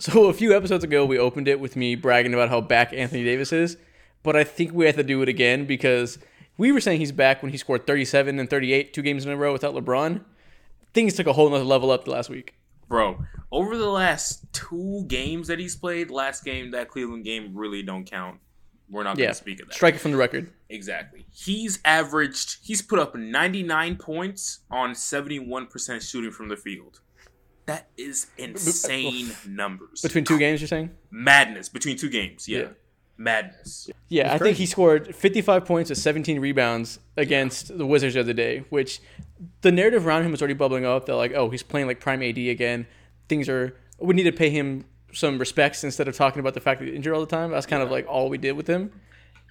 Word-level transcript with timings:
So 0.00 0.28
a 0.30 0.32
few 0.32 0.56
episodes 0.56 0.82
ago, 0.82 1.04
we 1.04 1.18
opened 1.18 1.46
it 1.46 1.60
with 1.60 1.76
me 1.76 1.94
bragging 1.94 2.32
about 2.32 2.48
how 2.48 2.62
back 2.62 2.94
Anthony 2.94 3.22
Davis 3.22 3.52
is, 3.52 3.76
but 4.22 4.34
I 4.34 4.44
think 4.44 4.72
we 4.72 4.86
have 4.86 4.96
to 4.96 5.02
do 5.02 5.20
it 5.20 5.28
again 5.28 5.66
because 5.66 6.18
we 6.56 6.72
were 6.72 6.80
saying 6.80 7.00
he's 7.00 7.12
back 7.12 7.42
when 7.42 7.52
he 7.52 7.58
scored 7.58 7.86
37 7.86 8.38
and 8.38 8.48
38 8.48 8.94
two 8.94 9.02
games 9.02 9.26
in 9.26 9.30
a 9.30 9.36
row 9.36 9.52
without 9.52 9.74
LeBron. 9.74 10.24
Things 10.94 11.14
took 11.14 11.26
a 11.26 11.34
whole 11.34 11.50
nother 11.50 11.64
level 11.64 11.90
up 11.90 12.06
the 12.06 12.12
last 12.12 12.30
week. 12.30 12.54
Bro, 12.88 13.24
over 13.52 13.76
the 13.76 13.90
last 13.90 14.50
two 14.54 15.04
games 15.06 15.48
that 15.48 15.58
he's 15.58 15.76
played, 15.76 16.10
last 16.10 16.44
game, 16.44 16.70
that 16.70 16.88
Cleveland 16.88 17.24
game 17.24 17.52
really 17.54 17.82
don't 17.82 18.04
count. 18.10 18.40
We're 18.88 19.04
not 19.04 19.16
going 19.18 19.24
Yeah, 19.24 19.28
to 19.32 19.34
speak 19.34 19.60
of 19.60 19.68
that. 19.68 19.74
strike 19.74 19.94
it 19.96 19.98
from 20.00 20.12
the 20.12 20.16
record. 20.16 20.50
Exactly. 20.70 21.26
He's 21.30 21.78
averaged, 21.84 22.56
he's 22.62 22.80
put 22.82 22.98
up 22.98 23.14
99 23.14 23.96
points 23.96 24.60
on 24.70 24.92
71% 24.92 26.00
shooting 26.10 26.30
from 26.32 26.48
the 26.48 26.56
field. 26.56 27.00
That 27.70 27.88
is 27.96 28.26
insane 28.36 29.30
numbers. 29.46 30.02
Between 30.02 30.24
two 30.24 30.38
games, 30.38 30.60
you're 30.60 30.68
saying? 30.68 30.90
Madness. 31.10 31.68
Between 31.68 31.96
two 31.96 32.10
games, 32.10 32.48
yeah. 32.48 32.58
Yeah. 32.58 32.68
Madness. 33.16 33.90
Yeah, 34.08 34.34
I 34.34 34.38
think 34.38 34.56
he 34.56 34.66
scored 34.66 35.14
55 35.14 35.64
points 35.64 35.90
with 35.90 35.98
17 35.98 36.40
rebounds 36.40 36.98
against 37.16 37.76
the 37.76 37.86
Wizards 37.86 38.14
the 38.14 38.20
other 38.20 38.32
day, 38.32 38.64
which 38.70 39.00
the 39.60 39.70
narrative 39.70 40.06
around 40.06 40.24
him 40.24 40.32
was 40.32 40.42
already 40.42 40.54
bubbling 40.54 40.84
up. 40.84 41.06
That 41.06 41.14
like, 41.14 41.32
oh, 41.32 41.50
he's 41.50 41.62
playing 41.62 41.86
like 41.86 42.00
prime 42.00 42.22
AD 42.22 42.38
again. 42.38 42.86
Things 43.28 43.48
are 43.48 43.76
we 44.00 44.14
need 44.14 44.24
to 44.24 44.32
pay 44.32 44.50
him 44.50 44.84
some 45.12 45.38
respects 45.38 45.84
instead 45.84 46.08
of 46.08 46.16
talking 46.16 46.40
about 46.40 46.54
the 46.54 46.60
fact 46.60 46.80
that 46.80 46.86
he's 46.86 46.94
injured 46.96 47.14
all 47.14 47.20
the 47.20 47.26
time. 47.26 47.50
That's 47.50 47.66
kind 47.66 47.82
of 47.82 47.90
like 47.90 48.06
all 48.08 48.28
we 48.28 48.38
did 48.38 48.52
with 48.52 48.66
him. 48.66 48.90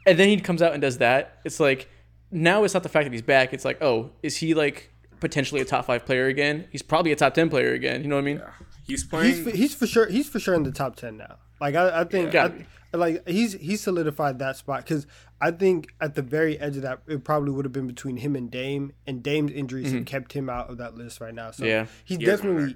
And 0.06 0.20
then 0.20 0.28
he 0.28 0.38
comes 0.42 0.62
out 0.62 0.74
and 0.74 0.82
does 0.82 0.98
that. 0.98 1.40
It's 1.46 1.60
like 1.60 1.88
now 2.32 2.64
it's 2.64 2.74
not 2.74 2.84
the 2.84 2.90
fact 2.90 3.06
that 3.06 3.14
he's 3.14 3.22
back. 3.22 3.54
It's 3.54 3.66
like, 3.66 3.82
oh, 3.82 4.12
is 4.24 4.38
he 4.38 4.54
like 4.54 4.92
potentially 5.20 5.62
a 5.62 5.66
top 5.66 5.86
five 5.86 6.06
player 6.06 6.28
again? 6.28 6.68
He's 6.72 6.82
probably 6.82 7.12
a 7.12 7.16
top 7.16 7.34
ten 7.34 7.50
player 7.50 7.74
again. 7.74 8.02
You 8.02 8.08
know 8.08 8.16
what 8.16 8.22
I 8.22 8.26
mean? 8.26 8.42
He's 8.86 9.04
playing. 9.04 9.34
He's 9.36 9.44
for, 9.44 9.50
he's 9.52 9.76
for 9.76 9.88
sure 9.88 10.08
he's 10.08 10.28
for 10.30 10.40
sure 10.40 10.54
in 10.56 10.64
the 10.64 10.72
top 10.72 10.96
ten 10.96 11.18
now. 11.18 11.38
Like 11.62 11.76
I, 11.76 12.02
I 12.02 12.04
think 12.06 12.32
Gotta 12.32 12.54
I- 12.94 12.98
like 12.98 13.28
he's 13.28 13.54
he's 13.54 13.82
solidified 13.82 14.40
that 14.40 14.56
spot 14.58 14.84
because 14.84 15.06
I 15.40 15.52
think 15.52 15.90
at 16.02 16.16
the 16.16 16.22
very 16.24 16.58
edge 16.60 16.76
of 16.78 16.82
that 16.82 17.02
it 17.08 17.24
probably 17.24 17.52
would 17.52 17.66
have 17.66 17.72
been 17.72 17.86
between 17.88 18.18
him 18.18 18.36
and 18.36 18.50
Dame 18.50 18.94
and 19.06 19.22
Dame's 19.22 19.52
injuries 19.52 19.92
have 19.92 20.06
kept 20.06 20.34
him 20.34 20.50
out 20.50 20.70
of 20.72 20.78
that 20.80 20.96
list 20.96 21.22
right 21.22 21.34
now. 21.34 21.52
So 21.52 21.66
Yeah. 21.66 21.86
he's 22.04 22.18
He 22.18 22.26
definitely 22.26 22.76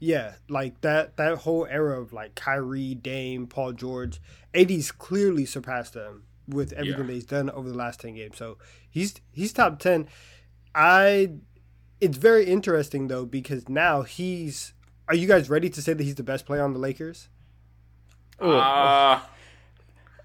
yeah 0.00 0.34
like 0.50 0.80
that 0.82 1.16
that 1.16 1.38
whole 1.38 1.66
era 1.66 1.98
of 2.00 2.12
like 2.12 2.34
Kyrie, 2.34 2.94
Dame, 2.94 3.46
Paul 3.46 3.72
George, 3.72 4.20
AD's 4.54 4.92
clearly 4.92 5.46
surpassed 5.46 5.94
them 5.94 6.24
with 6.46 6.72
everything 6.74 7.00
Yeah. 7.00 7.06
that 7.06 7.12
he's 7.14 7.24
done 7.24 7.48
over 7.50 7.68
the 7.70 7.76
last 7.76 8.00
ten 8.00 8.14
games. 8.16 8.36
So 8.36 8.58
he's 8.90 9.14
he's 9.32 9.54
top 9.54 9.78
ten. 9.78 10.08
I 10.74 11.32
it's 12.00 12.16
very 12.18 12.46
interesting 12.46 13.08
though 13.08 13.24
because 13.26 13.68
now 13.68 14.02
he's. 14.02 14.72
Are 15.08 15.14
you 15.14 15.26
guys 15.26 15.48
ready 15.48 15.70
to 15.70 15.80
say 15.82 15.94
that 15.94 16.02
he's 16.02 16.16
the 16.16 16.22
best 16.22 16.44
player 16.46 16.62
on 16.62 16.72
the 16.74 16.78
Lakers? 16.78 17.28
Uh, 18.38 19.20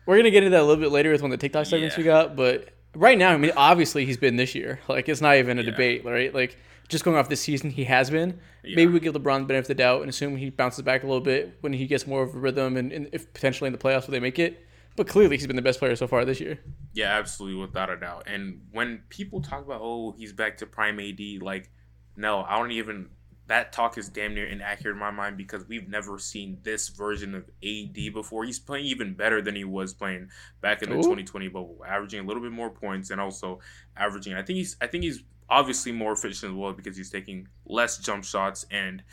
We're 0.05 0.17
gonna 0.17 0.31
get 0.31 0.43
into 0.43 0.52
that 0.57 0.61
a 0.61 0.65
little 0.65 0.81
bit 0.81 0.91
later 0.91 1.11
with 1.11 1.21
one 1.21 1.31
of 1.31 1.39
the 1.39 1.41
TikTok 1.41 1.65
segments 1.65 1.95
Yeah. 1.95 1.99
we 2.02 2.03
got, 2.05 2.35
but 2.35 2.69
right 2.93 3.17
now, 3.17 3.31
I 3.31 3.38
mean, 3.38 3.52
obviously 3.55 4.05
he's 4.05 4.17
been 4.17 4.35
this 4.35 4.53
year. 4.55 4.80
Like 4.88 5.07
it's 5.09 5.21
not 5.21 5.38
even 5.38 5.57
a 5.59 5.61
Yeah. 5.63 5.71
debate, 5.71 6.05
right? 6.05 6.33
Like 6.33 6.57
just 6.89 7.03
going 7.05 7.17
off 7.17 7.30
this 7.30 7.41
season, 7.41 7.69
he 7.71 7.85
has 7.85 8.09
been. 8.09 8.39
Yeah. 8.63 8.75
Maybe 8.75 8.91
we 8.91 8.99
give 8.99 9.13
LeBron 9.13 9.39
the 9.39 9.45
benefit 9.45 9.59
of 9.63 9.67
the 9.69 9.75
doubt 9.75 10.02
and 10.02 10.09
assume 10.09 10.35
he 10.35 10.49
bounces 10.49 10.83
back 10.83 11.03
a 11.03 11.08
little 11.08 11.21
bit 11.21 11.58
when 11.61 11.73
he 11.73 11.87
gets 11.87 12.05
more 12.05 12.23
of 12.23 12.35
a 12.35 12.37
rhythm 12.39 12.75
and, 12.77 12.91
and 12.91 13.09
if 13.13 13.31
potentially 13.33 13.67
in 13.67 13.71
the 13.71 13.80
playoffs 13.80 14.05
will 14.05 14.11
they 14.11 14.19
make 14.19 14.37
it. 14.37 14.65
But 14.95 15.08
clearly, 15.08 15.38
he's 15.38 15.47
been 15.47 15.55
the 15.55 15.61
best 15.61 15.80
player 15.80 15.95
so 15.95 16.08
far 16.08 16.23
this 16.25 16.39
year. 16.39 16.59
yeah, 16.94 17.17
absolutely, 17.17 17.59
without 17.59 17.89
a 17.89 17.97
doubt. 17.97 18.23
And 18.27 18.61
when 18.72 19.03
people 19.09 19.41
talk 19.41 19.66
about, 19.66 19.81
oh, 19.81 20.13
he's 20.17 20.33
back 20.33 20.58
to 20.58 20.66
prime 20.66 20.99
AD, 20.99 21.41
like, 21.41 21.72
no, 22.16 22.44
I 22.44 22.58
don't 22.58 22.72
even. 22.72 23.09
That 23.47 23.73
talk 23.73 23.97
is 23.97 24.08
damn 24.08 24.33
near 24.33 24.45
inaccurate 24.47 24.94
in 24.94 24.99
my 24.99 25.11
mind 25.11 25.36
because 25.36 25.67
we've 25.67 25.89
never 25.89 26.17
seen 26.17 26.59
this 26.64 26.88
version 26.88 27.36
of 27.36 27.44
AD 27.61 28.14
before. 28.14 28.45
He's 28.45 28.59
playing 28.59 28.86
even 28.86 29.16
better 29.16 29.41
than 29.41 29.53
he 29.53 29.66
was 29.66 29.94
playing 29.94 30.30
back 30.61 30.81
in 30.81 30.89
the 30.89 30.95
Ooh. 30.95 31.02
2020 31.02 31.49
bubble, 31.49 31.83
averaging 31.86 32.21
a 32.21 32.23
little 32.23 32.41
bit 32.41 32.53
more 32.53 32.69
points 32.69 33.09
and 33.09 33.19
also 33.19 33.59
averaging. 33.97 34.33
I 34.36 34.43
think 34.43 34.58
he's. 34.58 34.77
I 34.80 34.87
think 34.87 35.04
he's 35.04 35.23
obviously 35.49 35.92
more 35.92 36.14
efficient 36.14 36.52
as 36.54 36.55
well 36.58 36.71
because 36.71 36.95
he's 36.95 37.10
taking 37.10 37.48
less 37.65 37.98
jump 37.98 38.23
shots 38.23 38.65
and 38.71 39.04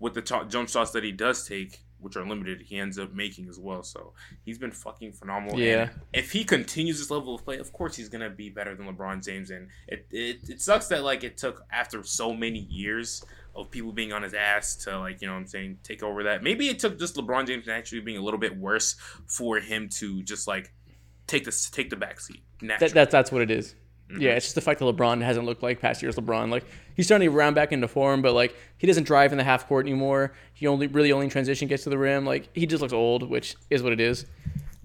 with 0.00 0.14
the 0.14 0.22
to- 0.22 0.46
jump 0.48 0.68
shots 0.68 0.90
that 0.90 1.02
he 1.02 1.10
does 1.12 1.46
take, 1.48 1.80
which 2.00 2.16
are 2.16 2.26
limited, 2.26 2.62
he 2.62 2.78
ends 2.78 2.98
up 2.98 3.12
making 3.12 3.48
as 3.48 3.58
well. 3.58 3.82
So 3.82 4.12
he's 4.44 4.58
been 4.58 4.70
fucking 4.70 5.12
phenomenal. 5.12 5.58
Yeah. 5.58 5.82
And 5.82 5.90
if 6.12 6.32
he 6.32 6.44
continues 6.44 6.98
this 6.98 7.10
level 7.10 7.34
of 7.34 7.44
play, 7.44 7.58
of 7.58 7.72
course 7.72 7.96
he's 7.96 8.08
gonna 8.08 8.30
be 8.30 8.50
better 8.50 8.74
than 8.74 8.86
LeBron 8.86 9.24
James. 9.24 9.50
And 9.50 9.68
it 9.86 10.06
it, 10.10 10.48
it 10.48 10.62
sucks 10.62 10.88
that 10.88 11.02
like 11.02 11.24
it 11.24 11.36
took 11.36 11.64
after 11.70 12.02
so 12.02 12.32
many 12.32 12.60
years 12.60 13.24
of 13.54 13.70
people 13.70 13.92
being 13.92 14.12
on 14.12 14.22
his 14.22 14.34
ass 14.34 14.76
to 14.76 14.98
like 14.98 15.20
you 15.20 15.26
know 15.26 15.34
what 15.34 15.40
I'm 15.40 15.46
saying 15.46 15.78
take 15.82 16.02
over 16.02 16.24
that. 16.24 16.42
Maybe 16.42 16.68
it 16.68 16.78
took 16.78 16.98
just 16.98 17.16
LeBron 17.16 17.46
James 17.46 17.68
actually 17.68 18.00
being 18.00 18.18
a 18.18 18.22
little 18.22 18.40
bit 18.40 18.56
worse 18.56 18.96
for 19.26 19.58
him 19.58 19.88
to 19.98 20.22
just 20.22 20.46
like 20.46 20.72
take 21.26 21.44
this 21.44 21.68
take 21.70 21.90
the 21.90 21.96
back 21.96 22.20
seat. 22.20 22.42
That, 22.62 22.92
that 22.94 23.10
that's 23.10 23.32
what 23.32 23.42
it 23.42 23.50
is. 23.50 23.74
Mm-hmm. 24.10 24.22
Yeah, 24.22 24.30
it's 24.32 24.46
just 24.46 24.54
the 24.54 24.60
fact 24.62 24.80
that 24.80 24.86
LeBron 24.86 25.22
hasn't 25.22 25.44
looked 25.44 25.62
like 25.62 25.80
past 25.80 26.00
years 26.00 26.16
LeBron. 26.16 26.50
Like 26.50 26.64
he's 26.94 27.06
starting 27.06 27.28
to 27.28 27.36
round 27.36 27.54
back 27.54 27.72
into 27.72 27.86
form, 27.88 28.22
but 28.22 28.32
like 28.32 28.56
he 28.78 28.86
doesn't 28.86 29.04
drive 29.04 29.32
in 29.32 29.38
the 29.38 29.44
half 29.44 29.68
court 29.68 29.84
anymore. 29.86 30.32
He 30.54 30.66
only 30.66 30.86
really 30.86 31.12
only 31.12 31.28
transition 31.28 31.68
gets 31.68 31.84
to 31.84 31.90
the 31.90 31.98
rim. 31.98 32.24
Like 32.24 32.48
he 32.54 32.64
just 32.66 32.80
looks 32.80 32.94
old, 32.94 33.28
which 33.28 33.54
is 33.68 33.82
what 33.82 33.92
it 33.92 34.00
is. 34.00 34.24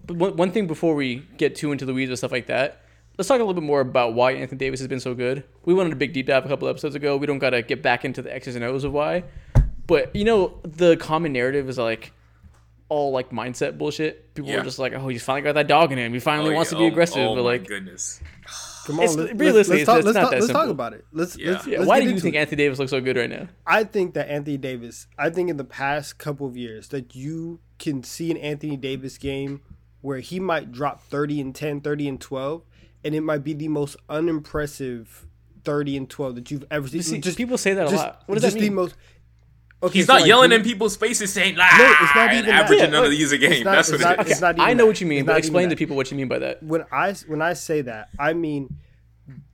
But 0.06 0.18
one, 0.18 0.36
one 0.36 0.52
thing 0.52 0.68
before 0.68 0.94
we 0.96 1.26
get 1.38 1.56
too 1.56 1.72
into 1.72 1.86
the 1.86 1.94
weeds 1.94 2.10
and 2.10 2.18
stuff 2.18 2.34
like 2.34 2.48
that, 2.48 2.82
let's 3.18 3.30
talk 3.30 3.36
a 3.36 3.44
little 3.44 3.54
bit 3.54 3.64
more 3.64 3.80
about 3.80 4.14
why 4.14 4.34
Anthony 4.34 4.58
Davis 4.60 4.82
has 4.82 4.88
been 4.90 5.00
so 5.00 5.14
good. 5.14 5.46
We 5.64 5.74
went 5.74 5.88
on 5.88 5.94
a 5.94 5.96
big 5.96 6.12
deep 6.12 6.28
dive 6.28 6.44
a 6.46 6.50
couple 6.50 6.68
episodes 6.68 6.96
ago. 6.96 7.16
We 7.16 7.26
don't 7.26 7.40
got 7.40 7.52
to 7.52 7.62
get 7.62 7.82
back 7.82 8.04
into 8.04 8.22
the 8.22 8.34
X's 8.36 8.58
and 8.58 8.66
O's 8.66 8.84
of 8.84 8.92
why, 8.92 9.24
but 9.88 10.14
you 10.14 10.26
know 10.26 10.60
the 10.64 10.98
common 10.98 11.32
narrative 11.32 11.70
is 11.70 11.78
like 11.78 12.12
all 12.90 13.12
like 13.14 13.30
mindset 13.30 13.78
bullshit. 13.78 14.34
People 14.36 14.52
Yeah. 14.52 14.60
are 14.60 14.64
just 14.64 14.80
like, 14.80 14.92
oh, 14.92 15.08
he's 15.08 15.24
finally 15.24 15.44
got 15.44 15.54
that 15.56 15.68
dog 15.70 15.94
in 15.94 15.98
him. 15.98 16.12
He 16.14 16.20
finally 16.20 16.52
Oh, 16.52 16.56
wants 16.56 16.74
yeah. 16.74 16.80
to 16.80 16.82
be 16.82 16.86
Oh- 16.88 16.92
aggressive, 16.92 17.18
Oh, 17.24 17.36
but 17.36 17.44
my 17.44 17.52
like. 17.52 17.66
goodness. 17.66 18.20
Come 18.86 19.00
on, 19.00 19.04
It's- 19.04 19.16
let's, 19.18 19.30
let's, 19.30 19.40
realistically, 19.40 19.78
let's 19.78 19.82
it's- 19.82 19.86
talk, 19.86 19.98
it's 20.00 20.06
let's, 20.06 20.16
not 20.16 20.22
talk, 20.22 20.32
that 20.32 20.40
let's 20.42 20.48
talk 20.52 20.62
simple. 20.62 20.72
about 20.72 20.94
it. 20.94 21.06
Let's, 21.12 21.38
Yeah. 21.38 21.52
let's, 21.52 21.68
Yeah, 21.68 21.78
let's 21.80 21.88
why 21.90 22.00
do 22.02 22.10
you 22.10 22.20
think 22.20 22.36
it. 22.36 22.40
Anthony 22.40 22.58
Davis 22.58 22.80
looks 22.80 22.92
so 22.92 23.02
good 23.02 23.16
right 23.18 23.30
now? 23.30 23.48
I 23.66 23.84
think 23.84 24.14
that 24.16 24.30
Anthony 24.30 24.58
Davis, 24.58 25.08
I 25.18 25.30
think 25.30 25.50
in 25.50 25.58
the 25.58 25.64
past 25.64 26.18
couple 26.18 26.48
of 26.48 26.58
years 26.58 26.90
that 26.90 27.16
you 27.16 27.60
can 27.80 28.04
see 28.04 28.30
an 28.32 28.38
Anthony 28.38 28.76
Davis 28.78 29.18
game 29.18 29.62
where 30.02 30.20
he 30.20 30.40
might 30.40 30.72
drop 30.72 31.02
30 31.04 31.40
and 31.40 31.56
10, 31.56 31.80
30 31.82 32.08
and 32.10 32.20
12, 32.20 32.64
and 33.06 33.16
it 33.16 33.22
might 33.22 33.44
be 33.44 33.54
the 33.54 33.68
most 33.70 33.96
unimpressive 34.10 35.26
30 35.64 35.96
and 35.98 36.10
12 36.10 36.36
that 36.36 36.52
you've 36.52 36.66
ever 36.70 36.88
seen. 36.88 37.02
See, 37.02 37.22
people 37.36 37.58
say 37.58 37.74
that 37.74 37.88
a 37.88 37.90
lot. 37.96 38.24
What 38.26 38.36
does 38.36 38.44
just 38.44 38.56
that 38.56 38.62
mean? 38.62 38.72
the 38.72 38.76
most 38.76 38.96
Okay, 39.84 40.00
He's 40.00 40.08
so, 40.08 40.14
not 40.14 40.22
like, 40.22 40.28
yelling 40.30 40.52
who- 40.52 40.56
in 40.58 40.64
people's 40.64 40.96
faces 40.96 41.32
saying, 41.34 41.56
"Ah," 41.60 41.76
No, 41.78 42.06
it's 42.06 42.16
not 42.16 42.30
and 42.30 42.38
even 42.40 42.50
averaging 42.56 42.86
Yeah, 42.86 42.90
none 42.92 43.04
of 43.06 43.12
these 43.12 43.32
a 43.34 43.38
game. 43.38 43.64
not- 43.66 43.76
That's 43.76 43.90
it's 43.90 44.02
what 44.04 44.18
not- 44.18 44.20
it 44.20 44.26
is. 44.28 44.32
it's 44.32 44.42
not 44.42 44.56
even 44.56 44.66
I 44.66 44.74
know 44.74 44.84
that. 44.84 44.88
what 44.88 45.02
you 45.02 45.08
mean, 45.08 45.20
It's 45.20 45.26
but 45.28 45.38
explain 45.38 45.70
to 45.70 45.76
people 45.76 45.96
what 45.98 46.10
you 46.10 46.18
mean 46.18 46.28
by 46.30 46.40
that. 46.40 46.64
when 46.64 46.86
I 46.92 47.14
when 47.28 47.42
I 47.42 47.54
say 47.54 47.82
that, 47.82 48.08
I 48.18 48.34
mean 48.34 48.70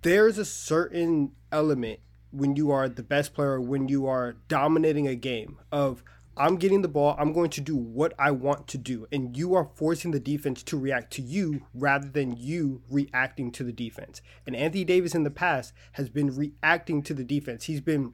there's 0.04 0.38
a 0.38 0.46
certain 0.46 1.32
element 1.52 2.00
when 2.32 2.56
you 2.56 2.70
are 2.72 2.88
the 2.88 3.04
best 3.04 3.34
player, 3.34 3.60
when 3.60 3.88
you 3.88 4.06
are 4.06 4.36
dominating 4.48 5.08
a 5.08 5.16
game 5.16 5.58
of 5.72 6.04
I'm 6.38 6.56
getting 6.56 6.84
the 6.84 6.88
ball, 6.88 7.18
I'm 7.20 7.34
going 7.34 7.50
to 7.50 7.60
do 7.62 7.76
what 7.76 8.14
I 8.18 8.32
want 8.32 8.66
to 8.70 8.78
do, 8.78 9.08
and 9.12 9.36
you 9.36 9.56
are 9.56 9.68
forcing 9.76 10.12
the 10.12 10.22
defense 10.22 10.64
to 10.64 10.78
react 10.78 11.12
to 11.14 11.22
you 11.22 11.64
rather 11.74 12.08
than 12.08 12.38
you 12.38 12.82
reacting 12.90 13.52
to 13.54 13.64
the 13.66 13.74
defense. 13.74 14.22
And 14.48 14.56
Anthony 14.56 14.86
Davis 14.86 15.14
in 15.14 15.24
the 15.24 15.32
past 15.32 15.74
has 15.94 16.10
been 16.10 16.34
reacting 16.34 17.02
to 17.04 17.14
the 17.14 17.26
defense. 17.26 17.66
He's 17.66 17.82
been 17.82 18.14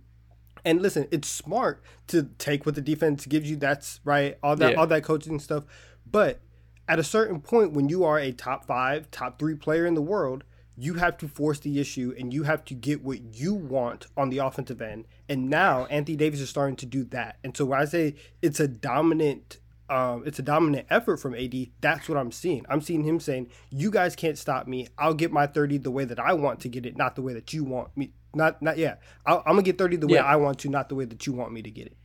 and 0.65 0.81
listen, 0.81 1.07
it's 1.11 1.27
smart 1.27 1.81
to 2.07 2.23
take 2.37 2.65
what 2.65 2.75
the 2.75 2.81
defense 2.81 3.25
gives 3.25 3.49
you. 3.49 3.55
That's 3.55 3.99
right, 4.03 4.37
all 4.43 4.55
that 4.57 4.71
Yeah. 4.73 4.79
all 4.79 4.87
that 4.87 5.03
coaching 5.03 5.39
stuff. 5.39 5.63
But 6.09 6.41
at 6.87 6.99
a 6.99 7.03
certain 7.03 7.39
point, 7.41 7.71
when 7.73 7.89
you 7.89 8.03
are 8.03 8.19
a 8.19 8.31
top 8.31 8.65
five, 8.65 9.09
top 9.11 9.39
three 9.39 9.55
player 9.55 9.85
in 9.85 9.93
the 9.93 10.01
world, 10.01 10.43
you 10.77 10.95
have 10.95 11.17
to 11.19 11.27
force 11.27 11.59
the 11.59 11.79
issue 11.79 12.13
and 12.19 12.33
you 12.33 12.43
have 12.43 12.65
to 12.65 12.73
get 12.73 13.01
what 13.03 13.21
you 13.35 13.53
want 13.53 14.07
on 14.17 14.29
the 14.29 14.39
offensive 14.39 14.81
end. 14.81 15.05
And 15.29 15.49
now 15.49 15.85
Anthony 15.85 16.17
Davis 16.17 16.41
is 16.41 16.49
starting 16.49 16.75
to 16.77 16.85
do 16.85 17.05
that. 17.05 17.37
And 17.43 17.55
so 17.55 17.63
when 17.65 17.79
I 17.79 17.85
say 17.85 18.15
it's 18.41 18.59
a 18.59 18.67
dominant 18.67 19.59
um, 19.87 20.23
it's 20.25 20.39
a 20.39 20.41
dominant 20.41 20.87
effort 20.89 21.17
from 21.17 21.35
AD. 21.35 21.53
That's 21.79 22.09
what 22.09 22.17
I'm 22.17 22.31
seeing. 22.31 22.65
I'm 22.67 22.81
seeing 22.81 23.03
him 23.03 23.19
saying, 23.19 23.51
"You 23.69 23.91
guys 23.91 24.15
can't 24.15 24.35
stop 24.35 24.65
me. 24.67 24.87
I'll 24.97 25.13
get 25.13 25.31
my 25.31 25.45
30 25.45 25.77
the 25.77 25.91
way 25.91 26.05
that 26.05 26.19
I 26.19 26.33
want 26.33 26.59
to 26.61 26.69
get 26.69 26.87
it, 26.87 26.97
not 26.97 27.15
the 27.15 27.21
way 27.21 27.33
that 27.33 27.53
you 27.53 27.63
want 27.63 27.95
me. 27.95 28.11
Not, 28.35 28.61
not 28.61 28.77
yeah. 28.77 28.95
I'll, 29.25 29.39
I'm 29.39 29.53
gonna 29.53 29.63
get 29.63 29.77
30 29.77 29.97
the 29.97 30.07
way 30.07 30.15
Yeah. 30.15 30.23
I 30.23 30.35
want 30.35 30.59
to, 30.59 30.69
not 30.69 30.89
the 30.89 30.95
way 30.95 31.05
that 31.05 31.25
you 31.25 31.33
want 31.33 31.51
me 31.51 31.61
to 31.61 31.71
get 31.71 31.87
it." 31.87 31.97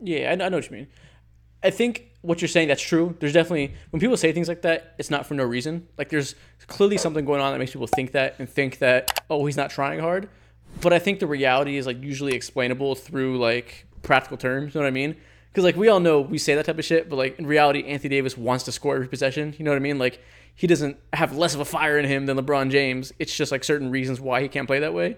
Yeah, 0.00 0.30
I, 0.30 0.32
I 0.32 0.48
know 0.48 0.56
what 0.56 0.70
you 0.70 0.76
mean. 0.76 0.88
I 1.62 1.70
think 1.70 2.08
what 2.22 2.40
you're 2.40 2.48
saying 2.48 2.68
that's 2.68 2.82
true. 2.82 3.16
There's 3.18 3.32
definitely 3.32 3.74
when 3.90 4.00
people 4.00 4.16
say 4.16 4.32
things 4.32 4.48
like 4.48 4.62
that, 4.62 4.94
it's 4.98 5.10
not 5.10 5.26
for 5.26 5.34
no 5.34 5.44
reason. 5.44 5.88
Like 5.96 6.08
there's 6.08 6.34
clearly 6.66 6.98
something 6.98 7.24
going 7.24 7.40
on 7.40 7.52
that 7.52 7.58
makes 7.58 7.72
people 7.72 7.86
think 7.86 8.12
that 8.12 8.36
and 8.38 8.48
think 8.48 8.78
that 8.78 9.22
oh 9.28 9.44
he's 9.46 9.56
not 9.56 9.70
trying 9.70 10.00
hard. 10.00 10.28
But 10.80 10.92
I 10.92 10.98
think 10.98 11.18
the 11.18 11.26
reality 11.26 11.76
is 11.76 11.86
like 11.86 12.02
usually 12.02 12.34
explainable 12.34 12.94
through 12.94 13.38
like 13.38 13.86
practical 14.02 14.36
terms. 14.36 14.74
You 14.74 14.80
know 14.80 14.84
what 14.84 14.88
I 14.88 14.92
mean? 14.92 15.16
Because 15.50 15.64
like 15.64 15.76
we 15.76 15.88
all 15.88 16.00
know 16.00 16.20
we 16.20 16.38
say 16.38 16.54
that 16.54 16.66
type 16.66 16.78
of 16.78 16.84
shit, 16.84 17.08
but 17.08 17.16
like 17.16 17.38
in 17.38 17.46
reality, 17.46 17.84
Anthony 17.84 18.10
Davis 18.10 18.36
wants 18.36 18.64
to 18.64 18.72
score 18.72 18.94
every 18.94 19.08
possession. 19.08 19.54
You 19.58 19.64
know 19.64 19.72
what 19.72 19.76
I 19.76 19.80
mean? 19.80 19.98
Like 19.98 20.20
he 20.54 20.66
doesn't 20.66 20.96
have 21.12 21.36
less 21.36 21.54
of 21.54 21.60
a 21.60 21.64
fire 21.64 21.98
in 21.98 22.04
him 22.04 22.26
than 22.26 22.36
LeBron 22.36 22.70
James. 22.70 23.12
It's 23.18 23.34
just 23.34 23.50
like 23.50 23.64
certain 23.64 23.90
reasons 23.90 24.20
why 24.20 24.42
he 24.42 24.48
can't 24.48 24.66
play 24.66 24.80
that 24.80 24.94
way. 24.94 25.16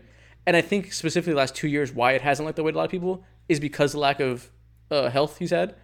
And 0.51 0.57
I 0.57 0.63
think 0.63 0.93
specifically 0.93 1.33
the 1.33 1.39
last 1.39 1.55
two 1.55 1.69
years 1.69 1.93
why 1.93 2.13
it 2.13 2.23
hasn't 2.23 2.45
looked 2.45 2.57
the 2.57 2.65
way 2.65 2.73
to 2.73 2.77
a 2.77 2.81
lot 2.81 2.85
of 2.87 2.91
people 2.91 3.23
is 3.49 3.61
because 3.61 3.93
the 3.93 3.99
lack 3.99 4.19
of 4.19 4.51
uh, 4.91 5.09
health 5.09 5.39
he's 5.39 5.51
had. 5.53 5.77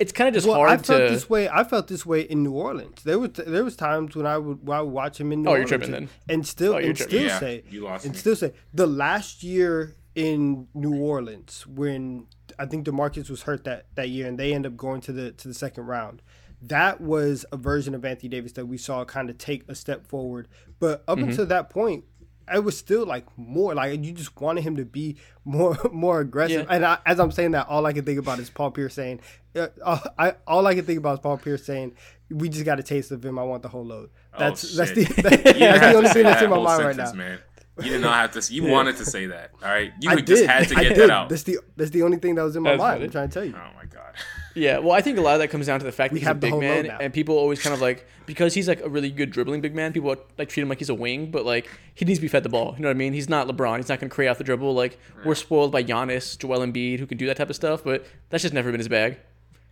it's 0.00 0.10
kind 0.10 0.26
of 0.26 0.34
just 0.34 0.44
Well, 0.48 0.56
hard 0.56 0.70
I 0.70 0.76
felt 0.78 1.02
to. 1.02 1.08
this 1.14 1.30
way. 1.30 1.48
I 1.48 1.62
felt 1.62 1.86
this 1.86 2.04
way 2.04 2.22
in 2.22 2.42
New 2.42 2.50
Orleans. 2.52 3.04
There 3.04 3.20
was 3.20 3.30
there 3.34 3.62
was 3.62 3.76
times 3.76 4.16
when 4.16 4.26
I 4.26 4.38
would, 4.38 4.66
when 4.66 4.76
I 4.76 4.80
would 4.82 4.92
watch 4.92 5.20
him 5.20 5.30
in 5.30 5.42
New 5.42 5.50
Oh, 5.50 5.52
you're 5.52 5.60
Orleans 5.62 5.68
tripping 5.70 5.94
and, 5.94 6.08
then. 6.08 6.34
and 6.34 6.46
still 6.46 6.74
Oh, 6.74 6.78
and 6.78 6.96
tripping. 6.96 7.10
still 7.18 7.26
Yeah, 7.26 7.38
say 7.38 7.62
you 7.70 7.84
lost 7.84 8.04
and 8.04 8.14
me. 8.14 8.18
still 8.18 8.34
say 8.34 8.52
the 8.74 8.88
last 8.88 9.44
year 9.44 9.94
in 10.16 10.66
New 10.74 10.96
Orleans 11.00 11.64
when 11.66 12.26
I 12.58 12.66
think 12.66 12.84
Demarcus 12.86 13.30
was 13.30 13.42
hurt 13.42 13.62
that 13.64 13.86
that 13.94 14.08
year 14.08 14.26
and 14.26 14.36
they 14.36 14.52
end 14.52 14.66
up 14.66 14.76
going 14.76 15.00
to 15.02 15.12
the 15.12 15.30
to 15.30 15.46
the 15.46 15.54
second 15.54 15.84
round. 15.86 16.22
That 16.64 17.00
was 17.00 17.44
a 17.52 17.56
version 17.56 17.94
of 17.94 18.04
Anthony 18.04 18.28
Davis 18.28 18.52
that 18.52 18.66
we 18.66 18.78
saw 18.78 19.04
kind 19.04 19.28
of 19.30 19.38
take 19.38 19.62
a 19.68 19.74
step 19.74 20.06
forward. 20.06 20.48
But 20.80 21.02
up 21.08 21.18
Mm-hmm. 21.18 21.30
until 21.30 21.46
that 21.46 21.70
point, 21.70 22.04
it 22.52 22.64
was 22.64 22.76
still 22.78 23.04
like 23.06 23.26
more 23.36 23.74
like 23.74 24.02
you 24.04 24.12
just 24.12 24.40
wanted 24.40 24.62
him 24.62 24.76
to 24.76 24.84
be 24.84 25.16
more 25.44 25.76
more 25.92 26.20
aggressive. 26.20 26.66
Yeah. 26.68 26.74
And 26.74 26.84
I, 26.86 26.98
as 27.06 27.20
I'm 27.20 27.30
saying 27.32 27.50
that, 27.52 27.68
all 27.68 27.84
I 27.86 27.92
can 27.92 28.04
think 28.04 28.18
about 28.18 28.38
is 28.38 28.48
Paul 28.50 28.70
Pierce 28.70 28.94
saying, 28.94 29.20
uh, 29.56 29.68
uh, 29.84 29.98
I 30.18 30.34
all 30.46 30.66
I 30.66 30.74
can 30.74 30.84
think 30.84 30.98
about 30.98 31.14
is 31.14 31.20
Paul 31.20 31.38
Pierce 31.38 31.64
saying, 31.64 31.94
"We 32.30 32.48
just 32.48 32.64
got 32.64 32.78
a 32.80 32.82
taste 32.82 33.10
of 33.10 33.24
him. 33.24 33.38
I 33.38 33.42
want 33.42 33.62
the 33.62 33.68
whole 33.68 33.84
load." 33.84 34.10
That's 34.38 34.64
Oh, 34.74 34.76
that's 34.78 34.92
the 34.92 35.04
shit. 35.04 35.16
that's, 35.16 35.42
the 35.42 35.94
only 35.96 36.08
thing 36.10 36.24
that's 36.24 36.42
in 36.42 36.50
my 36.50 36.56
whole 36.56 36.64
mind 36.64 36.84
right 36.84 36.96
now. 36.96 37.12
man. 37.12 37.38
You 37.82 37.92
did 37.92 38.00
not 38.02 38.14
have 38.34 38.44
to. 38.44 38.54
You 38.54 38.64
wanted 38.70 38.96
to 38.98 39.04
say 39.06 39.26
that. 39.26 39.50
All 39.62 39.68
right. 39.70 39.92
You 40.00 40.10
I 40.10 40.16
just 40.16 40.26
did. 40.42 40.50
had 40.50 40.68
to 40.68 40.76
I 40.76 40.82
get 40.82 40.88
did. 40.90 40.98
that 41.08 41.10
out. 41.10 41.28
That's 41.30 41.42
the 41.44 41.58
that's 41.76 41.90
the 41.90 42.02
only 42.02 42.18
thing 42.18 42.34
that 42.34 42.42
was 42.42 42.54
in 42.54 42.62
my 42.62 42.70
That's 42.72 42.80
mind. 42.80 43.02
I'm 43.04 43.10
trying 43.10 43.28
to 43.28 43.34
tell 43.34 43.44
you. 43.44 43.54
Oh 43.56 43.76
my 43.76 43.86
god. 43.86 44.14
Yeah, 44.54 44.78
well, 44.78 44.92
I 44.92 45.00
think 45.00 45.18
a 45.18 45.20
lot 45.22 45.34
of 45.34 45.40
that 45.40 45.48
comes 45.48 45.66
down 45.66 45.80
to 45.80 45.84
the 45.86 45.92
fact 45.92 46.10
that 46.10 46.14
We 46.14 46.20
he's 46.20 46.26
a 46.26 46.30
have 46.30 46.40
the 46.40 46.50
big 46.50 46.60
man, 46.60 46.86
and 47.00 47.12
people 47.12 47.36
always 47.36 47.62
kind 47.62 47.72
of 47.74 47.80
like 47.80 48.06
because 48.26 48.52
he's 48.54 48.68
like 48.68 48.80
a 48.80 48.88
really 48.88 49.10
good 49.10 49.30
dribbling 49.30 49.60
big 49.60 49.74
man. 49.74 49.92
People 49.92 50.14
like 50.38 50.48
treat 50.48 50.62
him 50.62 50.68
like 50.68 50.78
he's 50.78 50.88
a 50.90 50.94
wing, 50.94 51.30
but 51.30 51.46
like 51.46 51.68
he 51.94 52.04
needs 52.04 52.18
to 52.18 52.22
be 52.22 52.28
fed 52.28 52.42
the 52.42 52.48
ball. 52.48 52.74
You 52.76 52.82
know 52.82 52.88
what 52.88 52.94
I 52.96 52.98
mean? 52.98 53.12
He's 53.12 53.28
not 53.28 53.48
LeBron. 53.48 53.78
He's 53.78 53.88
not 53.88 53.98
going 54.00 54.10
to 54.10 54.14
create 54.14 54.28
off 54.28 54.38
the 54.38 54.44
dribble. 54.44 54.74
Like 54.74 54.98
we're 55.24 55.34
spoiled 55.34 55.72
by 55.72 55.82
Giannis, 55.82 56.38
Joel 56.38 56.58
Embiid, 56.60 56.98
who 56.98 57.06
can 57.06 57.16
do 57.18 57.26
that 57.26 57.36
type 57.38 57.48
of 57.50 57.56
stuff, 57.56 57.82
but 57.82 58.04
that's 58.30 58.42
just 58.42 58.52
never 58.54 58.70
been 58.70 58.80
his 58.80 58.88
bag. 58.88 59.18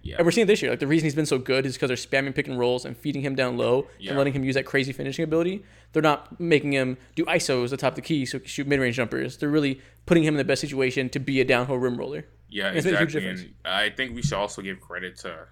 Yeah. 0.03 0.17
And 0.17 0.25
we're 0.25 0.31
seeing 0.31 0.45
it 0.45 0.49
this 0.49 0.63
year. 0.63 0.71
Like 0.71 0.81
the 0.81 0.87
reason 0.87 1.05
he's 1.05 1.15
been 1.15 1.27
so 1.27 1.37
good 1.37 1.67
is 1.67 1.75
because 1.75 1.89
they're 1.89 1.97
spamming 2.23 2.35
pick 2.35 2.49
and 2.49 2.59
rolls 2.59 2.87
and 2.87 2.97
feeding 2.97 3.21
him 3.21 3.35
down 3.35 3.59
low 3.59 3.87
Yeah. 3.99 4.11
and 4.13 4.19
letting 4.19 4.33
him 4.33 4.45
use 4.45 4.55
that 4.55 4.65
crazy 4.65 4.93
finishing 4.93 5.25
ability. 5.25 5.63
They're 5.93 6.01
not 6.03 6.41
making 6.41 6.73
him 6.73 6.97
do 7.17 7.27
ISOs 7.27 7.71
atop 7.73 7.97
the 7.97 8.01
key 8.01 8.25
so 8.25 8.39
he 8.39 8.41
can 8.45 8.49
shoot 8.49 8.67
mid 8.67 8.81
range 8.81 8.97
jumpers. 8.97 9.37
They're 9.37 9.51
really 9.51 9.79
putting 10.07 10.25
him 10.25 10.33
in 10.35 10.39
the 10.39 10.45
best 10.45 10.63
situation 10.63 11.11
to 11.11 11.19
be 11.19 11.39
a 11.43 11.45
downhill 11.45 11.77
rim 11.77 11.99
roller. 11.99 12.25
Yeah, 12.51 12.71
It's 12.73 12.85
made 12.85 12.95
a 12.95 12.99
huge 12.99 13.15
exactly. 13.17 13.55
And 13.65 13.75
I 13.75 13.91
think 13.91 14.15
we 14.15 14.23
should 14.23 14.35
also 14.35 14.63
give 14.63 14.81
credit 14.81 15.17
to 15.19 15.47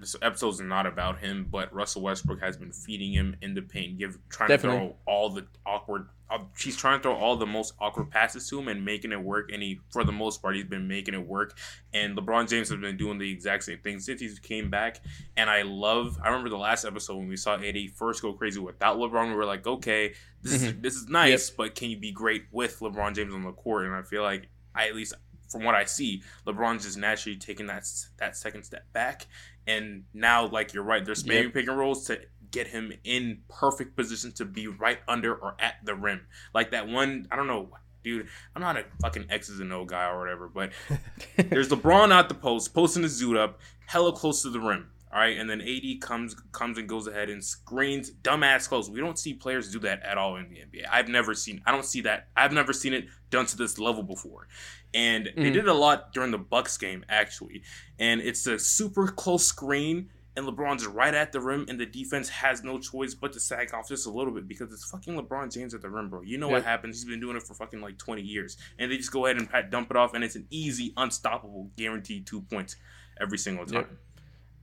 this 0.00 0.16
episode's 0.22 0.60
not 0.60 0.86
about 0.86 1.18
him, 1.18 1.46
but 1.50 1.72
Russell 1.72 2.02
Westbrook 2.02 2.40
has 2.40 2.56
been 2.56 2.72
feeding 2.72 3.12
him 3.12 3.36
in 3.42 3.54
the 3.54 3.62
paint, 3.62 3.98
give 3.98 4.18
trying 4.28 4.48
Definitely. 4.48 4.78
to 4.80 4.86
throw 4.86 4.96
all 5.06 5.30
the 5.30 5.46
awkward. 5.64 6.08
Uh, 6.30 6.38
she's 6.56 6.76
trying 6.76 6.98
to 6.98 7.02
throw 7.02 7.14
all 7.14 7.36
the 7.36 7.46
most 7.46 7.74
awkward 7.80 8.10
passes 8.10 8.48
to 8.48 8.58
him 8.58 8.68
and 8.68 8.84
making 8.84 9.12
it 9.12 9.20
work. 9.20 9.50
And 9.52 9.62
he, 9.62 9.78
for 9.90 10.04
the 10.04 10.12
most 10.12 10.42
part, 10.42 10.56
he's 10.56 10.64
been 10.64 10.88
making 10.88 11.14
it 11.14 11.24
work. 11.24 11.56
And 11.92 12.16
LeBron 12.16 12.48
James 12.48 12.70
has 12.70 12.80
been 12.80 12.96
doing 12.96 13.18
the 13.18 13.30
exact 13.30 13.64
same 13.64 13.78
thing 13.78 14.00
since 14.00 14.20
he 14.20 14.28
came 14.42 14.68
back. 14.68 15.00
And 15.36 15.48
I 15.48 15.62
love. 15.62 16.18
I 16.22 16.28
remember 16.28 16.48
the 16.48 16.58
last 16.58 16.84
episode 16.84 17.16
when 17.16 17.28
we 17.28 17.36
saw 17.36 17.54
AD 17.54 17.76
first 17.94 18.22
go 18.22 18.32
crazy 18.32 18.58
without 18.58 18.98
LeBron. 18.98 19.28
We 19.28 19.36
were 19.36 19.44
like, 19.44 19.66
okay, 19.66 20.14
this 20.42 20.62
is 20.62 20.74
this 20.80 20.96
is 20.96 21.08
nice, 21.08 21.50
but 21.50 21.74
can 21.74 21.90
you 21.90 21.98
be 21.98 22.10
great 22.10 22.44
with 22.50 22.80
LeBron 22.80 23.14
James 23.14 23.34
on 23.34 23.42
the 23.42 23.52
court? 23.52 23.86
And 23.86 23.94
I 23.94 24.02
feel 24.02 24.22
like 24.22 24.48
I 24.74 24.88
at 24.88 24.94
least 24.94 25.14
from 25.54 25.64
what 25.64 25.74
I 25.76 25.84
see, 25.84 26.22
LeBron's 26.46 26.84
just 26.84 26.98
naturally 26.98 27.38
taking 27.38 27.66
that 27.68 27.86
that 28.18 28.36
second 28.36 28.64
step 28.64 28.92
back, 28.92 29.26
and 29.66 30.04
now 30.12 30.46
like 30.46 30.74
you're 30.74 30.82
right, 30.84 31.04
there's 31.04 31.24
maybe 31.24 31.44
Yep. 31.46 31.54
pick 31.54 31.68
and 31.68 31.78
rolls 31.78 32.04
to 32.08 32.20
get 32.50 32.66
him 32.66 32.92
in 33.04 33.38
perfect 33.48 33.96
position 33.96 34.32
to 34.32 34.44
be 34.44 34.66
right 34.66 34.98
under 35.08 35.34
or 35.34 35.54
at 35.58 35.74
the 35.84 35.94
rim, 35.94 36.26
like 36.54 36.70
that 36.72 36.88
one. 36.88 37.26
I 37.30 37.36
don't 37.36 37.46
know, 37.46 37.68
dude. 38.02 38.28
I'm 38.54 38.62
not 38.62 38.76
a 38.76 38.84
fucking 39.00 39.26
X's 39.30 39.60
and 39.60 39.72
O 39.72 39.84
guy 39.84 40.08
or 40.08 40.18
whatever, 40.18 40.48
but 40.48 40.72
there's 41.36 41.68
LeBron 41.68 42.12
out 42.12 42.28
the 42.28 42.34
post, 42.34 42.74
posting 42.74 43.02
the 43.02 43.08
zoot 43.08 43.36
up, 43.36 43.60
hella 43.86 44.12
close 44.12 44.42
to 44.42 44.50
the 44.50 44.60
rim. 44.60 44.90
All 45.14 45.20
right, 45.20 45.38
and 45.38 45.48
then 45.48 45.60
AD 45.60 46.00
comes 46.00 46.34
comes 46.50 46.76
and 46.76 46.88
goes 46.88 47.06
ahead 47.06 47.30
and 47.30 47.42
screens 47.44 48.10
dumbass 48.22 48.68
close. 48.68 48.90
We 48.90 48.98
don't 48.98 49.16
see 49.18 49.32
players 49.32 49.70
do 49.70 49.78
that 49.80 50.02
at 50.02 50.18
all 50.18 50.34
in 50.36 50.48
the 50.50 50.56
NBA. 50.56 50.86
I've 50.90 51.06
never 51.06 51.34
seen. 51.34 51.62
I 51.64 51.70
don't 51.70 51.84
see 51.84 52.00
that. 52.00 52.26
I've 52.36 52.52
never 52.52 52.72
seen 52.72 52.92
it 52.92 53.06
done 53.30 53.46
to 53.46 53.56
this 53.56 53.78
level 53.78 54.02
before. 54.02 54.48
And 54.92 55.26
they 55.26 55.32
Mhm. 55.50 55.52
did 55.52 55.56
it 55.58 55.68
a 55.68 55.72
lot 55.74 56.12
during 56.12 56.32
the 56.32 56.38
Bucks 56.38 56.76
game 56.76 57.04
actually. 57.08 57.62
And 58.00 58.20
it's 58.20 58.44
a 58.48 58.58
super 58.58 59.06
close 59.06 59.46
screen, 59.46 60.10
and 60.36 60.46
LeBron's 60.48 60.84
right 60.84 61.14
at 61.14 61.30
the 61.30 61.40
rim, 61.40 61.64
and 61.68 61.78
the 61.78 61.86
defense 61.86 62.28
has 62.30 62.64
no 62.64 62.80
choice 62.80 63.14
but 63.14 63.32
to 63.34 63.38
sag 63.40 63.72
off 63.72 63.88
just 63.88 64.08
a 64.08 64.10
little 64.10 64.32
bit 64.34 64.48
because 64.48 64.72
it's 64.72 64.90
fucking 64.90 65.14
LeBron 65.14 65.52
James 65.52 65.74
at 65.74 65.82
the 65.82 65.90
rim, 65.90 66.08
bro. 66.10 66.22
You 66.22 66.38
know 66.38 66.48
what 66.48 66.56
Yep. 66.56 66.64
happens? 66.64 66.96
He's 66.96 67.08
been 67.08 67.20
doing 67.20 67.36
it 67.36 67.44
for 67.44 67.54
fucking 67.54 67.80
like 67.80 67.98
20 67.98 68.22
years, 68.22 68.56
and 68.80 68.90
they 68.90 68.96
just 68.96 69.12
go 69.12 69.26
ahead 69.26 69.36
and 69.36 69.48
pat, 69.48 69.70
dump 69.70 69.92
it 69.92 69.96
off, 69.96 70.12
and 70.14 70.24
it's 70.24 70.34
an 70.34 70.48
easy, 70.50 70.92
unstoppable, 70.96 71.70
guaranteed 71.76 72.26
two 72.26 72.40
points 72.42 72.74
every 73.20 73.38
single 73.38 73.64
time. 73.64 73.74
Yep. 73.82 73.90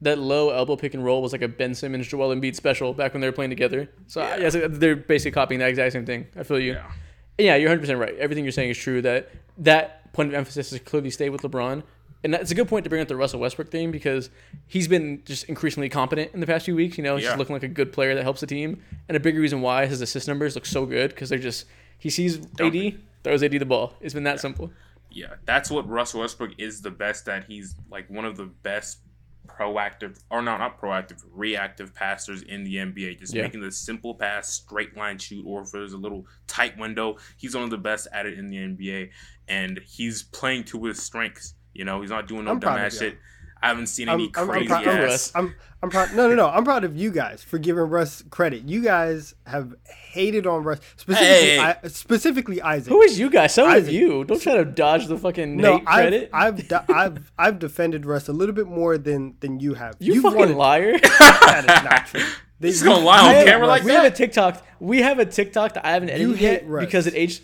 That 0.01 0.18
low 0.18 0.50
elbow 0.50 0.75
pick 0.75 0.94
and 0.94 1.03
roll 1.06 1.21
was 1.21 1.31
like 1.31 1.42
a 1.44 1.48
Ben 1.48 1.74
Simmons, 1.75 2.07
Joel 2.07 2.36
Embiid 2.36 2.56
special 2.56 2.94
back 2.94 3.13
when 3.13 3.21
they 3.21 3.27
were 3.27 3.31
playing 3.33 3.51
together. 3.51 3.89
So 4.07 4.21
Yeah. 4.21 4.38
yeah, 4.38 4.50
so 4.50 4.68
they're 4.68 4.95
basically 4.95 5.31
copying 5.31 5.59
that 5.59 5.69
exact 5.69 5.94
same 5.94 6.06
thing. 6.06 6.27
I 6.36 6.44
feel 6.44 6.59
you. 6.59 6.74
Yeah. 6.74 6.92
Yeah, 7.38 7.56
you're 7.56 7.69
100 7.69 7.81
percent 7.81 8.00
right. 8.00 8.15
Everything 8.18 8.44
you're 8.44 8.51
saying 8.51 8.69
is 8.71 8.77
true. 8.77 9.01
That 9.01 9.30
that 9.59 10.12
point 10.13 10.30
of 10.30 10.36
emphasis 10.36 10.71
has 10.71 10.80
clearly 10.81 11.09
stayed 11.09 11.30
with 11.30 11.42
LeBron, 11.42 11.83
and 12.24 12.33
that's 12.33 12.51
a 12.51 12.56
good 12.56 12.68
point 12.68 12.83
to 12.83 12.89
bring 12.89 13.01
up 13.01 13.07
the 13.07 13.15
Russell 13.15 13.39
Westbrook 13.39 13.69
thing 13.69 13.92
because 13.92 14.30
he's 14.68 14.88
been 14.88 15.21
just 15.25 15.45
increasingly 15.45 15.88
competent 15.89 16.33
in 16.33 16.39
the 16.39 16.45
past 16.47 16.65
few 16.65 16.75
weeks. 16.75 16.97
You 16.97 17.04
know, 17.04 17.15
he's 17.15 17.24
Yeah. 17.24 17.30
just 17.31 17.39
looking 17.39 17.54
like 17.56 17.63
a 17.63 17.68
good 17.68 17.94
player 17.94 18.13
that 18.15 18.24
helps 18.24 18.42
the 18.42 18.47
team, 18.47 18.81
and 19.07 19.15
a 19.15 19.19
bigger 19.19 19.39
reason 19.39 19.62
why 19.62 19.86
his 19.86 20.01
assist 20.01 20.27
numbers 20.27 20.56
look 20.56 20.65
so 20.65 20.86
good 20.86 21.12
because 21.12 21.30
they're 21.30 21.39
just 21.39 21.65
he 21.97 22.09
sees. 22.09 22.39
AD 22.59 22.97
throws 23.24 23.44
AD 23.44 23.57
the 23.59 23.65
ball. 23.65 23.94
It's 24.01 24.13
been 24.13 24.24
that 24.24 24.39
simple. 24.39 24.71
Yeah, 25.12 25.36
that's 25.45 25.69
what 25.71 25.88
Russell 25.89 26.21
Westbrook 26.21 26.51
is 26.57 26.81
the 26.81 26.92
best 26.92 27.27
at. 27.30 27.45
He's 27.45 27.75
like 27.89 28.09
one 28.09 28.25
of 28.25 28.38
the 28.38 28.45
best 28.45 29.00
proactive, 29.47 30.21
or 30.29 30.41
no, 30.41 30.57
not 30.57 30.79
proactive, 30.79 31.23
reactive 31.31 31.93
passers 31.93 32.41
in 32.41 32.63
the 32.63 32.75
NBA. 32.77 33.15
Just 33.19 33.33
Yeah. 33.33 33.43
making 33.43 33.61
the 33.61 33.71
simple 33.71 34.15
pass, 34.15 34.49
straight 34.49 34.95
line 34.95 35.17
shoot, 35.17 35.43
or 35.45 35.61
if 35.61 35.71
there's 35.71 35.93
a 35.93 35.97
little 35.97 36.25
tight 36.47 36.77
window, 36.77 37.17
he's 37.38 37.55
one 37.55 37.63
of 37.63 37.69
the 37.69 37.77
best 37.77 38.07
at 38.13 38.25
it 38.25 38.38
in 38.38 38.47
the 38.47 38.57
NBA. 38.57 39.11
And 39.47 39.79
he's 39.85 40.23
playing 40.23 40.65
to 40.65 40.85
his 40.85 41.01
strengths. 41.01 41.55
You 41.73 41.85
know, 41.85 42.01
he's 42.01 42.09
not 42.09 42.27
doing 42.27 42.45
no 42.45 42.51
I'm 42.51 42.59
proud 42.59 42.79
of 42.79 42.91
dumbass 42.91 42.99
shit. 42.99 43.17
I 43.63 43.67
haven't 43.69 43.87
seen 43.87 44.09
I'm, 44.09 44.15
any 44.15 44.31
I'm, 44.35 44.49
I'm, 44.49 44.65
proud, 44.65 44.83
proud 44.83 44.99
ass. 45.01 45.31
I'm, 45.35 45.53
I'm 45.83 45.89
proud. 45.89 46.13
No, 46.15 46.27
no, 46.27 46.35
no. 46.35 46.47
I'm 46.49 46.63
proud 46.63 46.83
of 46.83 46.95
you 46.95 47.11
guys 47.11 47.43
for 47.43 47.57
giving 47.59 47.83
Russ 47.83 48.23
credit. 48.29 48.63
You 48.67 48.81
guys 48.83 49.35
have 49.45 49.75
hated 50.11 50.47
on 50.47 50.63
Russ 50.63 50.79
specifically. 50.95 51.27
Hey. 51.35 51.59
I, 51.59 51.87
specifically 51.87 52.61
Isaac. 52.61 52.91
Who 52.91 53.01
is 53.01 53.19
you 53.19 53.29
guys? 53.29 53.53
So 53.53 53.67
have 53.67 53.83
Isaac. 53.83 53.93
you. 53.93 54.23
Don't 54.23 54.41
try 54.41 54.55
to 54.57 54.65
dodge 54.65 55.07
the 55.07 55.17
fucking 55.17 55.57
no, 55.57 55.77
hate 55.77 55.83
I've, 55.87 55.95
credit. 56.01 56.29
I've, 56.33 56.67
de- 56.67 56.85
I've, 56.91 57.31
I've 57.37 57.59
defended 57.59 58.05
Russ 58.05 58.27
a 58.27 58.33
little 58.33 58.55
bit 58.55 58.67
more 58.67 58.97
than 58.97 59.35
than 59.41 59.59
you 59.59 59.75
have. 59.75 59.95
you 59.99 60.15
You've 60.15 60.23
fucking 60.23 60.39
wanted- 60.39 60.57
liar. 60.57 60.99
That 61.19 61.61
is 61.67 61.83
not 61.83 62.07
true. 62.07 62.23
They- 62.59 62.68
He's 62.69 62.81
gonna 62.83 62.99
you- 62.99 63.06
lie 63.06 63.19
on 63.19 63.25
you 63.30 63.35
hate 63.37 63.45
camera 63.45 63.68
Russ. 63.68 63.69
like 63.69 63.83
we 63.83 63.91
that? 63.91 64.03
have 64.03 64.13
a 64.13 64.15
TikTok. 64.15 64.65
We 64.80 65.01
have 65.03 65.19
a 65.19 65.25
TikTok 65.25 65.73
that 65.75 65.85
I 65.85 65.91
haven't 65.91 66.09
edited 66.09 66.27
You 66.30 66.33
hate 66.35 66.61
yet 66.61 66.68
Russ. 66.68 66.85
because 66.85 67.07
it 67.07 67.13
aged. 67.15 67.44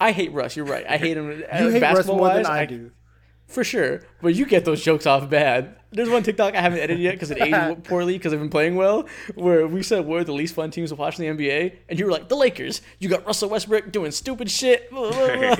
I 0.00 0.12
hate 0.12 0.32
Russ. 0.32 0.56
You're 0.56 0.64
right. 0.66 0.86
I 0.88 0.96
hate 0.96 1.16
him. 1.16 1.30
You 1.30 1.36
hate 1.70 1.72
Russ 1.72 1.80
basketball 1.80 2.16
more 2.18 2.28
than 2.28 2.42
wise, 2.44 2.46
I 2.46 2.66
do. 2.66 2.90
For 3.48 3.64
sure. 3.64 4.02
But 4.22 4.34
you 4.36 4.46
get 4.46 4.64
those 4.64 4.82
jokes 4.82 5.06
off 5.06 5.28
bad. 5.28 5.74
There's 5.90 6.10
one 6.10 6.22
TikTok 6.22 6.54
I 6.54 6.60
haven't 6.60 6.80
edited 6.80 7.00
yet 7.02 7.12
because 7.14 7.30
it 7.30 7.40
aged 7.40 7.84
poorly 7.88 8.12
because 8.12 8.32
I've 8.34 8.38
been 8.38 8.50
playing 8.50 8.76
well. 8.76 9.08
Where 9.34 9.66
we 9.66 9.82
said 9.82 10.04
we're 10.04 10.22
the 10.22 10.32
least 10.34 10.54
fun 10.54 10.70
teams 10.70 10.90
to 10.90 10.96
watch 10.96 11.18
in 11.18 11.36
the 11.36 11.44
NBA, 11.48 11.76
and 11.88 11.98
you 11.98 12.04
were 12.04 12.12
like 12.12 12.28
the 12.28 12.36
Lakers. 12.36 12.82
You 12.98 13.08
got 13.08 13.26
Russell 13.26 13.48
Westbrook 13.48 13.90
doing 13.90 14.10
stupid 14.12 14.50
shit. 14.50 14.90
blah, 14.92 15.10
blah, 15.10 15.36
blah. 15.36 15.56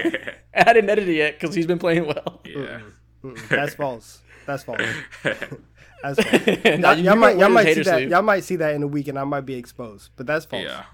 I 0.55 0.73
didn't 0.75 0.91
edit 0.91 1.09
it 1.09 1.15
yet 1.17 1.41
because 1.41 1.55
he's 1.55 1.67
been 1.67 1.79
playing 1.79 2.07
well. 2.07 2.41
yeah. 2.45 2.81
Mm-mm, 3.25 3.49
That's 3.49 3.75
false. 3.75 4.21
That's 4.47 4.63
false. 4.65 4.81
That's 5.23 6.23
false. 6.23 6.47
Nah, 6.79 6.91
Y'all, 6.93 6.99
you- 6.99 7.05
y'all 7.05 7.17
might, 7.17 7.39
y'all 7.39 7.49
might 7.49 7.65
see 7.65 7.75
his 7.75 7.87
that. 7.87 7.95
haters 7.99 8.11
Y'all 8.13 8.23
might 8.23 8.45
see 8.45 8.57
that 8.57 8.75
in 8.75 8.83
a 8.83 8.87
week, 8.87 9.09
and 9.09 9.19
I 9.19 9.25
might 9.25 9.41
be 9.47 9.55
exposed. 9.55 10.11
But 10.17 10.27
that's 10.27 10.45
false. 10.45 10.63
yeah. 10.63 10.85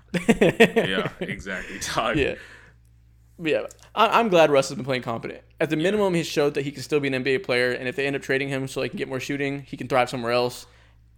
Yeah. 0.40 1.08
Exactly. 1.20 1.78
Dog. 1.94 2.16
Yeah. 2.16 2.34
Yeah, 3.42 3.66
I- 3.94 4.20
I'm 4.20 4.28
glad 4.28 4.50
Russ 4.50 4.68
has 4.68 4.76
been 4.76 4.84
playing 4.84 5.02
competent. 5.02 5.42
At 5.60 5.70
the 5.70 5.76
minimum, 5.76 6.14
he's 6.14 6.26
showed 6.26 6.54
that 6.54 6.62
he 6.62 6.70
can 6.70 6.82
still 6.82 7.00
be 7.00 7.08
an 7.08 7.14
NBA 7.14 7.42
player, 7.42 7.72
and 7.72 7.88
if 7.88 7.96
they 7.96 8.06
end 8.06 8.14
up 8.16 8.22
trading 8.22 8.48
him 8.48 8.68
so 8.68 8.80
they 8.80 8.88
can 8.88 8.96
get 8.98 9.08
more 9.08 9.20
shooting, 9.20 9.60
he 9.62 9.76
can 9.76 9.88
thrive 9.88 10.08
somewhere 10.10 10.32
else. 10.32 10.66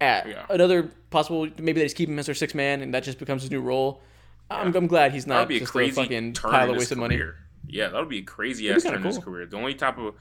At 0.00 0.28
Yeah. 0.28 0.46
another 0.50 0.90
possible, 1.10 1.48
maybe 1.58 1.72
they 1.80 1.84
just 1.84 1.96
keep 1.96 2.08
him 2.08 2.18
as 2.18 2.26
their 2.26 2.34
sixth 2.34 2.54
man, 2.54 2.80
and 2.82 2.92
that 2.94 3.02
just 3.04 3.18
becomes 3.18 3.42
his 3.42 3.50
new 3.50 3.60
role. 3.60 4.02
I'm, 4.50 4.74
I'm 4.76 4.86
glad 4.86 5.12
he's 5.12 5.26
not 5.26 5.48
be 5.48 5.56
a 5.56 5.60
just 5.60 5.70
a 5.70 5.72
crazy 5.72 5.92
fucking 6.02 6.34
pile 6.34 6.70
of 6.70 6.76
wasted 6.76 6.98
money. 6.98 7.20
Yeah, 7.66 7.88
that 7.88 7.98
would 7.98 8.08
be 8.08 8.18
a 8.18 8.22
crazy 8.22 8.70
ass 8.70 8.82
turn 8.84 8.92
kinda 8.92 9.08
in 9.08 9.14
his 9.14 9.18
career. 9.24 9.46
The 9.46 9.56
only 9.56 9.74
type 9.74 9.98
of 9.98 10.14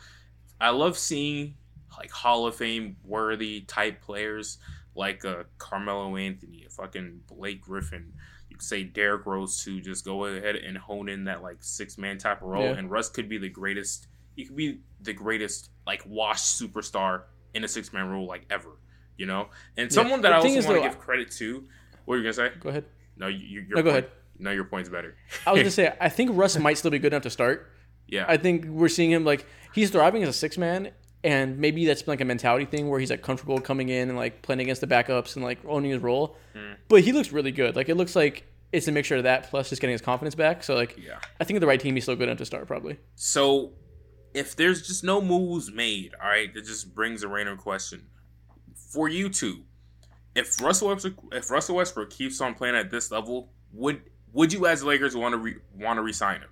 I 0.59 0.69
love 0.69 0.97
seeing 0.97 1.55
like 1.97 2.09
Hall 2.09 2.47
of 2.47 2.55
Fame 2.55 2.95
worthy 3.03 3.61
type 3.61 4.01
players 4.01 4.57
like 4.95 5.23
uh, 5.25 5.43
Carmelo 5.59 6.15
Anthony, 6.15 6.63
a 6.65 6.69
fucking 6.69 7.21
Blake 7.27 7.61
Griffin. 7.61 8.13
Say 8.61 8.83
Derrick 8.83 9.25
Rose 9.25 9.63
to 9.63 9.79
just 9.81 10.05
go 10.05 10.25
ahead 10.25 10.55
and 10.55 10.77
hone 10.77 11.09
in 11.09 11.25
that 11.25 11.41
like 11.43 11.57
six 11.61 11.97
man 11.97 12.17
type 12.17 12.41
of 12.41 12.47
role. 12.47 12.63
Yeah. 12.63 12.71
And 12.77 12.89
Russ 12.91 13.09
could 13.09 13.27
be 13.29 13.37
the 13.37 13.49
greatest. 13.49 14.07
He 14.35 14.45
could 14.45 14.55
be 14.55 14.79
the 15.01 15.13
greatest 15.13 15.69
like 15.87 16.03
washed 16.05 16.59
superstar 16.61 17.23
in 17.53 17.63
a 17.63 17.67
six 17.67 17.93
man 17.93 18.07
role 18.09 18.27
like 18.27 18.45
ever. 18.49 18.69
You 19.17 19.25
know, 19.27 19.47
and 19.77 19.91
someone 19.91 20.21
that 20.21 20.29
The 20.29 20.35
I 20.35 20.37
also 20.39 20.69
want 20.69 20.83
to 20.83 20.89
give 20.89 20.99
credit 20.99 21.31
to. 21.31 21.63
What 22.05 22.15
are 22.15 22.17
you 22.17 22.23
gonna 22.23 22.33
say? 22.33 22.51
Go 22.59 22.69
ahead. 22.69 22.85
No, 23.17 23.27
you, 23.27 23.61
No, 23.69 23.75
go 23.77 23.83
point- 23.83 23.87
ahead. 23.89 24.11
No, 24.37 24.51
your 24.51 24.65
point's 24.65 24.89
better. 24.89 25.15
I 25.47 25.53
was 25.53 25.61
gonna 25.61 25.71
say, 25.71 25.93
I 26.01 26.09
think 26.09 26.31
Russ 26.33 26.57
might 26.57 26.77
still 26.77 26.91
be 26.91 26.99
good 26.99 27.13
enough 27.13 27.23
to 27.23 27.29
start. 27.29 27.71
yeah. 28.07 28.25
I 28.27 28.35
think 28.35 28.65
we're 28.65 28.89
seeing 28.89 29.09
him 29.09 29.23
like 29.23 29.45
he's 29.73 29.89
thriving 29.89 30.21
as 30.23 30.27
a 30.29 30.33
six 30.33 30.57
man, 30.57 30.91
and 31.25 31.57
maybe 31.57 31.87
that's 31.87 32.07
like 32.07 32.21
a 32.21 32.25
mentality 32.25 32.65
thing 32.65 32.87
where 32.87 32.99
he's 32.99 33.09
like 33.09 33.23
comfortable 33.23 33.59
coming 33.59 33.89
in 33.89 34.09
and 34.09 34.17
like 34.17 34.43
playing 34.43 34.61
against 34.61 34.79
the 34.79 34.87
backups 34.87 35.35
and 35.35 35.43
like 35.43 35.57
owning 35.65 35.89
his 35.89 35.99
role. 35.99 36.37
Hmm. 36.53 36.73
But 36.87 37.01
he 37.01 37.11
looks 37.11 37.31
really 37.31 37.51
good. 37.51 37.75
Like 37.75 37.89
it 37.89 37.95
looks 37.95 38.15
like 38.15 38.45
it's 38.71 38.87
a 38.87 38.91
mixture 38.91 39.15
of 39.15 39.23
that 39.23 39.49
plus 39.49 39.69
just 39.69 39.81
getting 39.81 39.93
his 39.93 40.01
confidence 40.01 40.35
back. 40.35 40.63
So 40.63 40.75
like, 40.75 40.95
Yeah. 40.97 41.17
I 41.41 41.43
think 41.43 41.59
the 41.61 41.67
right 41.67 41.79
team 41.79 41.95
he's 41.95 42.03
still 42.03 42.15
good 42.15 42.29
enough 42.29 42.37
to 42.37 42.45
start 42.45 42.67
probably. 42.67 42.99
So, 43.15 43.73
if 44.35 44.55
there's 44.55 44.85
just 44.85 45.03
no 45.03 45.19
moves 45.19 45.71
made, 45.71 46.13
all 46.21 46.29
right, 46.29 46.53
that 46.53 46.65
just 46.65 46.93
brings 46.93 47.23
a 47.23 47.27
random 47.27 47.57
question 47.57 48.05
for 48.75 49.09
you 49.09 49.29
two. 49.29 49.63
If 50.35 50.61
Russell 50.61 50.89
Westbrook, 50.89 51.15
if 51.31 51.49
Russell 51.49 51.77
Westbrook 51.77 52.11
keeps 52.11 52.39
on 52.39 52.53
playing 52.53 52.75
at 52.75 52.91
this 52.91 53.09
level, 53.09 53.49
would 53.71 54.01
would 54.31 54.53
you 54.53 54.67
as 54.67 54.83
Lakers 54.83 55.15
want 55.15 55.33
to 55.33 55.37
re, 55.37 55.55
want 55.73 55.97
to 55.97 56.03
resign 56.03 56.41
him? 56.41 56.49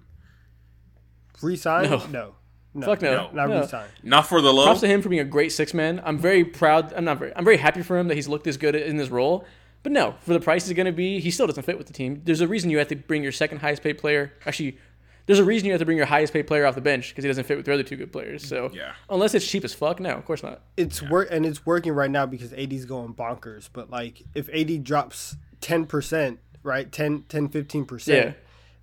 Resign? 1.41 1.89
No. 1.89 2.05
No. 2.07 2.35
No. 2.75 2.85
Fuck 2.87 3.01
no. 3.01 3.11
No. 3.13 3.31
Not 3.33 3.49
No. 3.49 3.61
resign. 3.61 3.87
Not 4.01 4.27
for 4.27 4.41
the 4.41 4.51
low. 4.53 4.63
Props 4.65 4.79
to 4.81 4.87
him 4.87 5.01
for 5.01 5.09
being 5.09 5.21
a 5.21 5.25
great 5.25 5.51
six 5.51 5.73
man. 5.73 6.01
I'm 6.03 6.17
very 6.17 6.43
proud. 6.43 6.91
I'm 6.93 7.05
not 7.05 7.19
very. 7.19 7.31
I'm 7.35 7.43
very 7.45 7.57
happy 7.57 7.81
for 7.83 7.97
him 7.97 8.07
that 8.07 8.15
he's 8.15 8.27
looked 8.27 8.45
this 8.45 8.57
good 8.57 8.75
in 8.75 8.97
this 8.97 9.09
role. 9.09 9.45
But 9.83 9.91
no, 9.91 10.15
for 10.21 10.33
the 10.33 10.39
price 10.39 10.65
he's 10.65 10.75
going 10.75 10.85
to 10.85 10.91
be, 10.93 11.19
he 11.19 11.29
still 11.29 11.45
doesn't 11.45 11.63
fit 11.63 11.77
with 11.77 11.87
the 11.87 11.93
team. 11.93 12.21
There's 12.23 12.39
a 12.41 12.47
reason 12.47 12.69
you 12.69 12.77
have 12.77 12.87
to 12.87 12.95
bring 12.95 13.21
your 13.21 13.33
second 13.33 13.59
highest 13.59 13.83
paid 13.83 13.97
player. 13.97 14.31
Actually, 14.45 14.77
there's 15.25 15.39
a 15.39 15.43
reason 15.43 15.65
you 15.67 15.73
have 15.73 15.79
to 15.81 15.85
bring 15.85 15.97
your 15.97 16.05
highest 16.05 16.31
paid 16.33 16.47
player 16.47 16.65
off 16.65 16.75
the 16.75 16.81
bench 16.81 17.09
because 17.09 17.23
he 17.25 17.27
doesn't 17.29 17.43
fit 17.43 17.57
with 17.57 17.65
the 17.65 17.73
other 17.73 17.83
two 17.83 17.97
good 17.97 18.11
players. 18.11 18.47
So 18.47 18.71
Yeah. 18.73 18.93
unless 19.09 19.33
it's 19.35 19.45
cheap 19.45 19.63
as 19.65 19.73
fuck, 19.73 19.99
no, 19.99 20.11
of 20.11 20.25
course 20.25 20.41
not. 20.41 20.61
It's 20.77 21.01
work 21.01 21.27
and 21.31 21.45
it's 21.45 21.65
working 21.65 21.91
right 21.93 22.09
now 22.09 22.25
because 22.25 22.53
AD's 22.53 22.85
going 22.85 23.13
bonkers. 23.13 23.69
But 23.71 23.89
like 23.89 24.23
if 24.33 24.47
AD 24.53 24.83
drops 24.83 25.35
ten 25.61 25.85
percent, 25.85 26.39
right, 26.63 26.89
10, 26.91 27.25
10 27.27 27.49
15 27.49 27.81
Yeah. 27.81 27.85
percent, 27.85 28.35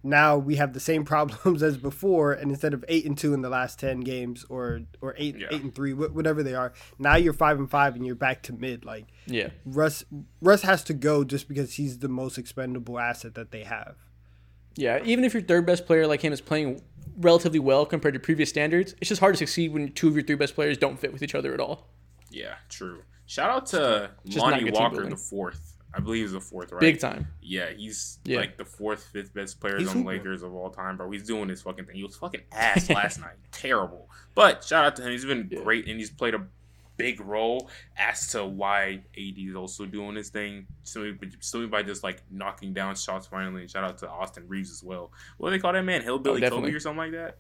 now 0.03 0.37
we 0.39 0.57
have 0.57 0.73
the 0.73 0.81
same 0.81 1.05
problems 1.13 1.63
as 1.63 1.77
before. 1.77 2.33
And 2.33 2.51
instead 2.51 2.75
of 2.75 2.85
eight 2.89 3.05
and 3.07 3.17
two 3.19 3.35
in 3.35 3.43
the 3.43 3.49
last 3.49 3.79
ten 3.79 4.01
games, 4.01 4.45
or 4.49 4.81
or 5.01 5.15
eight 5.19 5.37
Yeah. 5.39 5.49
eight 5.51 5.63
and 5.63 5.75
three, 5.75 5.93
wh- 5.93 6.15
whatever 6.15 6.43
they 6.43 6.55
are, 6.55 6.73
now 6.99 7.17
you're 7.17 7.33
five 7.33 7.59
and 7.59 7.71
five 7.71 7.97
and 7.97 8.07
you're 8.07 8.15
back 8.15 8.43
to 8.45 8.53
mid. 8.53 8.85
Like 8.85 9.07
Yeah. 9.27 9.51
Russ, 9.65 10.05
Russ 10.41 10.63
has 10.63 10.83
to 10.85 10.95
go 10.95 11.25
just 11.25 11.49
because 11.49 11.75
he's 11.75 11.99
the 11.99 12.09
most 12.09 12.39
expendable 12.39 12.99
asset 12.99 13.35
that 13.35 13.51
they 13.51 13.65
have. 13.65 13.97
Yeah, 14.77 15.01
even 15.05 15.25
if 15.25 15.35
your 15.35 15.43
third 15.43 15.67
best 15.67 15.85
player 15.85 16.07
like 16.07 16.23
him 16.23 16.33
is 16.33 16.41
playing 16.41 16.81
relatively 17.19 17.59
well 17.59 17.85
compared 17.85 18.15
to 18.15 18.21
previous 18.21 18.49
standards, 18.49 18.95
it's 19.01 19.09
just 19.09 19.21
hard 19.21 19.35
to 19.35 19.39
succeed 19.39 19.73
when 19.73 19.93
two 19.93 20.09
of 20.09 20.15
your 20.15 20.23
three 20.25 20.37
best 20.37 20.55
players 20.55 20.79
don't 20.79 20.99
fit 20.99 21.13
with 21.13 21.23
each 21.23 21.35
other 21.35 21.53
at 21.53 21.61
all. 21.61 21.89
Yeah, 22.31 22.55
true. 22.69 23.03
Shout 23.27 23.51
out 23.51 23.67
to 23.67 24.11
Just 24.25 24.39
Lonnie 24.39 24.71
Walker, 24.71 25.07
the 25.09 25.17
fourth. 25.17 25.70
I 25.93 26.01
believe 26.01 26.23
he's 26.23 26.33
the 26.33 26.41
fourth, 26.41 26.71
right? 26.73 26.81
Big 26.81 27.01
time. 27.01 27.27
Yeah, 27.43 27.71
he's 27.71 28.19
Yeah. 28.25 28.39
like 28.39 28.57
the 28.57 28.65
fourth, 28.65 29.03
fifth 29.13 29.35
best 29.35 29.61
players 29.61 29.81
He's 29.81 29.91
on 29.91 29.99
the. 30.03 30.07
Lakers 30.07 30.43
of 30.43 30.55
all 30.55 30.71
time, 30.71 30.97
bro. 30.97 31.11
He's 31.11 31.25
doing 31.25 31.49
his 31.49 31.63
fucking 31.63 31.87
thing. 31.87 31.97
He 31.97 32.05
was 32.05 32.17
fucking 32.17 32.43
ass 32.53 32.89
last 32.91 33.21
night. 33.21 33.37
Terrible. 33.51 34.09
But 34.35 34.63
shout 34.65 34.85
out 34.85 34.97
to 34.97 35.03
him. 35.03 35.11
He's 35.11 35.25
been 35.25 35.49
Yeah. 35.51 35.63
great 35.63 35.89
and 35.89 35.99
he's 35.99 36.11
played 36.11 36.35
a 36.35 36.47
big 36.97 37.21
role 37.21 37.71
as 37.97 38.29
to 38.29 38.45
why 38.45 39.03
AD 39.17 39.39
is 39.49 39.57
also 39.57 39.87
doing 39.87 40.15
his 40.17 40.29
thing. 40.29 40.67
Simply, 40.85 41.31
simply 41.41 41.67
by 41.67 41.83
just 41.83 42.05
like 42.05 42.23
knocking 42.31 42.73
down 42.73 42.95
shots 42.95 43.27
finally. 43.27 43.63
And 43.63 43.71
shout 43.71 43.83
out 43.85 43.99
to 43.99 44.09
Austin 44.09 44.47
Reaves 44.47 44.71
as 44.71 44.85
well. 44.85 45.11
What 45.39 45.49
do 45.51 45.57
they 45.57 45.61
call 45.61 45.73
that 45.73 45.83
man? 45.83 46.03
Hillbilly 46.03 46.37
Oh, 46.37 46.41
definitely. 46.41 46.69
Kobe 46.69 46.77
or 46.77 46.81
something 46.81 46.99
like 46.99 47.13
that? 47.13 47.39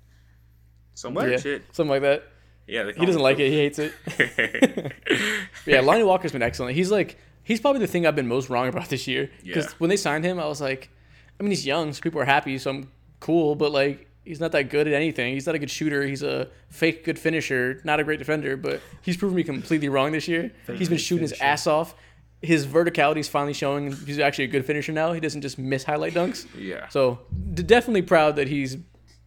Some 0.94 1.14
Yeah, 1.14 1.36
shit. 1.36 1.62
something 1.72 1.90
like 1.90 2.02
that. 2.02 2.24
Yeah, 2.66 2.90
He 2.96 3.04
doesn't 3.06 3.22
like 3.22 3.38
it. 3.38 3.48
He 3.50 3.56
hates 3.56 3.78
it. 3.78 3.92
Yeah, 5.66 5.80
Lonnie 5.80 6.04
Walker's 6.04 6.32
been 6.32 6.42
excellent. 6.42 6.74
He's 6.74 6.90
like 6.90 7.18
he's 7.42 7.60
probably 7.60 7.80
the 7.80 7.86
thing 7.86 8.06
I've 8.06 8.16
been 8.16 8.28
most 8.28 8.48
wrong 8.50 8.68
about 8.68 8.88
this 8.88 9.06
year. 9.06 9.30
Because 9.44 9.66
Yeah. 9.66 9.72
when 9.78 9.90
they 9.90 9.96
signed 9.96 10.24
him, 10.24 10.38
I 10.38 10.46
was 10.46 10.60
like, 10.60 10.90
I 11.38 11.42
mean, 11.42 11.50
he's 11.50 11.66
young, 11.66 11.92
so 11.92 12.00
people 12.00 12.20
are 12.20 12.24
happy, 12.26 12.58
so 12.58 12.70
I'm 12.70 12.90
cool. 13.20 13.54
But 13.54 13.72
like, 13.72 14.08
he's 14.24 14.40
not 14.40 14.52
that 14.52 14.68
good 14.70 14.86
at 14.86 14.92
anything. 14.94 15.34
He's 15.34 15.46
not 15.46 15.54
a 15.54 15.58
good 15.58 15.70
shooter. 15.70 16.02
He's 16.06 16.22
a 16.22 16.48
fake 16.68 17.04
good 17.04 17.18
finisher, 17.18 17.80
not 17.84 17.98
a 18.00 18.04
great 18.04 18.18
defender. 18.18 18.56
But 18.56 18.80
he's 19.02 19.16
proven 19.16 19.36
me 19.36 19.42
completely 19.44 19.88
wrong 19.88 20.12
this 20.12 20.28
year. 20.28 20.52
he's 20.76 20.88
been 20.88 20.98
shooting 20.98 21.22
his 21.22 21.32
ass 21.40 21.66
off. 21.66 21.94
His 22.42 22.66
verticality 22.66 23.18
is 23.18 23.28
finally 23.28 23.52
showing. 23.52 23.92
He's 23.92 24.18
actually 24.18 24.44
a 24.44 24.48
good 24.48 24.64
finisher 24.64 24.92
now. 24.92 25.12
He 25.12 25.20
doesn't 25.20 25.42
just 25.42 25.58
miss 25.58 25.84
highlight 25.84 26.14
dunks. 26.14 26.46
yeah. 26.58 26.88
So 26.88 27.18
d- 27.52 27.62
definitely 27.62 28.02
proud 28.02 28.36
that 28.36 28.48
he's 28.48 28.78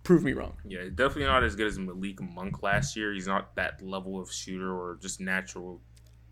proved 0.04 0.26
me 0.26 0.34
wrong. 0.34 0.54
Yeah, 0.68 0.86
definitely 0.94 1.26
not 1.26 1.44
as 1.44 1.56
good 1.56 1.68
as 1.68 1.78
Malik 1.78 2.20
Monk 2.22 2.64
last 2.64 2.96
year. 2.96 3.14
He's 3.14 3.28
not 3.28 3.56
that 3.56 3.82
level 3.84 4.20
of 4.20 4.32
shooter 4.32 4.72
or 4.72 4.98
just 5.02 5.20
natural. 5.22 5.80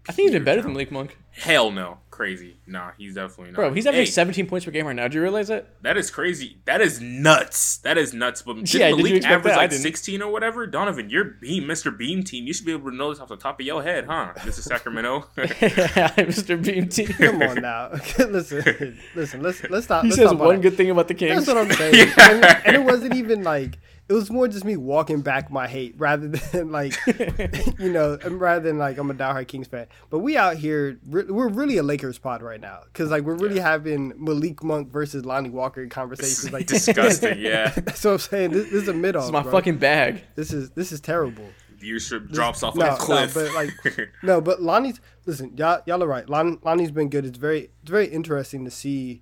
I 0.09 0.11
think 0.13 0.25
he's 0.27 0.31
been 0.31 0.43
pure 0.43 0.45
better 0.45 0.61
than 0.61 0.73
talent. 0.73 0.91
Malik 0.91 0.91
Monk. 0.91 1.17
Hell 1.33 1.71
no, 1.71 1.99
crazy. 2.09 2.57
Nah, 2.67 2.91
he's 2.97 3.15
definitely 3.15 3.51
not. 3.51 3.55
Bro, 3.55 3.73
he's 3.73 3.85
averaging 3.87 4.05
Hey, 4.05 4.11
17 4.11 4.47
points 4.47 4.65
per 4.65 4.71
game 4.71 4.85
right 4.85 4.95
now. 4.95 5.07
Do 5.07 5.15
you 5.15 5.21
realize 5.21 5.47
that? 5.47 5.81
That 5.81 5.95
is 5.95 6.11
crazy. 6.11 6.57
That 6.65 6.81
is 6.81 6.99
nuts. 6.99 7.77
That 7.77 7.97
is 7.97 8.13
nuts. 8.13 8.41
But 8.41 8.57
did 8.57 8.73
Yeah, 8.73 8.89
did 8.89 8.97
you 8.97 9.03
Malik 9.03 9.13
expect 9.17 9.33
average 9.33 9.53
that? 9.53 9.57
Like 9.57 9.71
16 9.71 10.21
or 10.21 10.31
whatever? 10.31 10.67
Donnavan, 10.67 11.09
you're 11.09 11.23
Beam, 11.23 11.63
Mr. 11.63 11.95
Beam 11.95 12.23
team. 12.23 12.47
You 12.47 12.53
should 12.53 12.65
be 12.65 12.73
able 12.73 12.89
to 12.91 12.95
know 12.97 13.11
this 13.11 13.19
off 13.21 13.29
the 13.29 13.37
top 13.37 13.59
of 13.61 13.65
your 13.65 13.81
head, 13.81 14.05
huh? 14.05 14.33
This 14.43 14.57
is 14.57 14.65
Sacramento. 14.65 15.27
Mr. 15.37 16.61
Beam 16.61 16.89
Team. 16.89 17.07
Come 17.17 17.41
on 17.43 17.61
now, 17.61 17.91
listen, 18.19 18.99
listen, 19.15 19.41
let's 19.41 19.63
let's 19.69 19.85
stop. 19.85 20.03
He 20.03 20.09
let's 20.09 20.17
says 20.19 20.29
stop 20.29 20.39
all 20.41 20.47
one 20.47 20.55
that. 20.57 20.61
good 20.63 20.75
thing 20.77 20.89
about 20.89 21.07
the 21.07 21.13
Kings. 21.13 21.45
That's 21.45 21.47
what 21.47 21.57
I'm 21.57 21.71
saying. 21.71 22.11
and, 22.17 22.45
and 22.65 22.75
it 22.75 22.83
wasn't 22.83 23.15
even 23.15 23.43
like 23.43 23.77
it 24.11 24.15
was 24.15 24.29
more 24.29 24.45
just 24.45 24.65
me 24.65 24.75
walking 24.75 25.21
back 25.21 25.49
my 25.49 25.69
hate 25.69 25.95
rather 25.97 26.27
than 26.27 26.69
like 26.71 26.93
you 27.79 27.91
know 27.91 28.17
um, 28.25 28.39
rather 28.39 28.67
than 28.67 28.77
like 28.77 28.97
I'm 28.97 29.09
a 29.09 29.13
diehard 29.13 29.47
Kings 29.47 29.67
fan. 29.67 29.87
But 30.09 30.19
we 30.19 30.35
out 30.35 30.57
here 30.57 30.99
we're 31.05 31.47
really 31.47 31.77
a 31.77 31.83
Lakers 31.83 32.19
pod 32.19 32.41
right 32.41 32.59
now 32.59 32.81
because 32.85 33.09
like 33.09 33.23
we're 33.23 33.37
really 33.37 33.59
having 33.59 34.13
Malik 34.17 34.63
Monk 34.63 34.91
versus 34.91 35.25
Lonnie 35.25 35.49
Walker 35.49 35.87
conversations. 35.87 36.51
Like 36.51 36.67
Disgusting, 36.71 37.39
yeah. 37.39 37.69
That's 37.69 38.03
what 38.03 38.11
I'm 38.11 38.19
saying. 38.19 38.51
This, 38.51 38.65
this 38.65 38.83
is 38.83 38.87
a 38.89 38.93
mid 38.93 39.15
This 39.15 39.21
off. 39.21 39.27
is 39.27 39.31
my 39.31 39.43
fucking 39.43 39.77
bag. 39.77 40.23
This 40.35 40.51
is 40.51 40.71
this 40.71 40.91
is 40.91 40.99
terrible. 40.99 41.45
Viewership 41.79 42.31
drops 42.31 42.63
off 42.63 42.75
no, 42.75 42.85
like 42.85 42.99
a 42.99 43.01
cliff. 43.01 43.35
no, 43.35 43.43
but 43.43 43.53
like 43.53 44.09
no, 44.23 44.41
but 44.41 44.61
Lonnie's 44.61 44.99
listen, 45.25 45.55
y'all, 45.55 45.81
y'all 45.85 46.03
are 46.03 46.07
right. 46.07 46.29
Lon, 46.29 46.59
Lonnie's 46.63 46.91
been 46.91 47.09
good. 47.09 47.25
It's 47.25 47.37
very 47.37 47.71
it's 47.81 47.89
very 47.89 48.07
interesting 48.07 48.65
to 48.65 48.71
see 48.71 49.21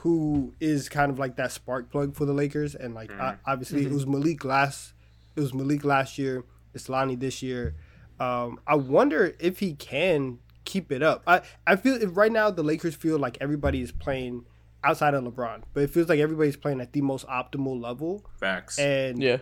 who 0.00 0.54
is 0.60 0.88
kind 0.88 1.10
of 1.10 1.18
like 1.18 1.36
that 1.36 1.52
spark 1.52 1.90
plug 1.90 2.14
for 2.14 2.24
the 2.24 2.32
Lakers. 2.32 2.74
And 2.74 2.94
like 2.94 3.10
Mm-hmm. 3.10 3.20
I, 3.22 3.36
obviously 3.46 3.84
it 3.84 3.90
was 3.92 4.06
Malik 4.06 4.44
last 4.44 4.92
it 5.36 5.40
was 5.40 5.52
Malik 5.54 5.84
last 5.84 6.18
year. 6.18 6.44
It's 6.74 6.88
Lonnie 6.88 7.16
this 7.16 7.42
year. 7.42 7.74
Um, 8.18 8.60
I 8.66 8.74
wonder 8.76 9.34
if 9.38 9.58
he 9.60 9.74
can 9.74 10.38
keep 10.64 10.92
it 10.92 11.02
up. 11.02 11.22
I 11.26 11.42
I 11.66 11.76
feel 11.76 11.94
if 12.00 12.16
right 12.16 12.32
now 12.32 12.50
the 12.50 12.62
Lakers 12.62 12.94
feel 12.94 13.18
like 13.18 13.38
everybody 13.40 13.80
is 13.80 13.92
playing 13.92 14.44
outside 14.82 15.12
of 15.14 15.22
LeBron, 15.24 15.62
but 15.74 15.82
it 15.82 15.90
feels 15.90 16.08
like 16.08 16.18
everybody's 16.20 16.56
playing 16.56 16.80
at 16.80 16.92
the 16.92 17.02
most 17.02 17.26
optimal 17.26 17.80
level. 17.80 18.24
Facts. 18.38 18.78
And 18.78 19.22
Yeah. 19.22 19.38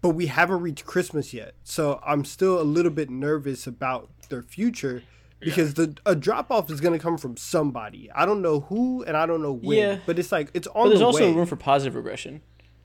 but 0.00 0.10
we 0.10 0.26
haven't 0.26 0.60
reached 0.60 0.84
Christmas 0.86 1.32
yet. 1.32 1.54
So 1.62 2.00
I'm 2.04 2.24
still 2.24 2.60
a 2.60 2.64
little 2.64 2.90
bit 2.90 3.10
nervous 3.10 3.66
about 3.66 4.10
their 4.28 4.42
future 4.42 5.02
because 5.44 5.74
the 5.74 5.96
a 6.06 6.14
drop 6.16 6.50
off 6.50 6.70
is 6.70 6.80
going 6.80 6.92
to 6.98 7.02
come 7.02 7.16
from 7.18 7.36
somebody. 7.36 8.10
I 8.14 8.24
don't 8.26 8.42
know 8.42 8.60
who 8.60 9.02
and 9.04 9.16
I 9.16 9.26
don't 9.26 9.42
know 9.42 9.52
when, 9.52 9.78
Yeah. 9.78 9.98
but 10.06 10.18
it's 10.18 10.32
like 10.32 10.50
it's 10.54 10.66
on 10.68 10.84
But 10.84 10.88
there's 10.88 11.00
the 11.00 11.06
also 11.06 11.26
way. 11.30 11.32
room 11.34 11.46
for 11.46 11.56
positive 11.56 11.94
regression. 11.94 12.42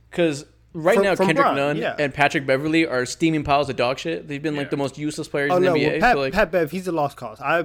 Because 0.09 0.45
right 0.73 0.95
From- 0.95 1.03
now, 1.03 1.15
from 1.15 1.27
Kendrick 1.27 1.45
Bron, 1.45 1.55
Nunn 1.55 1.77
yeah. 1.77 1.95
and 1.99 2.13
Patrick 2.13 2.45
Beverley 2.45 2.85
are 2.85 3.05
steaming 3.05 3.43
piles 3.43 3.69
of 3.69 3.75
dog 3.75 3.99
shit. 3.99 4.27
They've 4.27 4.41
been 4.41 4.55
like 4.55 4.69
the 4.69 4.77
most 4.77 4.97
useless 4.97 5.27
players 5.27 5.51
oh 5.51 5.57
in 5.57 5.63
the 5.63 5.69
no, 5.69 5.75
NBA. 5.75 5.91
well, 5.91 5.99
Pat, 5.99 6.13
so, 6.15 6.19
like, 6.19 6.33
Pat 6.33 6.51
Bev, 6.51 6.71
he's 6.71 6.87
a 6.87 6.91
lost 6.91 7.17
cause. 7.17 7.39
I 7.41 7.63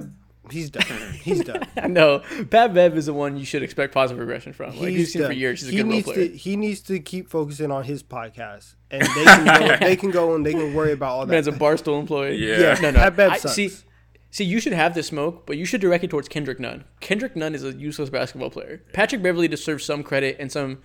he's 0.51 0.69
done. 0.69 0.85
He's 1.23 1.43
done. 1.43 1.65
I 1.77 1.87
know. 1.87 2.19
Pat 2.51 2.71
Bev 2.75 2.95
is 2.97 3.07
the 3.07 3.13
one 3.13 3.35
you 3.35 3.45
should 3.45 3.63
expect 3.63 3.93
positive 3.95 4.19
regression 4.19 4.53
from. 4.53 4.77
Like, 4.77 4.89
He's 4.89 4.99
you've 4.99 5.07
seen 5.09 5.25
for 5.25 5.31
years. 5.33 5.61
He's 5.61 5.69
a 5.69 5.71
he 5.71 5.77
good 5.77 5.83
role 5.85 5.91
needs 5.93 6.05
player. 6.05 6.27
to 6.27 6.37
he 6.37 6.55
needs 6.55 6.81
to 6.81 6.99
keep 6.99 7.29
focusing 7.29 7.71
on 7.71 7.83
his 7.83 8.03
podcast, 8.03 8.75
and 8.91 9.01
they 9.01 9.07
can 9.25 9.45
go, 9.67 9.77
they 9.77 9.95
can 9.95 10.11
go 10.11 10.35
and 10.35 10.45
they 10.45 10.53
can 10.53 10.73
worry 10.75 10.91
about 10.91 11.09
all 11.13 11.25
that. 11.25 11.31
Man's 11.33 11.47
a 11.47 11.51
barstool 11.51 11.99
employee. 11.99 12.35
Yeah. 12.37 12.59
yeah, 12.59 12.79
No, 12.79 12.91
no. 12.91 12.99
Pat 12.99 13.15
Bev 13.15 13.31
I- 13.31 13.37
sucks. 13.37 13.55
see, 13.55 13.71
see, 14.35 14.43
you 14.43 14.59
should 14.59 14.73
have 14.73 14.93
this 14.93 15.07
smoke, 15.07 15.45
but 15.45 15.55
you 15.55 15.63
should 15.63 15.79
direct 15.79 16.03
it 16.03 16.09
towards 16.09 16.27
Kendrick 16.27 16.59
Nunn. 16.59 16.83
Kendrick 16.99 17.37
Nunn 17.37 17.55
is 17.55 17.63
a 17.63 17.71
useless 17.71 18.09
basketball 18.09 18.49
player. 18.49 18.83
Patrick 18.91 19.23
Beverley 19.23 19.47
deserves 19.47 19.85
some 19.85 20.03
credit 20.03 20.35
and 20.37 20.51
some 20.51 20.79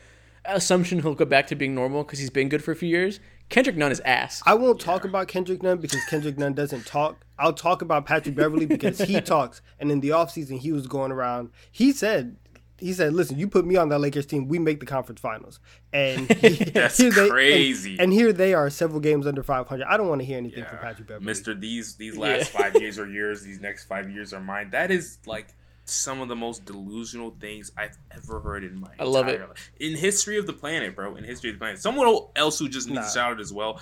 assumption 0.45 1.03
he'll 1.03 1.17
go 1.17 1.25
back 1.25 1.49
to 1.49 1.57
being 1.57 1.75
normal 1.75 2.05
because 2.05 2.21
he's 2.21 2.31
been 2.31 2.49
good 2.49 2.63
for 2.63 2.71
a 2.71 2.77
few 2.77 2.89
years. 2.89 3.19
Kendrick 3.49 3.77
Nunn 3.77 3.91
is 3.91 3.99
ass. 4.05 4.41
I 4.47 4.55
won't 4.55 4.81
talk 4.81 5.05
about 5.05 5.27
Kendrick 5.27 5.65
Nunn 5.65 5.79
because 5.79 6.05
Kendrick 6.05 6.39
Nunn 6.39 6.55
doesn't 6.55 6.87
talk. 6.87 7.27
I'll 7.41 7.53
talk 7.53 7.83
about 7.83 8.07
Patrick 8.07 8.37
Beverley 8.37 8.67
because 8.67 9.01
he 9.01 9.21
talks. 9.21 9.63
And 9.81 9.91
in 9.91 9.99
the 9.99 10.11
offseason, 10.11 10.61
he 10.61 10.71
was 10.71 10.87
going 10.87 11.11
around. 11.11 11.51
He 11.73 11.91
said, 11.91 12.37
he 12.81 12.93
said, 12.93 13.13
listen, 13.13 13.39
you 13.39 13.47
put 13.49 13.65
me 13.67 13.77
on 13.77 13.89
that 13.91 13.99
Lakers 14.01 14.27
team, 14.27 14.49
we 14.49 14.59
make 14.59 14.81
the 14.81 14.87
conference 14.87 15.21
finals. 15.21 15.61
And 15.93 16.31
he, 16.41 16.65
That's 16.65 16.97
here 16.99 17.11
they- 17.11 17.29
crazy. 17.29 17.97
And, 17.99 18.13
here 18.13 18.33
they 18.33 18.55
are, 18.55 18.69
several 18.71 19.01
games 19.01 19.27
under 19.27 19.43
500. 19.43 19.85
I 19.89 19.97
don't 19.97 20.09
want 20.09 20.21
to 20.21 20.25
hear 20.25 20.39
anything 20.39 20.65
from 20.65 20.77
Yeah. 20.77 20.83
Patrick 20.83 21.09
Beverley. 21.09 21.27
Mister, 21.27 21.55
these 21.55 21.97
these 21.97 22.17
last 22.17 22.53
Yeah. 22.53 22.61
five 22.61 22.81
years 22.81 22.99
or 22.99 23.09
years, 23.11 23.43
these 23.43 23.61
next 23.61 23.85
five 23.85 24.11
years 24.11 24.33
are 24.33 24.41
mine. 24.41 24.71
That 24.71 24.91
is 24.91 25.19
like 25.27 25.55
some 25.85 26.21
of 26.21 26.29
the 26.29 26.37
most 26.37 26.65
delusional 26.65 27.35
things 27.41 27.73
I've 27.77 27.97
ever 28.13 28.41
heard 28.41 28.63
in 28.65 28.81
my 28.81 28.91
I 28.99 29.05
love 29.05 29.27
it. 29.29 29.33
entire 29.35 29.49
life. 29.49 29.73
In 29.81 29.97
history 29.97 30.39
of 30.39 30.47
the 30.47 30.53
planet, 30.53 30.95
bro. 30.95 31.17
In 31.17 31.25
history 31.25 31.51
of 31.51 31.57
the 31.57 31.61
planet. 31.61 31.81
Someone 31.81 32.17
else 32.37 32.59
who 32.59 32.69
just 32.69 32.87
needs 32.89 33.01
Nah. 33.01 33.07
a 33.07 33.11
shout 33.11 33.33
out 33.33 33.41
as 33.41 33.53
well. 33.53 33.81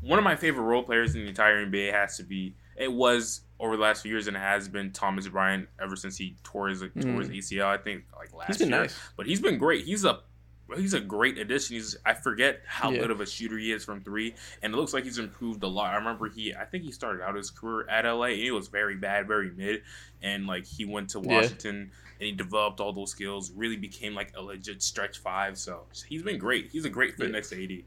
One 0.00 0.18
of 0.18 0.24
my 0.24 0.36
favorite 0.36 0.64
role 0.64 0.82
players 0.82 1.14
in 1.14 1.22
the 1.22 1.28
entire 1.28 1.64
NBA 1.66 1.92
has 1.92 2.16
to 2.16 2.22
be. 2.24 2.54
It 2.82 2.92
was 2.92 3.42
over 3.60 3.76
the 3.76 3.82
last 3.82 4.02
few 4.02 4.10
years 4.10 4.26
and 4.26 4.36
it 4.36 4.40
has 4.40 4.68
been 4.68 4.90
Thomas 4.92 5.28
Bryant 5.28 5.68
ever 5.80 5.94
since 5.96 6.16
he 6.16 6.34
tore 6.42 6.68
his 6.68 6.80
tore 6.80 7.20
his 7.20 7.28
ACL. 7.28 7.66
I 7.66 7.76
think 7.76 8.04
like 8.16 8.32
last 8.34 8.46
Mm. 8.46 8.48
He's 8.48 8.58
been 8.58 8.68
year. 8.70 8.80
nice. 8.80 8.98
But 9.16 9.26
he's 9.26 9.40
been 9.40 9.56
great. 9.58 9.84
He's 9.84 10.04
a 10.04 10.20
he's 10.76 10.94
a 10.94 11.00
great 11.00 11.38
addition. 11.38 11.74
He's 11.76 11.96
I 12.04 12.14
forget 12.14 12.62
how 12.66 12.90
Yeah. 12.90 13.00
good 13.02 13.10
of 13.10 13.20
a 13.20 13.26
shooter 13.26 13.58
he 13.58 13.70
is 13.72 13.84
from 13.84 14.00
three, 14.02 14.34
and 14.62 14.72
it 14.72 14.76
looks 14.76 14.92
like 14.94 15.04
he's 15.04 15.18
improved 15.18 15.62
a 15.62 15.68
lot. 15.68 15.92
I 15.92 15.96
remember 15.96 16.28
he, 16.28 16.54
I 16.54 16.64
think 16.64 16.82
he 16.82 16.90
started 16.90 17.22
out 17.22 17.34
his 17.36 17.50
career 17.50 17.86
at 17.88 18.04
LA, 18.06 18.28
and 18.28 18.40
he 18.40 18.50
was 18.50 18.68
very 18.68 18.96
bad, 18.96 19.28
very 19.28 19.50
mid, 19.50 19.82
and 20.22 20.46
like 20.46 20.64
he 20.66 20.84
went 20.84 21.10
to 21.10 21.20
Yeah. 21.20 21.36
Washington 21.42 21.92
and 22.18 22.26
he 22.26 22.32
developed 22.32 22.80
all 22.80 22.92
those 22.92 23.10
skills. 23.10 23.50
Really 23.52 23.76
became 23.76 24.14
like 24.14 24.32
a 24.36 24.40
legit 24.42 24.82
stretch 24.82 25.18
five. 25.18 25.58
So 25.58 25.86
he's 26.06 26.22
been 26.22 26.38
great. 26.38 26.70
He's 26.72 26.84
a 26.86 26.90
great 26.90 27.16
fit 27.16 27.26
Yeah. 27.26 27.32
next 27.32 27.50
to 27.50 27.62
AD. 27.62 27.84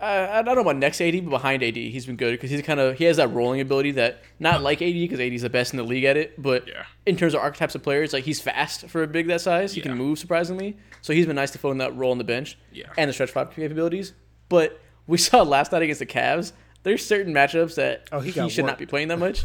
Uh, 0.00 0.28
I 0.32 0.42
don't 0.42 0.54
know 0.54 0.62
about 0.62 0.76
next 0.76 1.00
AD, 1.02 1.24
but 1.24 1.30
behind 1.30 1.62
AD, 1.62 1.76
he's 1.76 2.06
been 2.06 2.16
good 2.16 2.30
because 2.32 2.48
he's 2.50 2.62
kind 2.62 2.80
of 2.80 2.96
he 2.96 3.04
has 3.04 3.18
that 3.18 3.28
rolling 3.28 3.60
ability 3.60 3.90
that 3.92 4.22
not 4.38 4.62
like 4.62 4.80
AD 4.80 4.94
because 4.94 5.20
AD 5.20 5.32
is 5.34 5.42
the 5.42 5.50
best 5.50 5.74
in 5.74 5.76
the 5.76 5.82
league 5.82 6.04
at 6.04 6.16
it, 6.16 6.40
but 6.42 6.66
Yeah. 6.66 6.84
in 7.04 7.16
terms 7.16 7.34
of 7.34 7.40
archetypes 7.40 7.74
of 7.74 7.82
players, 7.82 8.12
like 8.14 8.24
he's 8.24 8.40
fast 8.40 8.88
for 8.88 9.02
a 9.02 9.06
big 9.06 9.26
that 9.26 9.42
size. 9.42 9.74
He 9.74 9.80
Yeah. 9.80 9.88
can 9.88 9.98
move 9.98 10.18
surprisingly, 10.18 10.78
so 11.02 11.12
he's 11.12 11.26
been 11.26 11.36
nice 11.36 11.50
to 11.50 11.58
fill 11.58 11.70
in 11.70 11.78
that 11.78 11.94
role 11.96 12.12
on 12.12 12.18
the 12.18 12.24
bench 12.24 12.56
Yeah. 12.72 12.86
and 12.96 13.10
the 13.10 13.12
stretch 13.12 13.30
five 13.30 13.54
capabilities. 13.54 14.14
But 14.48 14.80
we 15.06 15.18
saw 15.28 15.42
last 15.42 15.70
night 15.72 15.82
against 15.82 15.98
the 15.98 16.06
Cavs. 16.06 16.52
There's 16.82 17.04
certain 17.04 17.34
matchups 17.34 17.74
that 17.74 18.08
Oh, 18.10 18.20
he 18.20 18.30
he, 18.30 18.48
should 18.48 18.64
worked. 18.64 18.72
not 18.72 18.78
be 18.78 18.86
playing 18.86 19.08
that 19.08 19.18
much. 19.18 19.44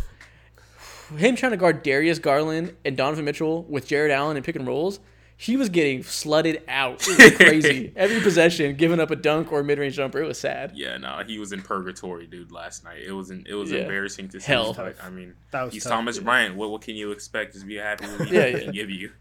Him 1.18 1.36
trying 1.36 1.52
to 1.52 1.58
guard 1.58 1.84
Darius 1.84 2.18
Garland 2.20 2.76
and 2.86 2.96
Donovan 2.96 3.26
Mitchell 3.26 3.64
with 3.70 3.88
Jarrett 3.88 4.12
Allen 4.12 4.38
and 4.38 4.46
pick 4.46 4.56
and 4.56 4.66
rolls, 4.66 5.00
he 5.38 5.58
was 5.58 5.70
getting 5.70 6.00
slutted 6.02 6.62
out. 6.68 7.06
It 7.08 7.18
was 7.20 7.36
crazy. 7.38 7.92
Every 7.96 8.22
possession, 8.22 8.76
giving 8.76 9.00
up 9.00 9.12
a 9.12 9.16
dunk 9.16 9.52
or 9.52 9.64
mid 9.64 9.78
range 9.80 9.96
jumper. 9.96 10.22
It 10.22 10.28
was 10.28 10.40
sad. 10.40 10.72
Yeah, 10.76 10.98
no, 10.98 11.22
he 11.28 11.40
was 11.40 11.52
in 11.52 11.62
purgatory, 11.62 12.26
dude. 12.28 12.52
Last 12.52 12.84
night, 12.84 13.00
it 13.06 13.12
was 13.12 13.30
an, 13.32 13.46
it 13.50 13.54
was 13.54 13.72
Yeah. 13.72 13.80
embarrassing 13.82 14.30
to 14.30 14.40
see. 14.40 14.46
Hell. 14.52 14.74
But 14.74 14.96
I 15.04 15.10
mean, 15.10 15.34
That 15.52 15.64
was 15.64 15.74
he's 15.74 15.84
tough. 15.84 15.92
Thomas 15.94 16.20
Bryant. 16.20 16.56
What 16.56 16.70
what 16.72 16.82
can 16.82 16.96
you 16.96 17.12
expect? 17.12 17.54
Just 17.54 17.68
be 17.68 17.76
happy 17.76 18.06
with 18.08 18.20
what 18.20 18.32
Yeah, 18.32 18.46
he 18.48 18.52
yeah. 18.54 18.60
can 18.60 18.72
give 18.72 18.90
you. 18.90 19.12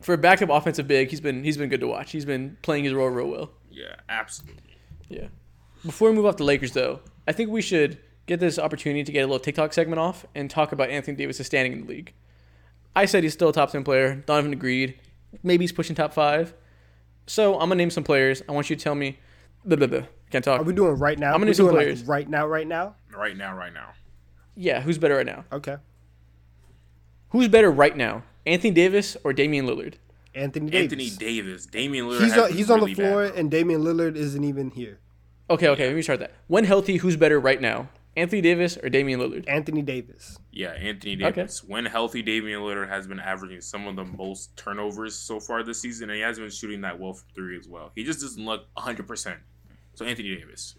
For 0.00 0.14
a 0.14 0.18
backup 0.18 0.48
offensive 0.50 0.86
big, 0.88 1.10
he's 1.10 1.20
been 1.20 1.44
he's 1.44 1.56
been 1.56 1.68
good 1.68 1.80
to 1.80 1.86
watch. 1.88 2.10
He's 2.12 2.24
been 2.24 2.56
playing 2.62 2.84
his 2.84 2.92
role 2.94 3.08
real 3.08 3.28
well. 3.28 3.50
Yeah, 3.70 3.94
absolutely. 4.08 4.76
Yeah. 5.08 5.28
Before 5.84 6.10
we 6.10 6.16
move 6.16 6.26
off 6.26 6.36
the 6.36 6.44
Lakers, 6.44 6.72
though, 6.72 7.00
I 7.26 7.32
think 7.32 7.50
we 7.50 7.62
should 7.62 7.98
get 8.26 8.40
this 8.40 8.58
opportunity 8.58 9.04
to 9.04 9.12
get 9.12 9.20
a 9.20 9.26
little 9.26 9.38
TikTok 9.38 9.72
segment 9.72 9.98
off 10.00 10.26
and 10.34 10.50
talk 10.50 10.72
about 10.72 10.90
Anthony 10.90 11.16
Davis' 11.16 11.46
standing 11.46 11.72
in 11.72 11.80
the 11.82 11.86
league. 11.86 12.12
I 12.96 13.04
said 13.04 13.22
he's 13.22 13.32
still 13.32 13.48
a 13.50 13.52
top 13.52 13.70
ten 13.70 13.84
player. 13.84 14.22
Donnavan 14.26 14.52
agreed. 14.52 14.98
Maybe 15.42 15.64
he's 15.64 15.72
pushing 15.72 15.94
top 15.94 16.12
five. 16.12 16.54
So 17.26 17.54
I'm 17.54 17.68
gonna 17.68 17.76
name 17.76 17.90
some 17.90 18.04
players. 18.04 18.42
I 18.48 18.52
want 18.52 18.70
you 18.70 18.76
to 18.76 18.82
tell 18.82 18.94
me. 18.94 19.18
Blah, 19.64 19.76
blah, 19.76 19.86
blah. 19.86 20.02
Can't 20.30 20.44
talk. 20.44 20.60
Are 20.60 20.64
we 20.64 20.72
doing 20.72 20.94
right 20.98 21.18
now? 21.18 21.28
I'm 21.32 21.40
gonna 21.40 21.50
We're 21.50 21.54
some 21.54 21.68
players. 21.70 22.00
like 22.02 22.08
right 22.08 22.28
now, 22.28 22.46
right 22.46 22.66
now. 22.66 22.94
Right 23.14 23.36
now, 23.36 23.54
right 23.56 23.72
now. 23.72 23.90
yeah, 24.56 24.80
who's 24.80 24.98
better 24.98 25.16
right 25.16 25.26
now? 25.26 25.44
Okay. 25.52 25.76
Who's 27.30 27.48
better 27.48 27.70
right 27.70 27.96
now? 27.96 28.22
Anthony 28.46 28.72
Davis 28.72 29.16
or 29.24 29.32
Damian 29.32 29.66
Lillard? 29.66 29.94
Anthony 30.34 30.70
Davis. 30.70 30.82
Anthony 30.84 31.10
Davis, 31.10 31.66
Damian 31.66 32.06
Lillard. 32.06 32.20
He's 32.20 32.32
has 32.32 32.42
on, 32.42 32.48
been 32.48 32.56
he's 32.56 32.70
on 32.70 32.78
really 32.80 32.94
the 32.94 33.02
floor, 33.02 33.28
bad. 33.28 33.34
and 33.38 33.50
Damian 33.50 33.82
Lillard 33.82 34.16
isn't 34.16 34.44
even 34.44 34.70
here. 34.70 34.98
Okay, 35.50 35.68
okay, 35.68 35.86
let 35.86 35.96
me 35.96 36.02
start 36.02 36.20
that. 36.20 36.32
When 36.46 36.64
healthy, 36.64 36.98
who's 36.98 37.16
better 37.16 37.38
right 37.40 37.60
now? 37.60 37.88
Anthony 38.18 38.40
Davis 38.42 38.76
or 38.76 38.88
Damian 38.88 39.20
Lillard? 39.20 39.44
Anthony 39.48 39.82
Davis. 39.82 40.38
Yeah, 40.52 40.70
Anthony 40.72 41.14
Okay. 41.14 41.30
Davis. 41.32 41.64
When 41.64 41.84
healthy, 41.86 42.22
Damian 42.22 42.60
Lillard 42.60 42.88
has 42.88 43.06
been 43.06 43.20
averaging 43.20 43.60
some 43.60 43.86
of 43.86 43.96
the 43.96 44.04
most 44.04 44.56
turnovers 44.56 45.14
so 45.14 45.40
far 45.40 45.62
this 45.62 45.80
season, 45.80 46.10
and 46.10 46.16
he 46.16 46.22
hasn't 46.22 46.44
been 46.44 46.50
shooting 46.50 46.80
that 46.82 46.98
well 46.98 47.14
from 47.14 47.28
three 47.34 47.58
as 47.58 47.66
well. 47.68 47.92
He 47.94 48.04
just 48.04 48.20
doesn't 48.20 48.44
look 48.44 48.66
100%. 48.76 49.36
So 49.94 50.04
Anthony 50.04 50.36
Davis. 50.36 50.74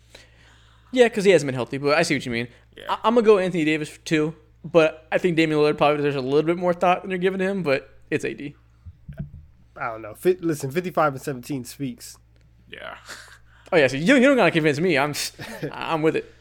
Yeah, 0.91 1.05
because 1.05 1.23
he 1.25 1.31
hasn't 1.31 1.47
been 1.47 1.55
healthy, 1.55 1.77
but 1.77 1.97
I 1.97 2.01
see 2.03 2.15
what 2.15 2.25
you 2.25 2.31
mean. 2.31 2.47
Yeah. 2.77 2.85
I- 2.89 2.99
I'm 3.03 3.15
gonna 3.15 3.25
go 3.25 3.37
Anthony 3.39 3.65
Davis 3.65 3.97
too, 4.05 4.35
but 4.63 5.07
I 5.11 5.17
think 5.17 5.35
Damian 5.37 5.59
Lillard 5.59 5.77
probably 5.77 5.97
deserves 5.97 6.15
a 6.15 6.21
little 6.21 6.43
bit 6.43 6.57
more 6.57 6.73
thought 6.73 7.01
than 7.01 7.09
they're 7.09 7.17
giving 7.17 7.39
him. 7.39 7.63
But 7.63 7.89
it's 8.09 8.25
AD. 8.25 8.53
I 9.77 9.87
don't 9.91 10.01
know. 10.01 10.13
Fit, 10.13 10.43
listen, 10.43 10.71
55 10.71 11.13
and 11.13 11.21
17 11.21 11.63
speaks. 11.63 12.17
Yeah. 12.69 12.95
Oh 13.71 13.77
yeah, 13.77 13.87
so 13.87 13.97
you, 13.97 14.15
you 14.15 14.21
don't 14.21 14.35
gotta 14.35 14.51
convince 14.51 14.79
me. 14.79 14.97
I'm 14.97 15.13
I'm 15.71 16.01
with 16.01 16.15
it. 16.15 16.33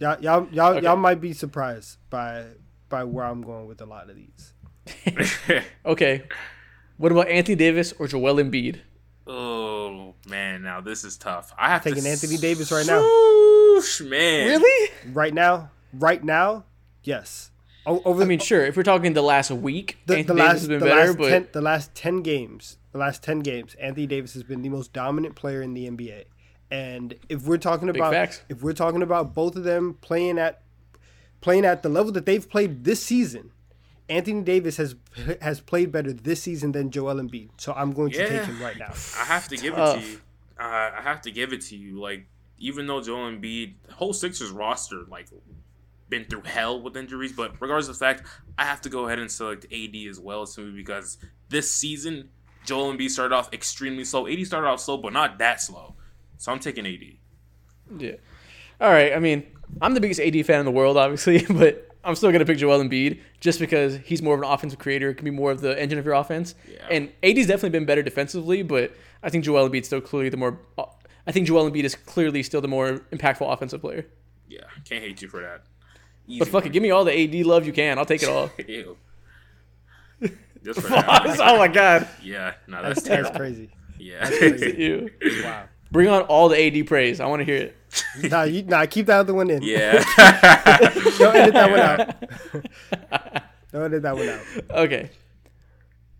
Y'all, 0.00 0.20
y'all, 0.20 0.46
y'all, 0.52 0.72
Okay. 0.74 0.84
y'all 0.84 0.96
might 0.96 1.20
be 1.20 1.32
surprised 1.32 1.96
by 2.10 2.44
by 2.88 3.04
where 3.04 3.24
I'm 3.24 3.42
going 3.42 3.66
with 3.66 3.80
a 3.80 3.86
lot 3.86 4.08
of 4.10 4.16
these. 4.16 4.52
Okay, 5.84 6.22
what 6.96 7.12
about 7.12 7.28
Anthony 7.28 7.56
Davis 7.56 7.92
or 7.98 8.06
Joel 8.08 8.36
Embiid? 8.36 8.80
oh, 9.26 10.14
man. 10.26 10.62
Now 10.62 10.80
this 10.80 11.04
is 11.04 11.16
tough. 11.16 11.52
I 11.58 11.68
have 11.68 11.82
to. 11.82 11.90
Taking 11.90 12.04
to. 12.04 12.10
Anthony 12.10 12.36
Davis 12.38 12.70
right 12.72 12.86
now. 12.86 13.00
Swoosh, 13.00 14.00
man. 14.02 14.62
Right 15.12 15.34
now, 15.34 15.70
right 15.92 16.22
now, 16.22 16.64
yes. 17.02 17.50
O- 17.86 18.02
over 18.04 18.22
I 18.22 18.26
mean, 18.26 18.38
sure. 18.38 18.64
If 18.64 18.76
we're 18.76 18.82
talking 18.82 19.12
the 19.14 19.22
last 19.22 19.50
week, 19.50 19.98
the, 20.06 20.18
Anthony 20.18 20.40
the 20.40 20.42
Davis 20.42 20.48
last 20.52 20.58
has 20.60 20.68
been 20.68 20.80
the 20.80 20.86
better, 20.86 21.06
last 21.06 21.18
but 21.18 21.28
10, 21.28 21.48
the 21.52 21.60
last 21.60 21.94
10 21.94 22.22
games, 22.22 22.76
the 22.92 22.98
last 22.98 23.22
10 23.22 23.40
games, 23.40 23.74
Anthony 23.80 24.06
Davis 24.06 24.34
has 24.34 24.42
been 24.42 24.62
the 24.62 24.68
most 24.68 24.92
dominant 24.92 25.34
player 25.36 25.62
in 25.62 25.74
the 25.74 25.88
NBA. 25.88 26.24
And 26.70 27.14
if 27.28 27.42
we're 27.44 27.56
talking 27.58 27.88
about 27.88 28.40
if 28.48 28.62
we're 28.62 28.72
talking 28.74 29.02
about 29.02 29.34
both 29.34 29.56
of 29.56 29.64
them 29.64 29.94
playing 30.00 30.38
at 30.38 30.62
playing 31.40 31.64
at 31.64 31.82
the 31.82 31.88
level 31.88 32.12
that 32.12 32.26
they've 32.26 32.48
played 32.48 32.84
this 32.84 33.02
season, 33.02 33.52
Anthony 34.08 34.42
Davis 34.42 34.76
has 34.76 34.94
has 35.40 35.60
played 35.60 35.90
better 35.92 36.12
this 36.12 36.42
season 36.42 36.72
than 36.72 36.90
Joel 36.90 37.16
Embiid. 37.16 37.50
So 37.56 37.72
I'm 37.72 37.92
going 37.92 38.10
to 38.12 38.18
Yeah. 38.18 38.28
take 38.28 38.44
him 38.48 38.60
right 38.60 38.78
now. 38.78 38.92
I 39.18 39.24
have 39.24 39.48
to 39.48 39.56
give 39.56 39.74
it 39.78 39.92
to 39.94 40.00
you. 40.00 40.20
Uh, 40.60 40.90
I 40.98 41.00
have 41.02 41.20
to 41.22 41.30
give 41.30 41.52
it 41.52 41.60
to 41.66 41.76
you. 41.76 42.00
Like, 42.00 42.26
even 42.58 42.86
though 42.86 43.00
Joel 43.00 43.30
Embiid, 43.30 43.74
the 43.86 43.94
whole 43.94 44.12
Sixers 44.12 44.50
roster, 44.50 45.04
like, 45.08 45.28
been 46.08 46.24
through 46.24 46.42
hell 46.42 46.80
with 46.82 46.96
injuries, 46.96 47.32
but 47.32 47.52
regardless 47.60 47.88
of 47.88 47.98
the 47.98 48.04
fact, 48.04 48.26
I 48.58 48.64
have 48.64 48.80
to 48.82 48.88
go 48.88 49.06
ahead 49.06 49.18
and 49.20 49.30
select 49.30 49.66
AD 49.72 49.94
as 50.08 50.18
well, 50.18 50.46
simply 50.46 50.72
because 50.72 51.18
this 51.48 51.70
season, 51.70 52.30
Joel 52.64 52.92
Embiid 52.92 53.10
started 53.10 53.34
off 53.34 53.52
extremely 53.52 54.04
slow. 54.04 54.26
AD 54.26 54.44
started 54.46 54.66
off 54.66 54.80
slow, 54.80 54.96
but 54.96 55.12
not 55.12 55.38
that 55.38 55.60
slow. 55.62 55.94
So 56.38 56.50
I'm 56.52 56.58
taking 56.60 56.86
AD. 56.86 58.00
yeah. 58.00 58.12
All 58.80 58.90
right. 58.90 59.12
I 59.12 59.18
mean, 59.18 59.44
I'm 59.82 59.94
the 59.94 60.00
biggest 60.00 60.20
AD 60.20 60.46
fan 60.46 60.60
in 60.60 60.64
the 60.64 60.70
world, 60.72 60.96
obviously, 60.96 61.44
but 61.50 61.88
I'm 62.04 62.14
still 62.14 62.30
gonna 62.32 62.44
pick 62.46 62.58
Joel 62.58 62.82
Embiid 62.82 63.20
just 63.40 63.58
because 63.60 63.96
he's 63.96 64.22
more 64.22 64.34
of 64.34 64.40
an 64.40 64.46
offensive 64.48 64.78
creator, 64.78 65.12
can 65.12 65.24
be 65.24 65.30
more 65.30 65.50
of 65.50 65.60
the 65.60 65.78
engine 65.80 65.98
of 65.98 66.04
your 66.04 66.14
offense. 66.14 66.54
Yeah. 66.72 66.86
And 66.90 67.12
AD's 67.22 67.46
definitely 67.46 67.70
been 67.70 67.84
better 67.86 68.02
defensively, 68.02 68.62
but 68.62 68.92
I 69.22 69.30
think 69.30 69.44
Joel 69.44 69.68
Embiid's 69.68 69.86
still 69.86 70.00
clearly 70.00 70.28
the 70.30 70.36
more. 70.36 70.58
I 71.26 71.32
think 71.32 71.46
Joel 71.46 71.70
Embiid 71.70 71.84
is 71.84 71.94
clearly 71.94 72.42
still 72.42 72.60
the 72.60 72.68
more 72.68 73.00
impactful 73.12 73.52
offensive 73.52 73.80
player. 73.82 74.06
Yeah, 74.48 74.60
can't 74.88 75.02
hate 75.04 75.20
you 75.20 75.28
for 75.28 75.42
that. 75.42 75.64
Easy 76.26 76.38
But 76.38 76.48
fuck 76.48 76.66
it, 76.66 76.72
give 76.72 76.82
me 76.82 76.90
all 76.90 77.04
the 77.04 77.12
AD 77.40 77.44
love 77.46 77.66
you 77.66 77.72
can. 77.72 77.98
I'll 77.98 78.06
take 78.06 78.22
it 78.22 78.28
all. 78.28 78.50
Ew. 78.66 78.96
Just 80.64 80.80
for 80.80 80.88
that. 80.88 81.36
oh 81.40 81.58
my 81.58 81.68
god. 81.68 82.08
Yeah, 82.22 82.54
no, 82.66 82.82
that's 82.82 83.02
That's 83.02 83.08
terrible. 83.08 83.30
crazy. 83.38 83.70
Yeah. 83.98 84.28
You. 84.30 85.10
Wow. 85.42 85.64
Bring 85.90 86.08
on 86.08 86.22
all 86.22 86.48
the 86.48 86.58
AD 86.80 86.86
praise. 86.86 87.20
I 87.20 87.26
want 87.26 87.40
to 87.40 87.44
hear 87.44 87.56
it. 87.56 87.74
nah, 88.30 88.42
you, 88.42 88.62
nah, 88.64 88.84
keep 88.86 89.06
that 89.06 89.20
other 89.20 89.32
one 89.34 89.48
in. 89.50 89.62
yeah. 89.62 89.92
Don't 91.18 91.34
edit 91.36 91.54
that 91.54 91.70
one 91.70 91.80
out. 91.80 93.42
Don't 93.72 93.84
edit 93.84 94.02
that 94.02 94.16
one 94.16 94.28
out. 94.28 94.40
Okay. 94.70 95.10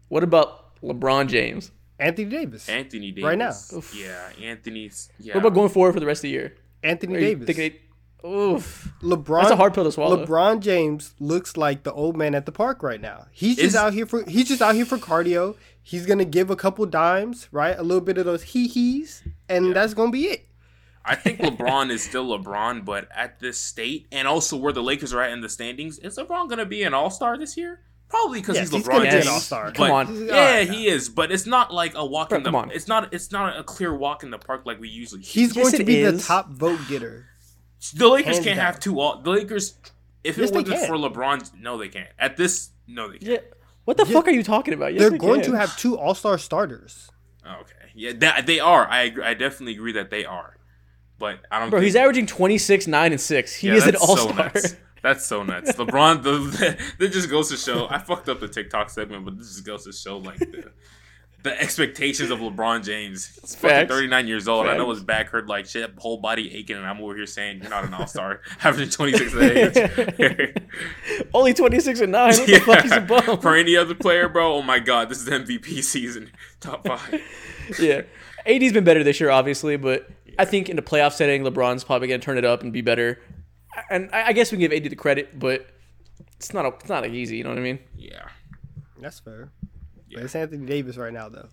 What 0.08 0.22
about 0.22 0.80
LeBron 0.82 1.28
James? 1.28 1.70
Anthony 1.98 2.30
Davis. 2.30 2.68
Anthony 2.68 3.10
Davis. 3.10 3.24
Right 3.24 3.38
now. 3.38 3.52
Yeah, 3.94 4.30
Anthony's. 4.42 5.10
Yeah. 5.18 5.34
What 5.34 5.40
about 5.40 5.54
going 5.54 5.68
forward 5.68 5.92
for 5.94 6.00
the 6.00 6.06
rest 6.06 6.20
of 6.20 6.22
the 6.22 6.30
year? 6.30 6.54
Anthony 6.82 7.16
Are 7.16 7.20
Davis. 7.20 7.46
thinking 7.46 7.64
it- 7.66 7.80
Oof. 8.26 8.92
LeBron. 9.02 9.42
That's 9.42 9.52
a 9.52 9.56
hard 9.56 9.74
pill 9.74 9.84
to 9.84 9.92
swallow. 9.92 10.24
LeBron 10.26 10.60
James 10.60 11.14
looks 11.20 11.56
like 11.56 11.84
the 11.84 11.92
old 11.92 12.16
man 12.16 12.34
at 12.34 12.46
the 12.46 12.52
park 12.52 12.82
right 12.82 13.00
now. 13.00 13.26
He's 13.30 13.56
just 13.56 13.66
Is- 13.68 13.76
out 13.76 13.92
here 13.94 14.06
for 14.06 14.24
he's 14.28 14.48
just 14.48 14.60
out 14.62 14.74
here 14.74 14.84
for 14.86 14.98
cardio. 14.98 15.54
He's 15.88 16.04
gonna 16.04 16.26
give 16.26 16.50
a 16.50 16.56
couple 16.56 16.84
dimes, 16.84 17.48
right? 17.50 17.74
A 17.78 17.82
little 17.82 18.02
bit 18.02 18.18
of 18.18 18.26
those 18.26 18.42
hee 18.42 18.68
hees, 18.68 19.22
and 19.48 19.74
that's 19.74 19.94
gonna 19.94 20.10
be 20.10 20.24
it. 20.26 20.44
I 21.02 21.14
think 21.14 21.38
LeBron 21.38 21.90
is 21.90 22.02
still 22.04 22.26
LeBron, 22.38 22.84
but 22.84 23.08
at 23.16 23.40
this 23.40 23.56
state 23.56 24.06
and 24.12 24.28
also 24.28 24.58
where 24.58 24.74
the 24.74 24.82
Lakers 24.82 25.14
are 25.14 25.22
at 25.22 25.32
in 25.32 25.40
the 25.40 25.48
standings, 25.48 25.98
is 26.00 26.18
LeBron 26.18 26.48
going 26.48 26.58
to 26.58 26.66
be 26.66 26.82
an 26.82 26.92
All 26.92 27.08
Star 27.08 27.38
this 27.38 27.56
year? 27.56 27.80
Probably 28.10 28.40
because 28.40 28.56
Yes, 28.56 28.68
he's 28.70 28.80
he's 28.80 28.86
LeBron 28.88 28.92
gonna 28.92 29.10
be 29.10 29.16
an 29.16 29.28
all-star. 29.28 29.72
Come 29.72 29.90
on. 29.90 30.26
Yeah, 30.26 30.32
alright, 30.34 30.70
he 30.70 30.86
is, 30.88 31.08
but 31.08 31.32
it's 31.32 31.46
not 31.46 31.72
like 31.72 31.94
a 31.94 32.04
walk 32.04 32.28
Bro, 32.28 32.38
in 32.38 32.42
the. 32.44 32.48
come 32.48 32.54
on. 32.56 32.70
It's 32.72 32.88
not. 32.88 33.12
It's 33.14 33.32
not 33.32 33.58
a 33.58 33.62
clear 33.64 33.94
walk 33.94 34.22
in 34.22 34.30
the 34.30 34.38
park 34.38 34.66
like 34.66 34.78
we 34.80 34.88
usually. 34.90 35.22
see. 35.22 35.40
He's 35.40 35.56
Yes, 35.56 35.64
going 35.64 35.76
to 35.76 35.82
it 35.82 35.86
be 35.86 36.02
the 36.02 36.18
top 36.18 36.50
vote 36.50 36.80
getter. 36.90 37.26
the 37.94 38.08
Lakers 38.08 38.34
hands 38.36 38.44
can't 38.46 38.56
down. 38.56 38.66
have 38.66 38.80
two. 38.80 39.00
All 39.00 39.20
the 39.22 39.30
Lakers, 39.30 39.74
if 40.24 40.36
Yes, 40.36 40.50
it 40.50 40.54
wasn't 40.54 40.80
for 40.86 40.96
LeBron, 40.96 41.54
no, 41.60 41.78
they 41.78 41.88
can't. 41.88 42.08
At 42.18 42.36
this, 42.36 42.70
no, 42.86 43.10
they 43.10 43.18
can't. 43.18 43.30
Yeah. 43.30 43.38
What 43.88 43.96
the 43.96 44.04
Yeah. 44.04 44.12
fuck 44.12 44.28
are 44.28 44.32
you 44.32 44.42
talking 44.42 44.74
about? 44.74 44.92
Yes, 44.92 45.00
They're 45.00 45.10
they 45.12 45.16
going 45.16 45.40
can. 45.40 45.52
to 45.52 45.56
have 45.56 45.74
two 45.78 45.96
All 45.96 46.14
Star 46.14 46.36
starters. 46.36 47.08
Oh, 47.46 47.60
okay, 47.62 47.72
yeah, 47.94 48.12
that, 48.18 48.44
they 48.44 48.60
are. 48.60 48.86
I 48.86 49.04
agree, 49.04 49.24
I 49.24 49.32
definitely 49.32 49.72
agree 49.72 49.92
that 49.92 50.10
they 50.10 50.26
are, 50.26 50.58
but 51.18 51.38
I 51.50 51.58
don't. 51.58 51.70
Bro, 51.70 51.78
think, 51.80 51.84
he's 51.86 51.96
averaging 51.96 52.26
26, 52.26 52.86
9, 52.86 53.12
and 53.12 53.18
6. 53.20 53.54
He 53.54 53.68
Yeah, 53.68 53.74
is 53.76 53.86
an 53.86 53.92
that's 53.92 54.04
all 54.04 54.16
so 54.18 54.24
star. 54.28 54.36
nuts. 54.54 54.76
That's 55.02 55.24
so 55.24 55.42
nuts. 55.42 55.72
LeBron, 55.72 56.22
the, 56.22 56.76
that 56.98 57.12
just 57.12 57.30
goes 57.30 57.48
to 57.48 57.56
show. 57.56 57.86
I 57.88 57.96
fucked 57.96 58.28
up 58.28 58.40
the 58.40 58.48
TikTok 58.48 58.90
segment, 58.90 59.24
but 59.24 59.38
this 59.38 59.54
just 59.54 59.64
goes 59.64 59.84
to 59.86 59.92
show 59.92 60.18
like 60.18 60.38
the 60.38 60.70
the 61.42 61.60
expectations 61.60 62.30
of 62.30 62.40
LeBron 62.40 62.84
James. 62.84 63.38
He's 63.40 63.54
fucking 63.54 63.88
39 63.88 64.26
years 64.26 64.48
old. 64.48 64.66
I 64.66 64.76
know 64.76 64.86
Facts. 64.86 64.98
his 64.98 65.04
back 65.04 65.28
hurt 65.28 65.46
like 65.46 65.66
shit, 65.66 65.92
whole 65.98 66.16
body 66.18 66.54
aching, 66.56 66.76
and 66.76 66.86
I'm 66.86 67.00
over 67.00 67.14
here 67.14 67.26
saying 67.26 67.60
you're 67.60 67.70
not 67.70 67.84
an 67.84 67.94
all 67.94 68.06
star, 68.06 68.40
having 68.58 68.88
26 68.90 69.34
at 69.34 69.56
age. 70.20 70.56
Only 71.34 71.54
26 71.54 72.00
and 72.00 72.12
9. 72.12 72.28
What 72.28 72.46
the 72.46 72.58
fuck 72.60 72.84
is 72.84 72.92
a 72.92 73.00
bum? 73.00 73.38
For 73.40 73.54
any 73.54 73.76
other 73.76 73.94
player, 73.94 74.28
bro, 74.28 74.54
oh 74.56 74.62
my 74.62 74.78
god, 74.80 75.08
this 75.08 75.20
is 75.20 75.28
MVP 75.28 75.82
season. 75.84 76.30
Top 76.60 76.86
five. 76.86 77.22
yeah. 77.78 78.02
AD's 78.46 78.72
been 78.72 78.84
better 78.84 79.04
this 79.04 79.20
year, 79.20 79.30
obviously, 79.30 79.76
but 79.76 80.08
I 80.38 80.44
think 80.44 80.68
in 80.68 80.76
the 80.76 80.82
playoff 80.82 81.12
setting, 81.12 81.42
LeBron's 81.42 81.84
probably 81.84 82.08
going 82.08 82.20
to 82.20 82.24
turn 82.24 82.38
it 82.38 82.44
up 82.44 82.62
and 82.62 82.72
be 82.72 82.80
better. 82.80 83.20
And 83.90 84.08
I 84.12 84.28
I 84.28 84.32
guess 84.32 84.50
we 84.50 84.56
can 84.58 84.68
give 84.70 84.72
AD 84.72 84.90
the 84.90 84.96
credit, 84.96 85.38
but 85.38 85.66
it's 86.36 86.52
not 86.52 86.64
a, 86.64 86.68
it's 86.68 86.88
not 86.88 87.02
like 87.02 87.12
easy. 87.12 87.36
You 87.36 87.44
know 87.44 87.50
what 87.50 87.58
I 87.58 87.62
mean? 87.62 87.78
Yeah, 87.96 88.26
That's 89.00 89.20
fair. 89.20 89.50
Yeah. 90.08 90.16
But 90.18 90.24
it's 90.24 90.34
Anthony 90.36 90.66
Davis 90.66 90.96
right 90.96 91.12
now, 91.12 91.28
though. 91.28 91.48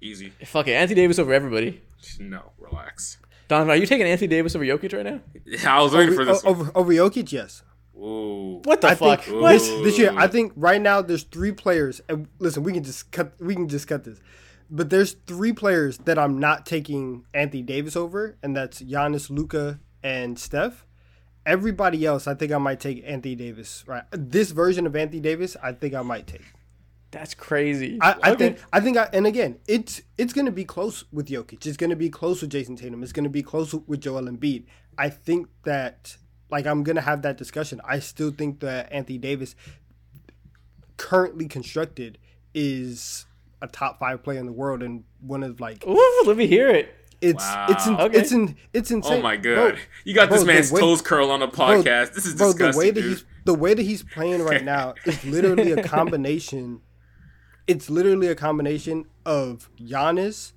easy. 0.00 0.30
Fuck 0.44 0.68
it, 0.68 0.72
Anthony 0.72 1.00
Davis 1.00 1.18
over 1.18 1.32
everybody. 1.32 1.82
No, 2.20 2.52
relax. 2.58 3.18
Donnavan, 3.48 3.68
are 3.70 3.76
you 3.76 3.86
taking 3.86 4.06
Anthony 4.06 4.28
Davis 4.28 4.54
over 4.54 4.64
Jokic 4.64 4.92
right 4.94 5.04
now? 5.04 5.20
Yeah, 5.44 5.78
I 5.78 5.82
was 5.82 5.92
waiting 5.94 6.14
for 6.14 6.24
this. 6.24 6.44
O- 6.44 6.48
over, 6.50 6.70
over 6.74 6.92
Jokic, 6.92 7.32
yes. 7.32 7.62
Ooh. 7.96 8.60
What 8.64 8.80
the 8.82 8.88
I 8.88 8.94
fuck? 8.94 9.22
think 9.22 9.40
What? 9.40 9.52
this, 9.52 9.68
this 9.82 9.98
year, 9.98 10.12
I 10.16 10.28
think 10.28 10.52
right 10.54 10.80
now 10.80 11.02
there's 11.02 11.24
three 11.24 11.50
players. 11.52 12.00
And 12.08 12.28
listen, 12.38 12.62
we 12.62 12.72
can 12.72 12.84
just 12.84 13.10
cut. 13.10 13.32
We 13.40 13.54
can 13.54 13.66
just 13.68 13.88
cut 13.88 14.04
this. 14.04 14.20
But 14.70 14.90
there's 14.90 15.14
three 15.26 15.52
players 15.52 15.98
that 15.98 16.18
I'm 16.18 16.38
not 16.38 16.66
taking 16.66 17.24
Anthony 17.34 17.62
Davis 17.62 17.96
over, 17.96 18.36
and 18.42 18.54
that's 18.54 18.80
Giannis, 18.82 19.30
Luka, 19.30 19.80
and 20.02 20.38
Steph. 20.38 20.86
Everybody 21.46 22.04
else, 22.04 22.26
I 22.28 22.34
think 22.34 22.52
I 22.52 22.58
might 22.58 22.78
take 22.78 23.02
Anthony 23.06 23.34
Davis. 23.34 23.82
Right, 23.86 24.04
this 24.12 24.50
version 24.50 24.86
of 24.86 24.94
Anthony 24.94 25.20
Davis, 25.20 25.56
I 25.62 25.72
think 25.72 25.94
I 25.94 26.02
might 26.02 26.26
take. 26.26 26.42
That's 27.10 27.32
crazy. 27.34 27.98
I, 28.02 28.16
I 28.22 28.34
think 28.34 28.58
I 28.72 28.80
think 28.80 28.96
I 28.98 29.08
and 29.14 29.26
again 29.26 29.58
it's 29.66 30.02
it's 30.18 30.32
gonna 30.34 30.50
be 30.50 30.64
close 30.64 31.04
with 31.10 31.28
Jokic. 31.28 31.66
It's 31.66 31.76
gonna 31.78 31.96
be 31.96 32.10
close 32.10 32.42
with 32.42 32.50
Jayson 32.50 32.76
Tatum. 32.76 33.02
It's 33.02 33.12
gonna 33.12 33.30
be 33.30 33.42
close 33.42 33.72
with 33.74 34.00
Joel 34.02 34.22
Embiid. 34.24 34.64
I 34.98 35.08
think 35.08 35.48
that 35.64 36.16
like 36.50 36.66
I'm 36.66 36.82
gonna 36.82 37.00
have 37.00 37.22
that 37.22 37.38
discussion. 37.38 37.80
I 37.84 38.00
still 38.00 38.30
think 38.30 38.60
that 38.60 38.92
Anthony 38.92 39.16
Davis 39.18 39.54
currently 40.96 41.46
constructed 41.46 42.18
is 42.54 43.26
a 43.62 43.66
top 43.68 43.98
five 43.98 44.22
player 44.22 44.38
in 44.38 44.46
the 44.46 44.52
world 44.52 44.82
and 44.82 45.04
one 45.20 45.42
of 45.42 45.60
like 45.60 45.86
Ooh, 45.86 46.22
let 46.26 46.36
me 46.36 46.46
hear 46.46 46.68
it. 46.68 46.94
it's 47.20 47.44
it's 47.68 47.86
in, 47.86 47.96
Okay. 47.96 48.18
it's 48.18 48.32
in 48.32 48.56
it's 48.72 48.90
insane. 48.90 49.14
Oh 49.20 49.22
my 49.22 49.36
Bro, 49.36 49.70
god. 49.72 49.78
you 50.04 50.14
got 50.14 50.28
this 50.30 50.38
bro, 50.44 50.46
the 50.46 50.52
man's 50.52 50.72
way- 50.72 50.80
toes 50.80 51.02
curl 51.02 51.30
on 51.30 51.42
a 51.42 51.48
podcast. 51.48 52.14
this 52.14 52.26
is 52.26 52.34
bro, 52.34 52.48
disgusting. 52.48 52.72
the 52.72 52.78
way 52.78 52.90
that 52.90 53.00
dude. 53.00 53.10
he's 53.10 53.24
the 53.44 53.54
way 53.54 53.74
that 53.74 53.82
he's 53.82 54.02
playing 54.02 54.42
right 54.42 54.64
now 54.76 54.94
is 55.06 55.24
literally 55.24 55.72
a 55.72 55.82
combination. 55.82 56.80
It's 57.68 57.88
literally 57.88 58.26
a 58.26 58.34
combination 58.34 59.06
of 59.24 59.70
Giannis 59.78 60.52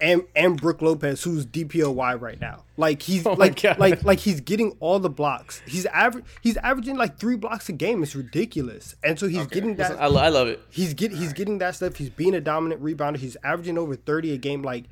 and 0.00 0.22
and 0.36 0.60
Brook 0.60 0.80
Lopez, 0.82 1.22
who's 1.22 1.44
DPOY 1.46 2.20
right 2.20 2.40
now. 2.40 2.64
Like 2.76 3.02
he's 3.02 3.26
Oh 3.26 3.32
like 3.32 3.60
God. 3.60 3.78
like 3.78 4.04
like 4.04 4.18
he's 4.20 4.40
getting 4.40 4.76
all 4.80 4.98
the 4.98 5.10
blocks. 5.10 5.62
He's 5.66 5.86
average. 5.86 6.24
He's 6.42 6.56
averaging 6.58 6.96
like 6.96 7.18
three 7.18 7.36
blocks 7.36 7.68
a 7.68 7.72
game. 7.72 8.02
It's 8.02 8.14
ridiculous. 8.14 8.94
And 9.02 9.18
so 9.18 9.26
he's 9.28 9.46
getting 9.46 9.76
that. 9.76 9.92
I, 10.00 10.04
I 10.04 10.28
love 10.28 10.48
it. 10.48 10.60
He's 10.70 10.94
get 10.94 11.12
he's 11.12 11.32
getting 11.32 11.58
that 11.58 11.74
stuff. 11.74 11.96
He's 11.96 12.10
being 12.10 12.34
a 12.34 12.40
dominant 12.40 12.82
rebounder. 12.82 13.16
He's 13.16 13.36
averaging 13.42 13.78
over 13.78 13.96
thirty 13.96 14.32
a 14.32 14.36
game. 14.38 14.62
Like 14.62 14.84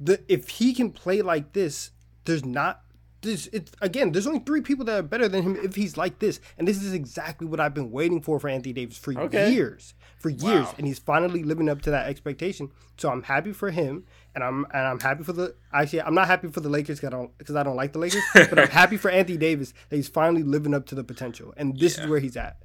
the 0.00 0.20
if 0.28 0.48
he 0.48 0.74
can 0.74 0.90
play 0.90 1.22
like 1.22 1.52
this, 1.52 1.90
there's 2.24 2.44
not 2.44 2.82
there's 3.26 3.46
it's 3.48 3.70
again. 3.82 4.12
There's 4.12 4.26
only 4.26 4.40
three 4.40 4.62
people 4.62 4.84
that 4.86 4.98
are 4.98 5.02
better 5.02 5.28
than 5.28 5.42
him 5.42 5.56
if 5.56 5.74
he's 5.74 5.96
like 5.96 6.18
this. 6.18 6.40
And 6.58 6.66
this 6.66 6.82
is 6.82 6.92
exactly 6.94 7.46
what 7.46 7.60
I've 7.60 7.74
been 7.74 7.90
waiting 7.90 8.22
for 8.22 8.40
for 8.40 8.48
Anthony 8.48 8.72
Davis 8.72 8.96
for 8.96 9.12
Okay. 9.18 9.52
years, 9.52 9.94
for 10.18 10.30
years. 10.30 10.66
Wow. 10.66 10.74
And 10.78 10.86
he's 10.86 10.98
finally 10.98 11.42
living 11.42 11.68
up 11.68 11.82
to 11.82 11.90
that 11.90 12.08
expectation. 12.08 12.70
So 12.96 13.10
I'm 13.10 13.22
happy 13.24 13.52
for 13.52 13.70
him, 13.70 14.04
and 14.34 14.42
I'm 14.42 14.64
and 14.72 14.86
I'm 14.86 15.00
happy 15.00 15.22
for 15.22 15.34
the 15.34 15.54
actually 15.72 16.00
I'm 16.02 16.14
not 16.14 16.26
happy 16.28 16.48
for 16.48 16.60
the 16.60 16.70
Lakers 16.70 16.98
because 17.00 17.08
I 17.12 17.16
don't 17.16 17.36
because 17.38 17.56
I 17.56 17.62
don't 17.62 17.76
like 17.76 17.92
the 17.92 17.98
Lakers, 17.98 18.22
but 18.32 18.58
I'm 18.58 18.68
happy 18.82 18.96
for 18.96 19.10
Anthony 19.10 19.36
Davis 19.36 19.74
that 19.90 19.96
he's 19.96 20.08
finally 20.08 20.42
living 20.42 20.72
up 20.72 20.86
to 20.86 20.94
the 20.94 21.04
potential. 21.04 21.52
And 21.56 21.78
this 21.78 21.98
is 21.98 22.06
where 22.06 22.20
he's 22.20 22.36
at. 22.36 22.56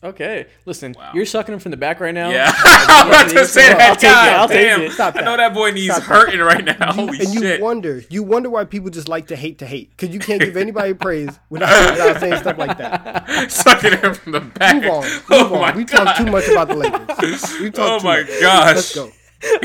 Okay, 0.00 0.46
listen, 0.64 0.94
Wow. 0.96 1.10
you're 1.12 1.26
sucking 1.26 1.52
him 1.52 1.58
from 1.58 1.72
the 1.72 1.76
back 1.76 1.98
right 1.98 2.14
now. 2.14 2.30
Yeah, 2.30 2.52
I'm 2.64 3.08
about 3.08 3.30
to 3.30 3.44
say 3.44 3.72
I'll 3.72 3.78
that. 3.78 3.94
take 3.98 4.10
it, 4.10 4.14
I'll 4.16 4.46
God 4.46 4.54
take 4.54 4.66
damn. 4.68 4.80
it. 4.82 4.92
Stop 4.92 5.16
I 5.16 5.22
know 5.22 5.32
that. 5.32 5.36
that 5.38 5.54
boy 5.54 5.72
needs 5.72 5.94
that. 5.96 6.04
hurting 6.04 6.38
right 6.38 6.64
now. 6.64 6.92
Holy 6.92 7.18
and 7.18 7.34
you 7.34 7.58
wonder, 7.60 8.04
you 8.08 8.22
wonder 8.22 8.48
why 8.48 8.64
people 8.64 8.90
just 8.90 9.08
like 9.08 9.26
to 9.26 9.36
hate 9.36 9.58
to 9.58 9.66
hate 9.66 9.90
because 9.90 10.10
you 10.14 10.20
can't 10.20 10.40
give 10.40 10.56
anybody 10.66 10.94
praise 10.94 11.36
without, 11.50 11.90
without 11.90 12.20
saying 12.20 12.36
stuff 12.36 12.58
like 12.58 12.78
that. 12.78 13.50
Sucking 13.50 13.98
him 13.98 14.14
from 14.14 14.32
the 14.32 14.40
back. 14.40 14.76
Move 14.76 14.84
on, 14.84 15.04
oh 15.04 15.08
move 15.08 15.24
oh 15.30 15.54
on. 15.56 15.60
my 15.62 15.76
We 15.76 15.84
god. 15.84 16.04
talked 16.04 16.18
too 16.18 16.26
much 16.26 16.46
about 16.48 16.68
the 16.68 16.76
Lakers. 16.76 17.58
We 17.60 17.70
talked 17.72 17.78
Oh 17.78 17.98
too 17.98 18.04
my 18.04 18.20
much. 18.20 18.40
gosh. 18.40 18.74
Let's 18.76 18.94
go. 18.94 19.10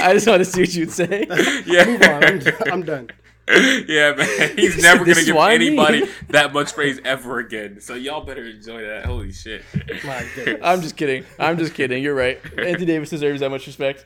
I 0.02 0.14
just 0.14 0.26
want 0.28 0.40
to 0.40 0.46
see 0.46 0.62
what 0.62 0.74
you'd 0.74 0.92
say. 0.92 1.28
Yeah. 1.68 1.86
Move 1.86 2.02
on. 2.02 2.24
I'm, 2.24 2.42
I'm 2.74 2.82
done. 2.84 3.10
Yeah, 3.50 4.14
man. 4.16 4.52
He's 4.58 4.82
never 4.82 5.00
gonna 5.00 5.12
is 5.12 5.26
give 5.26 5.36
why 5.36 5.58
me. 5.58 5.68
anybody 5.68 6.04
that 6.30 6.54
much 6.54 6.74
praise 6.74 7.00
ever 7.04 7.40
again. 7.40 7.82
So 7.82 7.96
y'all 7.96 8.24
better 8.24 8.46
enjoy 8.46 8.82
that. 8.84 9.06
Holy 9.06 9.32
shit. 9.32 9.64
My 10.06 10.26
goodness. 10.36 10.62
I'm 10.64 10.82
just 10.82 10.96
kidding. 10.96 11.26
I'm 11.40 11.58
just 11.58 11.74
kidding. 11.74 12.02
You're 12.04 12.16
right. 12.16 12.40
Anthony 12.58 12.86
Davis 12.86 13.10
deserves 13.10 13.42
that 13.42 13.50
much 13.50 13.68
respect. 13.68 14.06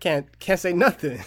Can't 0.00 0.26
can't 0.38 0.60
say 0.60 0.72
nothing. 0.72 1.20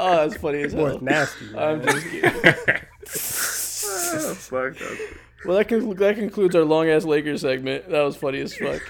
Oh, 0.00 0.28
that's 0.28 0.36
funny 0.36 0.62
as 0.62 0.74
Boy, 0.74 0.86
hell. 0.86 0.94
it's 0.94 1.02
nasty. 1.02 1.56
I'm 1.56 1.82
just 1.82 2.06
kidding. 2.06 2.30
Oh, 4.20 4.34
fuck. 4.34 4.74
Well, 5.44 5.56
that, 5.58 5.68
conclu- 5.68 5.96
that 5.98 6.16
concludes 6.16 6.56
our 6.56 6.64
long 6.64 6.88
ass 6.88 7.04
Lakers 7.04 7.42
segment. 7.42 7.88
That 7.90 8.02
was 8.02 8.16
funny 8.16 8.40
as 8.40 8.54
fuck. 8.54 8.80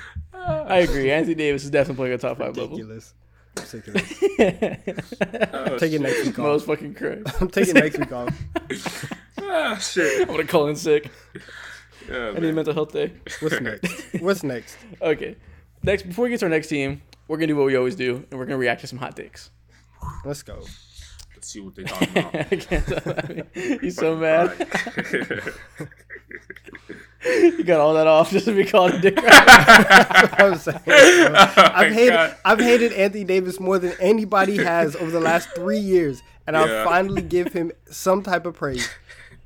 I 0.69 0.79
agree. 0.79 1.11
Anthony 1.11 1.35
Davis 1.35 1.65
is 1.65 1.71
definitely 1.71 1.97
playing 1.97 2.15
a 2.15 2.19
top 2.19 2.39
five 2.39 2.57
level. 2.57 2.77
Ridiculous. 2.77 3.15
Ridiculous. 3.75 5.15
Oh, 5.53 5.79
Take 5.79 5.93
it 5.93 6.01
next 6.01 6.25
week 6.27 6.39
Most 6.39 6.63
off. 6.63 6.67
fucking 6.67 6.95
correct. 6.95 7.31
I'm 7.41 7.49
taking 7.51 7.75
next 7.75 7.99
week 7.99 8.13
off. 8.13 9.13
Ah, 9.43 9.77
shit. 9.79 10.23
I'm 10.23 10.29
gonna 10.35 10.45
call 10.47 10.69
in 10.69 10.77
sick. 10.77 11.11
Yeah, 12.09 12.29
I 12.29 12.33
need 12.33 12.39
a 12.39 12.41
man. 12.41 12.55
mental 12.57 12.75
health 12.75 12.93
day. 12.93 13.13
What's 13.41 13.61
next? 13.61 14.21
What's 14.21 14.43
next? 14.43 14.77
Okay. 15.03 15.37
Next, 15.83 16.03
before 16.05 16.25
we 16.25 16.31
get 16.31 16.41
to 16.41 16.47
our 16.47 16.51
next 16.51 16.69
team, 16.69 17.03
we're 17.27 17.37
gonna 17.37 17.49
do 17.49 17.57
what 17.57 17.67
we 17.67 17.77
always 17.77 17.97
do, 17.97 18.25
and 18.31 18.39
we're 18.39 18.47
gonna 18.47 18.57
react 18.59 18.81
to 18.83 18.87
some 18.87 18.99
hot 18.99 19.17
takes. 19.17 19.51
Let's 20.25 20.43
go. 20.43 20.63
Let's 21.39 21.51
see 21.53 21.61
what 21.61 21.77
they 21.77 21.85
talking 21.85 22.09
about. 22.19 22.35
I 22.35 22.57
can't 22.57 22.85
tell. 22.85 23.45
He's 23.81 23.95
so 23.95 24.17
mad. 24.17 24.57
You 27.25 27.63
got 27.65 27.79
all 27.79 27.95
that 27.95 28.09
off 28.09 28.33
just 28.33 28.47
to 28.47 28.57
be 28.57 28.65
called 28.65 28.95
a 28.95 29.01
dick. 29.01 29.17
I 29.23 30.49
was 30.51 30.63
saying, 30.63 30.81
bro. 30.85 30.97
I've 30.97 31.93
hated 31.93 32.11
God. 32.11 32.37
I've 32.45 32.59
hated 32.59 32.93
Anthony 32.93 33.23
Davis 33.23 33.61
more 33.61 33.79
than 33.79 33.93
anybody 34.01 34.57
has 34.57 34.97
over 34.97 35.13
the 35.13 35.21
last 35.21 35.51
three 35.55 35.79
years, 35.79 36.25
and 36.49 36.57
Yeah. 36.57 36.63
I'll 36.63 36.85
finally 36.85 37.23
give 37.23 37.53
him 37.53 37.71
some 37.89 38.25
type 38.25 38.45
of 38.45 38.55
praise. 38.57 38.89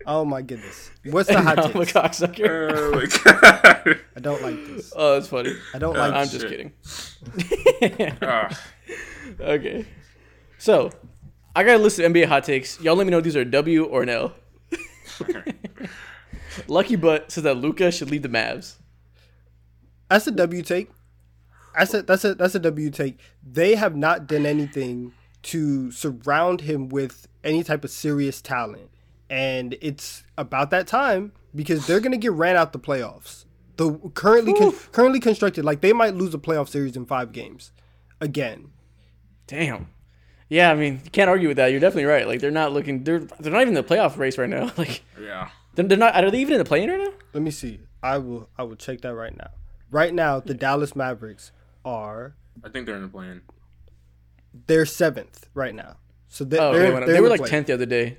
Oh 0.07 0.25
my 0.25 0.41
goodness! 0.41 0.91
What's 1.05 1.29
the 1.29 1.43
hot 1.43 1.59
I'm 1.59 1.73
a 1.73 1.85
cocksucker. 1.85 2.73
oh 2.73 2.93
my 2.95 3.07
god. 3.85 4.01
I 4.17 4.21
don't 4.21 4.41
like 4.41 4.57
this. 4.67 4.95
Oh, 4.97 5.13
that's 5.13 5.29
funny. 5.29 5.55
I 5.75 5.79
don't 5.79 5.95
Uh, 5.95 5.99
like. 6.09 6.13
I'm 6.15 6.27
this. 6.27 6.33
just 6.33 6.49
kidding. 6.49 6.73
Ah, 8.23 8.59
okay. 9.41 9.85
So, 10.57 10.91
I 11.55 11.65
got 11.65 11.77
a 11.77 11.79
list 11.79 11.99
of 11.99 12.11
NBA 12.11 12.27
hot 12.27 12.45
takes. 12.45 12.81
Y'all 12.81 12.97
let 12.97 13.07
me 13.07 13.11
know 13.11 13.19
if 13.19 13.25
these 13.25 13.37
are 13.37 13.43
a 13.43 13.45
W 13.45 13.85
or 13.85 14.03
an 14.03 14.09
L. 14.09 14.35
Lucky 16.67 16.97
Butt 16.97 17.31
says 17.31 17.45
that 17.45 17.57
Luka 17.57 17.91
should 17.91 18.11
leave 18.11 18.23
the 18.23 18.29
Mavs. 18.29 18.77
That's 20.09 20.27
a 20.27 20.31
W 20.31 20.63
take. 20.63 20.91
That's 21.77 21.95
a 21.95 22.03
that's 22.03 22.25
a 22.25 22.35
that's 22.35 22.55
a 22.55 22.59
W 22.59 22.91
take. 22.91 23.19
They 23.43 23.75
have 23.75 23.97
not 23.97 24.27
done 24.27 24.45
anything 24.45 25.13
to 25.45 25.91
surround 25.91 26.63
him 26.63 26.89
with 26.89 27.29
any 27.43 27.63
type 27.63 27.85
of 27.85 27.91
serious 27.91 28.43
talent, 28.43 28.91
and 29.31 29.77
it's 29.81 30.23
about 30.37 30.71
that 30.71 30.87
time 30.87 31.33
because 31.55 31.87
they're 31.87 32.01
gonna 32.01 32.19
get 32.19 32.33
ran 32.33 32.57
out 32.57 32.73
the 32.73 32.79
playoffs. 32.79 33.47
The 33.77 33.93
currently 34.15 34.53
con- 34.53 34.75
currently 34.93 35.21
constructed 35.21 35.65
like 35.65 35.81
they 35.81 35.95
might 35.95 36.15
lose 36.15 36.35
a 36.35 36.39
playoff 36.39 36.69
series 36.69 36.95
in 36.97 37.07
five 37.07 37.33
games, 37.33 37.73
again. 38.21 38.71
Damn. 39.47 39.89
Yeah, 40.53 40.71
I 40.71 40.75
mean, 40.75 41.01
you 41.03 41.11
can't 41.11 41.31
argue 41.31 41.49
with 41.49 41.57
that. 41.57 41.71
You're 41.71 41.81
definitely 41.81 42.05
right. 42.05 42.27
Like, 42.29 42.41
they're 42.41 42.51
not 42.51 42.75
looking. 42.75 43.05
They're 43.05 43.21
they're 43.21 43.51
not 43.51 43.63
even 43.63 43.75
in 43.75 43.83
the 43.83 43.83
playoff 43.83 44.19
race 44.19 44.37
right 44.37 44.51
now. 44.51 44.71
Like, 44.77 45.03
yeah. 45.19 45.49
they're, 45.75 45.87
they're 45.87 45.97
not. 45.97 46.15
Are 46.15 46.31
they 46.31 46.41
even 46.41 46.53
in 46.53 46.59
the 46.59 46.67
play-in 46.67 46.91
right 46.91 47.01
now? 47.01 47.13
Let 47.33 47.43
me 47.43 47.51
see. 47.51 47.81
I 48.03 48.19
will 48.19 48.51
I 48.59 48.65
will 48.65 48.77
check 48.77 49.01
that 49.01 49.15
right 49.15 49.35
now. 49.35 49.49
Right 49.91 50.13
now, 50.13 50.41
the 50.41 50.53
Dallas 50.53 50.95
Mavericks 50.95 51.53
are 51.87 52.35
I 52.63 52.69
think 52.69 52.85
they're 52.85 52.97
in 52.97 53.03
the 53.03 53.09
plan. 53.09 53.41
they're 54.67 54.85
seventh 54.85 55.49
right 55.55 55.75
now. 55.75 55.97
So 56.29 56.45
they, 56.45 56.59
Oh, 56.59 56.75
they're, 56.75 56.83
they, 56.83 56.93
went 56.93 57.07
they're 57.07 57.15
they 57.15 57.21
were 57.23 57.31
the 57.31 57.43
like 57.43 57.51
tenth 57.51 57.69
the 57.69 57.73
other 57.73 57.87
day. 57.87 58.19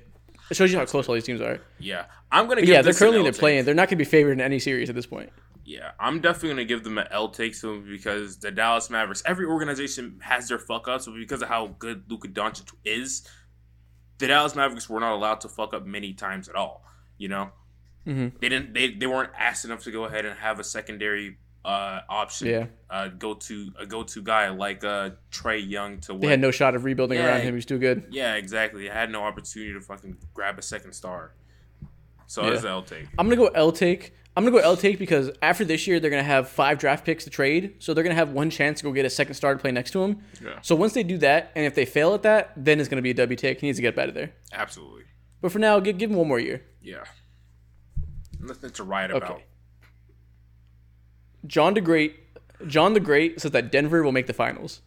It 0.50 0.56
shows 0.56 0.72
you 0.72 0.78
how 0.78 0.86
close 0.86 1.08
all 1.08 1.14
these 1.14 1.22
teams 1.22 1.40
are. 1.40 1.60
Yeah. 1.78 2.06
I'm 2.32 2.48
gonna 2.48 2.62
give 2.62 2.70
yeah, 2.70 2.82
they're 2.82 2.94
currently 2.94 3.20
in 3.20 3.26
the 3.26 3.32
play-in. 3.32 3.64
They're 3.64 3.74
not 3.74 3.88
going 3.88 3.98
to 3.98 4.04
be 4.04 4.10
favored 4.10 4.32
in 4.32 4.40
any 4.40 4.58
series 4.58 4.88
at 4.88 4.96
this 4.96 5.06
point. 5.06 5.30
Yeah, 5.64 5.92
I'm 5.98 6.20
definitely 6.20 6.50
gonna 6.50 6.64
give 6.66 6.84
them 6.84 6.98
an 6.98 7.06
L 7.10 7.28
take 7.30 7.58
them 7.58 7.84
because 7.88 8.38
the 8.38 8.50
Dallas 8.50 8.90
Mavericks. 8.90 9.22
Every 9.24 9.46
organization 9.46 10.18
has 10.22 10.48
their 10.48 10.58
fuck 10.58 10.88
ups, 10.88 11.06
but 11.06 11.14
because 11.14 11.40
of 11.42 11.48
how 11.48 11.68
good 11.78 12.04
Luka 12.10 12.28
Doncic 12.28 12.70
is, 12.84 13.26
the 14.18 14.26
Dallas 14.26 14.54
Mavericks 14.54 14.88
were 14.90 15.00
not 15.00 15.14
allowed 15.14 15.40
to 15.40 15.48
fuck 15.48 15.72
up 15.74 15.86
many 15.86 16.12
times 16.12 16.48
at 16.48 16.54
all. 16.54 16.84
You 17.16 17.28
know, 17.28 17.50
Mhm. 18.06 18.38
They 18.40 18.50
didn't. 18.50 18.74
They, 18.74 18.90
they 18.90 19.06
weren't 19.06 19.30
asked 19.38 19.64
enough 19.64 19.82
to 19.84 19.90
go 19.90 20.04
ahead 20.04 20.26
and 20.26 20.38
have 20.38 20.60
a 20.60 20.64
secondary 20.64 21.38
uh, 21.64 22.00
option. 22.10 22.48
Yeah. 22.48 22.66
Uh, 22.90 23.08
go 23.08 23.32
to 23.32 23.72
a 23.80 23.86
go 23.86 24.02
to 24.02 24.20
guy 24.20 24.50
like 24.50 24.84
uh, 24.84 25.10
Trae 25.32 25.66
Young 25.66 25.98
to. 26.00 26.18
They 26.18 26.26
had 26.26 26.40
no 26.40 26.50
shot 26.50 26.74
of 26.74 26.84
rebuilding 26.84 27.16
Yeah. 27.18 27.28
around 27.28 27.40
him. 27.40 27.54
He's 27.54 27.64
too 27.64 27.78
good. 27.78 28.08
Yeah, 28.10 28.34
exactly. 28.34 28.82
They 28.86 28.92
had 28.92 29.10
no 29.10 29.22
opportunity 29.22 29.72
to 29.72 29.80
fucking 29.80 30.18
grab 30.34 30.58
a 30.58 30.62
second 30.62 30.92
star. 30.92 31.32
So 32.26 32.42
Yeah. 32.44 32.50
it's 32.52 32.62
an 32.64 32.68
L 32.68 32.82
take. 32.82 33.06
I'm 33.18 33.26
gonna 33.26 33.36
go 33.36 33.46
L 33.46 33.72
take. 33.72 34.12
I'm 34.36 34.44
gonna 34.44 34.56
go 34.56 34.62
L 34.62 34.76
take 34.76 34.98
because 34.98 35.30
after 35.42 35.64
this 35.64 35.86
year 35.86 36.00
they're 36.00 36.10
gonna 36.10 36.22
have 36.22 36.48
five 36.48 36.78
draft 36.78 37.04
picks 37.04 37.24
to 37.24 37.30
trade, 37.30 37.76
so 37.78 37.94
they're 37.94 38.02
gonna 38.02 38.16
have 38.16 38.30
one 38.30 38.50
chance 38.50 38.80
to 38.80 38.84
go 38.84 38.92
get 38.92 39.04
a 39.04 39.10
second 39.10 39.34
star 39.34 39.54
to 39.54 39.60
play 39.60 39.70
next 39.70 39.92
to 39.92 40.02
him. 40.02 40.22
Yeah. 40.42 40.58
So 40.62 40.74
once 40.74 40.92
they 40.92 41.04
do 41.04 41.18
that, 41.18 41.52
and 41.54 41.64
if 41.64 41.74
they 41.74 41.84
fail 41.84 42.14
at 42.14 42.22
that, 42.22 42.52
then 42.56 42.80
it's 42.80 42.88
gonna 42.88 43.02
be 43.02 43.10
a 43.10 43.14
W 43.14 43.36
take. 43.36 43.60
He 43.60 43.66
needs 43.68 43.78
to 43.78 43.82
get 43.82 43.94
better 43.94 44.10
there. 44.10 44.32
Absolutely. 44.52 45.04
But 45.40 45.52
for 45.52 45.58
now, 45.58 45.78
give, 45.78 45.98
give 45.98 46.10
him 46.10 46.16
one 46.16 46.26
more 46.26 46.40
year. 46.40 46.62
Yeah. 46.82 47.04
Nothing 48.40 48.70
to 48.70 48.82
write 48.82 49.10
about. 49.10 49.30
Okay. 49.30 49.44
John 51.46 51.74
the 51.74 51.80
Great, 51.80 52.16
John 52.66 52.94
the 52.94 53.00
Great 53.00 53.40
says 53.40 53.52
that 53.52 53.70
Denver 53.70 54.02
will 54.02 54.12
make 54.12 54.26
the 54.26 54.32
finals. 54.32 54.80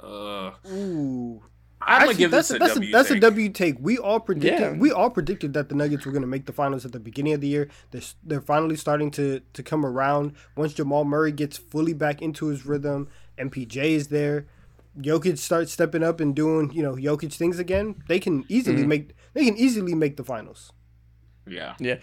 Uh, 0.00 0.50
Ooh. 0.70 1.42
I'm 1.88 2.02
Actually, 2.02 2.06
gonna 2.14 2.18
give 2.18 2.30
that's 2.32 2.48
this 2.48 2.56
a, 2.56 2.58
that's 2.58 2.74
W. 2.74 2.88
a, 2.88 2.92
that's 2.92 3.08
take. 3.10 3.16
a 3.18 3.20
W 3.20 3.48
take. 3.50 3.76
We 3.80 3.98
all 3.98 4.18
predicted 4.20 4.60
Yeah. 4.60 4.72
we 4.76 4.90
all 4.90 5.08
predicted 5.08 5.52
that 5.54 5.68
the 5.68 5.74
Nuggets 5.76 6.04
were 6.04 6.12
going 6.12 6.22
to 6.22 6.26
make 6.28 6.46
the 6.46 6.52
finals 6.52 6.84
at 6.84 6.90
the 6.92 6.98
beginning 7.00 7.32
of 7.34 7.40
the 7.40 7.48
year. 7.48 7.68
They're, 7.92 8.02
they're 8.24 8.40
finally 8.40 8.74
starting 8.76 9.10
to 9.12 9.40
to 9.52 9.62
come 9.62 9.86
around. 9.86 10.32
Once 10.56 10.74
Jamal 10.74 11.04
Murray 11.04 11.30
gets 11.32 11.56
fully 11.56 11.92
back 11.92 12.20
into 12.20 12.46
his 12.46 12.66
rhythm, 12.66 13.08
MPJ 13.38 13.76
is 13.92 14.08
there. 14.08 14.46
Jokic 14.98 15.38
starts 15.38 15.72
stepping 15.72 16.02
up 16.02 16.20
and 16.20 16.34
doing 16.34 16.72
you 16.72 16.82
know 16.82 16.94
Jokic 16.94 17.32
things 17.34 17.58
again. 17.58 18.02
They 18.08 18.18
can 18.18 18.44
easily 18.48 18.78
Mm-hmm. 18.78 18.88
make 18.88 19.14
they 19.34 19.44
can 19.44 19.56
easily 19.56 19.94
make 19.94 20.16
the 20.16 20.24
finals. 20.24 20.72
Yeah. 21.46 21.74
Yeah. 21.78 21.98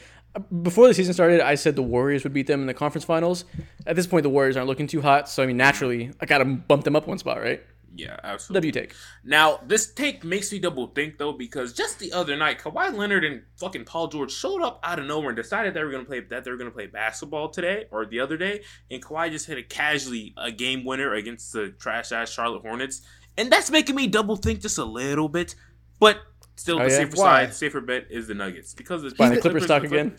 Before 0.64 0.88
the 0.88 0.94
season 0.94 1.14
started, 1.14 1.42
I 1.42 1.56
said 1.56 1.76
the 1.76 1.84
Warriors 1.84 2.24
would 2.24 2.34
beat 2.34 2.48
them 2.48 2.62
in 2.62 2.68
the 2.68 2.74
conference 2.74 3.06
finals. 3.06 3.46
At 3.86 3.96
this 3.96 4.08
point, 4.08 4.24
the 4.24 4.30
Warriors 4.30 4.56
aren't 4.58 4.68
looking 4.68 4.88
too 4.88 5.02
hot, 5.02 5.30
so 5.30 5.44
I 5.44 5.46
mean, 5.46 5.58
naturally, 5.58 6.12
I 6.22 6.26
gotta 6.26 6.46
bump 6.46 6.86
them 6.86 6.96
up 6.96 7.06
one 7.06 7.18
spot, 7.20 7.40
right? 7.42 7.62
Yeah, 7.96 8.18
absolutely. 8.24 8.72
W 8.72 8.88
take. 8.88 8.96
Now, 9.24 9.60
this 9.68 9.94
take 9.94 10.24
makes 10.24 10.52
me 10.52 10.58
double 10.60 10.88
think 10.88 11.20
though, 11.20 11.32
because 11.32 11.74
just 11.74 12.00
the 12.00 12.12
other 12.12 12.36
night, 12.36 12.60
Kawhi 12.60 12.92
Leonard 12.92 13.24
and 13.24 13.44
fucking 13.58 13.86
Paul 13.86 14.08
George 14.08 14.32
showed 14.32 14.64
up 14.64 14.80
out 14.84 14.98
of 14.98 15.06
nowhere 15.06 15.30
and 15.30 15.36
decided 15.38 15.74
they 15.76 15.84
were 15.84 15.92
gonna 15.92 16.04
play 16.04 16.20
that 16.22 16.44
they 16.44 16.50
were 16.52 16.58
gonna 16.58 16.72
play 16.72 16.88
basketball 16.88 17.50
today 17.50 17.86
or 17.92 18.06
the 18.06 18.20
other 18.20 18.36
day, 18.36 18.64
and 18.90 19.04
Kawhi 19.04 19.30
just 19.30 19.46
hit 19.46 19.58
a 19.60 19.64
casually 19.64 20.34
a 20.38 20.52
game 20.52 20.84
winner 20.86 21.14
against 21.14 21.54
the 21.54 21.70
trash 21.80 22.12
ass 22.12 22.32
Charlotte 22.32 22.64
Hornets, 22.64 23.02
and 23.38 23.52
that's 23.52 23.70
making 23.70 23.96
me 23.96 24.08
double 24.08 24.38
think 24.38 24.60
just 24.62 24.80
a 24.80 24.86
little 24.86 25.30
bit, 25.30 25.54
but 26.00 26.18
still 26.56 26.80
Oh, 26.80 26.86
the 26.86 26.90
yeah? 26.90 26.98
safer 26.98 27.16
Why? 27.18 27.46
side, 27.46 27.54
safer 27.54 27.82
bet 27.82 28.08
is 28.10 28.28
the 28.28 28.34
Nuggets 28.34 28.74
because 28.74 29.04
it's 29.04 29.14
Buying 29.16 29.36
the 29.36 29.42
Clippers 29.42 29.66
stock 29.66 29.84
again? 29.84 30.16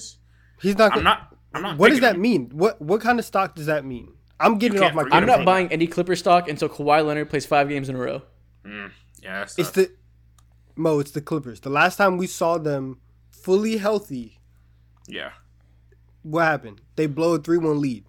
He's 0.60 0.78
not. 0.78 0.96
I'm 0.96 1.02
not. 1.02 1.36
I'm 1.52 1.62
not. 1.62 1.78
what 1.78 1.90
does 1.90 2.00
that 2.00 2.12
them. 2.12 2.22
mean? 2.22 2.50
What 2.52 2.80
what 2.80 3.00
kind 3.00 3.18
of 3.18 3.24
stock 3.24 3.54
does 3.56 3.66
that 3.66 3.84
mean? 3.84 4.13
I'm 4.40 4.58
getting 4.58 4.82
off 4.82 4.94
my. 4.94 5.04
I'm 5.12 5.26
not 5.26 5.38
bro. 5.38 5.44
buying 5.44 5.68
any 5.72 5.86
Clipper 5.86 6.16
stock 6.16 6.48
until 6.48 6.68
Kawhi 6.68 7.04
Leonard 7.06 7.30
plays 7.30 7.46
five 7.46 7.68
games 7.68 7.88
in 7.88 7.96
a 7.96 7.98
row. 7.98 8.22
Mm, 8.64 8.90
yeah, 9.22 9.42
It's 9.42 9.54
tough. 9.56 9.72
the 9.74 9.90
Mo. 10.76 10.98
It's 10.98 11.12
the 11.12 11.20
Clippers. 11.20 11.60
The 11.60 11.70
last 11.70 11.96
time 11.96 12.16
we 12.16 12.26
saw 12.26 12.58
them 12.58 12.98
fully 13.30 13.76
healthy, 13.76 14.40
yeah. 15.06 15.30
what 16.22 16.42
happened? 16.44 16.80
They 16.96 17.06
blow 17.06 17.34
a 17.34 17.38
three-one 17.38 17.80
lead. 17.80 18.04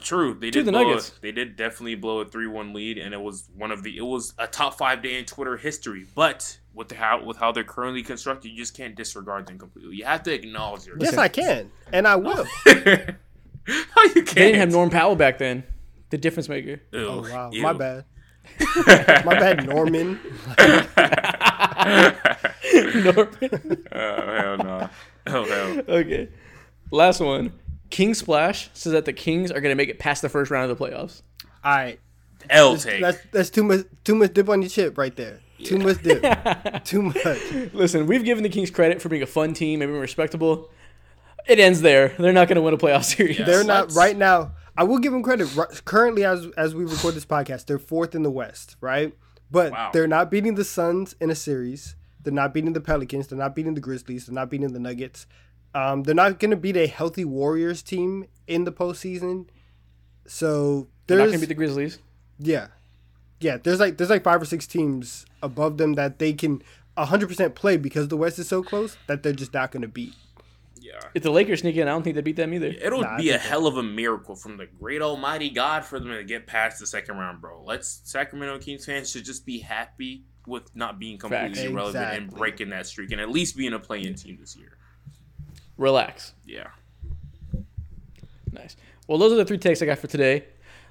True, 0.00 0.34
they 0.34 0.50
To 0.52 0.60
did. 0.60 0.66
the 0.66 0.70
blow 0.72 0.84
Nuggets. 0.84 1.08
A, 1.18 1.20
they 1.22 1.32
did 1.32 1.56
definitely 1.56 1.96
blow 1.96 2.20
a 2.20 2.24
three-one 2.24 2.72
lead, 2.72 2.98
and 2.98 3.12
it 3.12 3.20
was 3.20 3.48
one 3.56 3.72
of 3.72 3.82
the. 3.82 3.96
It 3.96 4.04
was 4.04 4.32
a 4.38 4.46
top 4.46 4.78
five 4.78 5.02
day 5.02 5.18
in 5.18 5.24
Twitter 5.24 5.56
history. 5.56 6.06
But 6.14 6.56
with 6.72 6.88
the 6.88 6.94
how 6.94 7.24
with 7.24 7.36
how 7.36 7.50
they're 7.50 7.64
currently 7.64 8.04
constructed, 8.04 8.50
you 8.50 8.56
just 8.58 8.76
can't 8.76 8.94
disregard 8.94 9.48
them 9.48 9.58
completely. 9.58 9.96
You 9.96 10.04
have 10.04 10.22
to 10.22 10.32
acknowledge 10.32 10.84
their. 10.84 10.94
Yes, 11.00 11.16
I 11.18 11.26
can, 11.26 11.72
and 11.92 12.06
I 12.06 12.14
will. 12.14 12.46
how 13.68 13.74
oh, 13.96 14.12
you 14.14 14.22
can't? 14.22 14.34
They 14.34 14.42
didn't 14.46 14.60
have 14.60 14.70
Norm 14.72 14.90
Powell 14.90 15.16
back 15.16 15.38
then, 15.38 15.64
the 16.10 16.18
difference 16.18 16.48
maker. 16.48 16.80
Ew, 16.92 17.06
Oh 17.06 17.22
wow, 17.22 17.50
ew. 17.52 17.62
my 17.62 17.72
bad. 17.72 18.04
My 19.26 19.38
bad, 19.38 19.66
Norman. 19.66 20.18
Norman. 22.94 23.84
Oh 23.92 24.36
hell 24.36 24.56
no! 24.58 24.90
Oh 25.26 25.44
hell. 25.44 25.82
okay. 25.88 26.28
Last 26.90 27.20
one. 27.20 27.52
King 27.90 28.14
Splash 28.14 28.70
says 28.72 28.92
that 28.92 29.04
the 29.04 29.12
Kings 29.12 29.50
are 29.50 29.60
going 29.60 29.72
to 29.72 29.76
make 29.76 29.88
it 29.88 29.98
past 29.98 30.22
the 30.22 30.28
first 30.28 30.50
round 30.50 30.70
of 30.70 30.78
the 30.78 30.84
playoffs. 30.84 31.22
All 31.64 31.74
right, 31.74 31.98
L 32.50 32.72
that's, 32.72 32.84
take. 32.84 33.00
that's 33.00 33.18
that's 33.32 33.50
too 33.50 33.64
much 33.64 33.86
too 34.04 34.14
much 34.14 34.32
dip 34.34 34.48
on 34.48 34.62
your 34.62 34.68
chip 34.70 34.96
right 34.96 35.14
there. 35.14 35.40
Too 35.62 35.78
much 35.78 36.02
dip. 36.02 36.22
too 36.84 37.02
much. 37.02 37.26
Listen, 37.72 38.06
we've 38.06 38.24
given 38.24 38.42
the 38.44 38.48
Kings 38.48 38.70
credit 38.70 39.02
for 39.02 39.08
being 39.08 39.22
a 39.22 39.26
fun 39.26 39.52
team 39.54 39.82
and 39.82 39.90
being 39.90 40.00
respectable. 40.00 40.70
It 41.48 41.58
ends 41.58 41.80
there. 41.80 42.08
They're 42.18 42.32
not 42.32 42.46
going 42.48 42.56
to 42.56 42.62
win 42.62 42.74
a 42.74 42.78
playoff 42.78 43.04
series. 43.16 43.38
Yeah. 43.38 43.46
They're 43.46 43.64
not 43.64 43.84
Let's- 43.86 43.96
right 43.96 44.16
now. 44.16 44.52
I 44.76 44.84
will 44.84 44.98
give 44.98 45.12
them 45.12 45.24
credit. 45.24 45.48
Currently, 45.84 46.24
as 46.24 46.46
as 46.56 46.72
we 46.74 46.84
record 46.84 47.14
this 47.14 47.24
podcast, 47.26 47.66
they're 47.66 47.80
fourth 47.80 48.14
in 48.14 48.22
the 48.22 48.30
West, 48.30 48.76
right? 48.80 49.12
But 49.50 49.72
Wow. 49.72 49.90
they're 49.92 50.06
not 50.06 50.30
beating 50.30 50.54
the 50.54 50.64
Suns 50.64 51.16
in 51.20 51.30
a 51.30 51.34
series. 51.34 51.96
They're 52.22 52.32
not 52.32 52.54
beating 52.54 52.74
the 52.74 52.80
Pelicans. 52.80 53.26
They're 53.26 53.38
not 53.38 53.56
beating 53.56 53.74
the 53.74 53.80
Grizzlies. 53.80 54.26
They're 54.26 54.34
not 54.34 54.50
beating 54.50 54.72
the 54.72 54.78
Nuggets. 54.78 55.26
Um, 55.74 56.04
they're 56.04 56.14
not 56.14 56.38
going 56.38 56.50
to 56.52 56.56
beat 56.56 56.76
a 56.76 56.86
healthy 56.86 57.24
Warriors 57.24 57.82
team 57.82 58.26
in 58.46 58.64
the 58.64 58.72
postseason. 58.72 59.46
So 60.26 60.88
They're 61.06 61.18
not 61.18 61.24
going 61.26 61.34
to 61.34 61.40
beat 61.40 61.48
the 61.48 61.54
Grizzlies. 61.54 61.98
yeah, 62.38 62.68
yeah. 63.40 63.56
There's 63.56 63.80
like 63.80 63.96
there's 63.96 64.10
like 64.10 64.22
five 64.24 64.40
or 64.40 64.44
six 64.44 64.66
teams 64.66 65.26
above 65.42 65.78
them 65.78 65.94
that 65.94 66.18
they 66.18 66.32
can 66.34 66.62
100% 66.96 67.54
play 67.54 67.76
because 67.76 68.08
the 68.08 68.16
West 68.16 68.38
is 68.38 68.48
so 68.48 68.62
close 68.62 68.96
that 69.06 69.22
they're 69.22 69.32
just 69.32 69.54
not 69.54 69.70
going 69.72 69.82
to 69.82 69.88
beat. 69.88 70.14
Yeah. 70.88 71.00
If 71.14 71.22
the 71.22 71.30
Lakers 71.30 71.60
sneak 71.60 71.76
in, 71.76 71.86
I 71.88 71.90
don't 71.90 72.02
think 72.02 72.16
they 72.16 72.22
beat 72.22 72.36
them 72.36 72.54
either. 72.54 72.68
It'll 72.68 73.02
Nah, 73.02 73.16
be 73.18 73.30
a 73.30 73.38
hell 73.38 73.66
of 73.66 73.76
a 73.76 73.82
miracle 73.82 74.34
from 74.34 74.56
the 74.56 74.66
great 74.66 75.02
Almighty 75.02 75.50
God 75.50 75.84
for 75.84 75.98
them 76.00 76.10
to 76.10 76.24
get 76.24 76.46
past 76.46 76.78
the 76.80 76.86
second 76.86 77.16
round, 77.18 77.40
bro. 77.40 77.62
Let's 77.64 78.00
Sacramento 78.04 78.58
Kings 78.60 78.84
fans 78.86 79.10
should 79.10 79.24
just 79.24 79.44
be 79.44 79.58
happy 79.58 80.24
with 80.46 80.74
not 80.74 80.98
being 80.98 81.18
completely 81.18 81.48
Facts. 81.54 81.60
irrelevant 81.60 82.04
and 82.14 82.30
breaking 82.30 82.70
that 82.70 82.86
streak, 82.86 83.12
and 83.12 83.20
at 83.20 83.28
least 83.30 83.56
being 83.56 83.74
a 83.74 83.78
play-in 83.78 84.14
team 84.14 84.38
this 84.40 84.56
year. 84.56 84.78
Relax. 85.76 86.32
Yeah, 86.46 86.68
Nice. 88.52 88.76
Well, 89.06 89.18
those 89.18 89.32
are 89.32 89.36
the 89.36 89.44
three 89.44 89.58
takes 89.58 89.82
I 89.82 89.86
got 89.86 89.98
for 89.98 90.06
today. 90.06 90.44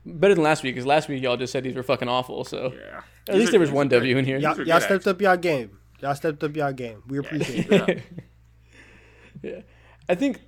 Better 0.06 0.36
than 0.36 0.44
last 0.44 0.64
week, 0.64 0.76
because 0.76 0.86
last 0.86 1.10
week 1.10 1.22
y'all 1.22 1.38
just 1.38 1.52
said 1.52 1.64
these 1.64 1.76
were 1.76 1.84
fucking 1.84 2.08
awful. 2.08 2.44
So 2.46 2.74
yeah. 2.74 3.02
at 3.28 3.36
least 3.36 3.52
there 3.52 3.60
was 3.60 3.72
one 3.72 3.90
W 3.90 4.18
in 4.18 4.26
here. 4.26 4.38
Y'all, 4.38 4.62
y'all 4.62 4.80
stepped 4.80 5.08
up 5.08 5.20
y'all 5.22 5.36
game. 5.38 5.78
Y'all 6.02 6.16
stepped 6.16 6.44
up 6.44 6.56
y'all 6.56 6.72
game. 6.72 7.04
We 7.08 7.18
appreciate 7.18 7.70
it. 7.72 8.04
Yeah. 9.44 9.62
Yeah. 10.08 10.13
I 10.13 10.15
think 10.15 10.41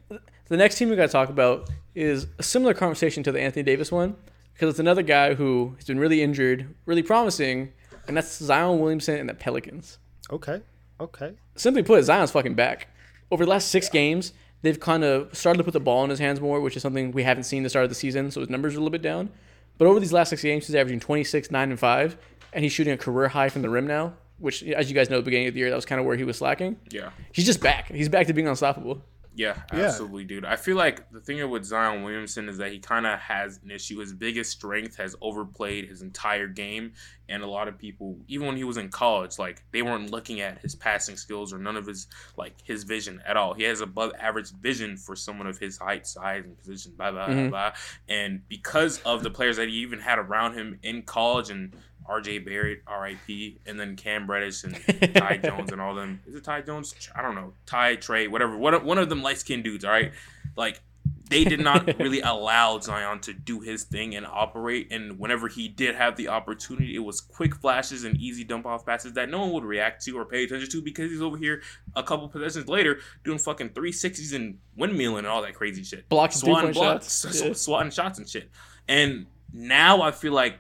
the 0.48 0.58
next 0.58 0.78
team 0.78 0.90
we 0.90 0.96
got 0.96 1.08
to 1.08 1.12
talk 1.12 1.30
about 1.30 1.70
is 1.96 2.28
a 2.38 2.44
similar 2.44 2.74
conversation 2.74 3.24
to 3.24 3.32
the 3.32 3.42
Anthony 3.42 3.64
Davis 3.64 3.92
one 3.92 4.16
because 4.54 4.70
it's 4.70 4.80
another 4.80 5.04
guy 5.04 5.34
who 5.36 5.74
has 5.78 5.86
been 5.86 6.00
really 6.00 6.22
injured, 6.22 6.74
really 6.86 7.04
promising, 7.04 7.72
and 8.08 8.18
that's 8.18 8.38
Zion 8.38 8.80
Williamson 8.80 9.16
and 9.16 9.30
the 9.30 9.34
Pelicans. 9.34 10.00
Okay. 10.32 10.62
Okay. 11.00 11.34
Simply 11.56 11.84
put, 11.84 12.04
Zion's 12.04 12.32
fucking 12.32 12.56
back. 12.56 12.88
Over 13.32 13.46
the 13.46 13.50
last 13.50 13.70
six 13.70 13.90
games, 13.90 14.34
they've 14.62 14.80
kind 14.80 15.04
of 15.04 15.36
started 15.36 15.60
to 15.60 15.64
put 15.64 15.74
the 15.74 15.80
ball 15.80 16.04
in 16.04 16.10
his 16.10 16.20
hands 16.20 16.42
more, 16.42 16.60
which 16.60 16.76
is 16.76 16.82
something 16.82 17.12
we 17.12 17.24
haven't 17.24 17.44
seen 17.44 17.64
the 17.64 17.70
start 17.70 17.84
of 17.84 17.90
the 17.90 17.96
season, 17.96 18.32
so 18.32 18.42
his 18.42 18.50
numbers 18.50 18.74
are 18.74 18.78
a 18.78 18.80
little 18.82 18.92
bit 18.92 19.02
down. 19.02 19.30
But 19.78 19.88
over 19.88 20.00
these 20.00 20.12
last 20.12 20.30
six 20.30 20.42
games, 20.42 20.68
he's 20.68 20.76
averaging 20.76 21.00
26, 21.00 21.52
9, 21.52 21.70
and 21.70 21.80
5, 21.80 22.18
and 22.54 22.64
he's 22.64 22.74
shooting 22.74 22.94
a 22.94 22.98
career 22.98 23.30
high 23.30 23.50
from 23.50 23.62
the 23.62 23.70
rim 23.70 23.88
now, 23.88 24.14
which, 24.40 24.62
as 24.64 24.90
you 24.90 24.96
guys 24.96 25.10
know, 25.10 25.18
at 25.18 25.20
the 25.20 25.26
beginning 25.26 25.48
of 25.48 25.54
the 25.54 25.60
year, 25.62 25.70
that 25.70 25.76
was 25.76 25.86
kind 25.86 26.00
of 26.00 26.06
where 26.06 26.18
he 26.18 26.26
was 26.26 26.38
slacking. 26.38 26.76
Yeah. 26.90 27.12
He's 27.32 27.46
just 27.46 27.62
back. 27.62 27.88
He's 27.88 28.10
back 28.10 28.28
to 28.28 28.34
being 28.34 28.48
unstoppable. 28.48 29.02
Yeah, 29.36 29.62
Yeah. 29.72 29.82
absolutely, 29.82 30.26
dude. 30.26 30.44
I 30.44 30.56
feel 30.56 30.76
like 30.76 31.10
the 31.12 31.22
thing 31.22 31.48
with 31.50 31.64
Zion 31.64 32.04
Williamson 32.04 32.50
is 32.50 32.58
that 32.58 32.72
he 32.72 32.80
kind 32.80 33.06
of 33.06 33.20
has 33.20 33.60
an 33.64 33.72
issue. 33.72 34.00
His 34.00 34.12
biggest 34.12 34.52
strength 34.52 34.98
has 34.98 35.16
overplayed 35.22 35.88
his 35.88 36.02
entire 36.02 36.48
game, 36.48 36.94
and 37.30 37.44
a 37.44 37.48
lot 37.48 37.68
of 37.68 37.78
people, 37.78 38.18
even 38.28 38.48
when 38.48 38.58
he 38.58 38.64
was 38.64 38.78
in 38.78 38.90
college, 38.90 39.38
like 39.38 39.64
they 39.72 39.82
weren't 39.82 40.10
looking 40.10 40.42
at 40.42 40.60
his 40.60 40.76
passing 40.76 41.16
skills 41.16 41.54
or 41.54 41.60
none 41.60 41.78
of 41.78 41.86
his 41.86 42.08
like 42.38 42.56
his 42.64 42.84
vision 42.84 43.22
at 43.26 43.38
all. 43.38 43.54
He 43.54 43.64
has 43.64 43.82
above 43.82 44.12
average 44.20 44.52
vision 44.52 44.98
for 44.98 45.16
someone 45.16 45.48
of 45.48 45.58
his 45.60 45.78
height, 45.78 46.08
size, 46.08 46.44
and 46.46 46.58
position. 46.58 46.94
Blah 46.98 47.12
blah 47.12 47.28
Mhm. 47.28 47.50
blah. 47.52 47.74
And 48.10 48.42
because 48.50 49.00
of 49.04 49.24
the 49.24 49.30
players 49.30 49.58
that 49.58 49.70
he 49.70 49.76
even 49.76 50.00
had 50.00 50.18
around 50.20 50.56
him 50.56 50.80
in 50.84 51.04
college 51.04 51.50
and. 51.50 51.74
R.J. 52.10 52.40
Barrett, 52.40 52.82
R.I.P., 52.88 53.60
and 53.66 53.80
then 53.80 53.96
Cam 53.96 54.30
Reddish 54.30 54.64
and 54.64 54.76
Ty 55.16 55.38
Jones 55.38 55.72
and 55.72 55.80
all 55.80 55.94
them. 55.96 56.22
Is 56.26 56.36
it 56.36 56.44
Ty 56.44 56.62
Jones? 56.62 56.94
I 57.16 57.22
don't 57.22 57.36
know. 57.36 57.54
Ty, 57.66 57.96
Trey, 57.96 58.28
whatever. 58.28 58.58
One, 58.58 58.84
one 58.84 58.98
of 58.98 59.10
them 59.10 59.22
light 59.22 59.38
skinned 59.38 59.64
dudes, 59.64 59.86
all 59.86 59.92
right? 59.92 60.12
Like, 60.56 60.82
they 61.30 61.44
did 61.44 61.60
not 61.60 61.86
really 62.00 62.22
allow 62.22 62.80
Zion 62.80 63.20
to 63.22 63.34
do 63.34 63.60
his 63.60 63.84
thing 63.84 64.16
and 64.16 64.26
operate. 64.26 64.88
And 64.92 65.20
whenever 65.20 65.48
he 65.48 65.68
did 65.68 65.96
have 65.96 66.16
the 66.16 66.28
opportunity, 66.30 66.96
it 66.96 67.00
was 67.00 67.22
quick 67.22 67.56
flashes 67.56 68.04
and 68.04 68.18
easy 68.18 68.44
dump 68.44 68.66
off 68.66 68.86
passes 68.86 69.14
that 69.14 69.30
no 69.30 69.40
one 69.42 69.52
would 69.54 69.64
react 69.64 70.04
to 70.06 70.18
or 70.18 70.26
pay 70.26 70.44
attention 70.44 70.70
to 70.72 70.82
because 70.82 71.12
he's 71.12 71.22
over 71.22 71.38
here 71.38 71.62
a 71.96 72.02
couple 72.02 72.28
possessions 72.28 72.68
later 72.68 73.00
doing 73.24 73.38
fucking 73.38 73.70
360s 73.70 74.34
and 74.34 74.58
windmilling 74.78 75.20
and 75.20 75.28
all 75.28 75.44
that 75.44 75.54
crazy 75.54 75.84
shit. 75.84 76.10
Blocking 76.10 76.38
Swatting 76.38 76.72
blocks, 76.72 77.22
shots. 77.22 77.42
Yeah. 77.46 77.54
swatting 77.54 77.92
shots 77.92 78.18
and 78.18 78.28
shit. 78.28 78.50
And 78.88 79.28
now 79.54 80.02
I 80.02 80.12
feel 80.12 80.34
like 80.34 80.60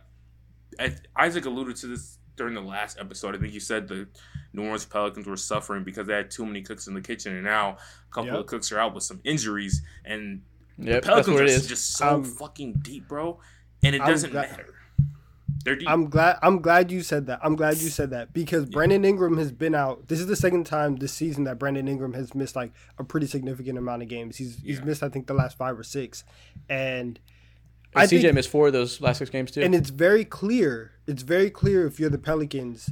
I- 0.79 0.95
Isaac 1.15 1.45
alluded 1.45 1.75
to 1.77 1.88
this 1.88 2.17
during 2.36 2.53
the 2.53 2.62
last 2.62 2.97
episode. 2.99 3.36
I 3.36 3.39
think 3.39 3.53
you 3.53 3.60
said 3.60 3.88
the 3.88 4.08
New 4.53 4.63
Orleans 4.63 4.86
Pelicans 4.86 5.27
were 5.27 5.36
suffering 5.38 5.84
because 5.84 6.08
they 6.08 6.13
had 6.13 6.32
too 6.32 6.45
many 6.45 6.62
cooks 6.62 6.88
in 6.88 6.93
the 6.93 7.01
kitchen, 7.01 7.34
and 7.36 7.43
now 7.43 7.71
a 7.71 8.13
couple 8.13 8.32
Yep. 8.32 8.39
of 8.39 8.45
cooks 8.47 8.71
are 8.71 8.79
out 8.79 8.93
with 8.93 9.03
some 9.03 9.19
injuries, 9.23 9.82
and 10.05 10.41
Yep, 10.77 10.88
that's 11.03 11.05
Pelicans 11.08 11.34
what 11.34 11.41
are 11.41 11.45
it 11.45 11.49
is. 11.51 11.67
just 11.67 11.97
so 11.97 12.15
Um, 12.15 12.23
fucking 12.23 12.73
deep, 12.82 13.08
bro. 13.08 13.39
And 13.84 13.95
it 13.95 14.01
I'm 14.01 14.08
doesn't 14.10 14.32
glad- 14.32 14.51
matter. 14.51 14.73
They're 15.65 15.75
deep. 15.75 15.89
I'm 15.89 16.10
glad. 16.10 16.38
I'm 16.41 16.62
glad 16.62 16.89
you 16.89 17.01
said 17.01 17.25
that. 17.27 17.39
I'm 17.43 17.58
glad 17.58 17.77
you 17.79 17.89
said 17.89 18.12
that 18.12 18.32
because 18.34 18.65
Brandon 18.65 19.03
Ingram 19.03 19.38
has 19.38 19.51
been 19.51 19.75
out. 19.75 20.08
This 20.08 20.21
is 20.21 20.27
the 20.27 20.36
second 20.38 20.65
time 20.65 20.95
this 20.95 21.12
season 21.12 21.43
that 21.43 21.60
Brandon 21.60 21.86
Ingram 21.89 22.13
has 22.13 22.34
missed 22.34 22.55
like 22.55 22.71
a 22.97 23.03
pretty 23.03 23.27
significant 23.27 23.77
amount 23.77 24.01
of 24.01 24.08
games. 24.08 24.38
He's 24.38 24.55
he's 24.62 24.82
missed 24.82 25.03
I 25.03 25.10
think 25.10 25.27
the 25.27 25.34
last 25.34 25.58
five 25.58 25.77
or 25.77 25.84
six, 25.84 26.23
and 26.69 26.79
And 26.79 27.19
I 27.95 28.06
CJ 28.06 28.21
think- 28.21 28.34
missed 28.36 28.49
four 28.49 28.67
of 28.67 28.73
those 28.73 29.02
last 29.02 29.17
six 29.19 29.30
games 29.30 29.52
too. 29.52 29.62
and 29.62 29.73
it's 29.75 29.89
very 29.89 30.23
clear. 30.25 30.91
It's 31.08 31.23
very 31.23 31.49
clear 31.49 31.88
if 31.88 31.99
you're 31.99 32.10
the 32.10 32.17
Pelicans, 32.19 32.89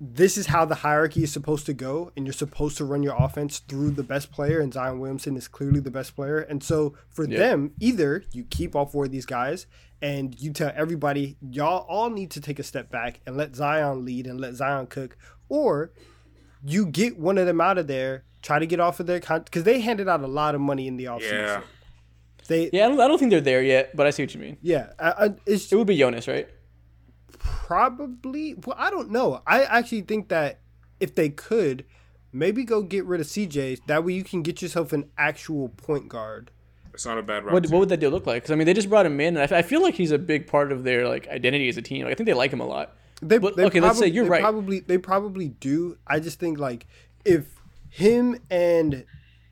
this 0.00 0.36
is 0.38 0.46
how 0.46 0.64
the 0.64 0.76
hierarchy 0.76 1.22
is 1.24 1.32
supposed 1.32 1.66
to 1.66 1.72
go, 1.72 2.12
and 2.16 2.24
you're 2.26 2.32
supposed 2.32 2.76
to 2.76 2.84
run 2.84 3.02
your 3.02 3.16
offense 3.18 3.58
through 3.58 3.90
the 3.92 4.02
best 4.04 4.30
player, 4.30 4.60
and 4.60 4.72
Zion 4.72 5.00
Williamson 5.00 5.36
is 5.36 5.48
clearly 5.48 5.80
the 5.80 5.90
best 5.90 6.14
player. 6.14 6.38
And 6.38 6.62
so 6.62 6.94
for 7.10 7.24
Yeah. 7.28 7.38
them, 7.38 7.72
either 7.80 8.22
you 8.32 8.44
keep 8.44 8.76
all 8.76 8.86
four 8.86 9.06
of 9.06 9.10
these 9.10 9.26
guys 9.26 9.66
and 10.00 10.40
you 10.40 10.52
tell 10.52 10.70
everybody 10.76 11.36
y'all 11.40 11.84
all 11.88 12.10
need 12.10 12.30
to 12.32 12.40
take 12.40 12.58
a 12.60 12.62
step 12.62 12.90
back 12.90 13.20
and 13.26 13.36
let 13.36 13.56
Zion 13.56 14.04
lead 14.04 14.26
and 14.28 14.40
let 14.40 14.54
Zion 14.54 14.86
cook, 14.86 15.16
or 15.48 15.90
you 16.64 16.86
get 16.86 17.18
one 17.18 17.38
of 17.38 17.46
them 17.46 17.60
out 17.60 17.78
of 17.78 17.86
there, 17.88 18.24
try 18.42 18.58
to 18.60 18.66
get 18.66 18.78
off 18.78 19.00
of 19.00 19.06
their 19.06 19.18
con 19.20 19.42
because 19.42 19.64
they 19.64 19.80
handed 19.80 20.06
out 20.08 20.20
a 20.22 20.26
lot 20.28 20.54
of 20.54 20.60
money 20.60 20.86
in 20.86 20.96
the 20.96 21.06
offseason. 21.06 21.32
yeah. 21.32 21.60
They 22.48 22.70
yeah, 22.72 22.86
I 22.86 22.88
don't, 22.88 23.00
I 23.00 23.06
don't 23.08 23.18
think 23.18 23.30
they're 23.30 23.40
there 23.40 23.62
yet, 23.62 23.94
but 23.94 24.06
I 24.06 24.10
see 24.10 24.22
what 24.22 24.34
you 24.34 24.40
mean. 24.40 24.56
yeah, 24.62 24.92
I, 24.98 25.10
I, 25.26 25.34
it's 25.46 25.70
It 25.70 25.76
would 25.76 25.86
be 25.86 25.96
Jonas, 25.96 26.26
right? 26.26 26.48
Probably. 27.38 28.54
Well, 28.54 28.76
I 28.78 28.90
don't 28.90 29.10
know. 29.10 29.42
I 29.46 29.62
actually 29.64 30.02
think 30.02 30.28
that 30.28 30.60
if 31.00 31.14
they 31.14 31.28
could, 31.28 31.84
maybe 32.32 32.64
go 32.64 32.82
get 32.82 33.04
rid 33.04 33.20
of 33.20 33.26
CJ. 33.26 33.80
That 33.86 34.04
way 34.04 34.14
you 34.14 34.24
can 34.24 34.42
get 34.42 34.60
yourself 34.62 34.92
an 34.92 35.10
actual 35.16 35.68
point 35.68 36.08
guard. 36.08 36.50
It's 36.94 37.06
not 37.06 37.18
a 37.18 37.22
bad 37.22 37.44
route. 37.44 37.52
What, 37.52 37.66
what 37.68 37.78
would 37.80 37.88
that 37.90 38.00
deal 38.00 38.10
look 38.10 38.26
like? 38.26 38.42
Because 38.42 38.50
I 38.50 38.54
mean, 38.56 38.66
they 38.66 38.74
just 38.74 38.88
brought 38.88 39.06
him 39.06 39.20
in, 39.20 39.28
and 39.36 39.38
I, 39.38 39.42
f- 39.44 39.52
I 39.52 39.62
feel 39.62 39.82
like 39.82 39.94
he's 39.94 40.10
a 40.10 40.18
big 40.18 40.46
part 40.46 40.72
of 40.72 40.82
their 40.84 41.06
like 41.06 41.28
identity 41.28 41.68
as 41.68 41.76
a 41.76 41.82
team. 41.82 42.04
Like, 42.04 42.12
I 42.12 42.14
think 42.16 42.26
they 42.26 42.34
like 42.34 42.50
him 42.52 42.60
a 42.60 42.66
lot. 42.66 42.96
They, 43.20 43.38
But, 43.38 43.56
they 43.56 43.64
okay, 43.66 43.80
let's 43.80 43.98
say 43.98 44.06
you're 44.08 44.24
they 44.24 44.30
right. 44.30 44.40
Probably 44.42 44.80
they 44.80 44.98
probably 44.98 45.48
do. 45.48 45.96
I 46.06 46.18
just 46.18 46.40
think 46.40 46.58
like 46.58 46.86
if 47.24 47.44
him 47.90 48.38
and 48.50 49.04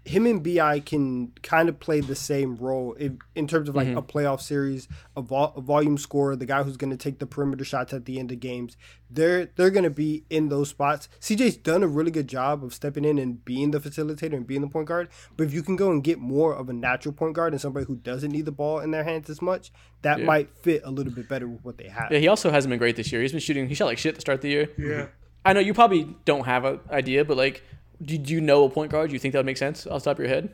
him 0.07 0.25
and 0.27 0.43
Bi 0.43 0.81
can 0.81 1.33
kind 1.43 1.69
of 1.69 1.81
play 1.81 2.01
the 2.01 2.15
same 2.15 2.55
role 2.57 2.95
if, 2.99 3.13
in 3.35 3.47
terms 3.49 3.69
of 3.69 3.75
like 3.75 3.89
Mm-hmm. 3.89 3.99
a 3.99 4.03
playoff 4.03 4.41
series, 4.41 4.87
a, 5.17 5.21
vol- 5.23 5.53
a 5.57 5.61
volume 5.61 5.99
scorer, 5.99 6.37
the 6.37 6.47
guy 6.47 6.63
who's 6.63 6.77
going 6.77 6.91
to 6.91 6.97
take 6.97 7.19
the 7.19 7.27
perimeter 7.27 7.65
shots 7.65 7.93
at 7.93 8.05
the 8.05 8.19
end 8.19 8.31
of 8.31 8.39
games. 8.41 8.77
They're 9.11 9.47
they're 9.57 9.71
going 9.71 9.85
to 9.85 9.91
be 9.91 10.25
in 10.31 10.49
those 10.49 10.69
spots. 10.71 11.09
CJ's 11.21 11.57
done 11.57 11.83
a 11.83 11.89
really 11.89 12.11
good 12.11 12.29
job 12.29 12.65
of 12.65 12.73
stepping 12.75 13.05
in 13.05 13.19
and 13.19 13.45
being 13.45 13.71
the 13.73 13.79
facilitator 13.81 14.35
and 14.35 14.47
being 14.47 14.61
the 14.63 14.69
point 14.69 14.89
guard. 14.89 15.09
But 15.37 15.45
if 15.49 15.53
you 15.55 15.63
can 15.63 15.77
go 15.77 15.91
and 15.91 16.03
get 16.03 16.19
more 16.19 16.55
of 16.55 16.69
a 16.69 16.73
natural 16.73 17.13
point 17.13 17.35
guard 17.35 17.53
and 17.53 17.61
somebody 17.61 17.87
who 17.87 17.97
doesn't 17.97 18.31
need 18.31 18.45
the 18.47 18.53
ball 18.53 18.81
in 18.81 18.91
their 18.93 19.05
hands 19.05 19.29
as 19.31 19.41
much, 19.43 19.71
that 20.03 20.19
Yeah. 20.21 20.25
might 20.25 20.51
fit 20.51 20.83
a 20.85 20.91
little 20.91 21.13
bit 21.13 21.29
better 21.29 21.47
with 21.49 21.65
what 21.65 21.79
they 21.79 21.89
have. 21.89 22.11
Yeah, 22.11 22.19
he 22.19 22.29
also 22.29 22.51
hasn't 22.51 22.71
been 22.71 22.79
great 22.79 22.97
this 22.97 23.13
year. 23.13 23.23
He's 23.23 23.33
been 23.33 23.41
shooting. 23.41 23.69
He 23.69 23.75
shot 23.75 23.87
like 23.87 23.99
shit 23.99 24.15
to 24.17 24.21
start 24.21 24.41
the 24.41 24.49
year. 24.49 24.69
Yeah. 24.79 25.07
I 25.45 25.53
know 25.53 25.61
you 25.61 25.75
probably 25.75 26.17
don't 26.25 26.45
have 26.47 26.65
an 26.65 26.81
idea, 26.91 27.25
but 27.25 27.37
like, 27.37 27.63
do, 28.03 28.19
do 28.19 28.33
you 28.33 28.41
know 28.41 28.65
a 28.65 28.69
point 28.71 28.91
guard? 28.93 29.09
Do 29.11 29.15
you 29.15 29.19
think 29.19 29.33
that 29.33 29.39
would 29.39 29.47
make 29.47 29.57
sense 29.57 29.87
off 29.87 30.03
the 30.05 30.11
top 30.11 30.19
of 30.19 30.25
your 30.25 30.29
head? 30.35 30.53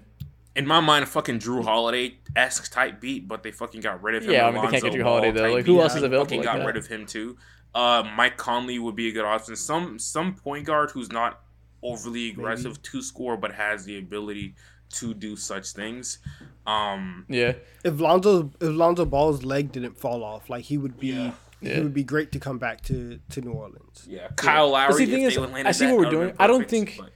In 0.54 0.66
my 0.66 0.80
mind, 0.80 1.04
a 1.04 1.06
fucking 1.06 1.38
Jrue 1.38 1.64
Holiday 1.64 2.16
esque 2.36 2.70
type 2.70 3.00
beat, 3.00 3.26
but 3.26 3.42
they 3.42 3.50
fucking 3.52 3.80
got 3.80 4.02
rid 4.02 4.16
of 4.16 4.24
him. 4.24 4.32
Yeah, 4.32 4.46
I 4.46 4.50
mean, 4.50 4.62
they 4.62 4.70
can't 4.70 4.82
get 4.82 4.92
Jrue 4.92 5.02
Holiday, 5.02 5.30
though. 5.30 5.50
Like, 5.52 5.64
who 5.64 5.76
beat, 5.76 5.80
else 5.82 5.94
is 5.94 6.00
they 6.02 6.06
available 6.06 6.26
Fucking 6.26 6.38
like 6.40 6.44
got 6.44 6.58
that? 6.58 6.66
rid 6.66 6.76
of 6.76 6.86
him 6.86 7.06
too. 7.06 7.36
Uh, 7.74 8.02
Mike 8.16 8.36
Conley 8.36 8.78
would 8.78 8.94
be 8.94 9.08
a 9.08 9.12
good 9.12 9.24
option. 9.24 9.56
Some 9.56 9.98
some 9.98 10.34
point 10.34 10.66
guard 10.66 10.90
who's 10.90 11.10
not 11.10 11.40
overly 11.82 12.28
aggressive 12.30 12.80
to 12.82 13.00
score, 13.02 13.36
but 13.38 13.52
has 13.52 13.84
the 13.86 13.98
ability 13.98 14.54
to 14.90 15.14
do 15.14 15.36
such 15.36 15.70
things. 15.72 16.18
Um, 16.66 17.24
Yeah, 17.30 17.54
if 17.82 17.98
Lonzo 17.98 18.50
if 18.60 18.68
Lonzo 18.76 19.04
Ball's 19.06 19.42
leg 19.44 19.72
didn't 19.72 19.98
fall 19.98 20.22
off, 20.22 20.50
like 20.50 20.64
he 20.64 20.76
would 20.76 21.00
be 21.00 21.08
Yeah. 21.08 21.32
Yeah. 21.62 21.76
he 21.76 21.80
would 21.80 21.94
be 21.94 22.04
great 22.04 22.30
to 22.32 22.38
come 22.38 22.58
back 22.58 22.82
to 22.82 23.18
to 23.30 23.40
New 23.40 23.52
Orleans. 23.52 24.04
yeah, 24.06 24.28
Kyle 24.36 24.68
Lowry. 24.70 24.92
see, 24.94 25.04
the 25.06 25.12
thing 25.12 25.22
is, 25.22 25.34
they 25.34 25.40
would 25.40 25.52
land 25.52 25.66
I 25.66 25.72
see 25.72 25.86
what 25.86 25.96
we're 25.96 26.10
doing. 26.10 26.28
been 26.28 26.36
I 26.38 26.46
don't 26.46 26.68
think- 26.68 26.96
but- 26.98 27.10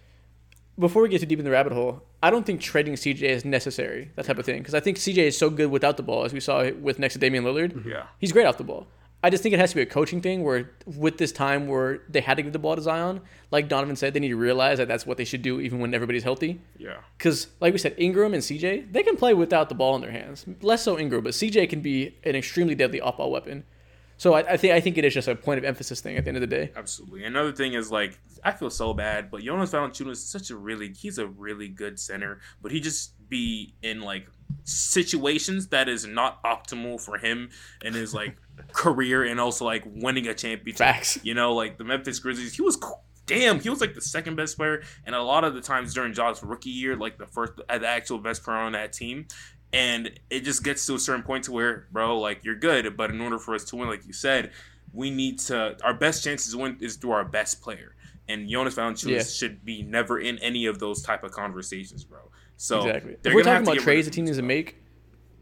before 0.79 1.03
we 1.03 1.09
get 1.09 1.21
too 1.21 1.27
deep 1.27 1.39
in 1.39 1.45
the 1.45 1.51
rabbit 1.51 1.73
hole, 1.73 2.03
I 2.23 2.31
don't 2.31 2.45
think 2.45 2.61
trading 2.61 2.95
CJ 2.95 3.23
is 3.23 3.45
necessary. 3.45 4.11
That 4.17 4.27
type 4.27 4.39
of 4.39 4.45
thing, 4.45 4.59
because 4.59 4.75
I 4.75 4.81
think 4.81 4.99
CJ 4.99 5.19
is 5.19 5.39
so 5.39 5.51
good 5.51 5.71
without 5.71 5.97
the 5.97 6.03
ball, 6.03 6.25
as 6.25 6.33
we 6.33 6.41
saw 6.41 6.71
with 6.71 6.99
next 6.99 7.15
to 7.15 7.19
Damian 7.19 7.45
Lillard. 7.45 7.73
Mm-hmm. 7.73 7.89
Yeah. 7.89 8.07
he's 8.19 8.33
great 8.33 8.47
off 8.47 8.59
the 8.59 8.65
ball. 8.65 8.87
I 9.25 9.31
just 9.31 9.43
think 9.43 9.55
it 9.55 9.59
has 9.59 9.71
to 9.71 9.77
be 9.77 9.83
a 9.83 9.87
coaching 9.87 10.21
thing 10.21 10.45
where, 10.45 10.71
with 10.85 11.17
this 11.19 11.33
time 11.33 11.67
where 11.67 12.03
they 12.09 12.21
had 12.21 12.37
to 12.37 12.43
give 12.43 12.53
the 12.53 12.59
ball 12.59 12.77
to 12.77 12.83
Zion, 12.83 13.23
like 13.51 13.69
Donnavan 13.69 13.97
said, 13.97 14.13
they 14.13 14.21
need 14.21 14.29
to 14.29 14.37
realize 14.37 14.79
that 14.79 14.89
that's 14.89 15.07
what 15.07 15.17
they 15.17 15.25
should 15.25 15.43
do 15.43 15.59
even 15.61 15.81
when 15.81 15.95
everybody's 15.95 16.23
healthy. 16.23 16.61
Yeah. 16.79 16.99
Because, 17.17 17.49
like 17.59 17.73
we 17.73 17.79
said, 17.79 17.95
Ingram 17.97 18.35
and 18.35 18.43
CJ, 18.43 18.93
they 18.93 19.03
can 19.03 19.17
play 19.17 19.35
without 19.35 19.69
the 19.69 19.75
ball 19.75 19.97
in 19.97 20.03
their 20.03 20.13
hands. 20.13 20.45
Less 20.61 20.83
so 20.83 20.99
Ingram, 20.99 21.25
but 21.25 21.33
CJ 21.33 21.69
can 21.71 21.81
be 21.81 22.15
an 22.25 22.37
extremely 22.37 22.75
deadly 22.75 23.01
off-ball 23.01 23.31
weapon. 23.31 23.65
So 24.19 24.35
I, 24.35 24.53
I 24.53 24.57
think 24.57 24.73
I 24.73 24.81
think 24.81 24.97
it 24.97 25.05
is 25.05 25.13
just 25.13 25.29
a 25.29 25.35
point 25.35 25.59
of 25.59 25.65
emphasis 25.65 26.01
thing 26.01 26.17
at 26.17 26.25
the 26.25 26.29
end 26.29 26.37
of 26.37 26.41
the 26.41 26.47
day. 26.47 26.71
Absolutely. 26.77 27.25
Another 27.25 27.53
thing 27.53 27.75
is 27.75 27.91
like 27.91 28.19
I 28.47 28.53
feel 28.53 28.71
so 28.71 28.95
bad, 28.95 29.29
but 29.29 29.43
Jonas 29.43 29.73
Valanciunas 29.73 30.13
is 30.13 30.25
such 30.25 30.51
a 30.51 30.57
really 30.57 30.93
he's 30.93 31.19
a 31.19 31.27
really 31.27 31.67
good 31.67 31.99
center, 31.99 32.39
but 32.63 32.71
he 32.71 32.79
just 32.79 33.15
be 33.29 33.75
in 33.83 34.03
like 34.03 34.29
situations 34.63 35.67
that 35.71 35.89
is 35.89 36.07
not 36.07 36.41
optimal 36.45 37.01
for 37.01 37.19
him 37.19 37.51
and 37.85 37.93
his 37.93 38.15
like 38.15 38.37
career 38.73 39.25
and 39.25 39.41
also 39.41 39.65
like 39.65 39.83
winning 39.85 40.29
a 40.29 40.35
championship. 40.35 40.79
Facts. 40.79 41.19
You 41.25 41.35
know, 41.35 41.55
like 41.55 41.77
the 41.77 41.83
Memphis 41.83 42.21
Grizzlies, 42.21 42.55
he 42.55 42.63
was 42.63 42.79
damn, 43.27 43.59
he 43.59 43.69
was 43.69 43.81
like 43.81 43.95
the 43.95 44.01
second 44.01 44.37
best 44.37 44.57
player, 44.57 44.85
and 45.05 45.17
a 45.17 45.23
lot 45.25 45.43
of 45.43 45.55
the 45.55 45.61
times 45.61 45.93
during 45.93 46.13
Ja's 46.13 46.41
rookie 46.45 46.71
year, 46.71 46.95
like 46.95 47.19
the 47.19 47.27
first, 47.27 47.55
uh, 47.69 47.79
the 47.79 47.89
actual 47.89 48.19
best 48.19 48.45
player 48.45 48.59
on 48.59 48.73
that 48.73 48.93
team. 48.93 49.27
And 49.73 50.21
it 50.31 50.45
just 50.45 50.63
gets 50.63 50.87
to 50.87 50.95
a 50.95 51.01
certain 51.01 51.25
point 51.25 51.43
to 51.47 51.53
where, 51.53 51.89
bro, 51.91 52.21
like 52.21 52.45
you're 52.45 52.55
good, 52.55 52.97
but 52.97 53.11
in 53.11 53.21
order 53.21 53.41
for 53.41 53.57
us 53.57 53.65
to 53.65 53.77
win, 53.77 53.89
like 53.89 54.07
you 54.07 54.13
said, 54.13 54.53
we 54.93 55.11
need 55.11 55.41
to. 55.41 55.77
Our 55.83 55.95
best 55.95 56.23
chances 56.23 56.53
to 56.53 56.59
win 56.59 56.77
is 56.81 56.95
through 56.95 57.11
our 57.11 57.25
best 57.25 57.61
player, 57.61 57.96
and 58.29 58.49
Jonas 58.49 58.75
Valanciunas 58.75 59.09
Yeah. 59.11 59.23
should 59.23 59.65
be 59.65 59.83
never 59.83 60.19
in 60.19 60.39
any 60.39 60.67
of 60.67 60.79
those 60.79 61.03
type 61.03 61.23
of 61.25 61.31
conversations, 61.33 62.05
bro. 62.05 62.19
So 62.57 62.87
exactly. 62.87 63.17
If 63.25 63.35
we're 63.35 63.43
talking 63.43 63.63
about 63.67 63.79
trades 63.79 64.07
the 64.07 64.11
team 64.13 64.25
needs 64.25 64.37
to 64.39 64.43
make, 64.43 64.77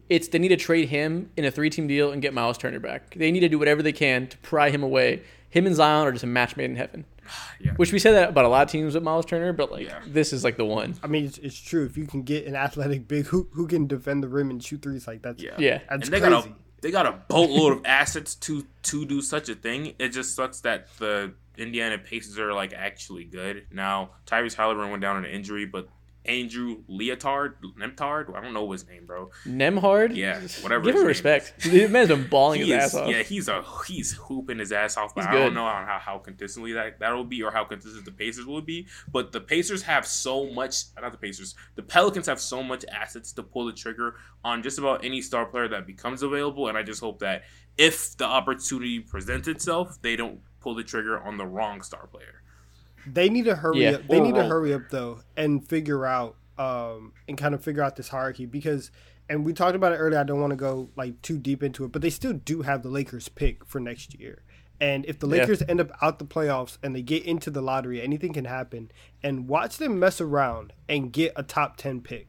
it's 0.09 0.27
they 0.27 0.37
need 0.39 0.49
to 0.49 0.57
trade 0.57 0.89
him 0.89 1.31
in 1.37 1.45
a 1.45 1.51
three-team 1.51 1.87
deal 1.87 2.11
and 2.11 2.21
get 2.21 2.33
Miles 2.33 2.57
Turner 2.57 2.79
back. 2.79 3.15
They 3.15 3.31
need 3.31 3.39
to 3.39 3.49
do 3.49 3.57
whatever 3.57 3.81
they 3.81 3.93
can 3.93 4.27
to 4.27 4.37
pry 4.39 4.69
him 4.69 4.83
away. 4.83 5.23
Him 5.49 5.65
and 5.65 5.75
Zion 5.75 6.05
are 6.05 6.11
just 6.11 6.23
a 6.23 6.27
match 6.27 6.55
made 6.57 6.65
in 6.69 6.75
heaven. 6.75 7.05
Yeah. 7.59 7.71
Which 7.77 7.91
we 7.93 7.97
say 7.99 8.11
that 8.11 8.29
about 8.29 8.43
a 8.45 8.49
lot 8.49 8.63
of 8.67 8.69
teams 8.71 8.93
with 8.93 9.01
Miles 9.03 9.25
Turner, 9.25 9.51
but 9.53 9.71
like 9.71 9.87
Yeah. 9.87 9.99
this 10.05 10.31
is 10.33 10.43
like 10.43 10.57
the 10.57 10.65
one. 10.65 10.93
I 11.01 11.07
mean, 11.07 11.25
it's, 11.25 11.37
it's 11.39 11.57
true. 11.59 11.85
If 11.85 11.97
you 11.97 12.05
can 12.05 12.21
get 12.21 12.45
an 12.45 12.55
athletic 12.55 13.07
big 13.07 13.25
who 13.27 13.47
who 13.53 13.65
can 13.65 13.87
defend 13.87 14.21
the 14.21 14.27
rim 14.27 14.49
and 14.51 14.61
shoot 14.63 14.81
threes 14.83 15.07
like 15.07 15.21
that's 15.23 15.41
Yeah. 15.41 15.55
Yeah. 15.57 15.79
that's 15.89 16.07
and 16.09 16.13
they 16.13 16.19
crazy. 16.19 16.53
They 16.85 16.91
got 16.91 17.07
a 17.07 17.13
boatload 17.13 17.73
of 17.73 17.81
assets 17.83 18.35
to 18.35 18.63
to 18.83 19.07
do 19.07 19.19
such 19.19 19.49
a 19.49 19.55
thing. 19.55 19.95
It 19.97 20.09
just 20.09 20.35
sucks 20.35 20.61
that 20.61 20.87
the 20.99 21.33
Indiana 21.57 21.97
Pacers 21.97 22.37
are 22.37 22.53
like 22.53 22.73
actually 22.73 23.23
good 23.23 23.65
now. 23.71 24.11
Tyrese 24.27 24.53
Halliburton 24.53 24.91
went 24.91 25.01
down 25.01 25.15
on 25.15 25.25
an 25.25 25.31
injury, 25.31 25.65
but 25.65 25.89
Andrew 26.25 26.83
Leotard, 26.89 27.55
Nemtard, 27.79 28.35
I 28.35 28.41
don't 28.41 28.53
know 28.53 28.71
his 28.71 28.87
name, 28.87 29.05
bro. 29.05 29.29
Nembhard, 29.45 30.15
Yeah, 30.15 30.39
whatever 30.61 30.85
Give 30.85 30.95
him 30.95 31.05
respect. 31.05 31.53
The 31.75 31.87
man's 31.87 32.09
been 32.09 32.27
balling 32.27 32.61
his 32.61 32.69
is, 32.69 32.75
ass 32.75 32.95
off. 32.95 33.09
yeah, 33.09 33.23
he's 33.23 33.47
a 33.47 33.63
he's 33.87 34.13
hooping 34.13 34.59
his 34.59 34.71
ass 34.71 34.97
off. 34.97 35.13
But 35.15 35.25
I 35.25 35.33
don't 35.33 35.53
know 35.53 35.65
how, 35.65 35.99
how 36.01 36.17
consistently 36.19 36.73
that 36.73 36.99
that 36.99 37.11
will 37.11 37.23
be 37.23 37.43
or 37.43 37.51
how 37.51 37.63
consistent 37.65 38.05
the 38.05 38.11
Pacers 38.11 38.45
will 38.45 38.61
be. 38.61 38.87
But 39.11 39.31
the 39.31 39.41
Pacers 39.41 39.83
have 39.83 40.05
so 40.05 40.51
much. 40.51 40.75
Not 40.99 41.11
the 41.11 41.17
Pacers. 41.17 41.55
The 41.75 41.83
Pelicans 41.83 42.27
have 42.27 42.39
so 42.39 42.63
much 42.63 42.85
assets 42.91 43.31
to 43.33 43.43
pull 43.43 43.65
the 43.65 43.73
trigger 43.73 44.15
on 44.43 44.63
just 44.63 44.79
about 44.79 45.03
any 45.03 45.21
star 45.21 45.45
player 45.45 45.67
that 45.67 45.85
becomes 45.87 46.23
available. 46.23 46.67
And 46.67 46.77
I 46.77 46.83
just 46.83 47.01
hope 47.01 47.19
that 47.19 47.43
if 47.77 48.15
the 48.17 48.25
opportunity 48.25 48.99
presents 48.99 49.47
itself, 49.47 50.01
they 50.01 50.15
don't 50.15 50.39
pull 50.59 50.75
the 50.75 50.83
trigger 50.83 51.19
on 51.19 51.37
the 51.37 51.45
wrong 51.45 51.81
star 51.81 52.07
player. 52.07 52.41
They 53.05 53.29
need 53.29 53.45
to 53.45 53.55
hurry 53.55 53.83
Yeah. 53.83 53.91
up. 53.91 54.07
They 54.07 54.19
need 54.19 54.35
to 54.35 54.43
hurry 54.45 54.73
up 54.73 54.89
though 54.89 55.21
and 55.37 55.65
figure 55.67 56.05
out 56.05 56.35
um 56.57 57.11
and 57.27 57.37
kind 57.37 57.53
of 57.53 57.63
figure 57.63 57.83
out 57.83 57.95
this 57.97 58.07
hierarchy 58.09 58.45
because 58.45 58.89
and 59.27 59.43
we 59.43 59.53
talked 59.53 59.75
about 59.75 59.91
it 59.91 59.95
earlier. 59.97 60.19
I 60.19 60.23
don't 60.23 60.39
want 60.39 60.51
to 60.51 60.55
go 60.57 60.89
like 60.95 61.21
too 61.21 61.37
deep 61.37 61.63
into 61.63 61.83
it, 61.83 61.91
but 61.91 62.01
they 62.01 62.09
still 62.11 62.33
do 62.33 62.61
have 62.61 62.83
the 62.83 62.89
Lakers 62.89 63.27
pick 63.27 63.65
for 63.65 63.79
next 63.79 64.19
year. 64.19 64.43
And 64.79 65.05
if 65.05 65.19
the 65.19 65.27
Yeah. 65.27 65.41
Lakers 65.41 65.63
end 65.67 65.79
up 65.81 65.91
out 66.01 66.19
the 66.19 66.25
playoffs 66.25 66.77
and 66.83 66.95
they 66.95 67.01
get 67.01 67.23
into 67.25 67.49
the 67.49 67.61
lottery, 67.61 68.01
anything 68.01 68.33
can 68.33 68.45
happen. 68.45 68.91
And 69.23 69.47
watch 69.47 69.77
them 69.77 69.99
mess 69.99 70.19
around 70.21 70.73
and 70.89 71.11
get 71.13 71.31
a 71.35 71.43
top 71.43 71.77
ten 71.77 72.01
pick, 72.01 72.27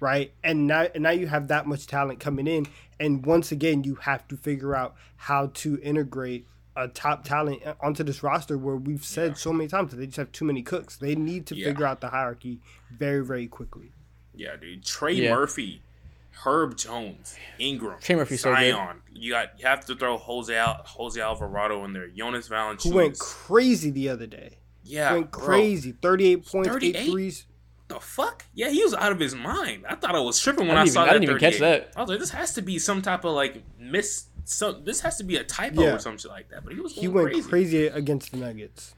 right? 0.00 0.32
And 0.42 0.66
now 0.66 0.86
and 0.94 1.02
now 1.02 1.10
you 1.10 1.26
have 1.26 1.48
that 1.48 1.66
much 1.66 1.86
talent 1.86 2.20
coming 2.20 2.46
in, 2.46 2.66
and 3.00 3.26
once 3.26 3.52
again 3.52 3.84
you 3.84 3.96
have 3.96 4.26
to 4.28 4.36
figure 4.36 4.74
out 4.74 4.94
how 5.16 5.48
to 5.54 5.78
integrate 5.82 6.46
a 6.76 6.88
top 6.88 7.24
talent 7.24 7.62
onto 7.80 8.02
this 8.02 8.22
roster 8.22 8.58
where 8.58 8.76
we've 8.76 9.04
said 9.04 9.38
so 9.38 9.52
many 9.52 9.68
times 9.68 9.90
that 9.92 9.96
they 9.98 10.06
just 10.06 10.16
have 10.16 10.32
too 10.32 10.44
many 10.44 10.62
cooks. 10.62 10.96
They 10.96 11.14
need 11.14 11.46
to 11.46 11.54
Yeah. 11.56 11.66
figure 11.68 11.86
out 11.86 12.00
the 12.00 12.08
hierarchy 12.08 12.60
very 12.90 13.24
very 13.24 13.46
quickly. 13.46 13.92
Yeah, 14.34 14.56
dude. 14.56 14.84
Trey 14.84 15.12
Yeah. 15.14 15.34
Murphy 15.34 15.82
Herb 16.44 16.76
Jones, 16.76 17.36
Ingram, 17.60 17.98
Trey 18.00 18.16
Murphy's 18.16 18.40
so 18.40 18.50
good. 18.54 18.72
Zion. 18.74 18.96
You 19.12 19.30
got 19.32 19.58
you 19.58 19.66
have 19.66 19.84
to 19.86 19.94
throw 19.94 20.16
Jose 20.18 20.52
Al, 20.54 20.82
Jose 20.84 21.20
Alvarado 21.20 21.84
in 21.84 21.92
there. 21.92 22.08
Jonas 22.08 22.48
Valanciunas. 22.48 22.82
Who 22.82 22.94
went 22.96 23.18
crazy 23.20 23.90
the 23.90 24.08
other 24.08 24.26
day? 24.26 24.58
yeah, 24.82 25.12
went 25.14 25.30
bro. 25.30 25.40
crazy. 25.40 25.92
38 25.92 26.44
points, 26.44 26.68
38? 26.68 26.96
8 26.96 27.10
threes. 27.10 27.46
The 27.88 28.00
fuck? 28.00 28.44
Yeah, 28.54 28.70
he 28.70 28.82
was 28.82 28.94
out 28.94 29.12
of 29.12 29.20
his 29.20 29.34
mind. 29.34 29.84
I 29.88 29.94
thought 29.94 30.14
I 30.16 30.20
was 30.20 30.40
tripping 30.40 30.66
when 30.68 30.76
I 30.76 30.82
I, 30.82 30.84
saw 30.86 31.02
even- 31.02 31.08
I 31.10 31.12
didn't 31.12 31.24
even 31.24 31.38
catch 31.38 31.58
that. 31.60 31.92
I 31.94 32.00
was 32.00 32.10
like, 32.10 32.18
this 32.18 32.30
has 32.30 32.52
to 32.54 32.62
be 32.62 32.78
some 32.78 33.00
type 33.00 33.24
of 33.24 33.32
like 33.34 33.62
miss. 33.78 34.24
Some 34.44 34.84
this 34.84 35.00
has 35.00 35.16
to 35.18 35.24
be 35.24 35.36
a 35.36 35.44
typo 35.44 35.82
Yeah. 35.82 35.94
or 35.94 35.98
some 35.98 36.18
shit 36.18 36.30
like 36.30 36.48
that. 36.50 36.64
But 36.64 36.74
he 36.74 36.80
was 36.80 36.92
He 36.94 37.08
went 37.08 37.28
crazy. 37.30 37.48
crazy. 37.48 37.86
against 37.86 38.30
the 38.32 38.36
Nuggets. 38.38 38.94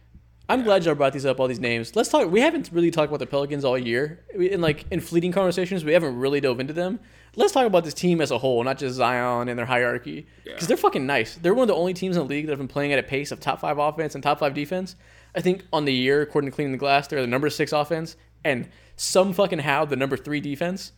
I'm 0.49 0.63
glad 0.63 0.85
y'all 0.85 0.95
brought 0.95 1.13
these 1.13 1.27
up, 1.27 1.41
all 1.41 1.49
these 1.49 1.59
names. 1.59 1.97
Let's 1.97 2.09
talk. 2.09 2.31
We 2.31 2.41
haven't 2.41 2.71
really 2.73 2.93
talked 2.93 3.09
about 3.11 3.19
the 3.19 3.27
Pelicans 3.27 3.65
all 3.65 3.77
year. 3.77 4.25
We, 4.37 4.51
in 4.53 4.61
like 4.61 4.85
in 4.93 5.01
fleeting 5.01 5.33
conversations, 5.33 5.85
we 5.85 5.93
haven't 5.93 6.17
really 6.19 6.41
dove 6.41 6.61
into 6.61 6.73
them. 6.73 7.01
Let's 7.35 7.53
talk 7.53 7.67
about 7.67 7.85
this 7.85 7.95
team 7.95 8.21
as 8.21 8.31
a 8.31 8.39
whole, 8.39 8.63
not 8.65 8.79
just 8.79 8.95
Zion 8.97 9.49
and 9.49 9.59
their 9.59 9.67
hierarchy, 9.67 10.27
because 10.45 10.63
Yeah. 10.63 10.67
they're 10.69 10.77
fucking 10.77 11.05
nice. 11.05 11.35
They're 11.35 11.53
one 11.53 11.65
of 11.65 11.69
the 11.69 11.75
only 11.75 11.95
teams 11.95 12.17
in 12.17 12.23
the 12.23 12.29
league 12.29 12.47
that 12.47 12.53
have 12.53 12.59
been 12.59 12.69
playing 12.69 12.93
at 12.93 12.99
a 12.99 13.03
pace 13.03 13.31
of 13.33 13.41
top 13.41 13.61
five 13.61 13.77
offense 13.79 14.15
and 14.15 14.23
top 14.23 14.39
five 14.39 14.55
defense. 14.55 14.95
I 15.35 15.41
think 15.41 15.65
on 15.73 15.85
the 15.85 15.93
year, 15.93 16.23
according 16.23 16.51
to 16.51 16.55
Cleaning 16.55 16.73
the 16.73 16.79
Glass, 16.79 17.09
they're 17.09 17.21
the 17.21 17.27
number 17.27 17.51
six 17.51 17.73
offense 17.73 18.17
and 18.45 18.69
some 18.97 19.33
fucking 19.35 19.59
how 19.59 19.85
the 19.85 19.97
number 19.97 20.17
three 20.17 20.41
defense. 20.41 20.93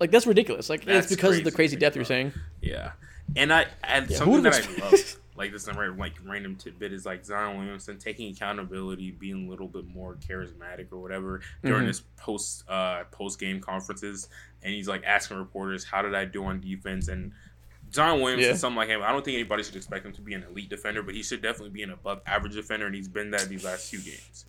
Like 0.00 0.10
that's 0.10 0.26
ridiculous. 0.26 0.68
Like 0.70 0.84
That's 0.84 1.06
it's 1.06 1.14
because 1.14 1.38
of 1.38 1.44
the 1.44 1.50
crazy 1.50 1.76
crazy 1.76 1.76
depth 1.76 1.94
think 1.94 1.96
you're 1.96 2.04
saying. 2.06 2.32
Yeah, 2.62 2.92
and 3.34 3.52
I 3.52 3.66
and 3.84 4.08
Yeah, 4.10 4.16
something 4.18 4.42
that 4.42 4.54
I 4.54 4.80
love, 4.82 5.16
like 5.36 5.52
this 5.52 5.66
is 5.68 5.76
like 5.98 6.14
random 6.24 6.56
tidbit, 6.56 6.92
is 6.92 7.04
like 7.04 7.24
Zion 7.24 7.58
Williamson 7.58 7.98
taking 7.98 8.30
accountability, 8.32 9.10
being 9.10 9.46
a 9.46 9.50
little 9.50 9.68
bit 9.68 9.86
more 9.86 10.14
charismatic 10.14 10.86
or 10.92 10.98
whatever 11.02 11.40
during 11.64 11.84
Mhm. 11.84 11.88
his 11.88 12.00
post 12.16 12.68
uh 12.68 13.04
post 13.10 13.38
game 13.40 13.60
conferences, 13.60 14.28
and 14.62 14.72
he's 14.72 14.88
like 14.88 15.02
asking 15.04 15.38
reporters, 15.38 15.84
"How 15.84 16.02
did 16.02 16.14
I 16.14 16.24
do 16.24 16.44
on 16.44 16.60
defense?" 16.60 17.08
and 17.08 17.32
Zion 17.92 18.20
Williamson, 18.20 18.50
Yeah. 18.50 18.56
something 18.56 18.76
like 18.76 18.88
him. 18.88 19.00
I 19.02 19.12
don't 19.12 19.24
think 19.24 19.36
anybody 19.36 19.62
should 19.62 19.76
expect 19.76 20.04
him 20.04 20.12
to 20.14 20.20
be 20.20 20.34
an 20.34 20.42
elite 20.50 20.68
defender, 20.68 21.02
but 21.02 21.14
he 21.14 21.22
should 21.22 21.40
definitely 21.40 21.70
be 21.70 21.82
an 21.82 21.90
above 21.90 22.20
average 22.26 22.54
defender, 22.54 22.86
and 22.86 22.94
he's 22.94 23.08
been 23.08 23.30
that 23.30 23.48
these 23.48 23.64
last 23.64 23.88
few 23.90 24.00
games. 24.00 24.44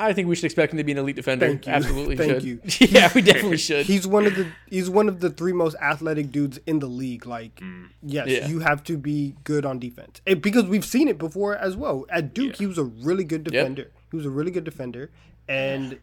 I 0.00 0.12
think 0.12 0.28
we 0.28 0.36
should 0.36 0.44
expect 0.44 0.72
him 0.72 0.78
to 0.78 0.84
be 0.84 0.92
an 0.92 0.98
elite 0.98 1.16
defender. 1.16 1.46
Thank 1.48 1.66
you. 1.66 1.72
Absolutely 1.72 2.16
Thank 2.16 2.40
should. 2.42 2.90
yeah, 2.92 3.10
we 3.14 3.20
definitely 3.22 3.56
should. 3.56 3.86
He's 3.86 4.06
one 4.06 4.26
of 4.26 4.36
the 4.36 4.46
he's 4.68 4.88
one 4.88 5.08
of 5.08 5.20
the 5.20 5.28
three 5.30 5.52
most 5.52 5.74
athletic 5.82 6.30
dudes 6.30 6.60
in 6.66 6.78
the 6.78 6.86
league. 6.86 7.26
Like, 7.26 7.56
Mm. 7.56 7.88
yes, 8.02 8.28
Yeah. 8.28 8.46
you 8.46 8.60
have 8.60 8.84
to 8.84 8.96
be 8.96 9.34
good 9.44 9.66
on 9.66 9.78
defense, 9.78 10.20
and 10.26 10.40
because 10.40 10.64
we've 10.64 10.84
seen 10.84 11.08
it 11.08 11.18
before 11.18 11.56
as 11.56 11.76
well. 11.76 12.06
At 12.10 12.32
Duke, 12.34 12.52
Yeah. 12.52 12.58
he 12.58 12.66
was 12.66 12.78
a 12.78 12.84
really 12.84 13.24
good 13.24 13.42
defender. 13.44 13.90
He 14.10 14.16
was 14.16 14.24
a 14.26 14.30
really 14.30 14.50
good 14.52 14.64
defender, 14.64 15.10
and 15.48 15.98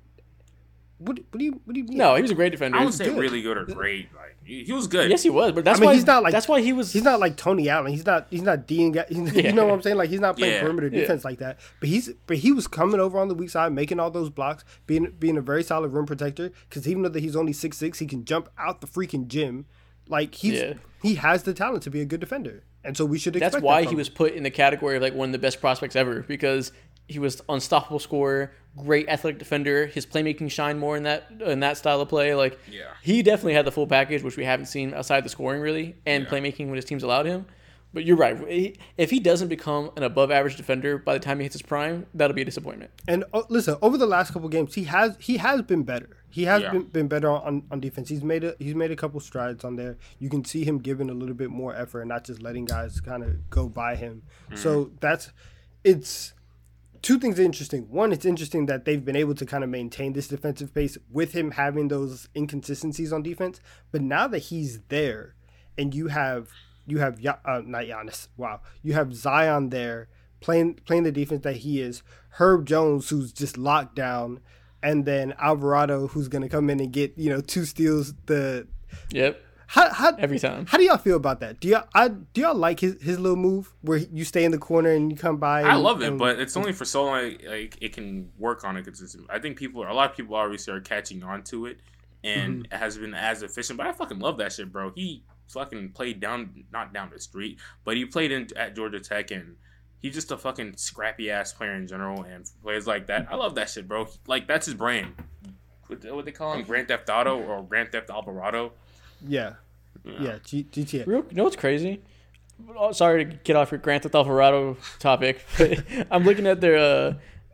what 0.98 1.20
what 1.30 1.40
do 1.40 1.44
you 1.46 1.60
what 1.66 1.74
do 1.74 1.80
you 1.80 1.86
mean? 1.86 1.98
no, 1.98 2.16
he 2.16 2.22
was 2.22 2.32
a 2.32 2.36
great 2.36 2.52
defender. 2.52 2.78
I 2.78 2.84
don't 2.84 2.92
say 2.92 3.06
good. 3.06 3.18
really 3.18 3.42
good 3.42 3.58
or 3.58 3.66
great. 3.66 4.08
Like 4.16 4.38
he, 4.44 4.64
he 4.64 4.72
was 4.72 4.88
good. 4.88 5.10
Yes, 5.12 5.24
he 5.24 5.30
was, 5.30 5.52
but 5.52 5.66
that's 5.66 5.80
I 5.80 5.82
mean, 5.82 5.88
why 5.90 5.96
he's 5.96 6.06
not 6.06 6.24
like- 6.24 6.32
that's 6.32 6.48
why 6.48 6.62
he 6.62 6.72
was. 6.72 6.94
He's 6.94 7.04
not 7.04 7.20
like 7.20 7.36
Tony 7.36 7.68
Allen. 7.70 7.92
He's 7.92 8.06
not. 8.06 8.28
He's 8.30 8.42
not 8.44 8.66
Dean. 8.68 8.92
Guy. 8.94 9.06
he's- 9.10 9.34
Yeah. 9.36 9.48
You 9.50 9.54
know 9.54 9.66
what 9.66 9.74
I'm 9.74 9.82
saying? 9.82 9.98
Like 9.98 10.10
he's 10.10 10.20
not 10.22 10.38
playing 10.38 10.54
Yeah. 10.54 10.62
perimeter 10.62 10.88
Yeah. 10.88 11.02
defense 11.02 11.26
like 11.26 11.40
that. 11.40 11.60
But 11.80 11.90
he's. 11.90 12.10
But 12.28 12.38
he 12.38 12.52
was 12.52 12.68
coming 12.68 13.00
over 13.00 13.18
on 13.20 13.28
the 13.28 13.36
weak 13.36 13.50
side, 13.50 13.74
making 13.74 14.00
all 14.00 14.12
those 14.12 14.30
blocks, 14.30 14.64
being 14.88 15.14
being 15.20 15.38
a 15.38 15.42
very 15.42 15.64
solid 15.64 15.90
rim 15.92 16.06
protector. 16.06 16.52
Because 16.70 16.88
even 16.88 17.04
though 17.04 17.10
that 17.10 17.20
he's 17.22 17.36
only 17.36 17.54
six 17.54 17.78
six, 17.78 18.00
he 18.00 18.06
can 18.06 18.24
jump 18.24 18.50
out 18.58 18.82
the 18.82 18.88
freaking 18.88 19.28
gym. 19.28 19.66
Like 20.08 20.36
he's 20.36 20.60
Yeah. 20.62 20.74
he 21.02 21.16
has 21.16 21.44
the 21.44 21.54
talent 21.54 21.84
to 21.84 21.90
be 21.90 22.00
a 22.00 22.06
good 22.06 22.20
defender, 22.20 22.62
and 22.84 22.96
so 22.96 23.04
we 23.06 23.18
should. 23.18 23.36
Expect 23.36 23.54
that's 23.54 23.62
that 23.62 23.66
why 23.66 23.82
from 23.82 23.88
he 23.90 23.94
him. 23.94 23.98
was 23.98 24.10
put 24.10 24.34
in 24.34 24.44
the 24.44 24.52
category 24.52 24.96
of 24.96 25.02
like 25.02 25.16
one 25.16 25.30
of 25.30 25.34
the 25.34 25.40
best 25.40 25.60
prospects 25.60 25.96
ever 25.96 26.22
because 26.22 26.72
he 27.08 27.20
was 27.20 27.42
unstoppable 27.50 28.00
scorer, 28.00 28.52
great 28.78 29.08
athletic 29.10 29.40
defender. 29.40 29.86
His 29.86 30.06
playmaking 30.06 30.50
shined 30.52 30.80
more 30.80 30.98
in 30.98 31.04
that 31.04 31.32
in 31.46 31.60
that 31.62 31.78
style 31.78 32.02
of 32.02 32.10
play. 32.10 32.34
Like 32.36 32.58
Yeah. 32.70 32.92
he 33.02 33.22
definitely 33.24 33.54
had 33.54 33.66
the 33.66 33.72
full 33.72 33.88
package, 33.88 34.24
which 34.24 34.38
we 34.38 34.46
haven't 34.46 34.66
seen 34.68 34.94
outside 34.94 35.24
the 35.24 35.30
scoring 35.30 35.62
really 35.62 35.96
and 36.06 36.24
Yeah. 36.24 36.30
playmaking 36.30 36.68
when 36.68 36.76
his 36.76 36.86
teams 36.86 37.04
allowed 37.04 37.26
him. 37.26 37.46
But 37.94 38.04
you're 38.04 38.18
right. 38.18 38.76
If 38.98 39.10
he 39.10 39.22
doesn't 39.22 39.48
become 39.48 39.90
an 39.96 40.04
above 40.04 40.30
average 40.30 40.58
defender 40.58 40.98
by 40.98 41.14
the 41.14 41.20
time 41.22 41.38
he 41.40 41.44
hits 41.44 41.54
his 41.54 41.62
prime, 41.62 42.06
that'll 42.14 42.36
be 42.36 42.42
a 42.42 42.46
disappointment. 42.46 42.92
And 43.08 43.24
oh, 43.34 43.46
listen, 43.48 43.78
over 43.82 43.98
the 43.98 44.06
last 44.06 44.34
couple 44.34 44.50
games, 44.50 44.76
he 44.76 44.84
has 44.84 45.16
he 45.20 45.38
has 45.38 45.62
been 45.62 45.84
better. 45.84 46.18
He 46.30 46.44
has 46.44 46.64
Yeah. 46.64 46.72
been, 46.74 46.84
been 46.88 47.08
better 47.08 47.30
on, 47.30 47.64
on 47.72 47.80
defense. 47.80 48.10
He's 48.10 48.22
made 48.24 48.44
a 48.44 48.56
he's 48.60 48.76
made 48.76 48.92
a 48.92 48.98
couple 48.98 49.22
strides 49.22 49.64
on 49.64 49.78
there. 49.78 49.96
You 50.20 50.30
can 50.30 50.44
see 50.44 50.66
him 50.66 50.80
giving 50.80 51.10
a 51.10 51.14
little 51.14 51.36
bit 51.36 51.52
more 51.52 51.74
effort 51.74 52.02
and 52.02 52.10
not 52.10 52.26
just 52.26 52.42
letting 52.42 52.66
guys 52.66 53.00
kind 53.00 53.24
of 53.24 53.50
go 53.50 53.70
by 53.70 53.96
him. 53.96 54.24
Mm-hmm. 54.48 54.56
So 54.58 54.92
that's 55.00 55.32
it's 55.86 56.34
two 57.06 57.20
things 57.20 57.40
are 57.40 57.44
interesting. 57.44 57.84
One, 57.92 58.12
it's 58.12 58.26
interesting 58.26 58.66
that 58.66 58.86
they've 58.86 59.06
been 59.06 59.16
able 59.16 59.36
to 59.36 59.46
kind 59.46 59.64
of 59.64 59.70
maintain 59.70 60.14
this 60.14 60.28
defensive 60.28 60.74
pace 60.74 60.98
with 61.12 61.34
him 61.34 61.52
having 61.52 61.88
those 61.88 62.28
inconsistencies 62.36 63.14
on 63.14 63.22
defense. 63.22 63.60
But 63.92 64.02
now 64.02 64.28
that 64.28 64.40
he's 64.40 64.80
there, 64.90 65.36
and 65.78 65.94
you 65.94 66.08
have 66.08 66.50
you 66.88 66.98
have 66.98 67.24
uh, 67.24 67.62
not 67.64 67.84
Giannis, 67.84 68.30
wow, 68.38 68.62
you 68.82 68.94
have 68.94 69.14
Zion 69.14 69.70
there 69.70 70.08
playing 70.42 70.80
playing 70.86 71.04
the 71.04 71.12
defense 71.12 71.44
that 71.44 71.58
he 71.58 71.80
is. 71.80 72.02
Herb 72.40 72.66
Jones, 72.66 73.08
who's 73.10 73.32
just 73.32 73.56
locked 73.56 73.96
down, 73.96 74.40
and 74.82 75.06
then 75.06 75.36
Alvarado, 75.38 76.08
who's 76.08 76.28
gonna 76.28 76.50
come 76.50 76.72
in 76.72 76.80
and 76.80 76.92
get 76.92 77.16
you 77.20 77.30
know 77.30 77.40
two 77.40 77.66
steals. 77.66 78.16
The 78.26 78.68
Yep. 79.12 79.40
How 79.68 79.92
how 79.94 80.16
Every 80.18 80.40
time. 80.40 80.66
how 80.66 80.78
do 80.78 80.84
y'all 80.84 80.98
feel 80.98 81.16
about 81.18 81.40
that? 81.40 81.60
Do 81.60 81.68
y'all 81.68 81.86
I, 81.94 82.10
do 82.10 82.42
y'all 82.42 82.56
like 82.56 82.80
his 82.80 83.02
his 83.02 83.20
little 83.20 83.38
move 83.38 83.74
where 83.82 83.98
you 83.98 84.24
stay 84.26 84.44
in 84.46 84.52
the 84.52 84.58
corner 84.58 84.92
and 84.92 85.12
you 85.12 85.18
come 85.18 85.38
by? 85.38 85.64
I 85.64 85.76
love 85.76 86.02
it, 86.02 86.08
and- 86.10 86.20
but 86.20 86.40
it's 86.40 86.56
only 86.56 86.74
for 86.74 86.86
so 86.86 87.06
long 87.06 87.34
like 87.48 87.78
it 87.82 87.94
can 87.94 88.32
work 88.38 88.64
on 88.64 88.78
a 88.78 88.84
consistent. 88.84 89.26
I 89.30 89.40
think 89.40 89.58
people, 89.58 89.84
a 89.84 89.92
lot 89.94 90.12
of 90.12 90.18
people, 90.18 90.36
obviously 90.36 90.74
are 90.74 90.82
catching 90.82 91.24
on 91.24 91.44
to 91.46 91.66
it, 91.68 91.80
and 92.24 92.64
Mm-hmm. 92.66 92.74
it 92.74 92.78
has 92.78 92.98
been 92.98 93.14
as 93.14 93.42
efficient. 93.44 93.78
But 93.78 93.88
I 93.88 93.92
fucking 93.92 94.20
love 94.20 94.38
that 94.38 94.52
shit, 94.54 94.72
bro. 94.72 94.92
He 94.96 95.24
fucking 95.50 95.90
played 95.94 96.20
down, 96.20 96.66
not 96.72 96.94
down 96.94 97.10
the 97.14 97.20
street, 97.20 97.60
but 97.84 97.96
he 97.98 98.06
played 98.06 98.32
in 98.32 98.48
at 98.56 98.76
Georgia 98.76 99.00
Tech, 99.00 99.32
and 99.32 99.56
he's 100.02 100.14
just 100.14 100.32
a 100.32 100.38
fucking 100.38 100.76
scrappy 100.78 101.30
ass 101.32 101.54
player 101.54 101.74
in 101.76 101.88
general. 101.88 102.24
And 102.24 102.48
for 102.48 102.54
players 102.64 102.86
like 102.88 103.08
that, 103.08 103.28
I 103.32 103.36
love 103.36 103.56
that 103.56 103.70
shit, 103.70 103.88
bro. 103.88 104.08
Like 104.28 104.48
that's 104.48 104.66
his 104.68 104.76
brand. 104.76 105.14
What, 105.88 106.04
what 106.16 106.26
they 106.26 106.32
call 106.32 106.54
him, 106.54 106.64
Grand 106.64 106.88
Theft 106.88 107.10
Auto 107.12 107.40
or 107.44 107.62
Grand 107.64 107.92
Theft 107.92 108.10
Alvarado. 108.10 108.74
Yeah, 109.28 109.54
yeah, 110.04 110.38
G- 110.44 110.66
GTA. 110.72 111.06
Real, 111.08 111.26
you 111.30 111.36
know 111.36 111.44
what's 111.44 111.56
crazy? 111.56 112.02
Oh, 112.78 112.92
sorry 112.94 113.26
to 113.26 113.32
get 113.44 113.56
off 113.56 113.72
your 113.72 113.80
Grand 113.80 114.04
Theft 114.04 114.16
Alvarado 114.16 114.78
topic, 115.00 115.42
but 115.58 115.84
I'm 116.12 116.24
looking 116.24 116.48
at 116.48 116.62
their 116.62 116.78
uh, 116.78 117.14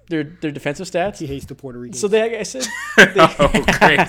their 0.09 0.23
their 0.23 0.51
defensive 0.51 0.87
stats. 0.87 1.17
He 1.17 1.25
hates 1.27 1.45
the 1.45 1.55
Puerto 1.55 1.79
Ricans. 1.79 1.99
So 1.99 2.07
they, 2.07 2.21
like 2.21 2.33
I 2.33 2.43
said, 2.43 2.65
oh, 2.97 3.49
great! 3.79 3.99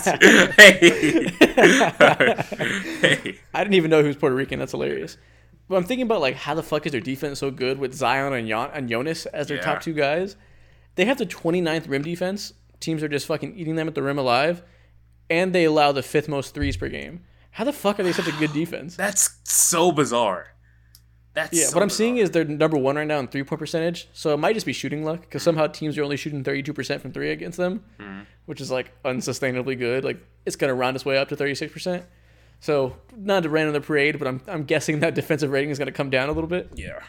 hey, 0.57 1.28
hey. 1.40 3.38
I 3.55 3.62
didn't 3.64 3.74
even 3.74 3.90
know 3.90 4.00
he 4.03 4.07
was 4.09 4.16
Puerto 4.16 4.34
Rican. 4.34 4.59
That's 4.59 4.72
hilarious. 4.72 5.16
But 5.68 5.76
I'm 5.76 5.84
thinking 5.84 6.05
about 6.07 6.20
like 6.20 6.34
how 6.36 6.55
the 6.55 6.62
fuck 6.62 6.84
is 6.86 6.92
their 6.92 7.00
defense 7.00 7.38
so 7.38 7.50
good 7.50 7.78
with 7.78 7.94
Zion 7.94 8.32
and, 8.32 8.46
Yon- 8.48 8.70
and 8.74 8.88
Jonas 8.88 9.26
as 9.26 9.46
their 9.48 9.57
Yeah. 9.59 9.62
top 9.64 9.80
two 9.82 9.92
guys? 9.94 10.36
They 10.96 11.07
have 11.07 11.16
the 11.18 11.24
29th 11.26 11.88
rim 11.88 12.03
defense. 12.03 12.53
Teams 12.80 13.03
are 13.03 13.09
just 13.09 13.26
fucking 13.26 13.57
eating 13.57 13.76
them 13.76 13.88
at 13.88 13.94
the 13.94 14.03
rim 14.03 14.18
alive, 14.18 14.62
and 15.30 15.55
they 15.55 15.64
allow 15.64 15.92
the 15.92 16.03
fifth 16.03 16.28
most 16.28 16.53
threes 16.53 16.76
per 16.76 16.88
game. 16.88 17.22
How 17.53 17.64
the 17.64 17.72
fuck 17.72 18.00
are 18.00 18.03
they 18.03 18.12
such 18.12 18.28
a 18.28 18.32
good 18.32 18.53
defense? 18.53 18.96
That's 19.05 19.38
so 19.44 19.92
bizarre. 19.92 20.48
That's 21.34 21.53
Yeah, 21.59 21.64
so 21.66 21.76
what 21.76 21.82
I'm 21.82 21.88
seeing 21.90 22.18
is 22.18 22.30
they're 22.30 22.44
number 22.44 22.76
one 22.76 22.96
right 22.96 23.07
now 23.07 23.18
in 23.18 23.26
three 23.28 23.42
point 23.42 23.59
percentage. 23.59 24.09
So 24.12 24.34
it 24.34 24.36
might 24.36 24.53
just 24.53 24.66
be 24.66 24.72
shooting 24.74 25.03
luck 25.05 25.22
because 25.22 25.42
somehow 25.42 25.66
teams 25.66 25.96
are 25.96 26.03
only 26.03 26.18
shooting 26.18 26.44
32% 26.44 27.00
from 27.00 27.12
three 27.12 27.30
against 27.30 27.57
them, 27.57 27.82
Mm-hmm. 27.98 28.20
which 28.46 28.61
is 28.61 28.70
like 28.70 28.92
unsustainably 29.03 29.78
good. 29.78 30.05
Like 30.05 30.18
it's 30.44 30.57
gonna 30.57 30.74
round 30.74 30.94
its 30.96 31.05
way 31.07 31.16
up 31.16 31.28
to 31.30 31.36
36%. 31.36 32.05
So 32.61 32.96
not 33.16 33.42
to 33.44 33.48
rain 33.48 33.66
on 33.66 33.72
the 33.72 33.80
parade, 33.80 34.18
but 34.18 34.28
I'm 34.28 34.40
I'm 34.46 34.64
guessing 34.64 35.00
that 35.00 35.14
defensive 35.14 35.50
rating 35.50 35.70
is 35.70 35.78
gonna 35.78 35.90
come 35.92 36.11
down 36.11 36.28
a 36.28 36.32
little 36.32 36.48
bit. 36.50 36.68
yeah, 36.76 37.00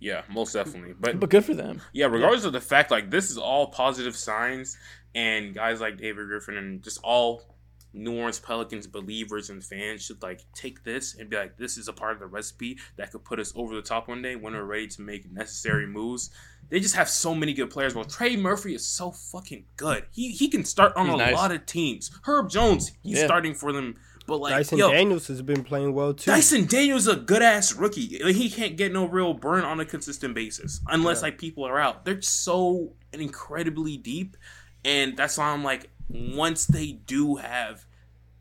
yeah, 0.00 0.22
most 0.28 0.52
definitely. 0.52 0.94
But 0.98 1.18
But 1.20 1.30
good 1.30 1.44
for 1.44 1.54
them. 1.54 1.80
yeah, 1.92 2.06
regardless 2.06 2.44
of 2.44 2.52
the 2.52 2.60
fact, 2.60 2.90
like 2.90 3.10
this 3.10 3.30
is 3.30 3.38
all 3.38 3.68
positive 3.68 4.14
signs, 4.16 4.76
and 5.14 5.54
guys 5.54 5.80
like 5.80 5.96
David 5.96 6.26
Griffin 6.26 6.56
and 6.56 6.82
just 6.82 6.98
all 7.02 7.55
New 7.96 8.14
Orleans 8.16 8.38
Pelicans 8.38 8.86
believers 8.86 9.50
and 9.50 9.64
fans 9.64 10.04
should 10.04 10.22
like 10.22 10.42
take 10.54 10.84
this 10.84 11.14
and 11.18 11.28
be 11.30 11.36
like, 11.36 11.56
this 11.56 11.76
is 11.78 11.88
a 11.88 11.92
part 11.92 12.12
of 12.12 12.20
the 12.20 12.26
recipe 12.26 12.78
that 12.96 13.10
could 13.10 13.24
put 13.24 13.40
us 13.40 13.52
over 13.56 13.74
the 13.74 13.82
top 13.82 14.08
one 14.08 14.22
day 14.22 14.36
when 14.36 14.52
we're 14.52 14.64
ready 14.64 14.86
to 14.88 15.02
make 15.02 15.30
necessary 15.32 15.86
moves. 15.86 16.30
They 16.68 16.78
just 16.80 16.96
have 16.96 17.08
so 17.08 17.34
many 17.34 17.52
good 17.54 17.70
players. 17.70 17.94
Well, 17.94 18.04
Trey 18.04 18.36
Murphy 18.36 18.74
is 18.74 18.86
so 18.86 19.12
fucking 19.12 19.64
good. 19.76 20.04
He 20.12 20.30
he 20.30 20.48
can 20.48 20.64
start 20.64 20.92
on 20.96 21.06
He's 21.06 21.14
a 21.14 21.18
nice. 21.18 21.34
lot 21.34 21.52
of 21.52 21.64
teams. 21.64 22.10
Herb 22.24 22.50
Jones, 22.50 22.92
he's 23.02 23.18
Yeah. 23.18 23.24
starting 23.26 23.54
for 23.54 23.72
them. 23.72 23.96
But 24.26 24.38
like, 24.38 24.54
Dyson 24.54 24.78
yo, 24.78 24.90
Daniels 24.90 25.28
has 25.28 25.40
been 25.40 25.62
playing 25.62 25.94
well 25.94 26.12
too. 26.12 26.32
Dyson 26.32 26.66
Daniels 26.66 27.06
a 27.06 27.14
good 27.14 27.42
ass 27.42 27.72
rookie. 27.72 28.18
Like, 28.22 28.34
he 28.34 28.50
can't 28.50 28.76
get 28.76 28.92
no 28.92 29.06
real 29.06 29.32
burn 29.34 29.62
on 29.62 29.78
a 29.78 29.84
consistent 29.84 30.34
basis 30.34 30.80
unless 30.88 31.18
Yeah. 31.18 31.22
like 31.28 31.38
people 31.38 31.64
are 31.64 31.78
out. 31.78 32.04
They're 32.04 32.20
so 32.20 32.94
incredibly 33.12 33.96
deep, 33.96 34.36
and 34.84 35.16
that's 35.16 35.38
why 35.38 35.46
I'm 35.50 35.62
like, 35.64 35.90
once 36.08 36.66
they 36.66 36.90
do 36.92 37.36
have, 37.36 37.85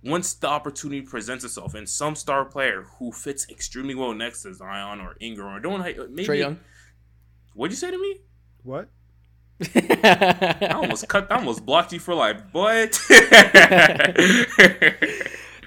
once 0.05 0.33
the 0.35 0.47
opportunity 0.47 1.01
presents 1.01 1.43
itself, 1.43 1.73
and 1.73 1.89
some 1.89 2.15
star 2.15 2.45
player 2.45 2.85
who 2.99 3.11
fits 3.11 3.47
extremely 3.49 3.95
well 3.95 4.13
next 4.13 4.43
to 4.43 4.53
Zion 4.53 5.01
or 5.01 5.15
Ingram 5.19 5.55
or 5.55 5.59
don't 5.59 5.79
maybe 5.81 6.27
Trae 6.27 6.39
Young. 6.39 6.59
What'd 7.53 7.71
you 7.71 7.77
say 7.77 7.91
to 7.91 7.97
me? 7.97 8.21
what? 8.63 8.89
I 9.73 10.71
almost 10.73 11.07
cut. 11.07 11.31
I 11.31 11.35
almost 11.35 11.65
blocked 11.65 11.93
you 11.93 11.99
for 11.99 12.13
life, 12.13 12.41
but 12.51 12.99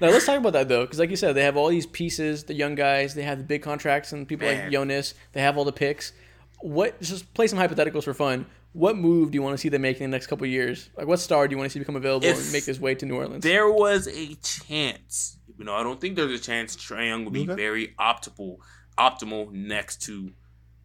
Now 0.00 0.08
let's 0.10 0.26
talk 0.26 0.38
about 0.38 0.52
that 0.52 0.68
though, 0.68 0.82
because 0.82 0.98
like 0.98 1.10
you 1.10 1.16
said, 1.16 1.34
they 1.34 1.42
have 1.42 1.56
all 1.56 1.68
these 1.68 1.86
pieces, 1.86 2.44
the 2.44 2.54
young 2.54 2.74
guys, 2.74 3.14
they 3.14 3.22
have 3.22 3.38
the 3.38 3.44
big 3.44 3.62
contracts, 3.62 4.12
and 4.12 4.28
people 4.28 4.46
Man. 4.46 4.64
like 4.64 4.72
Jonas, 4.72 5.14
they 5.32 5.40
have 5.40 5.56
all 5.56 5.64
the 5.64 5.72
picks. 5.72 6.12
What? 6.60 7.00
Just 7.00 7.32
play 7.34 7.46
some 7.46 7.58
hypotheticals 7.58 8.04
for 8.04 8.14
fun. 8.14 8.46
What 8.72 8.96
move 8.96 9.30
do 9.30 9.36
you 9.36 9.42
want 9.42 9.54
to 9.54 9.58
see 9.58 9.68
them 9.70 9.82
make 9.82 10.00
in 10.00 10.10
the 10.10 10.14
next 10.14 10.26
couple 10.26 10.44
of 10.44 10.50
years? 10.50 10.90
Like, 10.96 11.06
what 11.06 11.18
star 11.20 11.48
do 11.48 11.52
you 11.52 11.58
want 11.58 11.70
to 11.70 11.72
see 11.72 11.78
become 11.78 11.96
available 11.96 12.26
If 12.26 12.38
and 12.40 12.52
make 12.52 12.64
his 12.64 12.78
way 12.78 12.94
to 12.96 13.06
New 13.06 13.16
Orleans? 13.16 13.42
there 13.42 13.70
was 13.70 14.06
a 14.08 14.34
chance, 14.36 15.38
you 15.58 15.64
know, 15.64 15.74
I 15.74 15.82
don't 15.82 16.00
think 16.00 16.16
there's 16.16 16.38
a 16.38 16.42
chance 16.42 16.76
Trae 16.76 17.06
Young 17.08 17.24
will 17.24 17.32
be 17.32 17.42
Okay. 17.44 17.54
very 17.54 17.94
optimal, 17.98 18.58
optimal 18.98 19.50
next 19.52 20.02
to 20.02 20.32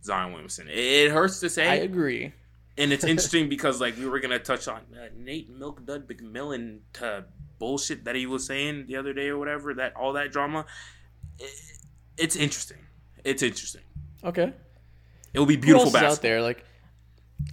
Zion 0.03 0.31
Williamson. 0.31 0.67
It 0.69 1.11
hurts 1.11 1.39
to 1.41 1.49
say, 1.49 1.67
I 1.67 1.75
agree. 1.75 2.34
and 2.77 2.91
it's 2.93 3.03
interesting 3.13 3.49
because 3.49 3.79
like 3.81 3.97
we 3.97 4.05
were 4.07 4.19
gonna 4.19 4.39
touch 4.39 4.67
on 4.67 4.81
uh, 4.95 5.09
Nate 5.15 5.49
Milk 5.49 5.86
Dud 5.86 6.07
McMillan 6.07 6.79
uh, 7.01 7.21
bullshit 7.59 8.05
that 8.05 8.15
he 8.15 8.25
was 8.25 8.45
saying 8.45 8.86
the 8.88 8.95
other 8.95 9.13
day 9.13 9.27
or 9.27 9.38
whatever 9.38 9.73
that 9.75 9.95
all 9.95 10.13
that 10.13 10.31
drama. 10.31 10.65
It, 11.38 11.51
it's 12.17 12.36
interesting. 12.36 12.77
It's 13.23 13.43
interesting. 13.43 13.81
Okay. 14.23 14.53
It 15.34 15.39
will 15.39 15.45
be 15.45 15.55
Who 15.55 15.61
beautiful 15.61 15.88
else 15.88 15.95
is 15.95 16.17
out 16.17 16.21
there? 16.21 16.41
Like, 16.41 16.63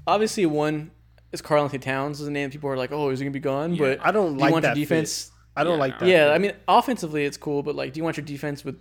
obviously, 0.06 0.46
one 0.46 0.90
is 1.32 1.40
Karl 1.40 1.62
Anthony 1.64 1.78
Towns. 1.80 2.20
Is 2.20 2.28
a 2.28 2.30
name 2.30 2.50
people 2.50 2.70
are 2.70 2.76
like, 2.76 2.92
oh, 2.92 3.10
is 3.10 3.18
he 3.20 3.24
gonna 3.24 3.32
be 3.32 3.40
gone? 3.40 3.74
Yeah. 3.74 3.78
But 3.96 4.06
I 4.06 4.10
don't 4.10 4.34
do 4.34 4.40
like 4.40 4.48
you 4.48 4.52
want 4.52 4.62
that 4.62 4.76
your 4.76 4.84
defense? 4.84 5.30
I 5.56 5.64
don't 5.64 5.74
Yeah, 5.74 5.78
like 5.80 5.98
that. 5.98 6.08
Yeah, 6.08 6.26
fit. 6.28 6.34
I 6.34 6.38
mean, 6.38 6.52
offensively, 6.68 7.24
it's 7.24 7.36
cool, 7.36 7.62
but 7.62 7.74
like, 7.74 7.92
do 7.92 7.98
you 7.98 8.04
want 8.04 8.16
your 8.16 8.24
defense 8.26 8.64
with 8.64 8.76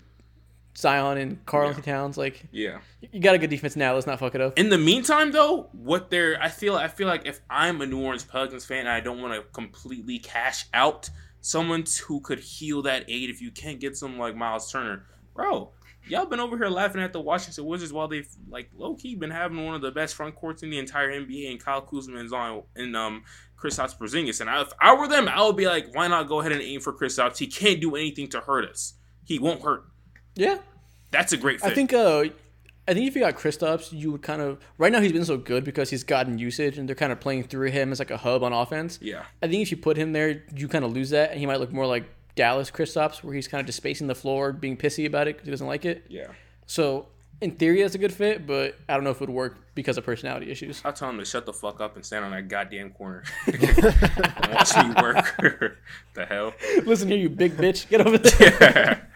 Zion 0.77 1.17
and 1.17 1.45
Karl 1.45 1.63
Yeah. 1.63 1.69
Anthony 1.69 1.85
Towns? 1.85 2.17
Like, 2.17 2.43
Yeah. 2.51 2.77
you 3.11 3.19
got 3.19 3.35
a 3.35 3.37
good 3.37 3.49
defense 3.49 3.75
now. 3.75 3.93
Let's 3.95 4.07
not 4.07 4.19
fuck 4.19 4.35
it 4.35 4.41
up. 4.41 4.57
In 4.57 4.69
the 4.69 4.77
meantime, 4.77 5.31
though, 5.31 5.69
what 5.73 6.09
they're 6.09 6.41
I 6.41 6.49
feel 6.49 6.75
I 6.75 6.87
feel 6.87 7.07
like 7.07 7.25
if 7.25 7.41
I'm 7.49 7.81
a 7.81 7.85
New 7.85 7.99
Orleans 8.01 8.23
Pelicans 8.23 8.65
fan 8.65 8.79
and 8.81 8.89
I 8.89 8.99
don't 8.99 9.21
want 9.21 9.33
to 9.33 9.41
completely 9.51 10.19
cash 10.19 10.65
out 10.73 11.09
someone 11.41 11.85
who 12.07 12.19
could 12.19 12.39
heal 12.39 12.81
that 12.83 13.05
aid 13.07 13.29
if 13.29 13.41
you 13.41 13.51
can't 13.51 13.79
get 13.79 13.97
some 13.97 14.17
like 14.17 14.35
Miles 14.35 14.71
Turner, 14.71 15.05
bro. 15.33 15.71
Y'all 16.09 16.25
been 16.25 16.39
over 16.39 16.57
here 16.57 16.69
laughing 16.69 17.01
at 17.01 17.13
the 17.13 17.21
Washington 17.21 17.65
Wizards 17.65 17.93
while 17.93 18.07
they've 18.07 18.29
like 18.49 18.69
low 18.75 18.95
key 18.95 19.15
been 19.15 19.31
having 19.31 19.63
one 19.65 19.75
of 19.75 19.81
the 19.81 19.91
best 19.91 20.15
front 20.15 20.35
courts 20.35 20.63
in 20.63 20.69
the 20.69 20.79
entire 20.79 21.11
NBA 21.11 21.51
and 21.51 21.63
Kyle 21.63 21.81
Kuzma 21.81 22.17
and 22.17 22.29
Zion 22.29 22.63
and 22.75 22.95
um 22.95 23.23
Kristaps 23.57 23.97
Porzingis. 23.97 24.41
And 24.41 24.49
I, 24.49 24.61
if 24.61 24.71
I 24.79 24.95
were 24.95 25.07
them, 25.07 25.27
I 25.27 25.43
would 25.45 25.57
be 25.57 25.67
like, 25.67 25.93
why 25.93 26.07
not 26.07 26.27
go 26.27 26.39
ahead 26.39 26.51
and 26.51 26.61
aim 26.61 26.79
for 26.79 26.93
Chris 26.93 27.17
Kristaps? 27.17 27.37
He 27.37 27.47
can't 27.47 27.81
do 27.81 27.95
anything 27.95 28.27
to 28.29 28.39
hurt 28.39 28.69
us. 28.69 28.93
He 29.25 29.39
won't 29.39 29.61
hurt. 29.61 29.83
Yeah, 30.35 30.59
That's 31.11 31.33
a 31.33 31.37
great 31.37 31.59
fit. 31.59 31.71
I 31.71 31.75
think. 31.75 31.93
Uh, 31.93 32.25
I 32.87 32.93
think 32.95 33.07
if 33.07 33.15
you 33.15 33.21
got 33.21 33.35
Kristaps, 33.35 33.91
you 33.91 34.11
would 34.11 34.23
kind 34.23 34.41
of. 34.41 34.59
Right 34.77 34.91
now, 34.91 34.99
he's 35.01 35.11
been 35.11 35.25
so 35.25 35.37
good 35.37 35.63
because 35.63 35.89
he's 35.89 36.03
gotten 36.03 36.39
usage, 36.39 36.77
and 36.77 36.87
they're 36.87 36.95
kind 36.95 37.11
of 37.11 37.19
playing 37.19 37.43
through 37.43 37.69
him 37.69 37.91
as 37.91 37.99
like 37.99 38.09
a 38.09 38.17
hub 38.17 38.41
on 38.41 38.53
offense. 38.53 38.97
Yeah. 39.01 39.25
I 39.43 39.47
think 39.47 39.61
if 39.61 39.69
you 39.69 39.77
put 39.77 39.97
him 39.97 40.13
there, 40.13 40.43
you 40.55 40.67
kind 40.67 40.83
of 40.85 40.93
lose 40.93 41.11
that, 41.11 41.31
and 41.31 41.39
he 41.39 41.45
might 41.45 41.59
look 41.59 41.71
more 41.71 41.85
like 41.85 42.09
Dallas 42.39 42.71
Kristaps, 42.71 43.21
where 43.21 43.33
he's 43.35 43.49
kind 43.49 43.59
of 43.59 43.65
just 43.65 43.75
spacing 43.75 44.07
the 44.07 44.15
floor, 44.15 44.53
being 44.53 44.77
pissy 44.77 45.05
about 45.05 45.27
it 45.27 45.35
because 45.35 45.45
he 45.45 45.51
doesn't 45.51 45.67
like 45.67 45.83
it. 45.83 46.05
Yeah. 46.07 46.27
So 46.67 47.07
in 47.41 47.51
theory, 47.51 47.81
that's 47.81 47.95
a 47.95 47.97
good 47.97 48.13
fit, 48.13 48.47
but 48.47 48.75
I 48.87 48.93
don't 48.93 49.03
know 49.03 49.09
if 49.09 49.17
it 49.17 49.21
would 49.21 49.29
work 49.29 49.57
because 49.75 49.97
of 49.97 50.05
personality 50.05 50.49
issues. 50.49 50.81
I'll 50.85 50.93
tell 50.93 51.09
him 51.09 51.17
to 51.19 51.25
shut 51.25 51.45
the 51.45 51.51
fuck 51.51 51.81
up 51.81 51.95
and 51.97 52.05
stand 52.05 52.23
on 52.23 52.31
that 52.31 52.47
goddamn 52.47 52.91
corner. 52.91 53.23
and 53.45 53.59
watch 54.53 54.75
me 54.77 54.93
work. 55.01 55.77
the 56.13 56.25
hell? 56.25 56.53
Listen 56.85 57.09
here, 57.09 57.17
you 57.17 57.29
big 57.29 57.57
bitch, 57.57 57.89
get 57.89 57.99
over 58.07 58.17
there. 58.17 59.09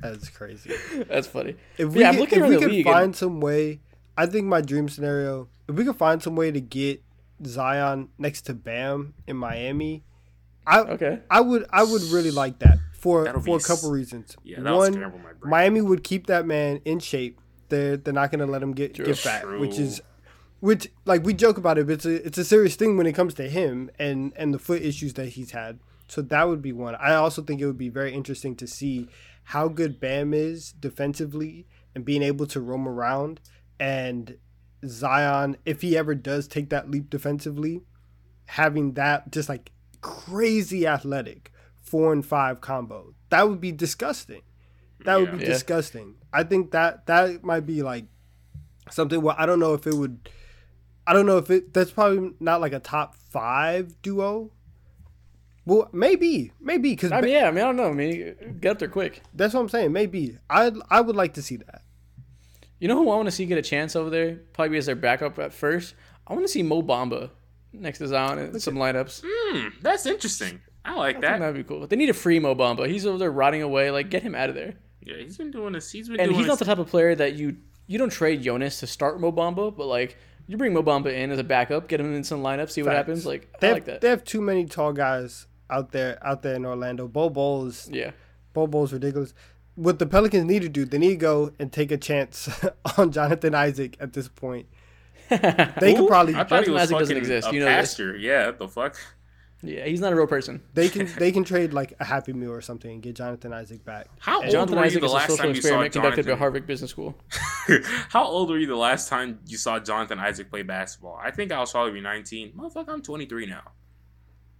That's 0.00 0.30
crazy. 0.30 0.72
That's 1.08 1.26
funny. 1.26 1.56
If 1.76 1.90
we 1.92 2.00
yeah, 2.00 2.08
I'm 2.08 2.14
could, 2.14 2.20
looking 2.20 2.38
if 2.38 2.42
around 2.42 2.48
we 2.50 2.54
the 2.56 2.62
could 2.62 2.70
league. 2.72 2.84
find 2.86 3.04
and- 3.04 3.16
some 3.16 3.40
way, 3.40 3.80
I 4.16 4.24
think 4.26 4.46
my 4.46 4.60
dream 4.62 4.88
scenario, 4.88 5.48
if 5.68 5.74
we 5.74 5.84
could 5.84 5.96
find 5.96 6.22
some 6.22 6.36
way 6.36 6.50
to 6.50 6.60
get 6.60 7.02
Zion 7.44 8.08
next 8.18 8.42
to 8.42 8.54
Bam 8.54 9.14
in 9.26 9.36
Miami, 9.36 10.02
I 10.70 10.80
okay. 10.80 11.20
I 11.30 11.40
would 11.40 11.66
I 11.70 11.82
would 11.82 12.02
really 12.02 12.30
like 12.30 12.60
that 12.60 12.78
for 12.92 13.24
That'll 13.24 13.40
for 13.40 13.56
a 13.56 13.60
couple 13.60 13.90
reasons. 13.90 14.36
Yeah, 14.44 14.60
One. 14.60 15.00
My 15.00 15.08
brain. 15.08 15.34
Miami 15.42 15.80
would 15.80 16.04
keep 16.04 16.26
that 16.28 16.46
man 16.46 16.80
in 16.84 17.00
shape. 17.00 17.40
They're 17.68 17.96
they're 17.96 18.14
not 18.14 18.30
gonna 18.30 18.46
let 18.46 18.62
him 18.62 18.72
get 18.72 18.94
True. 18.94 19.06
get 19.06 19.18
fat, 19.18 19.48
which 19.58 19.78
is 19.78 20.00
which 20.60 20.88
like 21.06 21.24
we 21.24 21.34
joke 21.34 21.58
about 21.58 21.78
it, 21.78 21.86
but 21.86 21.94
it's 21.94 22.06
a 22.06 22.26
it's 22.26 22.38
a 22.38 22.44
serious 22.44 22.76
thing 22.76 22.96
when 22.96 23.06
it 23.06 23.14
comes 23.14 23.34
to 23.34 23.48
him 23.48 23.90
and 23.98 24.32
and 24.36 24.54
the 24.54 24.58
foot 24.58 24.82
issues 24.82 25.14
that 25.14 25.30
he's 25.30 25.50
had. 25.50 25.80
So 26.08 26.22
that 26.22 26.48
would 26.48 26.62
be 26.62 26.72
one. 26.72 26.94
I 26.96 27.14
also 27.14 27.42
think 27.42 27.60
it 27.60 27.66
would 27.66 27.78
be 27.78 27.88
very 27.88 28.12
interesting 28.12 28.54
to 28.56 28.66
see 28.66 29.08
how 29.44 29.68
good 29.68 29.98
Bam 30.00 30.34
is 30.34 30.72
defensively 30.72 31.66
and 31.94 32.04
being 32.04 32.22
able 32.22 32.46
to 32.46 32.60
roam 32.60 32.86
around 32.86 33.40
and 33.78 34.36
Zion 34.86 35.56
if 35.64 35.82
he 35.82 35.96
ever 35.96 36.14
does 36.14 36.46
take 36.46 36.70
that 36.70 36.90
leap 36.90 37.10
defensively, 37.10 37.82
having 38.46 38.94
that 38.94 39.30
just 39.32 39.48
like 39.48 39.72
crazy 40.00 40.86
athletic 40.86 41.52
four 41.80 42.12
and 42.12 42.24
five 42.24 42.60
combo. 42.60 43.14
That 43.30 43.48
would 43.48 43.60
be 43.60 43.72
disgusting. 43.72 44.42
That 45.04 45.18
would 45.20 45.32
be 45.32 45.38
Yeah. 45.38 45.46
disgusting. 45.52 46.14
I 46.32 46.44
think 46.44 46.70
that 46.72 47.06
that 47.06 47.42
might 47.42 47.66
be 47.66 47.82
like 47.82 48.04
something 48.90 49.20
where 49.22 49.34
I 49.38 49.46
don't 49.46 49.58
know 49.60 49.74
if 49.74 49.86
it 49.86 49.94
would 49.94 50.28
I 51.06 51.12
don't 51.12 51.26
know 51.26 51.38
if 51.38 51.50
it 51.50 51.72
that's 51.72 51.90
probably 51.90 52.32
not 52.40 52.60
like 52.60 52.72
a 52.72 52.78
top 52.80 53.16
five 53.16 54.00
duo. 54.02 54.52
Well, 55.66 55.88
maybe, 55.92 56.52
maybe 56.60 56.90
because 56.92 57.12
I 57.12 57.20
mean, 57.20 57.32
yeah. 57.32 57.46
I 57.46 57.50
mean, 57.50 57.62
I 57.62 57.66
don't 57.66 57.76
know. 57.76 57.90
I 57.90 57.92
mean, 57.92 58.56
get 58.60 58.72
up 58.72 58.78
there 58.78 58.88
quick. 58.88 59.22
that's 59.34 59.54
what 59.54 59.60
I'm 59.60 59.68
saying. 59.68 59.92
Maybe 59.92 60.38
I 60.48 60.72
I 60.90 61.00
would 61.00 61.16
like 61.16 61.34
to 61.34 61.42
see 61.42 61.56
that. 61.56 61.82
You 62.78 62.88
know 62.88 62.96
who 62.96 63.10
I 63.10 63.16
want 63.16 63.26
to 63.26 63.30
see 63.30 63.44
get 63.46 63.58
a 63.58 63.62
chance 63.62 63.94
over 63.94 64.08
there? 64.10 64.36
Probably 64.52 64.78
as 64.78 64.86
their 64.86 64.94
backup 64.96 65.38
at 65.38 65.52
first. 65.52 65.94
I 66.26 66.32
want 66.32 66.44
to 66.46 66.52
see 66.52 66.62
Mo 66.62 66.82
Bamba 66.82 67.30
next 67.72 67.98
to 67.98 68.08
Zion 68.08 68.38
in 68.38 68.60
some 68.60 68.74
lineups. 68.74 69.22
Hmm, 69.26 69.68
that's 69.82 70.06
interesting. 70.06 70.60
I 70.84 70.94
like 70.94 71.16
I 71.16 71.20
think 71.20 71.22
that. 71.22 71.38
that'd 71.40 71.54
be 71.56 71.64
cool. 71.64 71.86
They 71.86 71.96
need 71.96 72.08
a 72.10 72.14
free 72.14 72.38
Mo 72.38 72.54
Bamba. 72.54 72.88
He's 72.88 73.04
over 73.06 73.18
there 73.18 73.30
rotting 73.30 73.62
away. 73.62 73.90
Like, 73.90 74.08
get 74.10 74.22
him 74.22 74.34
out 74.34 74.48
of 74.48 74.54
there. 74.54 74.74
Yeah, 75.02 75.16
he's 75.16 75.36
been 75.36 75.50
doing 75.50 75.72
this. 75.74 75.90
He's 75.90 76.08
been 76.08 76.18
And 76.20 76.28
doing 76.30 76.38
he's 76.40 76.48
not 76.48 76.58
the 76.58 76.64
type 76.64 76.78
of 76.78 76.88
player 76.88 77.14
that 77.14 77.34
you 77.34 77.56
you 77.86 77.98
don't 77.98 78.10
trade 78.10 78.42
Jonas 78.42 78.80
to 78.80 78.86
start 78.86 79.20
Mo 79.20 79.32
Bamba, 79.32 79.76
but 79.76 79.86
like 79.86 80.16
you 80.46 80.56
bring 80.56 80.72
Mo 80.72 80.82
Bamba 80.82 81.12
in 81.14 81.30
as 81.30 81.38
a 81.38 81.44
backup, 81.44 81.88
get 81.88 82.00
him 82.00 82.14
in 82.14 82.24
some 82.24 82.42
lineups, 82.42 82.70
see 82.72 82.82
what 82.82 82.88
Facts. 82.90 82.96
happens. 82.98 83.26
Like 83.26 83.52
They 83.60 83.66
I 83.66 83.70
have, 83.70 83.76
like 83.76 83.84
that. 83.86 84.00
they 84.00 84.08
have 84.08 84.24
too 84.24 84.40
many 84.40 84.64
tall 84.64 84.92
guys 84.92 85.46
out 85.68 85.92
there 85.92 86.18
out 86.26 86.42
there 86.42 86.54
in 86.54 86.64
Orlando. 86.66 87.08
Bol 87.08 87.30
Bol 87.30 87.70
Yeah. 87.88 88.12
Bol 88.52 88.66
Bol 88.66 88.86
ridiculous. 88.86 89.34
What 89.76 89.98
the 89.98 90.06
Pelicans 90.06 90.44
need 90.44 90.62
to 90.62 90.68
do, 90.68 90.84
they 90.84 90.98
need 90.98 91.10
to 91.10 91.16
go 91.16 91.52
and 91.58 91.72
take 91.72 91.90
a 91.90 91.96
chance 91.96 92.48
on 92.98 93.12
Jonathan 93.12 93.54
Isaac 93.54 93.96
at 94.00 94.12
this 94.12 94.28
point. 94.28 94.66
They 95.80 95.94
could 95.94 96.08
probably 96.08 96.34
I 96.34 96.44
thought 96.44 96.60
he 96.60 96.66
Jonathan 96.66 96.72
was 96.74 96.82
Isaac 96.82 96.98
doesn't 96.98 97.16
fucking 97.16 97.16
exist, 97.16 97.48
a 97.48 97.54
you 97.54 97.60
know 97.60 97.66
this. 97.66 98.00
Yeah, 98.18 98.50
the 98.50 98.68
fuck. 98.68 98.96
Yeah, 99.62 99.84
he's 99.84 100.00
not 100.00 100.12
a 100.12 100.16
real 100.16 100.26
person. 100.26 100.62
they 100.72 100.88
can 100.88 101.06
they 101.18 101.32
can 101.32 101.44
trade 101.44 101.72
like 101.74 101.94
a 102.00 102.04
Happy 102.04 102.32
Meal 102.32 102.50
or 102.50 102.62
something 102.62 102.90
and 102.90 103.02
get 103.02 103.16
Jonathan 103.16 103.52
Isaac 103.52 103.84
back. 103.84 104.06
How 104.18 104.42
old 104.42 104.50
Jonathan 104.50 104.76
were 104.76 104.82
you 104.82 104.86
Isaac 104.86 105.00
the 105.00 105.06
is 105.06 105.12
a 105.12 105.14
last 105.14 105.28
social 105.28 105.44
time 105.44 105.54
you 105.54 105.60
saw 105.60 105.68
experiment 105.68 105.92
conducted 105.92 106.26
by 106.26 106.34
Harvard 106.34 106.66
Business 106.66 106.90
School. 106.90 107.14
How 108.08 108.24
old 108.24 108.48
were 108.48 108.58
you 108.58 108.66
the 108.66 108.74
last 108.76 109.08
time 109.08 109.38
you 109.46 109.58
saw 109.58 109.78
Jonathan 109.78 110.18
Isaac 110.18 110.50
play 110.50 110.62
basketball? 110.62 111.20
I 111.22 111.30
think 111.30 111.52
I 111.52 111.60
was 111.60 111.72
probably 111.72 112.00
19. 112.00 112.52
Motherfucker, 112.52 112.88
I'm 112.88 113.02
23 113.02 113.46
now. 113.46 113.62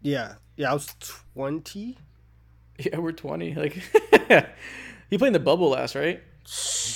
Yeah, 0.03 0.35
yeah, 0.57 0.71
I 0.71 0.75
was 0.75 0.95
twenty. 1.35 1.99
Yeah, 2.79 2.99
we're 2.99 3.13
20. 3.13 3.55
Like 3.55 3.75
he 5.11 5.19
played 5.19 5.29
in 5.29 5.33
the 5.33 5.41
bubble 5.41 5.71
last, 5.71 5.95
right? 5.95 6.23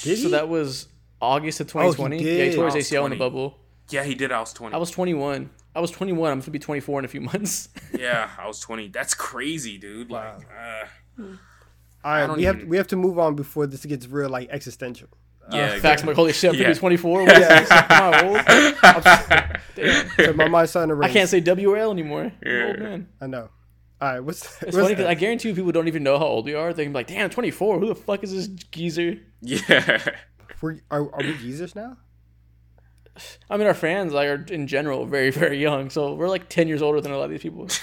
Did 0.03 0.19
So 0.19 0.29
that 0.31 0.49
was 0.49 0.89
August 1.21 1.61
of 1.61 1.69
2020. 1.69 2.17
yeah, 2.17 2.23
he 2.23 2.37
did. 2.51 2.55
tore 2.55 2.67
his 2.67 2.75
I 2.75 2.79
was 2.79 2.91
ACL 2.91 3.05
in 3.05 3.11
the 3.11 3.17
bubble. 3.17 3.59
Yeah, 3.91 4.03
he 4.05 4.15
did. 4.15 4.33
I 4.33 4.41
was 4.41 4.53
20. 4.53 4.75
I 4.75 4.79
was 4.79 4.91
21. 4.91 5.51
I 5.75 5.81
was 5.81 5.91
21. 5.91 6.31
I'm 6.31 6.39
going 6.39 6.43
to 6.45 6.51
be 6.51 6.59
24 6.59 7.01
in 7.01 7.05
a 7.05 7.09
few 7.09 7.21
months. 7.33 7.69
yeah, 7.93 8.31
I 8.39 8.47
was 8.47 8.61
20. 8.61 8.89
That's 8.89 9.15
crazy, 9.15 9.77
dude. 9.79 10.09
Wow. 10.09 10.37
Like, 10.39 10.47
uh, 10.49 11.23
All 11.23 11.27
I 12.05 12.21
right, 12.21 12.27
don't 12.27 12.37
we 12.39 12.45
have 12.45 12.57
even- 12.57 12.69
we 12.69 12.77
have 12.77 12.87
to 12.89 12.97
move 12.97 13.19
on 13.19 13.35
before 13.35 13.67
this 13.67 13.85
gets 13.85 14.07
real 14.07 14.29
like 14.31 14.49
existential. 14.51 15.09
yeah. 15.53 15.65
Uh, 15.77 15.79
Facts. 15.81 16.03
I'm 16.03 16.09
like, 16.09 16.17
holy 16.17 16.33
shit, 16.33 16.51
I'm 16.51 16.57
Yeah. 16.57 16.65
going 16.65 16.75
to 16.75 16.79
be 16.79 16.81
24. 16.81 17.23
What 17.25 17.33
is 17.33 17.49
this? 17.49 17.69
Am 17.71 18.27
old? 18.27 18.41
Damn. 19.75 20.09
So 20.17 20.33
my 20.35 20.49
mind's 20.49 20.71
starting 20.71 20.97
to 20.97 21.03
I 21.05 21.09
can't 21.11 21.29
say 21.29 21.41
WL 21.43 21.91
anymore. 21.91 22.23
I'm 22.25 22.33
Yeah. 22.45 22.67
old 22.69 22.79
man. 22.79 23.09
I 23.21 23.27
know. 23.27 23.49
All 24.01 24.11
right, 24.13 24.21
what's 24.21 24.45
It's 24.45 24.63
what's 24.65 24.77
funny 24.77 24.89
because 24.91 25.07
I 25.07 25.15
guarantee 25.15 25.49
you 25.51 25.55
people 25.55 25.73
don't 25.73 25.89
even 25.89 26.03
know 26.03 26.19
how 26.19 26.27
old 26.27 26.47
we 26.47 26.55
are. 26.55 26.73
They 26.73 26.85
can 26.85 26.93
be 26.93 26.97
like, 26.99 27.07
damn, 27.07 27.31
24. 27.31 27.79
Who 27.81 27.87
the 27.89 27.95
fuck 27.95 28.23
is 28.25 28.33
this 28.33 28.49
geezer? 28.49 29.19
yeah. 29.41 30.05
we're, 30.61 30.81
are, 30.91 31.13
are 31.15 31.19
we 31.21 31.35
geezers 31.39 31.75
now? 31.75 31.97
I 33.51 33.57
mean, 33.57 33.67
our 33.67 33.75
fans 33.75 34.13
like 34.13 34.29
are 34.29 34.45
in 34.53 34.67
general 34.67 35.07
very, 35.07 35.31
very 35.31 35.61
young. 35.61 35.91
So 35.91 36.15
we're 36.15 36.29
like 36.29 36.49
10 36.49 36.69
years 36.69 36.83
older 36.83 37.01
than 37.01 37.13
a 37.13 37.19
lot 37.19 37.25
of 37.25 37.31
these 37.31 37.43
people, 37.43 37.63
which 37.65 37.81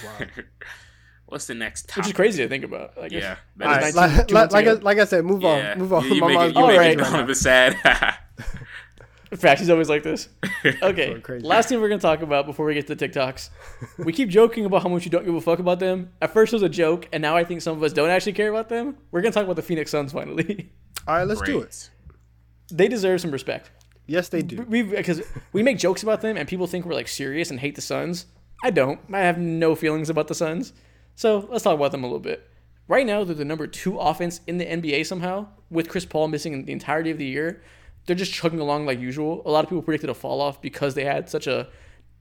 What's 1.25 1.47
the 1.47 1.53
next 1.53 1.95
Which 1.95 2.07
is 2.07 2.13
crazy 2.13 2.43
to 2.43 2.49
think 2.49 2.65
about. 2.65 2.97
Like, 2.97 3.13
Yeah. 3.13 3.37
All 3.61 3.69
that 3.69 3.81
right, 3.81 3.95
19 3.95 3.95
like, 3.95 4.51
like, 4.51 4.51
like, 4.51 4.67
I, 4.67 4.71
like 4.81 4.97
I 4.97 5.05
said, 5.05 5.23
move 5.23 5.43
yeah. 5.43 5.71
on, 5.71 5.79
move 5.79 5.93
on. 5.93 6.03
You, 6.03 6.15
you 6.15 6.21
my 6.21 6.27
make 6.27 6.35
mind's 6.35 6.51
it, 6.51 6.57
you 6.57 6.61
All 6.61 6.67
make 6.67 6.77
right. 6.77 6.91
it 6.91 6.97
right 6.97 7.03
kind 7.05 7.13
now. 7.13 7.23
of 7.23 7.29
a 7.29 7.35
sad. 7.35 7.77
In 9.31 9.37
fact, 9.37 9.61
he's 9.61 9.69
always 9.69 9.87
like 9.87 10.03
this. 10.03 10.27
Okay, 10.83 11.21
last 11.39 11.69
thing 11.69 11.79
we're 11.79 11.87
gonna 11.89 12.01
talk 12.01 12.21
about 12.21 12.45
before 12.45 12.65
we 12.65 12.73
get 12.73 12.85
to 12.87 12.95
the 12.95 13.07
TikToks. 13.07 13.49
We 13.97 14.11
keep 14.13 14.29
joking 14.29 14.65
about 14.65 14.83
how 14.83 14.89
much 14.89 15.05
you 15.05 15.11
don't 15.11 15.25
give 15.25 15.33
a 15.33 15.41
fuck 15.41 15.59
about 15.59 15.79
them. 15.79 16.11
At 16.21 16.33
first 16.33 16.51
it 16.53 16.57
was 16.57 16.63
a 16.63 16.69
joke, 16.69 17.07
and 17.13 17.21
now 17.21 17.35
I 17.37 17.43
think 17.45 17.61
some 17.61 17.77
of 17.77 17.81
us 17.81 17.93
don't 17.93 18.09
actually 18.09 18.33
care 18.33 18.49
about 18.49 18.67
them. 18.69 18.97
We're 19.09 19.21
gonna 19.21 19.31
talk 19.31 19.45
about 19.45 19.55
the 19.55 19.61
Phoenix 19.61 19.89
Suns 19.89 20.11
finally. 20.11 20.71
All 21.07 21.15
right, 21.15 21.23
let's 21.25 21.41
do 21.41 21.61
it. 21.61 21.89
They 22.71 22.87
deserve 22.89 23.21
some 23.21 23.31
respect. 23.31 23.71
Yes, 24.11 24.27
they 24.27 24.41
do. 24.41 24.63
We 24.67 24.83
because 24.83 25.21
we 25.53 25.63
make 25.63 25.77
jokes 25.77 26.03
about 26.03 26.19
them, 26.19 26.35
and 26.35 26.45
people 26.45 26.67
think 26.67 26.85
we're 26.85 26.93
like 26.93 27.07
serious 27.07 27.49
and 27.49 27.61
hate 27.61 27.75
the 27.75 27.81
Suns. 27.81 28.25
I 28.61 28.69
don't. 28.69 28.99
I 29.11 29.19
have 29.19 29.37
no 29.37 29.73
feelings 29.73 30.09
about 30.09 30.27
the 30.27 30.35
Suns. 30.35 30.73
So 31.15 31.47
let's 31.49 31.63
talk 31.63 31.75
about 31.75 31.91
them 31.93 32.03
a 32.03 32.07
little 32.07 32.19
bit. 32.19 32.47
right 32.89 33.05
now 33.05 33.23
they're 33.23 33.35
the 33.35 33.45
number 33.45 33.67
two 33.67 33.97
offense 33.97 34.41
in 34.47 34.57
the 34.57 34.65
NBA 34.65 35.05
somehow 35.05 35.47
with 35.69 35.87
Chris 35.87 36.05
Paul 36.05 36.27
missing 36.27 36.65
the 36.65 36.73
entirety 36.73 37.09
of 37.09 37.17
the 37.17 37.25
year. 37.25 37.61
They're 38.05 38.15
just 38.15 38.33
chugging 38.33 38.59
along 38.59 38.85
like 38.85 38.99
usual. 38.99 39.41
A 39.45 39.51
lot 39.51 39.63
of 39.63 39.69
people 39.69 39.81
predicted 39.81 40.09
a 40.09 40.13
fall 40.13 40.41
off 40.41 40.61
because 40.61 40.93
they 40.93 41.05
had 41.05 41.29
such 41.29 41.47
a 41.47 41.69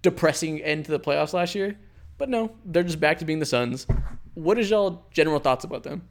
depressing 0.03 0.61
end 0.63 0.85
to 0.85 0.93
the 0.93 1.01
playoffs 1.01 1.33
last 1.33 1.57
year. 1.57 1.77
But 2.19 2.29
no, 2.29 2.53
they're 2.65 2.85
just 2.85 3.01
back 3.01 3.19
to 3.19 3.25
being 3.25 3.41
the 3.41 3.47
Suns. 3.47 3.87
What 4.35 4.59
is 4.61 4.71
y'all 4.71 5.07
general 5.11 5.41
thoughts 5.41 5.65
about 5.65 5.83
them? 5.83 6.09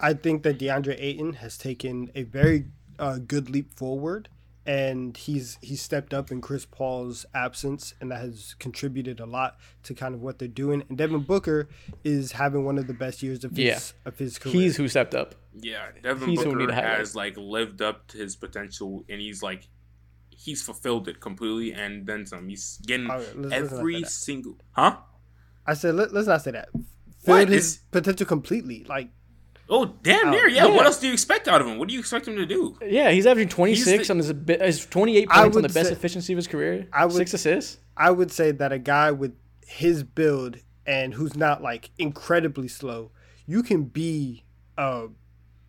I 0.00 0.14
think 0.14 0.42
that 0.42 0.58
DeAndre 0.58 0.96
Ayton 0.98 1.34
has 1.34 1.56
taken 1.56 2.10
a 2.16 2.24
very 2.24 2.64
uh, 2.98 3.18
good 3.18 3.48
leap 3.48 3.74
forward, 3.74 4.28
and 4.70 5.16
he's 5.16 5.58
he's 5.60 5.82
stepped 5.82 6.14
up 6.14 6.30
in 6.30 6.40
Chris 6.40 6.64
Paul's 6.64 7.26
absence, 7.34 7.94
and 8.00 8.10
that 8.12 8.20
has 8.20 8.54
contributed 8.60 9.18
a 9.18 9.26
lot 9.26 9.56
to 9.82 9.94
kind 9.94 10.14
of 10.14 10.20
what 10.22 10.38
they're 10.38 10.46
doing. 10.64 10.84
And 10.88 10.96
Devin 10.96 11.22
Booker 11.22 11.68
is 12.04 12.32
having 12.32 12.64
one 12.64 12.78
of 12.78 12.86
the 12.86 12.94
best 12.94 13.22
years 13.22 13.42
of 13.42 13.50
his 13.52 13.58
Yeah. 13.58 13.80
of 14.08 14.18
his 14.18 14.38
career. 14.38 14.54
He's 14.54 14.76
who 14.76 14.86
stepped 14.86 15.14
up. 15.14 15.34
Yeah, 15.60 15.88
Devin 16.02 16.28
He's 16.28 16.42
who 16.42 16.50
we 16.50 16.54
need 16.54 16.66
Booker 16.66 16.80
has 16.80 17.16
like 17.16 17.36
lived 17.36 17.82
up 17.82 18.06
to 18.08 18.18
his 18.18 18.36
potential, 18.36 19.04
and 19.08 19.20
he's 19.20 19.42
like 19.42 19.66
he's 20.30 20.62
fulfilled 20.62 21.08
it 21.08 21.20
completely, 21.20 21.72
and 21.72 22.06
then 22.06 22.24
some. 22.24 22.48
He's 22.48 22.78
getting 22.86 23.10
Oh, 23.10 23.16
let's- 23.18 23.34
let's 23.34 23.52
every 23.72 24.04
single 24.04 24.56
huh? 24.72 24.98
I 25.66 25.74
said 25.74 25.94
let, 25.96 26.12
us 26.14 26.26
not 26.28 26.42
say 26.42 26.52
that. 26.52 26.68
What? 27.24 27.48
His 27.48 27.66
Is- 27.66 27.78
potential 27.90 28.26
completely. 28.26 28.84
Like 28.84 29.10
Oh 29.72 29.86
damn 30.02 30.30
near 30.30 30.48
yeah. 30.48 30.66
yeah. 30.66 30.74
What 30.74 30.84
else 30.84 30.98
do 30.98 31.06
you 31.06 31.12
expect 31.12 31.46
out 31.48 31.60
of 31.60 31.66
him? 31.68 31.78
What 31.78 31.86
do 31.88 31.94
you 31.94 32.00
expect 32.00 32.26
him 32.26 32.36
to 32.36 32.44
do? 32.46 32.76
Yeah, 32.84 33.10
he's 33.10 33.24
averaging 33.26 33.48
26 33.50 34.06
the- 34.08 34.12
on 34.12 34.18
his, 34.18 34.30
abi- 34.30 34.58
his 34.58 34.84
28 34.86 35.28
points 35.28 35.38
on 35.38 35.50
the 35.52 35.60
would 35.68 35.74
best 35.74 35.88
say- 35.88 35.92
efficiency 35.94 36.32
of 36.32 36.36
his 36.38 36.46
career. 36.48 36.88
I 36.92 37.06
would- 37.06 37.14
Six 37.14 37.34
assists. 37.34 37.78
I 37.96 38.10
would 38.10 38.32
say 38.32 38.50
that 38.50 38.72
a 38.72 38.78
guy 38.78 39.10
with 39.12 39.34
his 39.66 40.02
build 40.02 40.56
and 40.86 41.14
who's 41.14 41.36
not 41.36 41.62
like 41.62 41.90
incredibly 41.98 42.66
slow, 42.66 43.12
you 43.46 43.62
can 43.62 43.84
be 43.84 44.44
a 44.76 45.06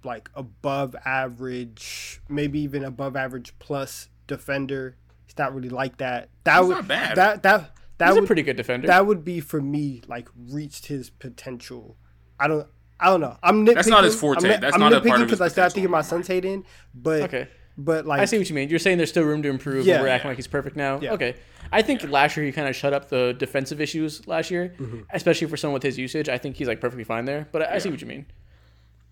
like 0.03 0.29
above 0.33 0.95
average, 1.05 2.21
maybe 2.27 2.59
even 2.59 2.83
above 2.83 3.15
average 3.15 3.53
plus 3.59 4.09
defender. 4.27 4.97
He's 5.25 5.37
not 5.37 5.53
really 5.53 5.69
like 5.69 5.97
that. 5.97 6.29
That 6.43 6.59
He's 6.59 6.67
would 6.67 6.75
not 6.77 6.87
bad. 6.87 7.15
that 7.17 7.43
that 7.43 7.75
that 7.97 8.07
He's 8.07 8.15
would 8.15 8.23
a 8.23 8.27
pretty 8.27 8.41
good 8.43 8.57
defender. 8.57 8.87
that 8.87 9.05
would 9.05 9.23
be 9.23 9.39
for 9.39 9.61
me 9.61 10.01
like 10.07 10.27
reached 10.35 10.87
his 10.87 11.09
potential. 11.09 11.97
I 12.39 12.47
don't 12.47 12.67
I 13.01 13.07
don't 13.07 13.19
know. 13.21 13.35
I'm 13.41 13.65
nitpicking. 13.65 13.73
That's 13.75 13.87
not 13.87 14.03
his 14.03 14.15
forte. 14.15 14.37
I'm, 14.43 14.49
nit- 14.49 14.61
That's 14.61 14.73
I'm 14.75 14.79
not 14.79 14.93
a 14.93 15.01
part 15.01 15.05
nitpicking 15.05 15.13
of 15.15 15.19
his 15.21 15.25
because 15.39 15.41
I 15.41 15.47
start 15.47 15.53
potential 15.73 15.73
thinking 15.75 15.91
my 15.91 15.97
anymore. 15.97 16.09
son's 16.09 16.27
hating, 16.27 16.65
but 16.93 17.21
okay. 17.23 17.47
but 17.77 18.05
like 18.05 18.21
I 18.21 18.25
see 18.25 18.37
what 18.37 18.47
you 18.49 18.55
mean. 18.55 18.69
You're 18.69 18.79
saying 18.79 18.97
there's 18.97 19.09
still 19.09 19.23
room 19.23 19.41
to 19.43 19.49
improve. 19.49 19.85
Yeah. 19.85 19.95
and 19.95 20.03
we're 20.03 20.09
acting 20.09 20.27
Yeah. 20.27 20.29
like 20.31 20.37
he's 20.37 20.47
perfect 20.47 20.75
now. 20.75 20.99
Yeah. 21.01 21.13
Okay. 21.13 21.35
I 21.71 21.81
think 21.81 22.03
last 22.07 22.37
year 22.37 22.45
he 22.45 22.51
kind 22.51 22.67
of 22.67 22.75
shut 22.75 22.93
up 22.93 23.09
the 23.09 23.33
defensive 23.37 23.81
issues 23.81 24.27
last 24.27 24.51
year, 24.51 24.75
Mm-hmm. 24.77 24.99
especially 25.13 25.47
for 25.47 25.57
someone 25.57 25.73
with 25.75 25.83
his 25.83 25.97
usage. 25.97 26.29
I 26.29 26.37
think 26.37 26.57
he's 26.57 26.67
like 26.67 26.79
perfectly 26.79 27.03
fine 27.05 27.25
there. 27.25 27.47
But 27.51 27.63
I, 27.63 27.75
I 27.75 27.77
see 27.79 27.89
what 27.89 28.01
you 28.01 28.07
mean. 28.07 28.25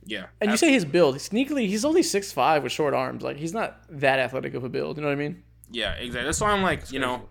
Yeah, 0.05 0.27
And 0.41 0.49
you 0.49 0.57
say 0.57 0.71
his 0.71 0.85
build 0.85 1.17
sneakily, 1.17 1.67
he's 1.67 1.85
only 1.85 2.01
six 2.03 2.31
five 2.31 2.63
with 2.63 2.71
short 2.71 2.93
arms. 2.93 3.21
Like 3.21 3.37
he's 3.37 3.53
not 3.53 3.81
that 3.89 4.17
athletic 4.19 4.53
of 4.55 4.63
a 4.63 4.69
build. 4.69 4.97
You 4.97 5.01
know 5.03 5.07
what 5.09 5.13
I 5.13 5.17
mean? 5.17 5.43
Yeah, 5.71 5.91
exactly. 5.93 6.25
That's 6.25 6.41
why 6.41 6.51
I'm 6.51 6.63
like, 6.63 6.91
you 6.91 6.99
know, 6.99 7.29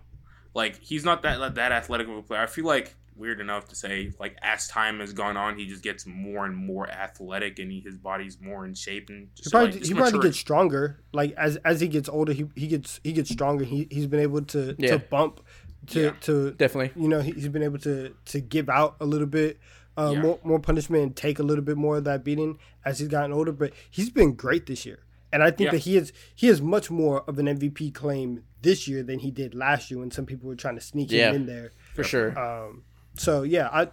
like 0.53 0.79
he's 0.81 1.03
not 1.03 1.21
that 1.23 1.55
that 1.55 1.71
athletic 1.71 2.07
of 2.07 2.15
a 2.17 2.21
player. 2.21 2.41
I 2.41 2.45
feel 2.45 2.65
like 2.65 2.95
weird 3.19 3.39
enough 3.41 3.67
to 3.67 3.75
say 3.75 4.11
like 4.19 4.35
as 4.41 4.67
time 4.67 4.99
has 5.01 5.13
gone 5.13 5.37
on, 5.37 5.57
he 5.57 5.67
just 5.67 5.83
gets 5.83 6.05
more 6.07 6.45
and 6.45 6.55
more 6.55 6.89
athletic, 6.89 7.59
and 7.59 7.71
he, 7.71 7.81
his 7.81 7.97
body's 7.97 8.39
more 8.41 8.65
in 8.65 8.73
shape 8.73 9.09
and 9.09 9.27
He 9.35 9.43
just 9.43 9.51
probably, 9.51 9.73
like, 9.73 9.85
he 9.85 9.93
probably 9.93 10.19
gets 10.21 10.37
stronger. 10.39 11.01
Like 11.13 11.33
as 11.37 11.57
as 11.57 11.81
he 11.81 11.87
gets 11.87 12.09
older, 12.09 12.33
he, 12.33 12.45
he 12.55 12.67
gets 12.67 12.99
he 13.03 13.11
gets 13.13 13.29
stronger. 13.29 13.63
He 13.65 13.87
he's 13.91 14.07
been 14.07 14.21
able 14.21 14.41
to 14.43 14.75
Yeah. 14.79 14.91
to 14.93 14.99
bump 14.99 15.41
to 15.87 15.99
Yeah. 16.01 16.11
to 16.21 16.51
Definitely. 16.51 17.01
you 17.01 17.09
know 17.09 17.19
he, 17.21 17.31
he's 17.31 17.49
been 17.49 17.63
able 17.63 17.79
to 17.79 18.13
to 18.25 18.39
give 18.39 18.69
out 18.69 18.95
a 18.99 19.05
little 19.05 19.27
bit 19.27 19.59
uh, 19.97 20.11
Yeah. 20.13 20.21
more 20.21 20.39
more 20.43 20.59
punishment 20.59 21.03
and 21.03 21.15
take 21.15 21.39
a 21.39 21.43
little 21.43 21.63
bit 21.63 21.77
more 21.77 21.97
of 21.97 22.03
that 22.05 22.23
beating 22.23 22.57
as 22.85 22.99
he's 22.99 23.07
gotten 23.09 23.33
older. 23.33 23.51
But 23.51 23.73
he's 23.91 24.09
been 24.09 24.33
great 24.33 24.65
this 24.65 24.85
year, 24.85 24.99
and 25.33 25.43
I 25.43 25.51
think 25.51 25.67
Yeah. 25.67 25.71
that 25.71 25.79
he 25.79 25.97
is 25.97 26.13
he 26.35 26.47
has 26.47 26.61
much 26.61 26.89
more 26.89 27.21
of 27.29 27.37
an 27.39 27.47
MVP 27.47 27.93
claim 27.93 28.43
this 28.61 28.87
year 28.89 29.03
than 29.03 29.19
he 29.19 29.31
did 29.31 29.55
last 29.55 29.89
year 29.89 29.99
when 30.01 30.11
some 30.11 30.25
people 30.25 30.47
were 30.49 30.55
trying 30.55 30.75
to 30.75 30.81
sneak 30.81 31.11
Yeah. 31.11 31.29
him 31.29 31.35
in 31.35 31.45
there. 31.45 31.71
For 31.95 32.03
sure. 32.03 32.37
Um, 32.37 32.83
so 33.19 33.43
yeah, 33.43 33.67
I 33.71 33.87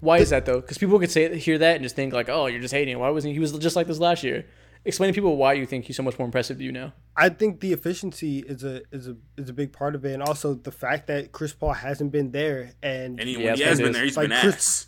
Why 0.00 0.18
is 0.18 0.30
that 0.30 0.44
though? 0.46 0.60
Because 0.60 0.78
people 0.78 0.98
could 0.98 1.10
say 1.10 1.38
hear 1.38 1.58
that 1.58 1.76
and 1.76 1.82
just 1.84 1.94
think 1.96 2.12
like, 2.12 2.28
oh, 2.28 2.46
you're 2.46 2.60
just 2.60 2.74
hating. 2.74 2.98
Why 2.98 3.08
wasn't 3.10 3.30
he? 3.30 3.34
He 3.34 3.40
was 3.40 3.52
just 3.58 3.76
like 3.76 3.86
this 3.86 3.98
last 3.98 4.22
year. 4.24 4.44
Explain 4.84 5.12
to 5.12 5.14
people 5.14 5.36
why 5.36 5.52
you 5.52 5.64
think 5.64 5.84
he's 5.84 5.96
so 5.96 6.02
much 6.02 6.18
more 6.18 6.26
impressive 6.26 6.58
to 6.58 6.64
you 6.64 6.72
now. 6.72 6.92
I 7.16 7.28
think 7.28 7.60
the 7.60 7.72
efficiency 7.72 8.40
is 8.40 8.64
a 8.64 8.82
is 8.90 9.06
a 9.06 9.16
is 9.36 9.48
a 9.48 9.52
big 9.52 9.72
part 9.72 9.94
of 9.94 10.04
it, 10.04 10.12
and 10.12 10.22
also 10.22 10.54
the 10.54 10.72
fact 10.72 11.06
that 11.06 11.30
Chris 11.30 11.52
Paul 11.52 11.74
hasn't 11.74 12.10
been 12.10 12.32
there, 12.32 12.72
and 12.82 13.20
and 13.20 13.28
he, 13.28 13.40
Yeah, 13.44 13.54
he 13.54 13.62
has 13.62 13.80
been 13.80 13.92
there, 13.92 14.02
he's 14.02 14.16
Like 14.16 14.28
been 14.28 14.40
Chris- 14.40 14.54
ass. 14.56 14.86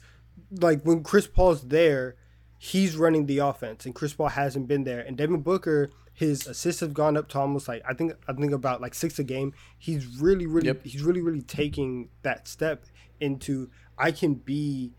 like 0.60 0.82
when 0.82 1.04
Chris 1.04 1.28
Paul's 1.28 1.62
there, 1.68 2.16
he's 2.58 2.96
running 2.96 3.26
the 3.26 3.38
offense, 3.38 3.86
and 3.86 3.94
Chris 3.94 4.12
Paul 4.14 4.30
hasn't 4.30 4.66
been 4.66 4.82
there. 4.82 4.98
And 5.00 5.16
Devin 5.16 5.42
Booker, 5.42 5.90
his 6.12 6.48
assists 6.48 6.80
have 6.80 6.92
gone 6.92 7.16
up 7.16 7.28
to 7.28 7.38
almost 7.38 7.68
like 7.68 7.82
I 7.88 7.94
think 7.94 8.14
I 8.26 8.32
think 8.32 8.50
about 8.52 8.80
like 8.80 8.94
six 8.94 9.20
a 9.20 9.24
game. 9.24 9.52
He's 9.78 10.06
really 10.20 10.46
really 10.46 10.66
Yep. 10.66 10.84
he's 10.84 11.02
really 11.02 11.20
really 11.22 11.42
taking 11.42 12.08
that 12.22 12.48
step 12.48 12.84
into 13.20 13.70
I 13.98 14.12
can 14.12 14.34
be, 14.34 14.92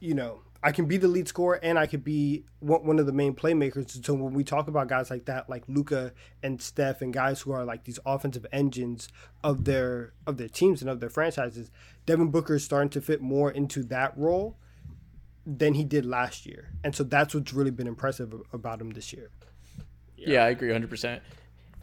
you 0.00 0.14
know. 0.14 0.42
I 0.60 0.72
can 0.72 0.86
be 0.86 0.96
the 0.96 1.06
lead 1.06 1.28
scorer 1.28 1.60
and 1.62 1.78
I 1.78 1.86
could 1.86 2.02
be 2.02 2.42
one 2.58 2.84
one 2.84 2.98
of 2.98 3.06
the 3.06 3.12
main 3.12 3.32
playmakers. 3.32 4.04
So 4.04 4.12
when 4.14 4.34
we 4.34 4.42
talk 4.42 4.66
about 4.66 4.88
guys 4.88 5.08
like 5.08 5.26
that, 5.26 5.48
like 5.48 5.62
Luka 5.68 6.12
and 6.42 6.60
Steph, 6.60 7.00
and 7.00 7.14
guys 7.14 7.42
who 7.42 7.52
are 7.52 7.64
like 7.64 7.84
these 7.84 8.00
offensive 8.04 8.44
engines 8.50 9.08
of 9.44 9.66
their 9.66 10.14
of 10.26 10.36
their 10.36 10.48
teams 10.48 10.80
and 10.80 10.90
of 10.90 10.98
their 10.98 11.10
franchises, 11.10 11.70
Devin 12.06 12.32
Booker 12.32 12.56
is 12.56 12.64
starting 12.64 12.90
to 12.90 13.00
fit 13.00 13.22
more 13.22 13.52
into 13.52 13.84
that 13.84 14.18
role 14.18 14.56
than 15.46 15.74
he 15.74 15.84
did 15.84 16.04
last 16.04 16.44
year. 16.44 16.70
And 16.84 16.94
so 16.94 17.04
that's 17.04 17.34
what's 17.34 17.54
really 17.54 17.70
been 17.70 17.86
impressive 17.86 18.34
about 18.52 18.80
him 18.80 18.90
this 18.90 19.12
year. 19.12 19.30
Yeah, 20.16 20.44
I 20.44 20.48
agree 20.48 20.70
100%. 20.70 21.20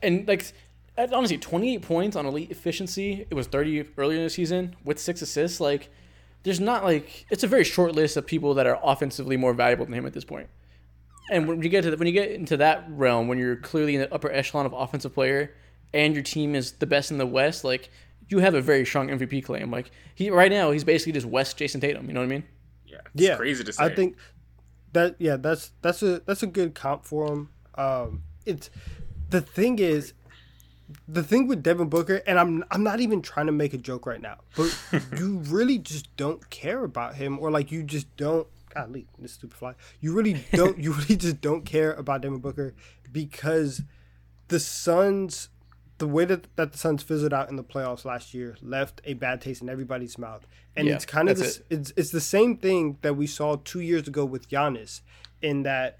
And 0.03 0.27
like 0.27 0.51
honestly, 0.97 1.37
28 1.37 1.81
points 1.81 2.15
on 2.15 2.25
elite 2.25 2.51
efficiency. 2.51 3.25
It 3.29 3.33
was 3.33 3.47
30 3.47 3.85
earlier 3.97 4.19
in 4.19 4.23
the 4.25 4.29
season 4.29 4.75
with 4.83 4.99
six 4.99 5.21
assists. 5.21 5.59
Like 5.59 5.89
there's 6.45 6.59
not 6.59 6.83
like 6.83 7.25
it's 7.29 7.43
a 7.43 7.47
very 7.47 7.63
short 7.63 7.93
list 7.93 8.15
of 8.15 8.25
people 8.25 8.53
that 8.53 8.67
are 8.67 8.79
offensively 8.83 9.35
more 9.35 9.53
valuable 9.53 9.85
than 9.85 9.93
him 9.93 10.05
at 10.05 10.13
this 10.13 10.23
point. 10.23 10.47
And 11.31 11.47
when 11.47 11.61
you 11.63 11.69
get 11.69 11.81
to 11.81 11.91
the, 11.91 11.97
when 11.97 12.07
you 12.07 12.13
get 12.13 12.31
into 12.31 12.55
that 12.57 12.85
realm, 12.87 13.27
when 13.27 13.39
you're 13.39 13.55
clearly 13.55 13.95
in 13.95 14.01
the 14.01 14.13
upper 14.13 14.31
echelon 14.31 14.67
of 14.67 14.73
offensive 14.73 15.13
player, 15.13 15.55
and 15.91 16.13
your 16.13 16.21
team 16.21 16.53
is 16.53 16.73
the 16.73 16.85
best 16.85 17.09
in 17.09 17.17
the 17.17 17.25
West, 17.25 17.63
like 17.63 17.89
you 18.29 18.39
have 18.39 18.53
a 18.53 18.61
very 18.61 18.85
strong 18.85 19.07
MVP 19.07 19.43
claim. 19.43 19.71
Like 19.71 19.89
he 20.13 20.29
right 20.29 20.51
now, 20.51 20.69
he's 20.69 20.83
basically 20.83 21.13
just 21.13 21.25
West 21.25 21.57
Jayson 21.57 21.81
Tatum. 21.81 22.07
You 22.07 22.13
know 22.13 22.19
what 22.19 22.27
I 22.27 22.29
mean? 22.29 22.43
Yeah, 22.85 22.97
it's 23.13 23.23
yeah, 23.23 23.35
crazy 23.37 23.63
to 23.63 23.73
say. 23.73 23.83
I 23.83 23.93
think 23.93 24.15
that 24.93 25.15
yeah, 25.17 25.37
that's 25.37 25.71
that's 25.81 26.03
a 26.03 26.19
that's 26.19 26.43
a 26.43 26.47
good 26.47 26.75
comp 26.75 27.05
for 27.05 27.27
him. 27.27 27.49
Um, 27.73 28.23
it's 28.45 28.69
the 29.29 29.41
thing 29.41 29.79
is, 29.79 30.13
the 31.07 31.23
thing 31.23 31.47
with 31.47 31.63
Devin 31.63 31.89
Booker, 31.89 32.21
and 32.27 32.39
I'm 32.39 32.63
I'm 32.71 32.83
not 32.83 32.99
even 32.99 33.21
trying 33.21 33.47
to 33.47 33.51
make 33.51 33.73
a 33.73 33.77
joke 33.77 34.05
right 34.05 34.21
now, 34.21 34.37
but 34.55 34.77
you 35.17 35.39
really 35.39 35.77
just 35.77 36.15
don't 36.17 36.49
care 36.49 36.83
about 36.83 37.15
him, 37.15 37.39
or 37.39 37.51
like 37.51 37.71
you 37.71 37.83
just 37.83 38.15
don't. 38.17 38.47
Golly, 38.73 39.07
this 39.17 39.33
stupid 39.33 39.57
fly. 39.57 39.73
You 40.01 40.13
really 40.13 40.43
don't. 40.53 40.77
you 40.77 40.93
really 40.93 41.15
just 41.15 41.41
don't 41.41 41.65
care 41.65 41.93
about 41.93 42.21
Devin 42.21 42.39
Booker 42.39 42.73
because 43.11 43.81
the 44.49 44.59
Suns, 44.59 45.49
the 45.97 46.07
way 46.07 46.25
that, 46.25 46.55
that 46.55 46.73
the 46.73 46.77
Suns 46.77 47.01
fizzled 47.01 47.33
out 47.33 47.49
in 47.49 47.55
the 47.55 47.63
playoffs 47.63 48.05
last 48.05 48.33
year, 48.33 48.57
left 48.61 49.01
a 49.05 49.13
bad 49.13 49.41
taste 49.41 49.61
in 49.61 49.69
everybody's 49.69 50.17
mouth. 50.17 50.45
And 50.75 50.87
Yeah, 50.87 50.95
it's 50.95 51.05
kind 51.05 51.29
of 51.29 51.37
this, 51.37 51.61
it's 51.69 51.93
it's 51.95 52.11
the 52.11 52.21
same 52.21 52.57
thing 52.57 52.97
that 53.01 53.15
we 53.15 53.27
saw 53.27 53.55
two 53.63 53.79
years 53.79 54.07
ago 54.07 54.25
with 54.25 54.49
Giannis, 54.49 55.01
in 55.41 55.63
that 55.63 55.99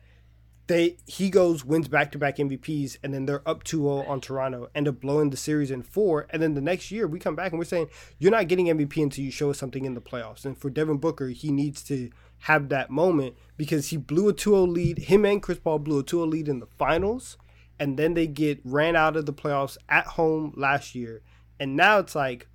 they 0.67 0.97
he 1.05 1.29
goes 1.29 1.63
wins 1.63 1.87
back 1.87 2.11
to 2.11 2.17
back 2.17 2.37
MVPs 2.37 2.97
and 3.03 3.13
then 3.13 3.25
they're 3.25 3.47
up 3.47 3.63
2-0 3.63 4.07
on 4.09 4.19
Toronto, 4.21 4.69
end 4.73 4.87
up 4.87 4.99
blowing 4.99 5.29
the 5.29 5.37
series 5.37 5.69
in 5.71 5.83
four, 5.83 6.25
and 6.31 6.41
then 6.41 6.53
the 6.55 6.61
next 6.61 6.89
year 6.91 7.05
we 7.07 7.19
come 7.19 7.35
back 7.35 7.51
and 7.51 7.59
we're 7.59 7.65
saying 7.65 7.87
you're 8.17 8.31
not 8.31 8.47
getting 8.47 8.65
MVP 8.67 9.01
until 9.01 9.23
you 9.23 9.31
show 9.31 9.49
us 9.51 9.57
something 9.59 9.85
in 9.85 9.93
the 9.93 10.01
playoffs. 10.01 10.43
And 10.45 10.57
for 10.57 10.69
Devin 10.69 10.97
Booker, 10.97 11.27
he 11.29 11.51
needs 11.51 11.83
to 11.83 12.09
have 12.39 12.69
that 12.69 12.89
moment 12.89 13.35
because 13.57 13.89
he 13.89 13.97
blew 13.97 14.27
a 14.29 14.33
2-0 14.33 14.67
lead. 14.71 14.97
Him 14.99 15.23
and 15.25 15.41
Chris 15.41 15.59
Paul 15.59 15.79
blew 15.79 15.99
a 15.99 16.03
2-0 16.03 16.29
lead 16.29 16.47
in 16.47 16.59
the 16.59 16.67
finals, 16.77 17.37
and 17.79 17.97
then 17.97 18.13
they 18.13 18.25
get 18.27 18.59
ran 18.63 18.95
out 18.95 19.15
of 19.15 19.25
the 19.25 19.33
playoffs 19.33 19.77
at 19.87 20.05
home 20.07 20.53
last 20.57 20.95
year. 20.95 21.21
And 21.59 21.75
now 21.75 21.99
it's 21.99 22.15
like, 22.15 22.47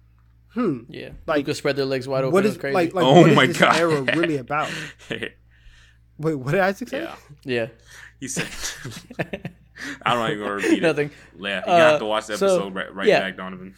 hmm, 0.54 0.80
Yeah. 0.88 1.10
Like, 1.26 1.38
Luka 1.38 1.54
spread 1.54 1.76
their 1.76 1.84
legs 1.86 2.06
wide 2.08 2.24
open. 2.24 2.32
What 2.32 2.44
is 2.44 2.52
It 2.52 2.56
is 2.56 2.60
crazy. 2.60 2.74
like 2.74 2.94
like 2.94 3.04
Oh 3.04 3.20
what 3.20 3.30
is 3.30 3.36
my 3.36 3.46
this 3.46 3.58
God. 3.58 3.76
era 3.76 4.02
really 4.16 4.36
about? 4.36 4.68
Wait, 6.20 6.34
what 6.34 6.52
did 6.52 6.60
Isaac 6.60 6.88
say? 6.88 7.02
yeah, 7.02 7.16
yeah. 7.44 7.66
he 8.20 8.28
said. 8.28 8.46
I 10.02 10.12
don't 10.12 10.30
even 10.32 10.44
want 10.44 10.60
to 10.60 10.66
repeat 10.68 10.78
it. 10.78 10.86
Nothing. 10.86 11.10
Yeah, 11.38 11.64
you 11.66 11.72
Uh, 11.72 11.76
have 11.92 11.98
to 12.00 12.04
watch 12.04 12.26
the 12.26 12.36
so, 12.36 12.46
episode 12.46 12.74
right, 12.74 12.94
right 12.94 13.06
yeah. 13.08 13.30
back, 13.30 13.36
Donnavan. 13.38 13.72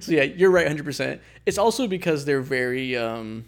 so 0.02 0.12
yeah, 0.12 0.22
you're 0.22 0.50
right, 0.50 0.66
hundred 0.66 0.84
percent. 0.86 1.20
It's 1.44 1.58
also 1.58 1.86
because 1.86 2.24
they're 2.24 2.40
very 2.40 2.96
um, 2.96 3.44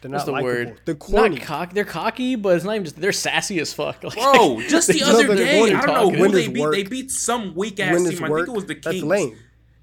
They're 0.00 0.12
what's 0.12 0.24
the 0.26 0.30
likable. 0.32 0.48
word? 0.48 0.80
They're 0.84 0.94
corny. 0.94 1.36
Not 1.38 1.44
cocky. 1.44 1.74
They're 1.74 1.84
cocky, 1.84 2.36
but 2.36 2.54
it's 2.54 2.64
not 2.64 2.72
even 2.76 2.84
just. 2.84 3.00
They're 3.00 3.10
sassy 3.12 3.58
as 3.58 3.72
fuck. 3.74 4.04
Like, 4.04 4.14
Bro, 4.14 4.60
just 4.68 4.86
the 4.88 5.02
other 5.02 5.26
they're 5.26 5.36
day, 5.36 5.74
I 5.74 5.84
don't 5.86 5.94
know 5.94 6.10
who 6.24 6.28
they 6.30 6.46
beat. 6.48 6.60
work- 6.62 6.72
They 6.74 6.84
beat 6.84 7.10
some 7.10 7.54
weak 7.56 7.80
ass 7.80 7.96
team. 7.96 8.04
this 8.04 8.20
I 8.22 8.28
think 8.28 8.48
it 8.48 8.52
was 8.52 8.66
the 8.66 8.74
Kings. 8.76 8.84
that's 8.84 8.94
Kings. 8.98 9.04
lame. 9.08 9.36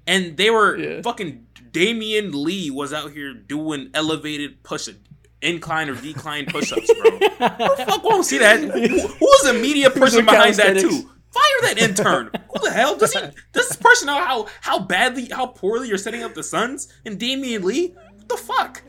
And 0.06 0.36
they 0.38 0.48
were 0.48 0.74
Yeah. 0.78 1.02
fucking 1.02 1.46
Damion 1.70 2.32
Lee 2.32 2.70
was 2.70 2.94
out 2.94 3.12
here 3.12 3.34
doing 3.34 3.90
elevated 3.92 4.62
push 4.62 4.88
incline 5.42 5.88
or 5.88 5.94
decline 5.94 6.46
push-ups, 6.46 6.90
bro. 7.00 7.10
Who 7.18 7.18
the 7.76 7.84
fuck 7.86 8.04
won't 8.04 8.24
see 8.24 8.38
that? 8.38 8.60
Who, 8.60 8.68
who's 8.70 9.42
the 9.44 9.58
media 9.60 9.90
person 9.90 10.24
behind 10.24 10.56
that 10.56 10.78
too? 10.78 11.10
Fire 11.30 11.74
that 11.74 11.78
intern. 11.78 12.30
Who 12.52 12.64
the 12.64 12.70
hell 12.72 12.96
does 12.96 13.12
he? 13.12 13.20
Does 13.20 13.68
this 13.68 13.76
person 13.76 14.06
know 14.06 14.14
how 14.24 14.46
how 14.62 14.78
badly, 14.80 15.26
how 15.26 15.46
poorly 15.46 15.88
you're 15.88 15.98
setting 15.98 16.22
up 16.22 16.34
the 16.34 16.42
Suns 16.42 16.92
and 17.04 17.18
Damion 17.18 17.62
Lee? 17.62 17.88
What 18.16 18.28
the 18.28 18.36
fuck? 18.36 18.82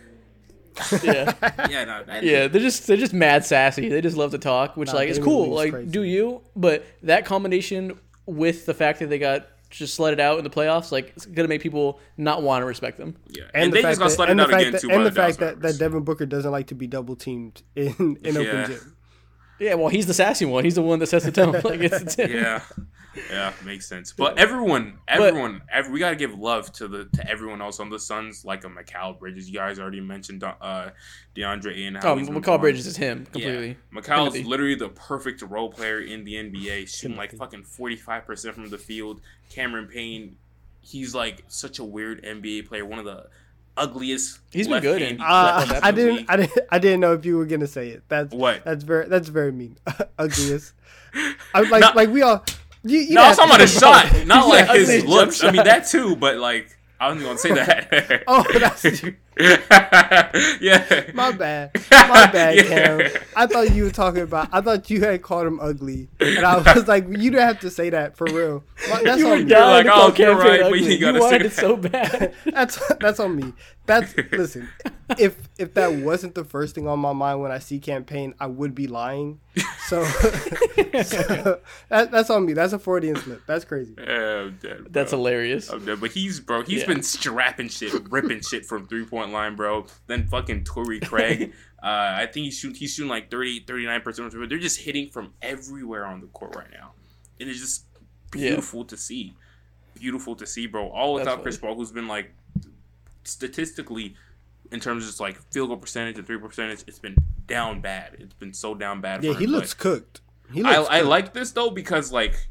Yeah. 1.03 1.33
Yeah, 1.69 1.83
no, 1.83 2.03
that, 2.05 2.23
Yeah, 2.23 2.47
they're 2.47 2.61
just 2.61 2.87
they're 2.87 2.97
just 2.97 3.13
mad 3.13 3.45
sassy. 3.45 3.89
They 3.89 3.99
just 4.01 4.15
love 4.17 4.31
to 4.31 4.37
talk, 4.37 4.77
which 4.77 4.87
Nah, 4.87 4.95
like 4.95 5.09
is 5.09 5.19
cool. 5.19 5.49
Like, 5.53 5.71
crazy. 5.71 5.91
do 5.91 6.03
you? 6.03 6.41
But 6.55 6.85
that 7.03 7.25
combination 7.25 7.99
with 8.25 8.65
the 8.65 8.73
fact 8.73 8.99
that 8.99 9.09
they 9.09 9.19
got 9.19 9.47
just 9.69 9.99
let 9.99 10.13
it 10.13 10.19
out 10.19 10.37
in 10.37 10.43
the 10.43 10.49
playoffs, 10.49 10.91
like 10.91 11.13
it's 11.15 11.25
gonna 11.25 11.47
make 11.47 11.61
people 11.61 11.99
not 12.17 12.41
want 12.41 12.61
to 12.61 12.65
respect 12.65 12.97
them. 12.97 13.15
yeah. 13.29 13.43
And, 13.53 13.65
And, 13.65 13.71
the 13.73 13.75
they 13.77 13.81
fact 13.83 13.99
just 13.99 14.17
got 14.17 14.25
that, 14.27 14.27
slutted 14.27 14.31
and 14.31 14.39
the 14.39 14.43
out 14.43 14.53
again 14.61 14.71
that, 14.73 14.81
too. 14.81 14.89
and 14.91 15.05
the 15.05 15.09
the 15.09 15.15
fact 15.15 15.39
that, 15.39 15.61
that 15.61 15.77
Devin 15.77 16.03
Booker 16.03 16.25
doesn't 16.25 16.51
like 16.51 16.67
to 16.67 16.75
be 16.75 16.87
double 16.87 17.15
teamed 17.15 17.61
in 17.75 18.17
in 18.23 18.35
Yeah. 18.35 18.39
open 18.41 18.65
gym. 18.71 18.95
Yeah, 19.59 19.73
well, 19.75 19.89
he's 19.89 20.05
the 20.07 20.13
sassy 20.13 20.45
one. 20.45 20.63
He's 20.63 20.75
the 20.75 20.81
one 20.81 20.99
that 20.99 21.07
sets 21.07 21.25
the 21.25 21.31
tone. 21.33 21.51
like 21.63 21.81
it's, 21.81 22.01
it's 22.01 22.15
him. 22.15 22.31
yeah, 22.31 22.61
yeah, 23.29 23.53
makes 23.65 23.87
sense. 23.87 24.13
But 24.13 24.37
everyone, 24.37 24.97
everyone, 25.07 25.61
every, 25.71 25.91
we 25.91 25.99
gotta 25.99 26.15
give 26.15 26.37
love 26.37 26.71
to 26.73 26.87
the 26.87 27.05
to 27.05 27.29
everyone 27.29 27.61
else 27.61 27.79
on 27.79 27.89
the 27.89 27.99
Suns, 27.99 28.45
like 28.45 28.63
a 28.63 28.67
Mikal 28.69 29.17
Bridges. 29.19 29.49
You 29.49 29.55
guys 29.55 29.79
already 29.79 30.01
mentioned 30.01 30.43
uh, 30.43 30.89
DeAndre 31.35 31.71
Ayton. 31.77 31.95
how 31.95 32.13
Oh, 32.13 32.17
he's 32.17 32.29
Mikal. 32.29 32.59
Bridges 32.59 32.85
is 32.87 32.97
him 32.97 33.25
completely. 33.25 33.77
Yeah. 33.93 34.01
Mikal 34.01 34.33
is 34.35 34.45
literally 34.45 34.75
the 34.75 34.89
perfect 34.89 35.41
role 35.41 35.69
player 35.69 35.99
in 36.01 36.23
the 36.23 36.35
NBA, 36.35 36.87
shooting 36.87 37.17
like 37.17 37.31
fucking 37.35 37.63
forty 37.63 37.95
five 37.95 38.25
percent 38.25 38.55
from 38.55 38.69
the 38.69 38.77
field. 38.77 39.21
Cameron 39.49 39.87
Payne, 39.87 40.37
he's 40.81 41.15
like 41.15 41.43
such 41.47 41.79
a 41.79 41.83
weird 41.83 42.23
NBA 42.23 42.67
player, 42.67 42.85
one 42.85 42.99
of 42.99 43.05
the 43.05 43.27
ugliest. 43.77 44.39
He's 44.51 44.67
been 44.67 44.81
good 44.83 45.01
in- 45.01 45.21
Uh, 45.21 45.79
I 45.83 45.91
didn't. 45.91 46.25
I 46.29 46.35
didn't, 46.37 46.59
I 46.71 46.79
didn't 46.79 46.99
know 46.99 47.13
if 47.13 47.25
you 47.25 47.37
were 47.37 47.45
gonna 47.45 47.67
say 47.67 47.89
it. 47.89 48.03
That's 48.07 48.33
What? 48.33 48.63
That's 48.65 48.83
very, 48.83 49.07
that's 49.07 49.29
very 49.29 49.51
mean. 49.51 49.77
Ugliest. 50.19 50.73
I'm 51.53 51.69
like, 51.69 51.81
No. 51.81 51.91
like 51.95 52.09
we 52.09 52.21
all. 52.21 52.45
You, 52.83 52.99
you 52.99 53.13
No, 53.15 53.23
I 53.23 53.29
was 53.29 53.37
have 53.37 53.49
talking 53.49 53.49
about 53.49 53.61
his 53.61 53.73
shot, 53.79 54.25
not 54.27 54.47
like 54.47 54.69
I 54.69 54.77
his 54.77 54.87
think 54.87 55.03
jump 55.05 55.13
looks. 55.15 55.43
I 55.43 55.51
mean 55.51 55.63
that 55.63 55.85
too, 55.87 56.15
but 56.15 56.37
like 56.37 56.75
I 56.99 57.07
wasn't 57.07 57.25
gonna 57.25 57.37
say 57.37 57.53
that. 57.53 58.23
Oh, 58.27 58.43
that's 58.59 58.83
yeah. 60.61 61.11
my 61.13 61.31
bad. 61.31 61.71
My 61.91 62.27
bad, 62.29 62.55
Yeah. 62.57 62.63
Cam. 62.63 63.21
I 63.35 63.47
thought 63.47 63.71
you 63.73 63.85
were 63.85 63.89
talking 63.91 64.21
about. 64.21 64.49
I 64.51 64.59
thought 64.61 64.89
you 64.89 65.01
had 65.01 65.21
called 65.21 65.47
him 65.47 65.59
ugly, 65.61 66.09
and 66.19 66.39
I 66.45 66.57
was 66.73 66.87
like, 66.89 67.05
you 67.09 67.31
don't 67.31 67.41
have 67.41 67.59
to 67.61 67.69
say 67.69 67.89
that 67.89 68.17
for 68.17 68.25
real. 68.27 68.63
That's 69.03 69.17
You 69.17 69.27
were 69.27 69.35
on 69.35 69.45
me. 69.45 69.45
dying 69.45 69.85
like, 69.85 69.85
to 69.85 69.91
oh, 69.91 69.95
call 69.95 70.11
oh, 70.11 70.13
you're 70.17 70.35
Cam 70.35 70.37
right, 70.37 70.61
Payne 70.61 70.71
but 70.71 70.79
ugly. 70.79 70.79
you 70.81 70.97
You, 70.97 70.99
gotta 70.99 71.21
say 71.21 71.25
wanted 71.25 71.45
it 71.45 71.51
that. 71.55 71.61
so 71.61 71.77
bad. 71.77 72.33
That's 72.45 72.79
that's 72.99 73.19
on 73.19 73.35
me. 73.35 73.53
That's 73.85 74.13
listen. 74.31 74.69
If 75.17 75.49
if 75.57 75.73
that 75.73 75.93
wasn't 75.93 76.35
the 76.35 76.43
first 76.43 76.75
thing 76.75 76.87
on 76.87 76.99
my 76.99 77.13
mind 77.13 77.41
when 77.41 77.51
I 77.51 77.57
see 77.59 77.79
Cam 77.79 78.03
Payne, 78.03 78.35
I 78.39 78.45
would 78.47 78.75
be 78.75 78.85
lying. 78.87 79.39
So, 79.87 80.03
so 80.03 81.59
that, 81.89 82.11
that's 82.11 82.29
on 82.29 82.45
me. 82.45 82.53
That's 82.53 82.73
a 82.73 82.79
Freudian 82.79 83.15
slip. 83.15 83.41
That's 83.47 83.65
crazy. 83.65 83.95
Yeah, 83.97 84.41
I'm 84.41 84.57
dead, 84.61 84.85
That's 84.91 85.11
hilarious. 85.11 85.69
I'm 85.69 85.83
dead. 85.83 85.99
But 85.99 86.11
he's 86.11 86.39
bro. 86.39 86.61
He's 86.61 86.81
Yeah. 86.81 86.87
been 86.87 87.01
strapping 87.03 87.69
shit, 87.69 87.93
ripping 88.09 88.41
shit 88.41 88.65
from 88.65 88.87
three 88.87 89.05
point 89.05 89.31
line, 89.31 89.55
bro. 89.55 89.87
Then 90.07 90.27
fucking 90.27 90.63
Torrey 90.65 90.99
Craig. 90.99 91.53
uh, 91.83 91.85
I 91.87 92.27
think 92.31 92.45
he's 92.45 92.57
shooting. 92.57 92.75
He's 92.75 92.93
shooting 92.93 93.09
like 93.09 93.31
30, 93.31 93.61
39 93.61 94.01
percent. 94.01 94.31
They're 94.49 94.57
just 94.59 94.79
hitting 94.81 95.09
from 95.09 95.33
everywhere 95.41 96.05
on 96.05 96.21
the 96.21 96.27
court 96.27 96.55
right 96.55 96.71
now. 96.71 96.91
It 97.39 97.47
is 97.47 97.59
just 97.59 97.85
Yeah. 98.35 98.49
beautiful 98.49 98.85
to 98.85 98.95
see. 98.95 99.33
Beautiful 99.95 100.35
to 100.35 100.45
see, 100.45 100.67
bro. 100.67 100.87
All 100.89 101.15
without 101.15 101.41
Chris 101.41 101.57
funny. 101.57 101.73
Paul, 101.73 101.77
who's 101.79 101.91
been 101.91 102.07
like 102.07 102.31
statistically. 103.23 104.15
In 104.71 104.79
terms 104.79 105.03
of 105.03 105.09
just 105.09 105.19
like 105.19 105.37
field 105.51 105.69
goal 105.69 105.77
percentage 105.77 106.17
and 106.17 106.27
three 106.27 106.37
percentage, 106.37 106.83
it's 106.87 106.99
been 106.99 107.15
down 107.47 107.81
bad. 107.81 108.15
It's 108.19 108.33
been 108.33 108.53
so 108.53 108.75
down 108.75 109.01
bad. 109.01 109.23
Yeah, 109.23 109.33
he 109.33 109.45
him, 109.45 109.51
looks 109.51 109.73
cooked. 109.73 110.21
He 110.53 110.63
I, 110.63 110.77
looks. 110.77 110.89
I 110.89 110.99
cooked. 110.99 111.09
like 111.09 111.33
this 111.33 111.51
though 111.51 111.71
because 111.71 112.11
like 112.11 112.47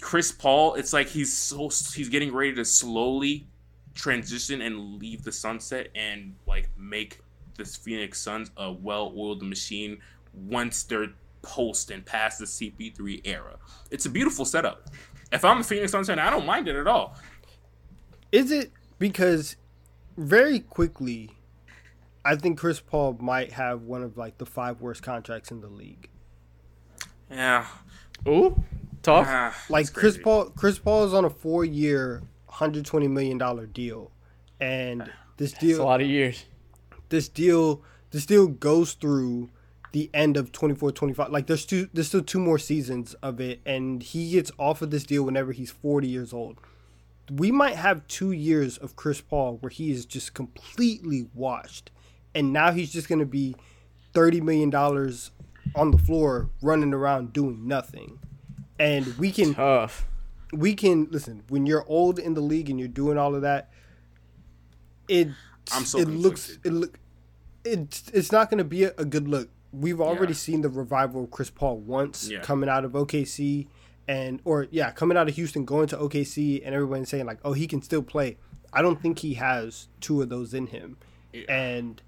Chris 0.00 0.32
Paul, 0.32 0.74
it's 0.74 0.92
like 0.92 1.08
he's 1.08 1.32
so 1.36 1.68
he's 1.68 2.08
getting 2.08 2.32
ready 2.32 2.54
to 2.54 2.64
slowly 2.64 3.46
transition 3.94 4.62
and 4.62 4.98
leave 4.98 5.22
the 5.22 5.32
sunset 5.32 5.88
and 5.94 6.34
like 6.46 6.68
make 6.76 7.20
this 7.56 7.76
Phoenix 7.76 8.20
Suns 8.20 8.50
a 8.56 8.72
well-oiled 8.72 9.42
machine 9.42 9.98
once 10.32 10.82
they're 10.82 11.08
post 11.42 11.90
and 11.90 12.04
past 12.04 12.38
the 12.38 12.44
CP3 12.44 13.20
era. 13.24 13.56
It's 13.90 14.06
a 14.06 14.10
beautiful 14.10 14.44
setup. 14.44 14.88
If 15.30 15.44
I'm 15.44 15.60
a 15.60 15.64
Phoenix 15.64 15.92
Suns 15.92 16.08
fan, 16.08 16.18
I 16.18 16.30
don't 16.30 16.46
mind 16.46 16.68
it 16.68 16.76
at 16.76 16.86
all. 16.86 17.16
Is 18.30 18.50
it 18.50 18.72
because 18.98 19.56
very 20.16 20.60
quickly, 20.60 21.30
I 22.24 22.36
think 22.36 22.58
Chris 22.58 22.80
Paul 22.80 23.16
might 23.20 23.52
have 23.52 23.82
one 23.82 24.02
of 24.02 24.16
like 24.16 24.38
the 24.38 24.46
five 24.46 24.80
worst 24.80 25.02
contracts 25.02 25.50
in 25.50 25.60
the 25.60 25.68
league. 25.68 26.08
Yeah, 27.30 27.66
Ooh, 28.28 28.62
tough. 29.02 29.26
Ah, 29.28 29.56
Like 29.68 29.92
Chris 29.92 30.14
crazy. 30.14 30.22
Paul, 30.22 30.44
Chris 30.50 30.78
Paul 30.78 31.04
is 31.04 31.14
on 31.14 31.24
a 31.24 31.30
four-year, 31.30 32.22
hundred 32.48 32.84
twenty 32.84 33.08
million 33.08 33.38
dollar 33.38 33.66
deal, 33.66 34.12
and 34.60 35.10
this 35.38 35.54
It's 35.60 35.78
a 35.78 35.82
lot 35.84 36.00
of 36.02 36.06
years. 36.08 36.44
this 37.08 37.28
deal, 37.28 37.82
this 38.10 38.26
deal 38.26 38.46
goes 38.48 38.92
through 38.92 39.50
the 39.92 40.10
end 40.14 40.36
of 40.38 40.52
24-25. 40.52 41.30
Like 41.30 41.46
there's 41.46 41.66
two, 41.66 41.88
there's 41.92 42.08
still 42.08 42.22
two 42.22 42.38
more 42.38 42.58
seasons 42.58 43.14
of 43.22 43.40
it, 43.40 43.60
and 43.66 44.02
he 44.02 44.30
gets 44.32 44.50
off 44.58 44.80
of 44.82 44.90
this 44.90 45.04
deal 45.04 45.22
whenever 45.24 45.52
he's 45.52 45.70
forty 45.70 46.08
years 46.08 46.32
old. 46.34 46.58
We 47.30 47.50
might 47.50 47.76
have 47.76 48.06
two 48.08 48.32
years 48.32 48.76
of 48.76 48.94
Chris 48.96 49.20
Paul 49.22 49.56
where 49.60 49.70
he 49.70 49.90
is 49.90 50.04
just 50.04 50.34
completely 50.34 51.28
washed, 51.34 51.90
and 52.34 52.52
now 52.52 52.72
he's 52.72 52.92
just 52.92 53.08
gonna 53.08 53.26
be 53.26 53.54
thirty 54.14 54.40
million 54.40 54.70
dollars 54.70 55.30
on 55.74 55.90
the 55.90 55.98
floor 55.98 56.50
running 56.60 56.92
around 56.92 57.32
doing 57.32 57.66
nothing, 57.66 58.18
and 58.78 59.06
we 59.18 59.30
can 59.30 59.54
Tough. 59.54 60.06
we 60.52 60.74
can 60.74 61.06
listen 61.10 61.42
when 61.48 61.66
you're 61.66 61.84
old 61.86 62.18
in 62.18 62.34
the 62.34 62.40
league 62.40 62.68
and 62.68 62.78
you're 62.78 62.88
doing 62.88 63.16
all 63.18 63.34
of 63.34 63.42
that. 63.42 63.70
It 65.08 65.28
I'm 65.72 65.84
so 65.84 65.98
it 65.98 66.08
looks 66.08 66.58
it 66.64 66.72
look 66.72 66.98
it's 67.64 68.08
it's 68.12 68.32
not 68.32 68.50
going 68.50 68.58
to 68.58 68.64
be 68.64 68.84
a, 68.84 68.92
a 68.98 69.04
good 69.04 69.28
look. 69.28 69.48
We've 69.72 70.00
already 70.00 70.32
Yeah. 70.32 70.38
seen 70.38 70.60
the 70.62 70.68
revival 70.68 71.24
of 71.24 71.30
Chris 71.30 71.50
Paul 71.50 71.78
once 71.78 72.28
Yeah. 72.28 72.40
coming 72.40 72.68
out 72.68 72.84
of 72.84 72.92
OKC 72.92 73.68
and 74.08 74.40
or 74.44 74.66
yeah 74.70 74.90
coming 74.90 75.16
out 75.16 75.28
of 75.28 75.34
Houston 75.36 75.64
going 75.64 75.86
to 75.88 75.96
OKC 75.96 76.62
and 76.64 76.74
everyone 76.74 77.04
saying 77.06 77.26
like 77.26 77.38
oh 77.44 77.52
he 77.52 77.66
can 77.66 77.82
still 77.82 78.02
play. 78.02 78.36
I 78.72 78.80
don't 78.82 79.00
think 79.02 79.18
he 79.20 79.34
has 79.34 79.88
two 80.00 80.22
of 80.22 80.28
those 80.30 80.54
in 80.54 80.68
him, 80.68 80.96
Yeah. 81.32 81.42
and 81.48 82.00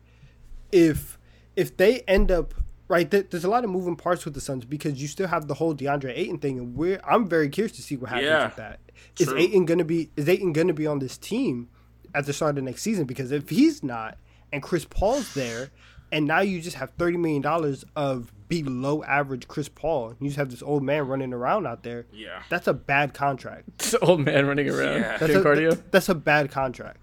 if 0.73 1.19
if 1.57 1.77
they 1.77 2.01
end 2.01 2.31
up 2.31 2.55
right, 2.89 3.11
there, 3.11 3.23
there's 3.23 3.45
a 3.45 3.49
lot 3.51 3.65
of 3.65 3.71
moving 3.71 3.97
parts 3.97 4.25
with 4.25 4.35
the 4.35 4.41
Suns 4.41 4.65
because 4.65 5.01
you 5.01 5.09
still 5.09 5.29
have 5.29 5.49
the 5.49 5.55
whole 5.55 5.75
DeAndre 5.75 6.12
Ayton 6.17 6.39
thing, 6.39 6.59
and 6.59 6.75
we're 6.77 7.01
I'm 7.07 7.29
very 7.29 7.49
curious 7.49 7.73
to 7.77 7.83
see 7.83 7.97
what 7.97 8.11
happens 8.11 8.27
Yeah. 8.27 8.47
with 8.47 8.57
that. 8.57 8.81
Is 9.19 9.29
True. 9.29 9.39
Ayton 9.39 9.65
gonna 9.65 9.85
be 9.85 10.11
is 10.17 10.29
Ayton 10.29 10.53
gonna 10.53 10.73
be 10.75 10.87
on 10.87 10.99
this 10.99 11.17
team 11.19 11.69
at 12.15 12.27
the 12.27 12.33
start 12.33 12.51
of 12.51 12.57
the 12.57 12.62
next 12.62 12.83
season? 12.83 13.05
Because 13.07 13.33
if 13.33 13.49
he's 13.49 13.83
not, 13.83 14.19
and 14.53 14.62
Chris 14.62 14.85
Paul's 14.85 15.35
there, 15.35 15.71
and 16.12 16.27
now 16.27 16.41
you 16.41 16.61
just 16.61 16.77
have 16.77 16.91
thirty 16.99 17.17
million 17.17 17.43
dollars 17.43 17.85
of 17.97 18.33
below 18.49 19.03
average 19.05 19.49
Chris 19.49 19.69
Paul, 19.69 20.15
you 20.21 20.29
just 20.29 20.37
have 20.37 20.51
this 20.51 20.62
old 20.62 20.83
man 20.83 21.09
running 21.09 21.33
around 21.33 21.67
out 21.67 21.83
there. 21.83 22.07
Yeah. 22.12 22.43
That's 22.51 22.67
a 22.69 22.75
bad 22.75 23.15
contract. 23.15 23.69
It's 23.81 23.95
an 23.95 24.01
old 24.03 24.21
man 24.21 24.47
running 24.47 24.69
around 24.69 25.01
Yeah. 25.01 25.17
That's 25.19 25.35
a, 25.35 25.43
cardio. 25.43 25.83
that's 25.91 26.09
a 26.09 26.15
bad 26.15 26.51
contract. 26.51 26.99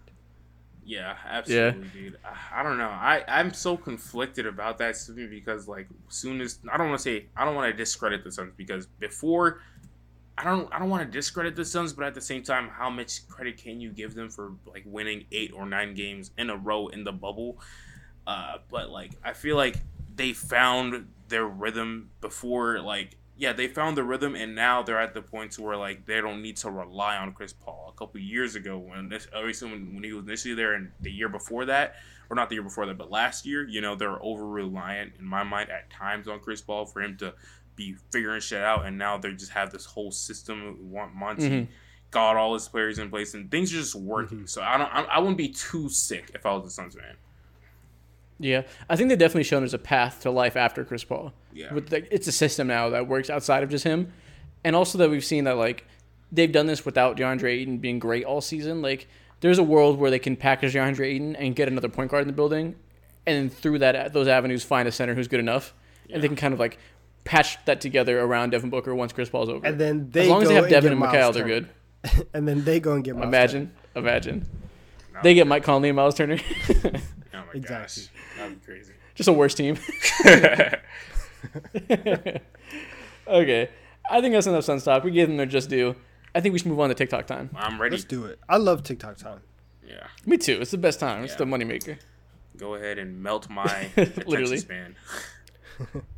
Yeah, 0.91 1.15
absolutely, 1.25 1.87
dude. 1.93 2.17
I- 2.25 2.59
I 2.59 2.63
don't 2.63 2.77
know. 2.77 2.89
I 2.89 3.23
I'm 3.27 3.53
so 3.53 3.77
conflicted 3.77 4.45
about 4.45 4.77
that 4.79 4.97
simply 4.97 5.27
because 5.27 5.67
like 5.67 5.87
soon 6.09 6.41
as 6.41 6.59
I 6.71 6.77
don't 6.77 6.89
want 6.89 6.99
to 6.99 7.03
say 7.03 7.27
I 7.35 7.45
don't 7.45 7.55
want 7.55 7.71
to 7.71 7.77
discredit 7.77 8.23
the 8.25 8.31
Suns 8.31 8.51
because 8.57 8.87
before 8.99 9.61
I 10.37 10.43
don't 10.43 10.67
I 10.73 10.79
don't 10.79 10.89
want 10.89 11.03
to 11.05 11.09
discredit 11.09 11.55
the 11.55 11.63
Suns, 11.63 11.93
but 11.93 12.05
at 12.05 12.13
the 12.13 12.21
same 12.21 12.43
time, 12.43 12.67
how 12.67 12.89
much 12.89 13.27
credit 13.29 13.55
can 13.57 13.79
you 13.79 13.89
give 13.91 14.15
them 14.15 14.29
for 14.29 14.53
like 14.65 14.83
winning 14.85 15.25
eight 15.31 15.53
or 15.53 15.65
nine 15.65 15.93
games 15.93 16.31
in 16.37 16.49
a 16.49 16.57
row 16.57 16.87
in 16.89 17.03
the 17.05 17.13
bubble? 17.13 17.57
Uh, 18.27 18.57
but 18.69 18.89
like 18.89 19.11
I 19.23 19.31
feel 19.33 19.55
like 19.55 19.77
they 20.15 20.33
found 20.33 21.07
their 21.29 21.45
rhythm 21.45 22.09
before 22.19 22.81
like 22.81 23.15
yeah 23.37 23.53
they 23.53 23.67
found 23.67 23.95
the 23.97 24.03
rhythm 24.03 24.35
and 24.35 24.53
now 24.53 24.83
they're 24.83 24.99
at 24.99 25.13
the 25.13 25.21
point 25.21 25.51
to 25.53 25.61
where 25.61 25.77
like 25.77 26.05
they 26.05 26.19
don't 26.21 26.41
need 26.41 26.57
to 26.57 26.69
rely 26.69 27.17
on 27.17 27.33
Chris 27.33 27.53
Paul. 27.53 27.91
A 27.95 27.97
couple 27.97 28.19
years 28.19 28.55
ago 28.55 28.77
when 28.77 29.09
this 29.09 29.27
obviously 29.35 29.71
when, 29.71 29.93
when 29.95 30.03
he 30.03 30.13
was 30.13 30.25
initially 30.25 30.53
there 30.53 30.73
and 30.73 30.91
the 31.01 31.11
year 31.11 31.29
before 31.29 31.65
that 31.65 31.95
or 32.29 32.35
not 32.35 32.49
the 32.49 32.55
year 32.55 32.63
before 32.63 32.85
that 32.85 32.97
but 32.97 33.09
last 33.11 33.45
year 33.45 33.67
you 33.67 33.81
know 33.81 33.95
they're 33.95 34.21
over 34.23 34.45
reliant 34.47 35.13
in 35.19 35.25
my 35.25 35.43
mind 35.43 35.69
at 35.69 35.89
times 35.89 36.27
on 36.27 36.39
Chris 36.39 36.61
Paul 36.61 36.85
for 36.85 37.01
him 37.01 37.15
to 37.17 37.33
be 37.75 37.95
figuring 38.11 38.41
shit 38.41 38.61
out 38.61 38.85
and 38.85 38.97
now 38.97 39.17
they 39.17 39.31
just 39.33 39.51
have 39.51 39.71
this 39.71 39.85
whole 39.85 40.11
system 40.11 40.77
want 40.91 41.13
Monty 41.15 41.49
Mhm. 41.49 41.67
got 42.11 42.35
all 42.35 42.53
his 42.53 42.67
players 42.67 42.99
in 42.99 43.09
place 43.09 43.33
and 43.33 43.49
things 43.49 43.73
are 43.73 43.77
just 43.77 43.95
working. 43.95 44.45
So 44.45 44.61
I 44.61 44.77
don't 44.77 44.89
I, 44.93 45.03
I 45.03 45.19
wouldn't 45.19 45.37
be 45.37 45.47
too 45.49 45.89
sick 45.89 46.31
if 46.33 46.45
I 46.45 46.53
was 46.53 46.63
the 46.65 46.69
Suns 46.71 46.95
fan. 46.95 47.15
Yeah, 48.41 48.63
I 48.89 48.95
think 48.95 49.09
they've 49.09 49.17
definitely 49.17 49.43
shown 49.43 49.61
there's 49.61 49.73
a 49.73 49.77
path 49.79 50.21
to 50.21 50.31
life 50.31 50.55
after 50.55 50.83
Chris 50.83 51.03
Paul. 51.03 51.33
Yeah. 51.53 51.73
With 51.73 51.89
the, 51.89 52.13
it's 52.13 52.27
a 52.27 52.31
system 52.31 52.67
now 52.67 52.89
that 52.89 53.07
works 53.07 53.29
outside 53.29 53.63
of 53.63 53.69
just 53.69 53.83
him, 53.83 54.11
and 54.63 54.75
also 54.75 54.97
that 54.97 55.09
we've 55.09 55.23
seen 55.23 55.43
that 55.43 55.57
like 55.57 55.85
they've 56.31 56.51
done 56.51 56.65
this 56.65 56.85
without 56.85 57.17
DeAndre 57.17 57.49
Ayton 57.49 57.77
being 57.77 57.99
great 57.99 58.25
all 58.25 58.41
season. 58.41 58.81
Like 58.81 59.07
there's 59.41 59.59
a 59.59 59.63
world 59.63 59.99
where 59.99 60.09
they 60.09 60.19
can 60.19 60.35
package 60.35 60.73
DeAndre 60.73 61.05
Ayton 61.05 61.35
and 61.35 61.55
get 61.55 61.67
another 61.67 61.89
point 61.89 62.09
guard 62.09 62.21
in 62.21 62.27
the 62.27 62.33
building, 62.33 62.75
and 63.25 63.37
then 63.37 63.49
through 63.49 63.79
that 63.79 64.13
those 64.13 64.27
avenues 64.27 64.63
find 64.63 64.87
a 64.87 64.91
center 64.91 65.13
who's 65.13 65.27
good 65.27 65.39
enough, 65.39 65.73
and 66.09 66.23
they 66.23 66.27
can 66.27 66.37
kind 66.37 66.53
of 66.53 66.59
like 66.59 66.79
patch 67.23 67.63
that 67.65 67.81
together 67.81 68.19
around 68.19 68.49
Devin 68.49 68.69
Booker 68.69 68.95
once 68.95 69.13
Chris 69.13 69.29
Paul's 69.29 69.49
over. 69.49 69.65
And 69.65 69.79
then 69.79 70.09
they 70.09 70.23
as 70.23 70.27
long 70.29 70.41
as 70.41 70.47
they 70.47 70.55
go 70.55 70.61
have 70.61 70.69
Devin 70.69 70.93
and 70.93 71.03
and 71.03 71.11
get 71.11 71.33
they're 71.33 71.45
good. 71.45 71.69
and 72.33 72.47
then 72.47 72.63
they 72.63 72.79
go 72.79 72.93
and 72.93 73.03
get 73.03 73.15
Miles 73.15 73.27
Imagine, 73.27 73.71
imagine. 73.95 74.45
No, 75.13 75.19
They 75.21 75.33
get 75.35 75.45
Mike 75.45 75.63
Conley 75.63 75.89
and 75.89 75.95
Miles 75.95 76.15
Turner. 76.15 76.39
My 77.53 77.57
Exactly. 77.59 78.03
gosh. 78.03 78.37
That'd 78.37 78.59
be 78.61 78.65
crazy. 78.65 78.93
Just 79.15 79.29
a 79.29 79.33
worse 79.33 79.53
team. 79.55 79.77
okay. 83.27 83.69
I 84.09 84.21
think 84.21 84.33
that's 84.33 84.47
enough 84.47 84.63
Suns 84.63 84.83
talk. 84.83 85.03
We 85.03 85.11
gave 85.11 85.27
them 85.27 85.37
their 85.37 85.45
just 85.45 85.69
due. 85.69 85.95
I 86.33 86.41
think 86.41 86.53
we 86.53 86.59
should 86.59 86.67
move 86.67 86.79
on 86.79 86.89
to 86.89 86.95
TikTok 86.95 87.27
time. 87.27 87.49
I'm 87.55 87.79
ready. 87.81 87.95
Let's 87.95 88.05
do 88.05 88.25
it. 88.25 88.39
I 88.47 88.57
love 88.57 88.83
TikTok 88.83 89.17
time. 89.17 89.41
Yeah. 89.85 90.07
Me 90.25 90.37
too. 90.37 90.59
It's 90.61 90.71
the 90.71 90.77
best 90.77 90.99
time. 90.99 91.23
It's 91.23 91.35
the 91.35 91.45
moneymaker. 91.45 91.97
Go 92.57 92.75
ahead 92.75 92.97
and 92.97 93.21
melt 93.21 93.49
my 93.49 93.89
Literally. 93.97 94.57
attention 94.57 94.57
span. 94.59 94.95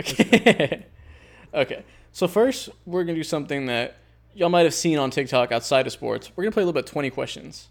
Okay. 0.00 0.86
okay. 1.52 1.84
So 2.12 2.26
first, 2.26 2.70
we're 2.86 3.04
gonna 3.04 3.14
do 3.14 3.22
something 3.22 3.66
that 3.66 3.96
y'all 4.34 4.48
might 4.48 4.62
have 4.64 4.72
seen 4.74 4.98
on 4.98 5.10
TikTok 5.10 5.52
outside 5.52 5.86
of 5.86 5.92
sports. 5.92 6.32
We're 6.34 6.44
gonna 6.44 6.52
play 6.52 6.62
a 6.62 6.66
little 6.66 6.80
bit 6.80 6.86
twenty 6.86 7.10
questions, 7.10 7.68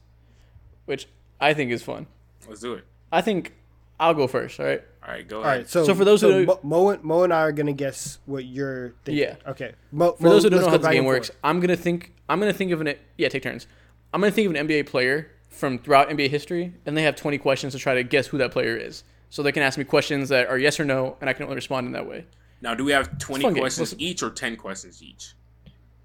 which 0.86 1.08
I 1.39 1.54
think 1.56 1.72
is 1.72 1.82
fun. 1.82 2.06
Let's 2.47 2.62
do 2.62 2.76
it. 2.76 2.86
I 3.12 3.22
think 3.22 3.53
I'll 3.99 4.14
go 4.14 4.28
first. 4.28 4.59
All 4.59 4.66
right. 4.66 4.82
All 5.05 5.12
right, 5.14 5.28
go 5.28 5.38
All 5.38 5.43
ahead. 5.43 5.57
right. 5.59 5.70
So, 5.70 5.84
So 5.84 5.95
for 5.95 6.05
those 6.05 6.22
who 6.22 6.28
so 6.32 6.45
don't- 6.45 6.64
Mo, 6.64 6.84
Mo, 6.84 6.89
and, 6.89 7.03
Mo 7.03 7.24
and 7.24 7.34
I 7.34 7.41
are 7.41 7.51
gonna 7.51 7.74
guess 7.74 8.20
what 8.26 8.45
you're 8.45 8.93
thinking. 9.03 9.24
Yeah. 9.24 9.36
Okay. 9.47 9.74
Mo, 9.91 10.12
For 10.14 10.30
those 10.30 10.43
who 10.43 10.49
don't 10.49 10.62
know 10.62 10.70
how 10.70 10.78
this 10.78 10.88
game 10.88 11.05
works, 11.05 11.28
forth. 11.30 11.39
I'm 11.43 11.59
gonna 11.59 11.76
think. 11.76 12.14
I'm 12.30 12.39
gonna 12.39 12.53
think 12.53 12.72
of 12.72 12.82
an. 12.82 12.93
Yeah, 13.18 13.30
take 13.30 13.43
turns. 13.43 13.68
I'm 14.14 14.22
gonna 14.22 14.32
think 14.32 14.45
of 14.49 14.55
an 14.55 14.68
NBA 14.68 14.84
player 14.86 15.32
from 15.49 15.80
throughout 15.80 16.09
NBA 16.09 16.30
history, 16.30 16.74
and 16.86 16.95
they 16.95 17.03
have 17.03 17.16
20 17.16 17.38
questions 17.38 17.74
to 17.74 17.80
try 17.80 17.95
to 17.95 18.03
guess 18.03 18.28
who 18.28 18.38
that 18.38 18.51
player 18.51 18.76
is. 18.78 19.03
So 19.30 19.41
they 19.43 19.51
can 19.51 19.64
ask 19.64 19.78
me 19.78 19.84
questions 19.86 20.30
that 20.30 20.47
are 20.47 20.57
yes 20.57 20.80
or 20.80 20.86
no, 20.86 21.18
and 21.22 21.30
I 21.30 21.34
can 21.34 21.43
only 21.43 21.55
respond 21.55 21.88
in 21.88 21.93
that 21.93 22.07
way. 22.07 22.26
now, 22.62 22.76
do 22.76 22.84
we 22.86 22.91
have 22.91 23.18
20 23.18 23.41
fun 23.43 23.53
game. 23.53 23.62
questions 23.62 23.95
each 23.97 24.22
or 24.22 24.30
10 24.30 24.55
questions 24.55 25.01
each? 25.01 25.34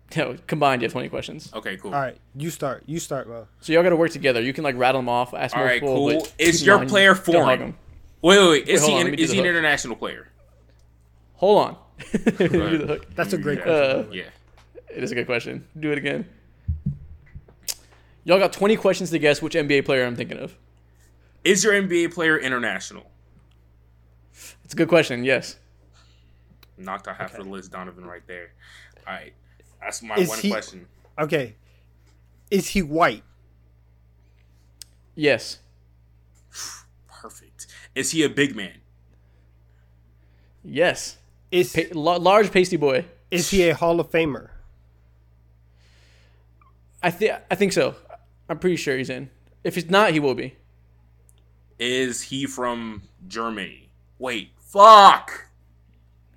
No, 0.17 0.37
combined, 0.47 0.83
you 0.83 0.87
have 0.87 0.93
20 0.93 1.09
questions. 1.09 1.51
Okay, 1.53 1.77
cool. 1.79 1.93
All 1.93 2.01
right. 2.01 2.17
You 2.37 2.51
start. 2.51 2.85
You 2.87 3.01
start, 3.01 3.29
Mo. 3.29 3.49
So 3.61 3.73
y'all 3.73 3.83
got 3.83 3.89
to 3.91 3.97
work 3.97 4.13
together. 4.13 4.41
You 4.41 4.53
can 4.53 4.63
like 4.63 4.77
rattle 4.77 5.01
them 5.01 5.09
off, 5.09 5.35
ask 5.35 5.57
All 5.57 5.65
right, 5.65 5.83
multiple. 5.83 6.11
cool. 6.11 6.21
but 6.21 6.33
Is 6.39 6.65
your 6.65 6.81
in 6.83 6.89
player 6.89 7.15
don't 7.15 7.25
hug 7.27 7.35
foreign? 7.35 7.63
'em. 7.63 7.77
Wait, 8.23 8.39
wait, 8.39 8.49
wait. 8.49 8.69
Is 8.69 8.81
hold 8.83 8.91
he 8.93 8.95
on, 8.95 9.01
an, 9.01 9.07
let 9.07 9.11
me 9.11 9.17
do 9.17 9.23
is 9.25 9.31
he 9.33 9.39
an 9.39 9.45
hook. 9.45 9.51
international 9.51 9.97
player? 9.97 10.29
Hold 11.35 11.59
on. 11.67 11.77
Do 12.13 12.79
the 12.79 12.87
hook. 12.87 13.15
That's 13.15 13.33
a 13.33 13.39
great 13.39 13.59
Yeah. 13.59 13.65
question. 13.65 14.01
Uh, 14.01 14.13
Yeah. 14.13 14.23
It 14.97 15.03
is 15.03 15.13
a 15.13 15.15
good 15.15 15.27
question. 15.27 15.67
Do 15.79 15.91
it 15.93 15.99
again. 15.99 16.27
Y'all 18.25 18.39
got 18.39 18.53
20 18.53 18.77
questions 18.77 19.11
to 19.11 19.19
guess 19.19 19.43
which 19.43 19.55
NBA 19.55 19.85
player 19.85 20.05
I'm 20.07 20.17
thinking 20.17 20.39
of. 20.39 20.57
Is 21.45 21.63
your 21.63 21.75
NBA 21.75 22.13
player 22.15 22.39
international? 22.39 23.11
It's 24.65 24.73
a 24.73 24.77
good 24.77 24.89
question. 24.89 25.23
Yes. 25.25 25.57
Knocked 26.79 27.07
out 27.09 27.17
half 27.17 27.37
of 27.39 27.45
the 27.45 27.51
list, 27.51 27.71
Donnavan, 27.73 28.05
right 28.05 28.27
there. 28.27 28.51
All 29.07 29.15
right. 29.15 29.33
That's 29.81 30.03
my 30.03 30.16
Is 30.16 30.29
one 30.29 30.39
he- 30.41 30.51
question. 30.51 30.87
Okay. 31.18 31.55
Is 32.51 32.68
he 32.68 32.83
white? 32.83 33.22
Yes. 35.14 35.59
Perfect. 37.09 37.66
Is 37.95 38.11
he 38.11 38.22
a 38.22 38.29
big 38.29 38.55
man? 38.55 38.74
Yes. 40.62 41.16
Is 41.51 41.72
Pa- 41.72 41.83
la- 41.99 42.16
large 42.16 42.51
pasty 42.53 42.77
boy. 42.77 43.05
is 43.31 43.51
he 43.51 43.68
a 43.68 43.74
Hall 43.74 43.99
of 44.01 44.11
Famer? 44.11 44.51
I 47.03 47.11
think 47.11 47.33
I 47.51 47.55
think 47.55 47.72
so. 47.72 47.95
I'm 48.49 48.59
pretty 48.59 48.77
sure 48.77 48.97
he's 48.97 49.11
in. 49.11 49.31
If 49.64 49.74
he's 49.74 49.91
not, 49.91 50.11
he 50.12 50.20
will 50.20 50.35
be. 50.35 50.57
Is 51.79 52.22
he 52.22 52.47
from 52.47 53.03
Germany? 53.27 53.91
Wait, 54.18 54.51
fuck. 54.59 55.49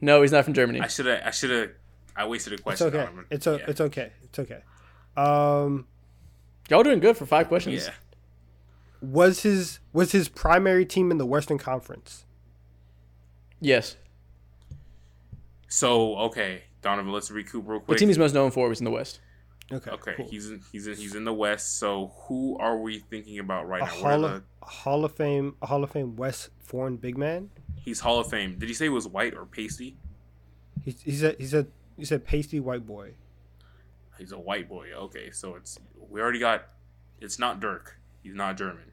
No, 0.02 0.22
he's 0.22 0.32
not 0.32 0.46
from 0.46 0.54
Germany. 0.54 0.80
I 0.82 0.88
should 0.88 1.06
have. 1.06 1.22
I 1.26 1.32
should 1.32 1.50
have. 1.50 1.70
I 2.16 2.28
wasted 2.28 2.54
a 2.54 2.56
It's 2.56 2.64
question. 2.64 2.88
okay. 2.88 3.08
It's 3.32 3.48
o- 3.48 3.58
yeah. 3.58 3.66
it's 3.68 3.82
okay. 3.82 4.12
It's 4.24 4.40
okay. 4.40 4.62
Um, 5.18 5.88
Y'all 6.70 6.84
doing 6.84 7.00
good 7.00 7.18
for 7.18 7.26
five 7.26 7.48
questions. 7.48 7.86
yeah. 7.88 7.94
was 9.02 9.42
his 9.44 9.80
was 9.94 10.12
his 10.12 10.28
primary 10.30 10.86
team 10.86 11.12
in 11.12 11.18
the 11.18 11.26
Western 11.26 11.58
Conference? 11.58 12.26
Yes. 13.62 13.96
So 15.68 16.16
okay, 16.18 16.64
Donnavan. 16.82 17.12
Let's 17.12 17.30
recoup 17.32 17.68
real 17.68 17.80
The 17.80 17.86
quick. 17.86 17.98
team 18.00 18.08
he's 18.08 18.18
most 18.18 18.34
known 18.34 18.52
for 18.52 18.68
was 18.70 18.80
in 18.80 18.86
the 18.86 18.92
West. 18.92 19.20
Okay. 19.72 19.92
okay, 19.92 20.14
cool. 20.18 20.28
he's 20.30 20.50
in. 20.50 20.62
He's 20.72 20.88
in. 20.88 20.96
He's 20.96 21.14
in 21.16 21.26
the 21.26 21.34
West. 21.34 21.78
So 21.78 22.12
who 22.28 22.58
are 22.58 22.78
we 22.80 23.00
thinking 23.00 23.38
about 23.40 23.68
right 23.68 23.82
a 23.84 23.86
now? 23.86 23.92
Hall 23.92 24.26
of 24.26 24.44
a 24.62 24.66
Hall 24.66 25.06
of 25.06 25.12
Fame 25.16 25.56
a 25.62 25.68
Hall 25.68 25.84
of 25.84 25.92
Fame 25.92 26.16
West 26.16 26.50
foreign 26.60 26.96
big 26.98 27.18
man. 27.18 27.50
he's 27.76 28.00
Hall 28.00 28.20
of 28.20 28.30
Fame. 28.30 28.58
Did 28.58 28.68
he 28.68 28.74
say 28.74 28.86
he 28.86 28.90
was 28.90 29.08
white 29.08 29.36
or 29.36 29.46
pasty? 29.46 29.96
He 30.84 30.92
he 31.04 31.12
said 31.12 31.36
he 31.38 31.46
said 31.46 31.68
he 32.00 32.06
said 32.06 32.26
pasty 32.26 32.60
white 32.60 32.86
boy. 32.86 33.14
He's 34.18 34.32
a 34.32 34.40
white 34.40 34.68
boy. 34.68 34.90
Okay, 34.94 35.32
so 35.32 35.56
it's 35.56 35.80
we 36.10 36.22
already 36.22 36.40
got. 36.40 36.66
It's 37.22 37.38
not 37.40 37.60
Dirk. 37.60 37.98
He's 38.24 38.34
not 38.36 38.58
German. 38.58 38.92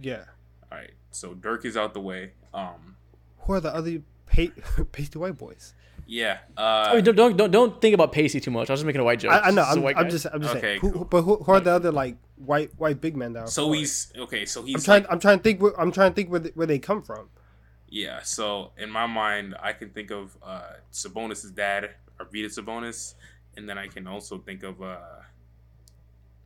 Yeah. 0.00 0.24
All 0.70 0.78
right, 0.78 0.90
so 1.10 1.34
Dirk 1.34 1.64
is 1.64 1.76
out 1.76 1.94
the 1.94 2.00
way. 2.00 2.32
Um, 2.54 2.96
Who 3.40 3.54
are 3.54 3.60
the 3.60 3.74
other 3.74 4.02
pa- 4.26 4.52
pasty 4.92 5.18
white 5.18 5.38
boys? 5.38 5.74
yeah. 6.06 6.38
I 6.56 6.62
Uh, 6.90 6.94
mean, 6.96 7.04
don't, 7.04 7.16
don't 7.16 7.36
don't 7.36 7.50
don't 7.50 7.80
think 7.80 7.94
about 7.94 8.12
Pacey 8.12 8.40
too 8.40 8.50
much. 8.50 8.70
I 8.70 8.72
was 8.72 8.80
just 8.80 8.86
making 8.86 9.00
a 9.00 9.04
white 9.04 9.18
joke. 9.20 9.32
I, 9.32 9.40
I 9.40 9.50
know. 9.50 9.64
He's 9.64 9.74
a 9.74 9.78
I'm, 9.78 9.82
white 9.82 9.96
I'm 9.98 10.10
just 10.10 10.26
I'm 10.32 10.40
just 10.42 10.54
Okay, 10.56 10.78
saying. 10.78 10.92
Who, 10.92 11.04
but 11.04 11.22
who, 11.22 11.36
who 11.36 11.52
are 11.52 11.60
the 11.60 11.72
other 11.72 11.90
like 11.92 12.16
white 12.36 12.70
white 12.78 13.00
big 13.00 13.16
men 13.16 13.32
that 13.32 13.40
are 13.40 13.46
so 13.48 13.64
foreign? 13.66 13.78
he's 13.80 14.12
okay. 14.16 14.44
So 14.46 14.62
he's. 14.62 14.76
I'm 14.76 14.80
trying. 14.82 15.02
like, 15.02 15.12
I'm 15.12 15.18
trying 15.20 15.38
to 15.38 15.42
think. 15.42 15.60
Where, 15.62 15.80
I'm 15.80 15.90
trying 15.92 16.12
to 16.12 16.14
think 16.14 16.30
where 16.30 16.40
they, 16.40 16.50
where 16.50 16.66
they 16.66 16.78
come 16.78 17.02
from. 17.02 17.28
yeah. 17.88 18.20
So 18.22 18.70
in 18.78 18.90
my 18.90 19.06
mind, 19.06 19.54
I 19.60 19.72
can 19.72 19.90
think 19.90 20.10
of 20.10 20.36
uh, 20.42 20.72
Sabonis' 20.92 21.54
dad, 21.54 21.90
Arvydas 22.20 22.58
Sabonis, 22.58 23.14
and 23.56 23.68
then 23.68 23.78
I 23.78 23.86
can 23.88 24.06
also 24.06 24.38
think 24.38 24.62
of 24.62 24.80
uh, 24.82 24.84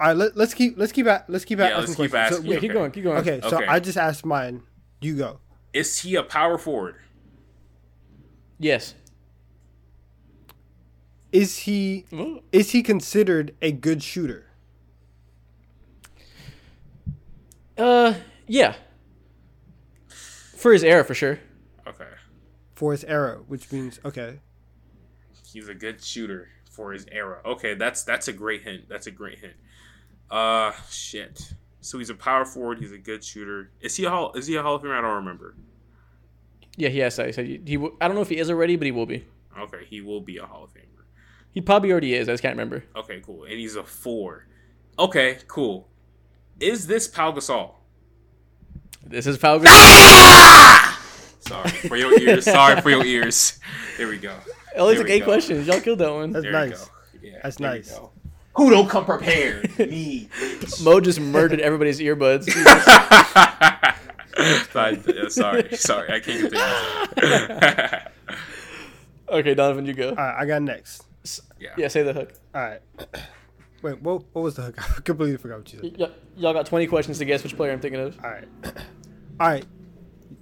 All 0.01 0.07
right. 0.09 0.17
Let, 0.17 0.37
let's 0.37 0.55
keep. 0.55 0.77
Let's 0.79 0.93
keep. 0.93 1.07
At, 1.07 1.29
let's 1.31 1.45
keep. 1.45 1.59
Yeah, 1.59 1.67
asking 1.67 1.79
let's 1.81 1.95
keep 1.97 2.11
questions. 2.11 2.39
asking. 2.41 2.51
Yeah, 2.51 2.57
So, 2.57 2.61
keep 2.61 2.73
going, 2.73 2.91
keep 2.93 3.05
going. 3.05 3.19
okay. 3.19 3.41
So 3.43 3.57
Okay. 3.59 3.67
I 3.67 3.81
just 3.81 3.97
asked 3.99 4.25
mine. 4.27 4.63
You 5.01 5.17
go. 5.17 5.41
is 5.73 5.99
he 6.01 6.15
a 6.17 6.23
power 6.23 6.59
forward? 6.59 6.97
Yes. 8.59 8.95
Is 11.33 11.59
he 11.61 12.05
Ooh. 12.13 12.43
is 12.53 12.71
he 12.73 12.83
considered 12.83 13.55
a 13.63 13.73
good 13.73 14.03
shooter? 14.03 14.47
Uh, 17.77 18.15
yeah. 18.47 18.75
For 20.57 20.73
his 20.73 20.85
era, 20.85 21.05
for 21.05 21.15
sure. 21.15 21.41
Okay, 21.87 22.07
for 22.75 22.93
his 22.93 23.03
era, 23.05 23.41
which 23.49 23.73
means 23.73 23.99
okay. 24.05 24.39
He's 25.53 25.69
a 25.69 25.75
good 25.75 26.03
shooter 26.03 26.49
for 26.71 26.93
his 26.93 27.07
era. 27.11 27.41
Okay, 27.45 27.75
that's 27.75 28.03
that's 28.03 28.29
a 28.29 28.33
great 28.33 28.63
hint. 28.63 28.89
That's 28.89 29.07
a 29.07 29.11
great 29.11 29.39
hint. 29.39 29.55
Uh, 30.31 30.73
shit. 30.91 31.53
So 31.81 31.99
he's 31.99 32.11
a 32.11 32.15
power 32.15 32.45
forward. 32.45 32.79
He's 32.79 32.93
a 32.93 32.99
good 32.99 33.25
shooter. 33.25 33.71
Is 33.81 33.97
he 33.97 34.05
a 34.05 34.11
hall? 34.11 34.33
Is 34.35 34.47
he 34.47 34.57
a 34.57 34.63
Hall 34.63 34.77
of 34.77 34.83
Famer? 34.83 34.97
I 34.97 35.01
don't 35.01 35.17
remember. 35.17 35.55
Yeah, 36.77 36.89
he 36.89 37.01
has. 37.01 37.17
He 37.17 37.33
said 37.33 37.47
he, 37.47 37.61
he. 37.67 37.77
I 38.01 38.09
don't 38.09 38.15
know 38.15 38.23
if 38.23 38.29
he 38.29 38.39
is 38.39 38.51
already, 38.51 38.77
but 38.77 38.87
he 38.87 38.93
will 38.93 39.07
be. 39.07 39.27
Okay, 39.59 39.85
he 39.89 40.01
will 40.01 40.21
be 40.21 40.39
a 40.39 40.47
Hall 40.47 40.65
of 40.65 40.71
Famer. 40.71 41.05
He 41.51 41.61
probably 41.61 41.91
already 41.91 42.15
is. 42.15 42.29
I 42.29 42.33
just 42.33 42.43
can't 42.43 42.55
remember. 42.55 42.85
Okay, 42.97 43.21
cool. 43.21 43.45
And 43.45 43.55
he's 43.55 43.77
a 43.77 43.85
four. 43.85 44.47
Okay, 44.99 45.39
cool. 45.49 45.89
Is 46.61 46.87
this 46.87 47.09
Pau 47.09 47.33
Gasol? 47.33 47.75
This 49.05 49.27
is 49.27 49.37
Pau 49.37 49.59
Sorry 51.41 51.71
for 51.71 51.97
your 51.97 52.19
ears. 52.21 52.45
Sorry 52.45 52.81
for 52.81 52.89
your 52.89 53.05
ears. 53.05 53.59
There 53.99 54.09
we 54.09 54.17
go. 54.17 54.37
Oh, 54.77 54.89
it's 54.89 54.99
There 54.99 55.05
like 55.05 55.13
eight 55.13 55.19
go. 55.21 55.25
questions. 55.27 55.67
Y'all 55.67 55.81
killed 55.81 55.99
that 56.01 56.13
one. 56.13 56.33
That's 56.33 56.45
There 56.45 56.53
nice. 56.53 56.91
Yeah, 57.23 57.39
That's 57.43 57.61
nice. 57.61 57.99
Who 58.55 58.71
don't 58.71 58.89
come 58.89 59.05
prepared? 59.05 59.71
Me. 59.79 60.29
Mo 60.83 61.01
just 61.01 61.21
murdered 61.21 61.61
everybody's 61.61 62.01
earbuds. 62.01 62.45
sorry, 64.73 65.31
sorry, 65.31 65.69
sorry. 65.77 66.13
I 66.13 66.21
can't 66.21 66.51
get 66.51 66.51
the 66.51 68.03
okay, 69.31 69.55
Donnavan, 69.55 69.87
you 69.87 69.95
go. 69.95 70.11
All 70.11 70.15
right, 70.17 70.35
I 70.39 70.47
got 70.47 70.63
next. 70.63 71.05
Yeah. 71.61 71.71
Yeah, 71.77 71.89
say 71.89 72.03
the 72.03 72.13
hook. 72.13 72.33
All 72.55 72.61
right. 72.63 72.81
Wait, 73.83 74.01
what 74.03 74.23
what 74.33 74.43
was 74.43 74.55
the 74.57 74.63
hook? 74.63 74.99
I 74.99 75.01
completely 75.01 75.37
forgot 75.39 75.59
what 75.59 75.73
you 75.73 75.81
said. 75.81 75.99
Y- 75.99 76.07
y- 76.07 76.13
y'all 76.37 76.53
got 76.53 76.67
20 76.67 76.87
questions 76.87 77.19
to 77.19 77.25
guess 77.25 77.43
which 77.43 77.57
player 77.57 77.73
I'm 77.73 77.81
thinking 77.81 78.01
of. 78.01 78.17
All 78.25 78.31
right. 78.31 78.49
All 79.41 79.49
right. 79.49 79.65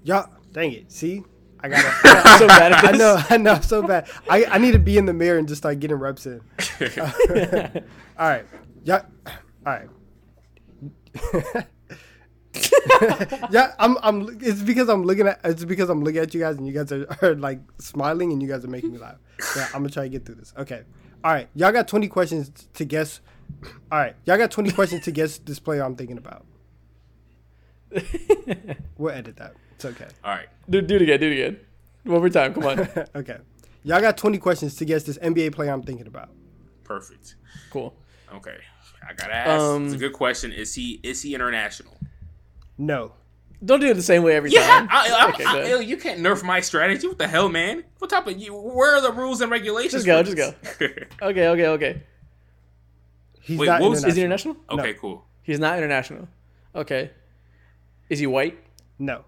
Y'all, 0.02 0.28
dang 0.52 0.72
it. 0.72 0.92
See? 0.92 1.22
I 1.62 1.68
got 1.68 1.82
to 1.82 1.92
I'm 2.04 2.38
so 2.38 2.46
bad 2.48 2.72
I 2.72 2.92
know, 2.92 3.22
I 3.28 3.36
know, 3.36 3.60
so 3.60 3.82
bad. 3.82 4.08
I, 4.28 4.44
I 4.46 4.58
need 4.58 4.72
to 4.72 4.78
be 4.78 4.96
in 4.96 5.06
the 5.06 5.12
mirror 5.12 5.38
and 5.38 5.46
just 5.46 5.60
start 5.60 5.78
getting 5.80 5.96
reps 5.96 6.26
in. 6.26 6.40
all 8.18 8.28
right. 8.28 8.44
Yeah. 8.82 9.02
All 9.26 9.32
right. 9.66 9.88
yeah, 13.50 13.74
I'm 13.78 13.98
I'm 14.02 14.38
it's 14.40 14.62
because 14.62 14.88
I'm 14.88 15.04
looking 15.04 15.26
at 15.26 15.40
it's 15.44 15.64
because 15.64 15.90
I'm 15.90 16.02
looking 16.02 16.20
at 16.20 16.32
you 16.34 16.40
guys 16.40 16.56
and 16.56 16.66
you 16.66 16.72
guys 16.72 16.90
are, 16.92 17.06
are 17.22 17.34
like 17.34 17.60
smiling 17.78 18.32
and 18.32 18.42
you 18.42 18.48
guys 18.48 18.64
are 18.64 18.68
making 18.68 18.92
me 18.92 18.98
laugh. 18.98 19.16
Yeah, 19.56 19.66
I'm 19.66 19.82
gonna 19.82 19.90
try 19.90 20.04
to 20.04 20.08
get 20.08 20.24
through 20.24 20.36
this. 20.36 20.54
Okay. 20.56 20.82
All 21.22 21.32
right. 21.32 21.48
Y'all 21.54 21.72
got 21.72 21.86
20 21.86 22.08
questions 22.08 22.50
to 22.74 22.84
guess. 22.84 23.20
All 23.92 23.98
right. 23.98 24.16
Y'all 24.24 24.38
got 24.38 24.50
20 24.50 24.70
questions 24.72 25.04
to 25.04 25.10
guess 25.10 25.38
this 25.38 25.58
player 25.58 25.82
I'm 25.82 25.96
thinking 25.96 26.16
about. 26.16 26.46
We'll 28.98 29.14
edit 29.14 29.36
that. 29.36 29.54
It's 29.76 29.84
okay. 29.84 30.06
All 30.24 30.34
right. 30.34 30.48
do, 30.68 30.80
do 30.82 30.96
it 30.96 31.02
again. 31.02 31.20
Do 31.20 31.26
it 31.28 31.32
again. 31.32 31.60
One 32.04 32.18
more 32.20 32.28
time. 32.28 32.52
Come 32.54 32.64
on. 32.66 32.80
okay. 33.16 33.38
Y'all 33.82 34.00
got 34.00 34.16
20 34.18 34.36
questions 34.38 34.74
to 34.76 34.84
guess 34.84 35.04
this 35.04 35.16
NBA 35.18 35.52
player 35.54 35.70
I'm 35.72 35.82
thinking 35.82 36.06
about. 36.06 36.28
Perfect. 36.84 37.36
cool. 37.70 37.94
Okay. 38.34 38.56
I 39.08 39.14
gotta 39.14 39.34
ask. 39.34 39.60
Um, 39.62 39.86
it's 39.86 39.94
a 39.94 39.98
good 39.98 40.12
question. 40.12 40.52
Is 40.52 40.74
he 40.74 41.00
is 41.02 41.22
he 41.22 41.34
international? 41.34 41.96
No. 42.76 43.12
Don't 43.64 43.80
do 43.80 43.86
it 43.88 43.94
the 43.94 44.02
same 44.02 44.22
way 44.22 44.36
every 44.36 44.50
Yeah, 44.50 44.66
time. 44.66 44.88
I, 44.90 45.08
I, 45.10 45.28
Okay, 45.30 45.44
I- 45.44 45.52
go 45.52 45.76
ahead. 45.76 45.88
you 45.88 45.96
can't 45.96 46.20
nerf 46.20 46.42
my 46.42 46.60
strategy. 46.60 47.06
What 47.06 47.18
the 47.18 47.26
hell, 47.28 47.48
man? 47.48 47.84
What 47.98 48.10
type 48.10 48.26
of 48.26 48.38
you? 48.38 48.54
Where 48.54 48.96
are 48.96 49.00
the 49.00 49.12
rules 49.12 49.40
and 49.40 49.50
regulations? 49.50 50.04
Just 50.04 50.06
go, 50.06 50.22
just 50.22 50.36
go. 50.36 50.52
Okay, 51.22 51.48
okay, 51.48 51.66
okay. 51.68 52.02
He's 53.40 53.58
Wait, 53.58 53.66
not 53.66 53.80
what 53.80 53.90
was- 53.90 54.04
Is 54.04 54.14
he 54.16 54.20
international. 54.22 54.54
international? 54.54 54.80
okay, 54.90 54.98
cool. 54.98 55.24
He's 55.42 55.58
not 55.58 55.76
international. 55.78 56.28
Okay. 56.74 57.10
Is 58.10 58.18
he 58.18 58.26
white? 58.26 58.58
No. 58.98 59.24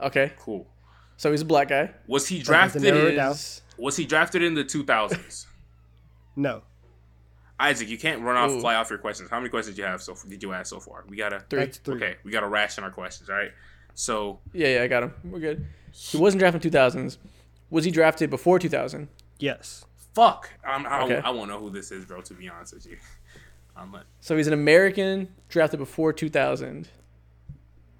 Okay. 0.00 0.32
Cool. 0.38 0.66
So 1.16 1.30
he's 1.30 1.42
a 1.42 1.44
black 1.44 1.68
guy. 1.68 1.92
Was 2.08 2.26
he 2.26 2.40
drafted? 2.40 2.84
an. 2.84 2.96
In. 2.96 3.18
Is- 3.20 3.62
was 3.78 3.96
he 3.96 4.04
drafted 4.04 4.42
in 4.42 4.54
the 4.54 4.64
two 4.64 4.82
thousands? 4.84 5.46
No. 6.36 6.62
Isaac, 7.60 7.88
you 7.88 7.96
can't 7.96 8.20
run 8.22 8.36
off, 8.36 8.50
Ooh. 8.50 8.60
fly 8.60 8.74
off 8.74 8.90
your 8.90 8.98
questions. 8.98 9.30
How 9.30 9.38
many 9.38 9.50
questions 9.50 9.78
you 9.78 9.84
have 9.84 10.02
so 10.02 10.16
did 10.28 10.42
you 10.42 10.52
ask 10.52 10.68
so 10.68 10.80
far? 10.80 11.04
We 11.08 11.16
gotta 11.16 11.44
Three. 11.48 11.60
That's 11.60 11.78
three. 11.78 11.94
okay. 11.94 12.16
We 12.24 12.32
gotta 12.32 12.48
ration 12.48 12.82
our 12.82 12.90
questions. 12.90 13.30
All 13.30 13.36
right. 13.36 13.52
So 13.94 14.40
Yeah, 14.52 14.78
yeah, 14.78 14.82
I 14.82 14.88
got 14.88 15.04
him. 15.04 15.14
We're 15.22 15.38
good. 15.38 15.64
He 15.92 16.18
wasn't 16.18 16.40
drafted 16.40 16.64
in 16.66 16.72
2000s. 16.72 17.18
Was 17.70 17.84
he 17.84 17.92
drafted 17.92 18.30
before 18.30 18.58
2000? 18.58 19.06
Yes. 19.38 19.84
fuck. 20.12 20.50
I'm, 20.66 20.86
I, 20.86 21.02
Okay. 21.04 21.20
I 21.24 21.30
won't 21.30 21.48
know 21.48 21.60
who 21.60 21.70
this 21.70 21.92
is, 21.92 22.04
bro. 22.04 22.20
To 22.22 22.34
be 22.34 22.48
honest 22.48 22.74
with 22.74 22.86
you, 22.86 22.96
I'm 23.76 23.92
like, 23.92 24.04
So 24.20 24.36
he's 24.36 24.48
an 24.48 24.52
American 24.54 25.28
drafted 25.48 25.78
before 25.78 26.12
2000. 26.12 26.88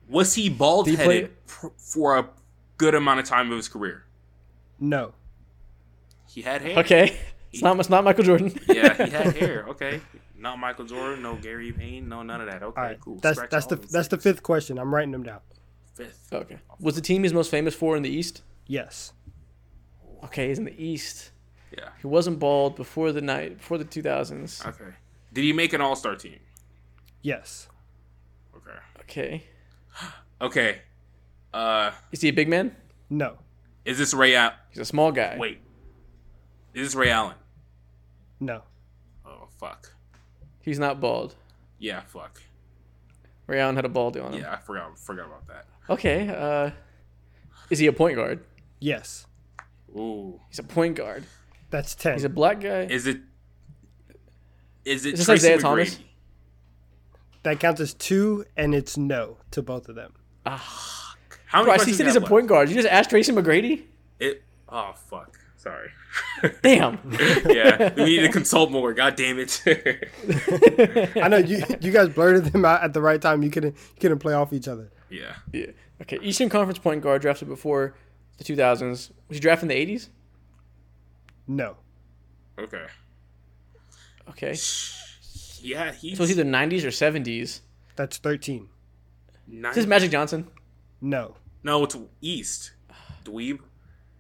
Was 0.08 0.34
he 0.34 0.48
bald 0.48 0.88
headed 0.88 1.46
pr- 1.46 1.68
for 1.76 2.16
a 2.18 2.28
good 2.76 2.94
amount 2.94 3.20
of 3.20 3.26
time 3.26 3.50
of 3.50 3.56
his 3.56 3.68
career? 3.68 4.04
No. 4.78 5.14
He 6.28 6.42
had 6.42 6.62
hair. 6.62 6.78
Okay. 6.80 7.16
It's 7.52 7.62
not, 7.62 7.78
it's 7.78 7.88
not 7.88 8.02
Michael 8.04 8.24
Jordan. 8.24 8.52
Yeah, 8.68 8.94
he 9.06 9.10
had 9.10 9.36
hair. 9.36 9.64
Okay. 9.68 10.00
Not 10.36 10.58
Michael 10.58 10.84
Jordan. 10.84 11.22
No 11.22 11.36
Gary 11.36 11.72
Payton. 11.72 12.08
No 12.08 12.22
none 12.22 12.40
of 12.40 12.48
that. 12.48 12.62
Okay, 12.62 12.80
All 12.80 12.86
right. 12.88 13.00
cool. 13.00 13.16
That's 13.20 13.36
Scratch 13.36 13.50
that's 13.50 13.66
the 13.66 13.76
those 13.76 13.90
that's 13.90 14.08
the 14.08 14.18
fifth 14.18 14.42
question. 14.42 14.78
I'm 14.78 14.92
writing 14.94 15.12
them 15.12 15.22
down. 15.22 15.40
fifth. 15.94 16.28
okay. 16.32 16.58
Was 16.80 16.96
the 16.96 17.00
team 17.00 17.22
he's 17.22 17.32
most 17.32 17.50
famous 17.50 17.74
for 17.74 17.96
in 17.96 18.02
the 18.02 18.10
East? 18.10 18.42
Yes. 18.66 19.12
Okay, 20.24 20.48
he's 20.48 20.58
in 20.58 20.64
the 20.64 20.82
East. 20.82 21.30
Yeah. 21.76 21.88
He 22.00 22.06
wasn't 22.06 22.38
bald 22.40 22.76
before 22.76 23.12
the 23.12 23.20
night 23.20 23.58
before 23.58 23.78
the 23.78 23.84
2000s. 23.84 24.66
Okay. 24.66 24.92
Did 25.32 25.44
he 25.44 25.52
make 25.52 25.72
an 25.72 25.80
All 25.80 25.96
Star 25.96 26.16
team? 26.16 26.40
Yes. 27.22 27.68
Okay. 28.56 28.78
Okay. 29.00 29.44
Okay. 30.44 30.78
Uh, 31.52 31.92
Is 32.12 32.20
he 32.20 32.28
a 32.28 32.32
big 32.32 32.48
man? 32.48 32.74
No. 33.10 33.38
is 33.84 33.98
this 33.98 34.12
Ray 34.14 34.34
Allen? 34.34 34.54
He's 34.70 34.80
a 34.80 34.84
small 34.84 35.12
guy. 35.12 35.36
Wait. 35.38 35.58
Is 36.74 36.88
this 36.88 36.94
Ray 36.94 37.10
Allen? 37.10 37.36
No. 38.40 38.62
Oh 39.24 39.48
fuck. 39.60 39.92
He's 40.60 40.78
not 40.78 41.00
bald. 41.00 41.34
Yeah, 41.78 42.00
fuck. 42.00 42.40
Ray 43.46 43.60
Allen 43.60 43.76
had 43.76 43.84
a 43.84 43.88
bald 43.88 44.16
on 44.16 44.32
him. 44.34 44.40
Yeah, 44.40 44.52
I 44.52 44.56
forgot 44.56 44.98
forgot 44.98 45.26
about 45.26 45.46
that. 45.48 45.66
Okay. 45.88 46.28
Uh, 46.28 46.70
is 47.70 47.78
he 47.78 47.86
a 47.86 47.92
point 47.92 48.16
guard? 48.16 48.44
Yes. 48.80 49.26
Ooh. 49.96 50.40
He's 50.48 50.58
a 50.58 50.62
point 50.64 50.96
guard. 50.96 51.24
That's 51.70 51.94
ten. 51.94 52.14
He's 52.14 52.24
a 52.24 52.28
black 52.28 52.60
guy. 52.60 52.82
Is 52.82 53.06
it 53.06 53.18
is 54.84 55.06
it 55.06 55.14
Is 55.14 55.20
this 55.20 55.26
Tracy 55.26 55.46
Isaiah 55.46 55.58
McGrady? 55.58 55.62
Thomas? 55.62 55.98
that 57.44 57.60
counts 57.60 57.80
as 57.80 57.94
two, 57.94 58.44
and 58.56 58.74
it's 58.74 58.96
no 58.96 59.36
to 59.52 59.62
both 59.62 59.88
of 59.88 59.94
them. 59.94 60.14
How 60.44 61.62
many 61.62 61.76
Bro, 61.76 61.84
he 61.84 61.92
said 61.92 62.06
he's 62.06 62.16
a 62.16 62.20
have 62.20 62.28
point 62.28 62.46
guard. 62.46 62.68
You 62.68 62.74
just 62.74 62.88
asked 62.88 63.10
Tracy 63.10 63.32
McGrady? 63.32 63.84
It 64.18 64.42
Oh 64.68 64.92
fuck. 64.94 65.38
Sorry. 65.56 65.88
Damn. 66.62 66.98
yeah, 67.48 67.92
we 67.96 68.04
need 68.04 68.20
to 68.20 68.28
consult 68.28 68.70
more. 68.70 68.92
God 68.92 69.16
damn 69.16 69.38
it. 69.38 69.62
I 71.16 71.28
know 71.28 71.38
you 71.38 71.62
you 71.80 71.90
guys 71.90 72.10
blurted 72.10 72.44
them 72.46 72.64
out 72.64 72.82
at 72.82 72.92
the 72.92 73.00
right 73.00 73.20
time. 73.20 73.42
You 73.42 73.50
couldn't 73.50 73.74
you 73.74 74.00
couldn't 74.00 74.18
play 74.18 74.34
off 74.34 74.52
each 74.52 74.68
other. 74.68 74.90
yeah. 75.10 75.36
yeah. 75.52 75.66
Okay. 76.02 76.18
Eastern 76.22 76.48
Conference 76.50 76.78
point 76.78 77.02
guard 77.02 77.22
drafted 77.22 77.48
before 77.48 77.94
the 78.36 78.44
2000s. 78.44 79.10
Was 79.28 79.36
he 79.36 79.38
drafted 79.40 79.70
in 79.70 79.88
the 79.88 79.94
80s? 79.96 80.08
No. 81.46 81.76
Okay. 82.58 82.86
Okay. 84.28 84.56
Yeah, 85.62 85.92
he's 85.92 86.18
So 86.18 86.24
it's 86.24 86.32
either 86.32 86.44
90s 86.44 86.84
or 86.84 86.88
70s. 86.88 87.60
That's 87.96 88.18
thirteen. 88.18 88.68
Nine- 89.46 89.70
Is 89.70 89.76
this 89.76 89.86
Magic 89.86 90.10
Johnson? 90.10 90.48
No. 91.00 91.36
No, 91.62 91.84
it's 91.84 91.96
East. 92.20 92.72
Dweeb. 93.24 93.60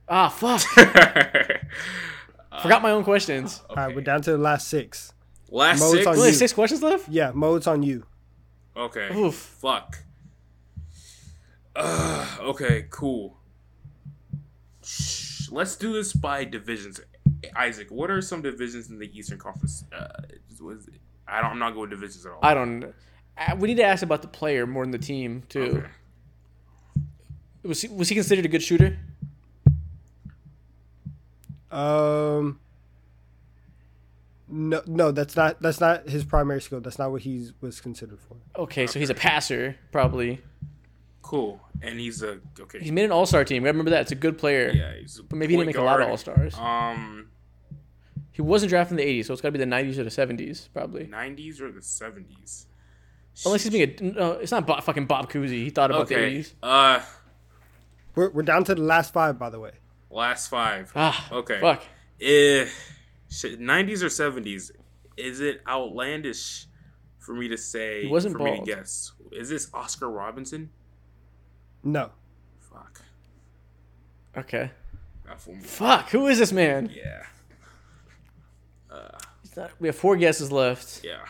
Ah, 0.08 0.28
fuck. 0.28 0.60
Forgot 2.62 2.82
my 2.82 2.90
own 2.90 3.04
questions. 3.04 3.62
All 3.68 3.76
right, 3.76 3.94
we're 3.94 4.00
down 4.02 4.22
to 4.22 4.32
the 4.32 4.38
last 4.38 4.68
six. 4.68 5.12
Last 5.50 5.80
Mo, 5.80 5.92
six. 5.92 6.06
on 6.06 6.14
Only 6.16 6.28
you. 6.28 6.34
six 6.34 6.52
questions 6.52 6.82
left? 6.82 7.08
Yeah, 7.08 7.32
Mo, 7.34 7.54
it's 7.56 7.66
on 7.66 7.82
you. 7.82 8.06
Okay. 8.76 9.10
Oof. 9.14 9.34
Fuck. 9.34 9.98
Uh, 11.76 12.36
okay, 12.40 12.86
cool. 12.90 13.36
Shh, 14.84 15.50
Let's 15.50 15.76
do 15.76 15.92
this 15.92 16.12
by 16.12 16.44
divisions. 16.44 17.00
Isaac, 17.56 17.90
what 17.90 18.10
are 18.10 18.20
some 18.22 18.42
divisions 18.42 18.90
in 18.90 18.98
the 18.98 19.10
Eastern 19.16 19.38
Conference? 19.38 19.84
Uh, 19.92 20.06
was 20.60 20.88
I 21.28 21.40
don't. 21.42 21.52
I'm 21.52 21.58
not 21.58 21.74
going 21.74 21.90
with 21.90 22.00
divisions 22.00 22.24
at 22.26 22.32
all. 22.32 22.38
I 22.42 22.54
don't 22.54 22.78
know. 22.80 22.86
Uh, 22.88 22.92
We 23.58 23.68
need 23.68 23.76
to 23.76 23.84
ask 23.84 24.02
about 24.02 24.22
the 24.22 24.28
player 24.28 24.66
more 24.66 24.84
than 24.84 24.92
the 24.92 24.98
team, 24.98 25.42
too. 25.48 25.62
Okay. 25.62 25.86
Was, 27.64 27.80
he, 27.82 27.88
was 27.88 28.08
he 28.08 28.14
considered 28.14 28.44
a 28.44 28.48
good 28.48 28.62
shooter? 28.62 28.98
Um. 31.70 32.60
No, 34.46 34.82
no, 34.86 35.10
that's 35.10 35.34
not 35.34 35.60
that's 35.60 35.80
not 35.80 36.08
his 36.08 36.24
primary 36.24 36.60
skill. 36.60 36.80
That's 36.80 36.98
not 36.98 37.10
what 37.10 37.22
he 37.22 37.48
was 37.60 37.80
considered 37.80 38.20
for. 38.20 38.36
Okay, 38.56 38.86
so 38.86 38.98
he's 39.00 39.10
a 39.10 39.14
passer, 39.14 39.76
probably. 39.90 40.40
Cool. 41.22 41.60
And 41.82 41.98
he's 41.98 42.22
a 42.22 42.38
okay. 42.60 42.78
He's 42.80 42.92
made 42.92 43.06
an 43.06 43.10
all 43.10 43.26
star 43.26 43.44
team. 43.44 43.62
We 43.62 43.66
gotta 43.66 43.72
remember 43.78 43.90
that. 43.90 44.02
It's 44.02 44.12
a 44.12 44.16
good 44.16 44.38
player. 44.38 44.70
yeah, 44.72 44.94
he's 45.00 45.18
a 45.18 45.22
But 45.24 45.38
maybe 45.38 45.54
he 45.54 45.56
didn't 45.56 45.74
point 45.74 45.76
make 45.78 45.82
a 45.82 45.84
lot 45.84 46.00
of 46.00 46.08
all 46.08 46.16
stars. 46.18 46.54
Um, 46.56 47.30
He 48.30 48.42
wasn't 48.42 48.70
drafted 48.70 49.00
in 49.00 49.04
the 49.04 49.22
80s, 49.22 49.26
so 49.26 49.32
it's 49.32 49.40
gotta 49.42 49.52
be 49.52 49.58
the 49.58 49.64
90s 49.64 49.96
or 49.98 50.04
the 50.04 50.10
70s, 50.10 50.68
probably. 50.72 51.06
90s 51.06 51.60
or 51.60 51.72
the 51.72 51.80
70s? 51.80 52.66
Unless 53.44 53.64
he's 53.64 53.72
being 53.72 53.96
a. 54.00 54.02
No, 54.02 54.32
it's 54.32 54.52
not 54.52 54.66
Bob, 54.66 54.82
fucking 54.84 55.06
Bob 55.06 55.30
Cousy. 55.30 55.64
He 55.64 55.70
thought 55.70 55.90
about 55.90 56.08
the 56.08 56.14
Okay. 56.16 56.38
80s. 56.38 56.52
Uh, 56.62 57.02
We're 58.14 58.30
we're 58.30 58.42
down 58.42 58.64
to 58.64 58.74
the 58.74 58.82
last 58.82 59.12
five, 59.12 59.38
by 59.38 59.50
the 59.50 59.58
way. 59.58 59.72
last 60.10 60.48
five. 60.48 60.92
Ah, 60.94 61.28
Okay. 61.32 61.60
Fuck. 61.60 61.82
Eh, 62.20 62.66
shit, 63.28 63.58
90s 63.60 64.02
or 64.02 64.06
70s? 64.08 64.70
Is 65.16 65.40
it 65.40 65.62
outlandish 65.68 66.66
for 67.18 67.34
me 67.34 67.48
to 67.48 67.56
say? 67.58 68.02
He 68.04 68.08
wasn't 68.08 68.36
for 68.36 68.44
me 68.44 68.58
to 68.60 68.64
guess. 68.64 69.12
Is 69.32 69.48
this 69.48 69.68
Oscar 69.74 70.08
Robinson? 70.08 70.70
No. 71.82 72.10
Fuck. 72.60 73.00
Okay. 74.36 74.70
Got 75.26 75.40
four 75.40 75.54
more. 75.54 75.64
Fuck. 75.64 76.10
Who 76.10 76.28
is 76.28 76.38
this 76.38 76.52
man? 76.52 76.88
Yeah. 76.94 77.24
He's 79.42 79.56
not- 79.56 79.72
we 79.80 79.88
have 79.88 79.96
four 79.96 80.16
guesses 80.16 80.50
left. 80.52 81.02
Yeah. 81.04 81.24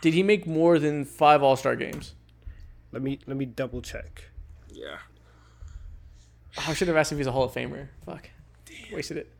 Did 0.00 0.14
he 0.14 0.22
make 0.22 0.46
more 0.46 0.78
than 0.78 1.04
five 1.04 1.42
all 1.42 1.56
star 1.56 1.76
games? 1.76 2.14
Let 2.92 3.02
me 3.02 3.18
let 3.26 3.36
me 3.36 3.44
double 3.44 3.82
check. 3.82 4.24
Yeah. 4.72 4.98
Oh, 6.56 6.64
I 6.68 6.74
should 6.74 6.88
have 6.88 6.96
asked 6.96 7.12
if 7.12 7.18
he's 7.18 7.26
a 7.26 7.32
Hall 7.32 7.44
of 7.44 7.52
Famer. 7.52 7.88
Fuck. 8.04 8.30
Wasted 8.92 9.16
it. 9.18 9.30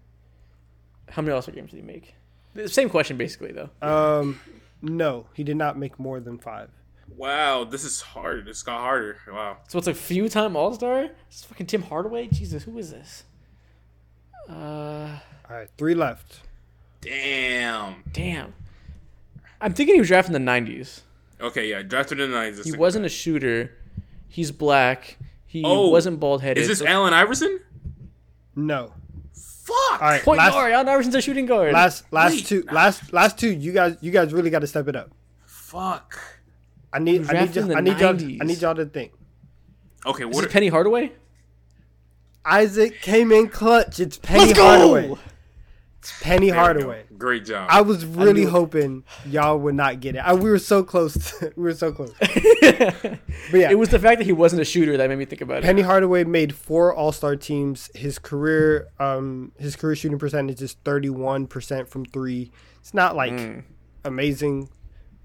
How 1.10 1.22
many 1.22 1.32
all 1.32 1.42
star 1.42 1.54
games 1.54 1.70
did 1.70 1.78
he 1.78 1.82
make? 1.82 2.14
The 2.54 2.68
same 2.68 2.90
question, 2.90 3.16
basically, 3.16 3.52
though. 3.52 3.70
Um, 3.80 4.40
no, 4.82 5.26
he 5.34 5.44
did 5.44 5.56
not 5.56 5.78
make 5.78 5.98
more 5.98 6.20
than 6.20 6.38
five. 6.38 6.70
Wow, 7.16 7.64
this 7.64 7.84
is 7.84 8.00
hard. 8.00 8.46
This 8.46 8.62
got 8.62 8.80
harder. 8.80 9.18
Wow. 9.30 9.58
So 9.68 9.78
it's 9.78 9.88
a 9.88 9.94
few 9.94 10.28
time 10.28 10.56
All 10.56 10.74
Star. 10.74 11.08
It's 11.28 11.44
fucking 11.44 11.66
Tim 11.66 11.82
Hardaway. 11.82 12.28
Jesus, 12.28 12.64
who 12.64 12.76
is 12.78 12.90
this? 12.90 13.24
Uh, 14.48 15.18
All 15.48 15.56
right, 15.56 15.68
three 15.78 15.94
left. 15.94 16.40
Damn. 17.00 18.02
damn. 18.12 18.54
I'm 19.60 19.72
thinking 19.72 19.96
he 19.96 20.00
was 20.00 20.08
drafted 20.08 20.34
in 20.34 20.44
the 20.44 20.50
'90s. 20.50 21.00
Okay, 21.40 21.70
yeah. 21.70 21.82
Drafted 21.82 22.18
in 22.20 22.30
the 22.32 22.36
90s. 22.36 22.64
He 22.64 22.72
wasn't 22.72 23.06
a 23.06 23.08
shooter. 23.08 23.72
He's 24.26 24.50
black. 24.50 25.18
He 25.46 25.62
Oh, 25.64 25.88
wasn't 25.88 26.20
bald 26.20 26.42
headed. 26.42 26.60
Is 26.60 26.68
this 26.68 26.82
Allen 26.82 27.14
Iverson? 27.14 27.60
No. 28.56 28.92
Fuck. 29.32 29.76
All 30.02 30.08
right, 30.08 30.22
point 30.22 30.38
last, 30.38 30.52
guard? 30.52 30.72
Allen 30.72 30.88
Iverson's 30.88 31.14
a 31.14 31.20
shooting 31.20 31.46
guard. 31.46 31.72
last 31.72 32.10
last 32.12 32.32
Wait. 32.36 32.46
two 32.46 32.64
last 32.72 33.12
last 33.12 33.38
two. 33.38 33.50
You 33.50 33.72
guys 33.72 33.96
you 34.00 34.10
guys 34.10 34.32
really 34.32 34.50
got 34.50 34.60
to 34.60 34.66
step 34.66 34.88
it 34.88 34.96
up. 34.96 35.10
Fuck. 35.44 36.18
I 36.92 36.98
need 36.98 37.20
I 37.28 37.44
need 37.44 37.52
drafted 37.52 37.56
in 37.64 37.68
y'all, 37.68 37.76
I 37.76 37.80
need 37.82 38.00
y'all 38.00 38.14
I 38.42 38.44
need 38.44 38.60
y'all 38.62 38.74
to 38.74 38.86
think. 38.86 39.12
Okay, 40.06 40.24
is 40.24 40.34
what? 40.34 40.44
this 40.44 40.52
Penny 40.52 40.68
Hardaway? 40.68 41.12
Isaac 42.44 43.00
came 43.02 43.30
in 43.30 43.48
clutch. 43.48 44.00
It's 44.00 44.16
Penny 44.16 44.46
Let's 44.46 44.58
go. 44.58 44.64
Hardaway. 44.64 45.14
Penny 46.20 46.38
There 46.38 46.44
we 46.46 46.50
go. 46.50 46.54
Hardaway. 46.60 47.04
Great 47.16 47.44
job. 47.44 47.68
I 47.70 47.80
was 47.80 48.04
really 48.04 48.42
knew- 48.44 48.50
hoping 48.50 49.04
y'all 49.26 49.58
would 49.58 49.74
not 49.74 50.00
get 50.00 50.14
it. 50.14 50.18
I, 50.18 50.34
we 50.34 50.50
were 50.50 50.58
so 50.58 50.82
close. 50.82 51.14
To, 51.38 51.52
we 51.56 51.62
were 51.62 51.74
so 51.74 51.92
close. 51.92 52.12
But 53.50 53.60
yeah, 53.60 53.70
It 53.70 53.78
was 53.78 53.88
the 53.88 53.98
fact 53.98 54.18
that 54.18 54.24
he 54.26 54.32
wasn't 54.32 54.60
a 54.60 54.64
shooter 54.64 54.96
that 54.98 55.08
made 55.08 55.16
me 55.18 55.24
think 55.24 55.40
about 55.40 55.58
it. 55.58 55.64
Penny 55.64 55.80
Hardaway 55.82 56.24
made 56.24 56.54
four 56.54 56.94
All 56.94 57.12
Star 57.12 57.34
teams. 57.36 57.90
His 57.94 58.18
career, 58.18 58.88
um, 59.00 59.52
his 59.58 59.74
career 59.74 59.96
shooting 59.96 60.18
percentage 60.18 60.60
is 60.60 60.74
thirty 60.84 61.08
one 61.08 61.46
percent 61.46 61.88
from 61.88 62.04
three. 62.04 62.50
It's 62.80 62.92
not 62.92 63.16
like 63.16 63.32
Mm. 63.32 63.62
amazing. 64.04 64.68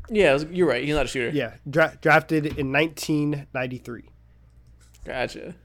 Yeah, 0.10 0.34
was- 0.34 0.46
you're 0.46 0.68
right. 0.68 0.84
He's 0.86 0.96
not 0.96 1.06
a 1.06 1.10
shooter. 1.10 1.36
Yeah, 1.36 1.56
dra- 1.70 1.98
drafted 2.02 2.58
in 2.58 2.72
nineteen 2.72 3.48
ninety 3.54 3.78
three. 3.78 4.10
Gotcha. 5.06 5.56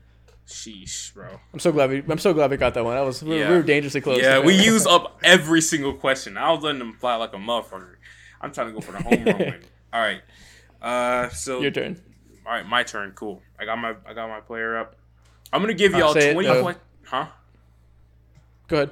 Sheesh, 0.48 1.12
bro. 1.12 1.28
I'm 1.52 1.58
so 1.60 1.70
glad 1.72 1.90
we. 1.90 2.02
I'm 2.08 2.18
so 2.18 2.32
glad 2.32 2.50
we 2.50 2.56
got 2.56 2.72
that 2.74 2.84
one. 2.84 2.94
That 2.94 3.02
was 3.04 3.22
we, 3.22 3.30
were- 3.30 3.36
Yeah. 3.36 3.50
we 3.50 3.56
were 3.56 3.62
dangerously 3.62 4.00
close. 4.00 4.22
Yeah, 4.22 4.38
we 4.40 4.54
used 4.54 4.86
up 4.86 5.18
every 5.22 5.60
single 5.60 5.92
question. 5.92 6.36
I 6.38 6.50
was 6.52 6.62
letting 6.62 6.78
them 6.78 6.94
fly 6.94 7.16
like 7.16 7.34
a 7.34 7.36
motherfucker. 7.36 7.96
I'm 8.40 8.52
trying 8.52 8.68
to 8.68 8.72
go 8.72 8.80
for 8.80 8.92
the 8.92 9.02
home 9.02 9.24
run 9.24 9.38
win. 9.38 9.62
All 9.92 10.00
right. 10.00 10.22
Uh, 10.80 11.28
so 11.30 11.60
Your 11.60 11.70
turn. 11.72 12.00
all 12.46 12.52
right, 12.52 12.66
my 12.66 12.82
turn. 12.82 13.12
Cool. 13.12 13.42
I 13.58 13.64
got 13.64 13.76
my 13.78 13.94
I 14.06 14.14
got 14.14 14.28
my 14.28 14.40
player 14.40 14.76
up. 14.78 14.96
I'm 15.52 15.60
gonna 15.60 15.74
give 15.74 15.94
Uh, 15.94 15.98
y'all 15.98 16.16
it, 16.16 16.32
20 16.32 16.46
though. 16.48 16.64
que- 16.72 16.78
Huh? 17.04 17.26
Go 18.68 18.76
ahead. 18.76 18.90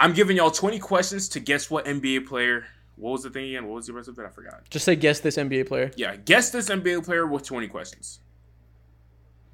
I'm 0.00 0.12
giving 0.12 0.36
y'all 0.36 0.50
20 0.50 0.78
questions 0.78 1.28
to 1.30 1.40
guess 1.40 1.70
what 1.70 1.84
NBA 1.86 2.26
player. 2.26 2.66
What 2.96 3.12
was 3.12 3.22
the 3.22 3.30
thing 3.30 3.46
again? 3.48 3.66
What 3.66 3.76
was 3.76 3.86
the 3.86 3.92
rest 3.92 4.08
of 4.08 4.18
it? 4.18 4.24
I 4.24 4.28
forgot. 4.28 4.68
Just 4.70 4.84
say 4.84 4.94
guess 4.96 5.20
this 5.20 5.36
NBA 5.36 5.66
player. 5.66 5.90
Yeah, 5.96 6.16
guess 6.16 6.50
this 6.50 6.68
NBA 6.68 7.04
player 7.04 7.26
with 7.26 7.44
20 7.44 7.66
questions. 7.68 8.20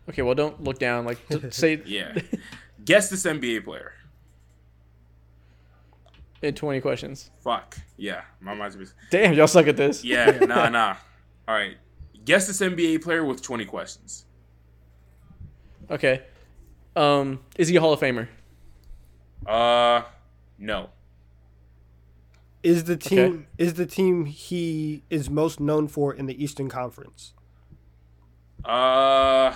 Okay, 0.08 0.22
well 0.22 0.34
don't 0.34 0.62
look 0.62 0.78
down. 0.78 1.04
Like 1.04 1.18
say 1.50 1.82
Yeah. 1.86 2.18
guess 2.84 3.10
this 3.10 3.24
NBA 3.24 3.64
player. 3.64 3.92
in 6.42 6.54
20 6.54 6.80
questions. 6.82 7.30
Fuck. 7.42 7.78
Yeah, 7.96 8.22
my 8.40 8.52
mind's 8.54 8.76
be. 8.76 8.84
Damn, 9.10 9.32
y'all 9.32 9.46
suck 9.46 9.66
at 9.66 9.76
this. 9.78 10.04
Yeah, 10.04 10.30
nah, 10.42 10.68
nah. 10.68 10.96
All 11.48 11.54
right. 11.54 11.76
Guess 12.24 12.46
this 12.48 12.60
NBA 12.60 13.02
player 13.02 13.24
with 13.24 13.40
20 13.42 13.64
questions. 13.64 14.26
Okay. 15.90 16.22
Um, 16.96 17.40
is 17.56 17.68
he 17.68 17.76
a 17.76 17.80
Hall 17.80 17.92
of 17.92 18.00
Famer? 18.00 18.28
Uh, 19.46 20.02
no. 20.58 20.90
Is 22.62 22.84
the 22.84 22.96
team 22.96 23.46
is 23.58 23.74
the 23.74 23.84
team 23.84 24.24
he 24.24 25.02
is 25.10 25.28
most 25.28 25.60
known 25.60 25.86
for 25.88 26.14
in 26.14 26.24
the 26.26 26.42
Eastern 26.42 26.70
Conference? 26.70 27.34
Uh, 28.64 29.54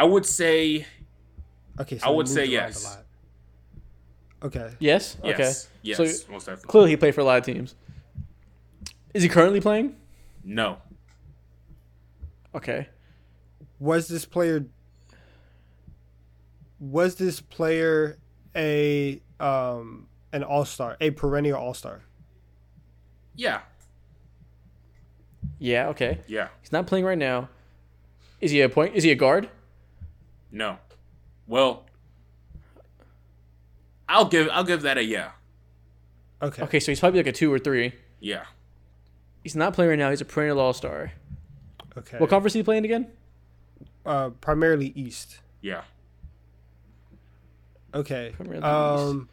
I 0.00 0.04
would 0.04 0.24
say 0.24 0.86
Okay, 1.78 1.98
so 1.98 2.06
I 2.06 2.10
would 2.10 2.26
say 2.28 2.46
yes. 2.46 2.84
a 2.84 2.88
lot. 2.88 3.04
Okay, 4.44 4.74
Yes. 4.78 5.18
yes. 5.22 5.34
Okay. 5.34 5.52
Yes, 5.82 5.96
So 6.22 6.32
most 6.32 6.46
definitely. 6.46 6.68
clearly 6.68 6.90
he 6.90 6.96
played 6.96 7.14
for 7.14 7.20
a 7.20 7.24
lot 7.24 7.38
of 7.38 7.44
teams. 7.44 7.74
Is 9.12 9.22
he 9.22 9.28
currently 9.28 9.60
playing? 9.60 9.96
No. 10.42 10.78
Okay. 12.54 12.88
was 13.78 14.08
this 14.08 14.24
player 14.24 14.66
was 16.78 17.16
this 17.16 17.40
player 17.40 18.18
a 18.56 19.20
um 19.38 20.06
an 20.32 20.42
all 20.42 20.64
star, 20.64 20.96
a 21.00 21.10
perennial 21.10 21.58
all 21.58 21.74
star? 21.74 22.00
Yeah. 23.36 23.60
Yeah. 25.58 25.88
Okay. 25.88 26.20
Yeah. 26.26 26.48
He's 26.62 26.72
not 26.72 26.86
playing 26.86 27.04
right 27.04 27.18
now. 27.18 27.50
Is 28.40 28.50
he 28.50 28.62
a 28.62 28.68
point? 28.70 28.94
Is 28.96 29.04
he 29.04 29.10
a 29.10 29.14
guard? 29.14 29.50
No. 30.52 30.78
Well, 31.46 31.86
I'll 34.08 34.26
give 34.26 34.48
I'll 34.52 34.64
give 34.64 34.82
that 34.82 34.98
a 34.98 35.04
yeah. 35.04 35.30
Okay. 36.42 36.62
Okay, 36.62 36.80
so 36.80 36.90
he's 36.90 37.00
probably 37.00 37.20
like 37.20 37.26
a 37.26 37.32
two 37.32 37.52
or 37.52 37.58
three. 37.58 37.92
Yeah. 38.18 38.44
He's 39.42 39.56
not 39.56 39.74
playing 39.74 39.90
right 39.90 39.98
now. 39.98 40.10
He's 40.10 40.20
a 40.20 40.24
perennial 40.24 40.58
All 40.60 40.72
Star. 40.72 41.12
Okay. 41.96 42.18
What 42.18 42.30
conference 42.30 42.52
is 42.52 42.60
he 42.60 42.62
playing 42.62 42.84
again? 42.84 43.08
uh, 44.06 44.30
primarily 44.40 44.92
East. 44.96 45.38
Yeah. 45.60 45.82
Okay. 47.94 48.32
Primarily 48.36 48.62
Um. 48.62 49.28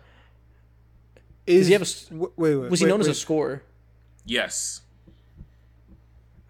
Does 1.46 1.56
Is 1.56 1.68
he 1.68 1.74
have 1.74 1.82
a 1.82 1.86
s- 1.86 2.06
w- 2.06 2.32
wait 2.36 2.56
wait 2.56 2.70
Was 2.70 2.80
he 2.82 2.86
wait, 2.86 2.90
known 2.90 3.00
as 3.00 3.08
a 3.08 3.14
scorer? 3.14 3.64
Yes. 4.26 4.82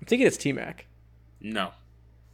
I'm 0.01 0.07
thinking 0.07 0.26
it's 0.26 0.38
T 0.38 0.51
Mac. 0.51 0.88
No. 1.39 1.72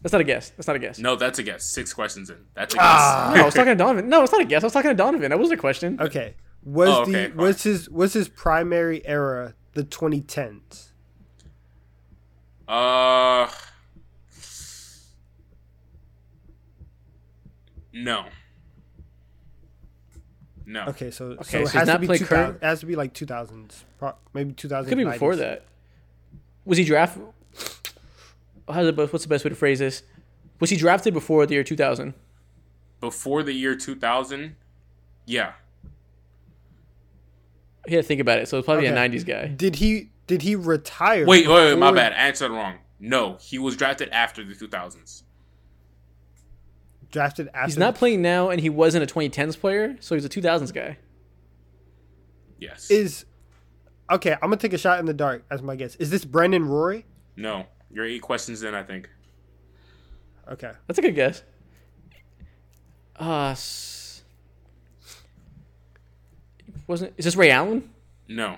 That's 0.03 0.11
not 0.13 0.21
a 0.21 0.25
guess. 0.25 0.49
That's 0.51 0.67
not 0.67 0.75
a 0.75 0.79
guess. 0.79 0.99
No, 0.99 1.15
that's 1.15 1.39
a 1.39 1.43
guess. 1.43 1.63
Six 1.63 1.93
questions 1.93 2.29
in. 2.29 2.37
That's 2.53 2.73
a 2.75 2.77
guess. 2.77 2.85
Ah. 2.85 3.31
No, 3.35 3.41
I 3.41 3.45
was 3.45 3.53
talking 3.55 3.75
to 3.77 3.83
Donnavan. 3.83 4.05
No, 4.05 4.21
it's 4.23 4.31
not 4.33 4.41
a 4.41 4.45
guess. 4.45 4.61
I 4.61 4.65
was 4.67 4.73
talking 4.73 4.95
to 4.95 5.01
Donnavan. 5.03 5.29
That 5.29 5.39
wasn't 5.39 5.57
a 5.59 5.61
question. 5.61 5.97
Okay. 5.99 6.35
Was 6.61 6.89
Oh, 6.89 7.01
okay, 7.01 7.11
the 7.11 7.27
fine. 7.29 7.37
was 7.37 7.63
his 7.63 7.89
was 7.89 8.13
his 8.13 8.27
primary 8.29 9.05
era 9.07 9.55
the 9.73 9.83
2010s? 9.83 10.91
Uh. 12.67 13.49
No. 17.91 18.25
No. 20.65 20.85
Okay, 20.87 21.11
so 21.11 21.25
Okay, 21.31 21.43
so 21.43 21.43
so 21.43 21.57
it 21.57 21.61
he's 21.61 21.71
has 21.73 21.87
to 21.89 21.99
be 21.99 22.05
playing 22.07 22.19
2000 22.19 22.27
current- 22.45 22.63
It 22.63 22.65
has 22.65 22.79
to 22.79 22.85
be 22.85 22.95
like 22.95 23.13
2000s, 23.13 23.83
pro- 23.99 24.15
maybe 24.33 24.53
2000s. 24.53 24.87
Could 24.89 24.97
be 24.97 25.03
before 25.03 25.35
that. 25.35 25.65
Was 26.65 26.77
he 26.77 26.83
drafted? 26.85 27.23
How's 28.71 28.85
the 28.85 28.93
best, 28.93 29.11
what's 29.13 29.25
the 29.25 29.29
best 29.29 29.43
way 29.43 29.49
to 29.49 29.55
phrase 29.55 29.79
this? 29.79 30.03
Was 30.59 30.69
he 30.69 30.77
drafted 30.77 31.13
before 31.13 31.45
the 31.45 31.55
year 31.55 31.63
2000? 31.63 32.13
Before 33.01 33.43
the 33.43 33.51
year 33.53 33.75
2000? 33.75 34.55
Yeah. 35.25 35.53
Yeah, 37.87 38.01
think 38.01 38.21
about 38.21 38.39
it, 38.39 38.47
so 38.47 38.57
it's 38.57 38.65
probably 38.65 38.87
Okay. 38.87 38.95
a 38.95 38.97
90s 38.97 39.25
guy. 39.25 39.47
Did 39.47 39.75
he 39.75 40.09
did 40.25 40.41
he 40.43 40.55
retire? 40.55 41.25
Wait, 41.25 41.47
wait, 41.47 41.71
wait, 41.71 41.77
my 41.77 41.91
bad. 41.91 42.13
I 42.13 42.27
answered 42.27 42.49
wrong. 42.51 42.75
No, 42.97 43.35
he 43.41 43.59
was 43.59 43.75
drafted 43.75 44.07
after 44.09 44.41
the 44.45 44.53
2000s. 44.55 45.23
Drafted 47.11 47.49
after. 47.53 47.65
He's 47.65 47.77
not 47.77 47.95
playing 47.95 48.21
now, 48.21 48.49
and 48.49 48.61
he 48.61 48.69
wasn't 48.69 49.03
a 49.03 49.13
2010s 49.13 49.59
player, 49.59 49.97
so 49.99 50.15
he's 50.15 50.23
a 50.23 50.29
2000s 50.29 50.71
guy. 50.73 50.97
Yes. 52.57 52.89
Is 52.89 53.25
okay. 54.09 54.31
I'm 54.33 54.39
gonna 54.43 54.55
take 54.55 54.71
a 54.71 54.77
shot 54.77 54.99
in 55.01 55.05
the 55.05 55.13
dark 55.13 55.43
as 55.51 55.61
my 55.61 55.75
guess. 55.75 55.97
Is 55.97 56.09
this 56.09 56.23
Brandon 56.23 56.65
Roy? 56.65 57.03
no. 57.35 57.65
You're 57.93 58.05
eight 58.05 58.21
questions 58.21 58.63
in, 58.63 58.73
I 58.73 58.83
think. 58.83 59.09
Okay. 60.49 60.71
That's 60.87 60.99
a 60.99 61.01
good 61.01 61.15
guess. 61.15 61.43
Uh, 63.19 63.49
s- 63.51 64.23
wasn't 66.87 67.13
is 67.17 67.25
this 67.25 67.35
Ray 67.35 67.51
Allen? 67.51 67.89
No. 68.27 68.57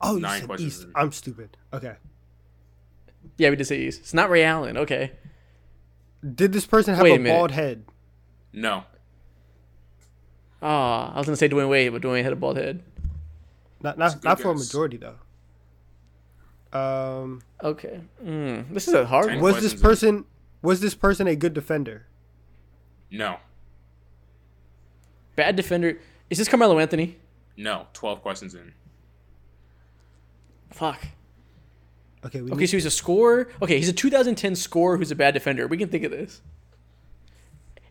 Oh, 0.00 0.16
you 0.16 0.26
said 0.28 0.46
questions 0.46 0.74
East. 0.74 0.84
in. 0.84 0.92
I'm 0.94 1.12
stupid. 1.12 1.56
Okay. 1.72 1.94
Yeah, 3.38 3.50
we 3.50 3.56
did 3.56 3.66
say 3.66 3.78
East. 3.80 4.00
It's 4.00 4.14
not 4.14 4.30
Ray 4.30 4.44
Allen. 4.44 4.76
Okay. 4.78 5.12
Did 6.34 6.52
this 6.52 6.66
person 6.66 6.94
have 6.94 7.02
Wait 7.04 7.12
a 7.12 7.14
a, 7.16 7.18
minute. 7.18 7.36
bald 7.36 7.50
head? 7.50 7.84
No. 8.52 8.84
Ah, 10.62 11.12
I 11.14 11.18
was 11.18 11.26
gonna 11.26 11.36
say 11.36 11.48
Dwyane 11.48 11.68
Wade, 11.68 11.92
but 11.92 12.02
Dwyane 12.02 12.22
had 12.22 12.32
a 12.32 12.36
bald 12.36 12.56
head. 12.56 12.82
Not 13.82 13.96
a 13.96 13.98
not 13.98 14.12
good 14.14 14.24
not 14.24 14.40
for 14.40 14.50
a 14.52 14.54
guess. 14.54 14.66
majority 14.68 14.96
though. 14.96 15.16
Um, 16.76 17.42
Okay. 17.62 18.00
Mm, 18.24 18.72
this 18.72 18.86
is 18.88 18.94
a 18.94 19.06
hard 19.06 19.26
Ten 19.28 19.40
one. 19.40 19.52
was 19.54 19.62
this 19.62 19.72
questions 19.72 20.02
in. 20.02 20.16
person 20.18 20.24
was 20.62 20.80
this 20.80 20.94
person 20.94 21.26
a 21.26 21.36
good 21.36 21.54
defender? 21.54 22.06
No. 23.10 23.36
Bad 25.36 25.56
defender. 25.56 25.98
Is 26.30 26.38
this 26.38 26.48
Carmelo 26.48 26.78
Anthony? 26.78 27.16
No. 27.56 27.86
12 27.92 28.20
questions 28.22 28.54
in. 28.54 28.72
Fuck. 30.72 31.06
Okay, 32.24 32.40
we 32.40 32.50
Okay, 32.50 32.60
need, 32.60 32.66
so 32.66 32.76
he's 32.76 32.86
a 32.86 32.90
scorer. 32.90 33.48
Okay, 33.62 33.76
he's 33.78 33.88
a 33.88 33.92
2010 33.92 34.56
scorer 34.56 34.96
who's 34.96 35.10
a 35.10 35.14
bad 35.14 35.34
defender. 35.34 35.66
We 35.66 35.76
can 35.76 35.88
think 35.88 36.04
of 36.04 36.10
this. 36.10 36.42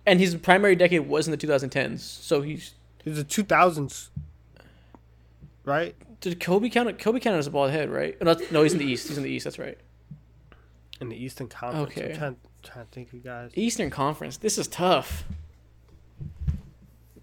And 0.06 0.20
his 0.20 0.36
primary 0.36 0.76
decade 0.76 1.08
was 1.08 1.28
in 1.28 1.32
the 1.32 1.38
2010s. 1.38 2.00
So 2.00 2.42
he's 2.42 2.74
he's 3.04 3.18
a 3.18 3.24
2000s, 3.24 4.10
right? 5.64 5.96
Did 6.30 6.40
Kobe 6.40 6.70
count? 6.70 6.98
Kobe 7.00 7.20
counted 7.20 7.38
as 7.38 7.48
a 7.48 7.52
bald 7.52 7.72
head, 7.72 7.90
right? 7.90 8.22
No, 8.22 8.36
no, 8.52 8.64
he's 8.64 8.74
in 8.74 8.80
the 8.80 8.86
East. 8.86 9.08
He's 9.08 9.18
in 9.18 9.24
the 9.24 9.30
East. 9.30 9.44
That's 9.44 9.60
right. 9.60 9.78
In 11.02 11.10
the 11.10 11.16
Eastern 11.16 11.48
Conference. 11.48 11.92
Okay. 11.92 12.12
I'm 12.14 12.18
trying, 12.18 12.36
trying 12.64 12.86
to 12.86 12.92
think 12.92 13.14
of 13.14 13.24
guys. 13.24 13.52
Eastern 13.56 13.90
Conference. 13.90 14.38
This 14.38 14.58
is 14.58 14.68
tough. 14.68 15.26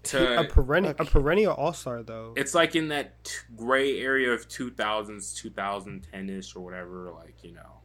To, 0.03 0.41
a 0.41 0.43
perennial 0.43 0.95
a 0.99 1.05
perennial 1.05 1.53
all 1.53 1.71
star 1.71 2.03
though. 2.03 2.33
it's 2.35 2.53
like 2.53 2.75
in 2.75 2.89
that 2.89 3.23
t- 3.23 3.37
gray 3.55 4.01
area 4.01 4.31
of 4.33 4.49
2000s, 4.49 5.33
2010ish 5.41 6.57
or 6.57 6.59
whatever. 6.59 7.13
Like, 7.15 7.35
you 7.41 7.53
know. 7.53 7.79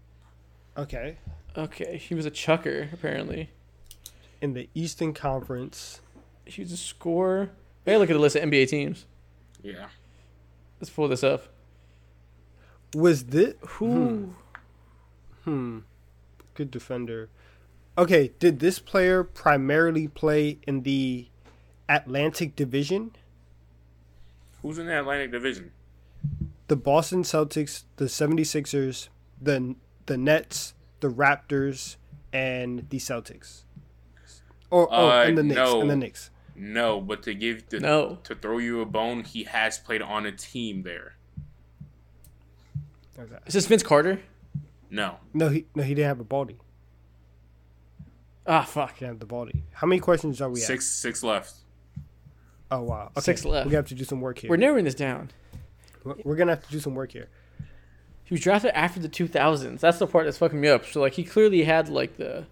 Okay. 0.76 1.16
Okay, 1.56 1.96
he 1.96 2.16
was 2.16 2.26
a 2.26 2.30
chucker 2.30 2.88
apparently. 2.92 3.50
In 4.40 4.52
the 4.52 4.68
Eastern 4.74 5.14
Conference. 5.14 6.00
He 6.44 6.62
was 6.62 6.72
a 6.72 6.76
scorer. 6.76 7.50
Hey, 7.84 7.96
look 7.96 8.10
at 8.10 8.14
the 8.14 8.18
list 8.18 8.36
of 8.36 8.42
NBA 8.42 8.68
teams. 8.68 9.06
Yeah. 9.62 9.86
Let's 10.80 10.90
pull 10.90 11.08
this 11.08 11.24
up. 11.24 11.48
Was 12.94 13.24
this 13.26 13.54
Who? 13.66 14.34
hmm 15.44 15.78
good 16.54 16.70
defender? 16.70 17.28
Okay, 17.96 18.32
did 18.38 18.60
this 18.60 18.78
player 18.78 19.22
primarily 19.24 20.06
play 20.08 20.58
in 20.66 20.82
the 20.82 21.28
Atlantic 21.88 22.54
Division, 22.56 23.12
Who's 24.62 24.78
in 24.78 24.86
the 24.86 24.98
Atlantic 24.98 25.30
Division? 25.32 25.72
the 26.68 26.76
Boston 26.76 27.22
Celtics, 27.22 27.84
the 27.96 28.04
76ers, 28.06 29.08
the 29.40 29.74
the 30.06 30.16
Nets, 30.16 30.74
the 31.00 31.08
Raptors, 31.08 31.96
and 32.32 32.88
the 32.90 32.98
Celtics. 32.98 33.62
Or 34.70 34.88
oh, 34.90 35.08
Uh, 35.10 35.24
and 35.24 35.38
the 35.38 35.42
Knicks, 35.42 35.56
no. 35.56 35.80
and 35.80 35.90
the 35.90 35.96
Knicks. 35.96 36.30
No, 36.58 37.00
but 37.00 37.22
to 37.22 37.34
give 37.34 37.68
the, 37.68 37.80
No. 37.80 38.18
to 38.24 38.34
throw 38.34 38.58
you 38.58 38.80
a 38.80 38.86
bone, 38.86 39.22
he 39.24 39.44
has 39.44 39.78
played 39.78 40.02
on 40.02 40.26
a 40.26 40.32
team 40.32 40.82
there. 40.82 41.14
Okay. 43.18 43.36
Is 43.46 43.54
this 43.54 43.66
Vince 43.66 43.82
Carter? 43.82 44.20
No, 44.90 45.16
No, 45.34 45.48
he 45.50 45.66
no 45.74 45.82
he 45.82 45.94
didn't 45.94 46.08
have 46.08 46.20
a 46.20 46.24
baldy. 46.24 46.56
Ah, 48.46 48.62
fuck. 48.62 48.94
He 48.94 49.00
didn't 49.00 49.14
have 49.14 49.20
the 49.20 49.26
baldy. 49.26 49.64
How 49.72 49.86
many 49.86 50.00
questions 50.00 50.40
are 50.40 50.48
we 50.48 50.60
at? 50.60 50.66
six 50.66 50.86
six 50.86 51.22
left. 51.22 51.54
Oh 52.70 52.82
wow. 52.82 53.10
Okay. 53.16 53.20
Six 53.20 53.44
left. 53.44 53.68
We 53.68 53.74
have 53.74 53.86
to 53.88 53.94
do 53.94 54.04
some 54.04 54.20
work 54.20 54.38
here. 54.38 54.50
We're 54.50 54.56
narrowing 54.56 54.84
this 54.84 54.94
down. 54.94 55.30
We're, 56.04 56.14
we're 56.24 56.36
gonna 56.36 56.52
have 56.52 56.64
to 56.64 56.70
do 56.70 56.80
some 56.80 56.94
work 56.94 57.12
here. 57.12 57.28
He 58.24 58.34
was 58.34 58.40
drafted 58.40 58.70
after 58.72 59.00
the 59.00 59.08
2000s. 59.08 59.80
That's 59.80 59.98
the 59.98 60.06
part 60.06 60.24
that's 60.26 60.38
fucking 60.38 60.60
me 60.60 60.68
up. 60.68 60.84
So 60.86 61.00
like 61.00 61.14
he 61.14 61.24
clearly 61.24 61.64
had 61.64 61.88
like 61.88 62.16
the 62.16 62.46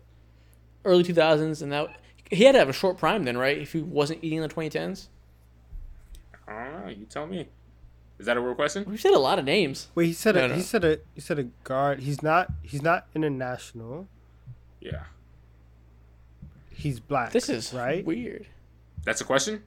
early 0.84 1.04
2000s, 1.04 1.62
and 1.62 1.72
that 1.72 1.96
he 2.30 2.44
had 2.44 2.52
to 2.52 2.58
have 2.58 2.68
a 2.68 2.72
short 2.72 2.98
prime 2.98 3.24
then, 3.24 3.36
right? 3.38 3.58
If 3.58 3.72
he 3.72 3.80
wasn't 3.80 4.22
eating 4.22 4.40
the 4.40 4.48
2010s. 4.48 5.08
I 6.48 6.64
don't 6.64 6.84
know. 6.84 6.90
You 6.90 7.04
tell 7.06 7.26
me. 7.26 7.48
Is 8.18 8.26
that 8.26 8.36
a 8.36 8.40
real 8.40 8.54
question? 8.54 8.84
We 8.88 8.96
said 8.96 9.12
a 9.12 9.18
lot 9.18 9.38
of 9.38 9.44
names. 9.44 9.88
Wait, 9.94 10.06
he 10.06 10.12
said 10.12 10.36
No, 10.36 10.44
a, 10.46 10.48
no. 10.48 10.54
he 10.54 10.62
said 10.62 10.84
a 10.84 10.98
he 11.14 11.20
said 11.20 11.38
a 11.38 11.44
guard. 11.64 12.00
He's 12.00 12.22
not 12.22 12.50
he's 12.62 12.80
not 12.82 13.06
international. 13.14 14.08
Yeah, 14.80 15.02
He's 16.70 17.00
black. 17.00 17.32
This 17.32 17.48
is 17.48 17.72
right. 17.74 18.04
weird. 18.04 18.46
that's 19.04 19.20
a 19.20 19.24
question. 19.24 19.62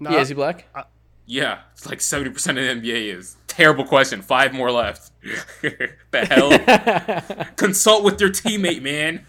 No, 0.00 0.10
yeah, 0.10 0.20
is 0.20 0.28
he 0.28 0.34
black? 0.34 0.66
Uh, 0.74 0.84
yeah, 1.26 1.60
it's 1.72 1.86
like 1.86 2.00
seventy 2.00 2.30
percent 2.30 2.58
of 2.58 2.64
the 2.64 2.70
NBA 2.90 3.14
is. 3.16 3.36
Terrible 3.46 3.84
question. 3.84 4.22
Five 4.22 4.52
more 4.54 4.72
left. 4.72 5.12
the 5.62 6.26
hell? 6.26 7.46
Consult 7.56 8.02
with 8.02 8.20
your 8.20 8.30
teammate, 8.30 8.82
man. 8.82 9.26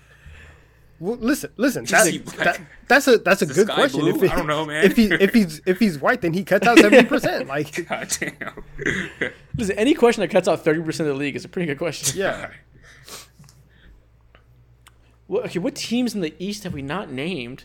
Well, 1.04 1.18
listen, 1.18 1.52
listen. 1.58 1.84
That, 1.84 2.06
that, 2.38 2.62
that's 2.88 3.10
a 3.10 3.18
that's 3.18 3.42
a 3.42 3.46
good 3.46 3.68
question. 3.68 4.00
blue? 4.00 4.16
If 4.16 4.22
he, 4.22 4.30
I 4.30 4.38
don't 4.38 4.48
know, 4.48 4.66
man. 4.66 4.86
If 4.86 4.96
he 4.96 5.08
if 5.08 5.34
he's 5.34 5.60
if 5.66 5.78
he's 5.78 6.00
white, 6.00 6.22
then 6.22 6.32
he 6.32 6.46
cuts 6.46 6.66
out 6.66 6.80
seventy 6.80 7.06
percent. 7.06 7.48
Like, 7.54 7.90
God 7.90 8.08
damn. 8.20 8.64
Listen, 9.58 9.78
any 9.78 9.94
question 9.96 10.22
that 10.22 10.30
cuts 10.30 10.48
out 10.48 10.64
30% 10.64 10.88
of 11.02 11.06
the 11.06 11.14
league 11.14 11.36
is 11.36 11.44
a 11.44 11.50
pretty 11.50 11.66
good 11.68 11.78
question. 11.78 12.18
yeah. 12.18 12.52
What, 15.28 15.46
okay, 15.46 15.60
what 15.60 15.76
teams 15.76 16.16
in 16.16 16.22
the 16.22 16.34
East 16.38 16.64
have 16.64 16.74
we 16.74 16.82
not 16.82 17.12
named? 17.12 17.64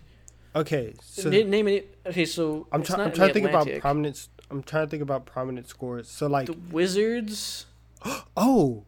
Okay, 0.54 0.94
so 1.02 1.28
Didn't 1.28 1.50
name 1.50 1.66
any. 1.68 1.82
Okay, 2.06 2.24
so 2.24 2.66
I'm, 2.72 2.80
it's 2.80 2.90
try, 2.90 3.04
I'm 3.04 3.12
trying 3.12 3.28
to 3.28 3.34
think 3.34 3.46
about 3.48 3.62
Atlantic. 3.62 3.82
prominent. 3.82 4.28
I'm 4.50 4.62
trying 4.62 4.86
to 4.86 4.90
think 4.90 5.02
about 5.02 5.26
prominent 5.26 5.68
scores. 5.68 6.08
So 6.08 6.26
like, 6.28 6.46
the 6.46 6.56
Wizards. 6.70 7.66
oh 8.36 8.84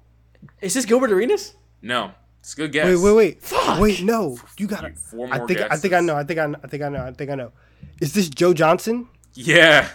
Is 0.60 0.74
this 0.74 0.85
Gilbert 0.85 1.12
Arenas? 1.12 1.55
no, 1.82 2.12
it's 2.41 2.53
a 2.55 2.57
good 2.57 2.73
guess. 2.73 2.87
wait 2.87 2.97
wait 2.97 3.15
wait 3.15 3.43
Fuck. 3.43 3.81
wait 3.81 4.03
no 4.03 4.37
you 4.59 4.67
got 4.67 4.85
it. 4.85 4.99
Four 4.99 5.29
I 5.33 5.39
more 5.39 5.47
think 5.49 5.61
I 5.61 5.77
think 5.77 5.95
I 5.95 6.01
know 6.01 6.17
I 6.17 6.25
think 6.25 6.39
I 6.41 6.47
know, 6.47 6.59
I 6.62 6.67
think 6.67 6.83
I 6.83 6.89
know 6.89 7.05
I 7.07 7.12
think 7.12 7.31
I 7.31 7.35
know. 7.37 7.53
Is 8.01 8.12
this 8.15 8.29
Joe 8.29 8.53
Johnson? 8.55 9.09
Yeah. 9.35 9.89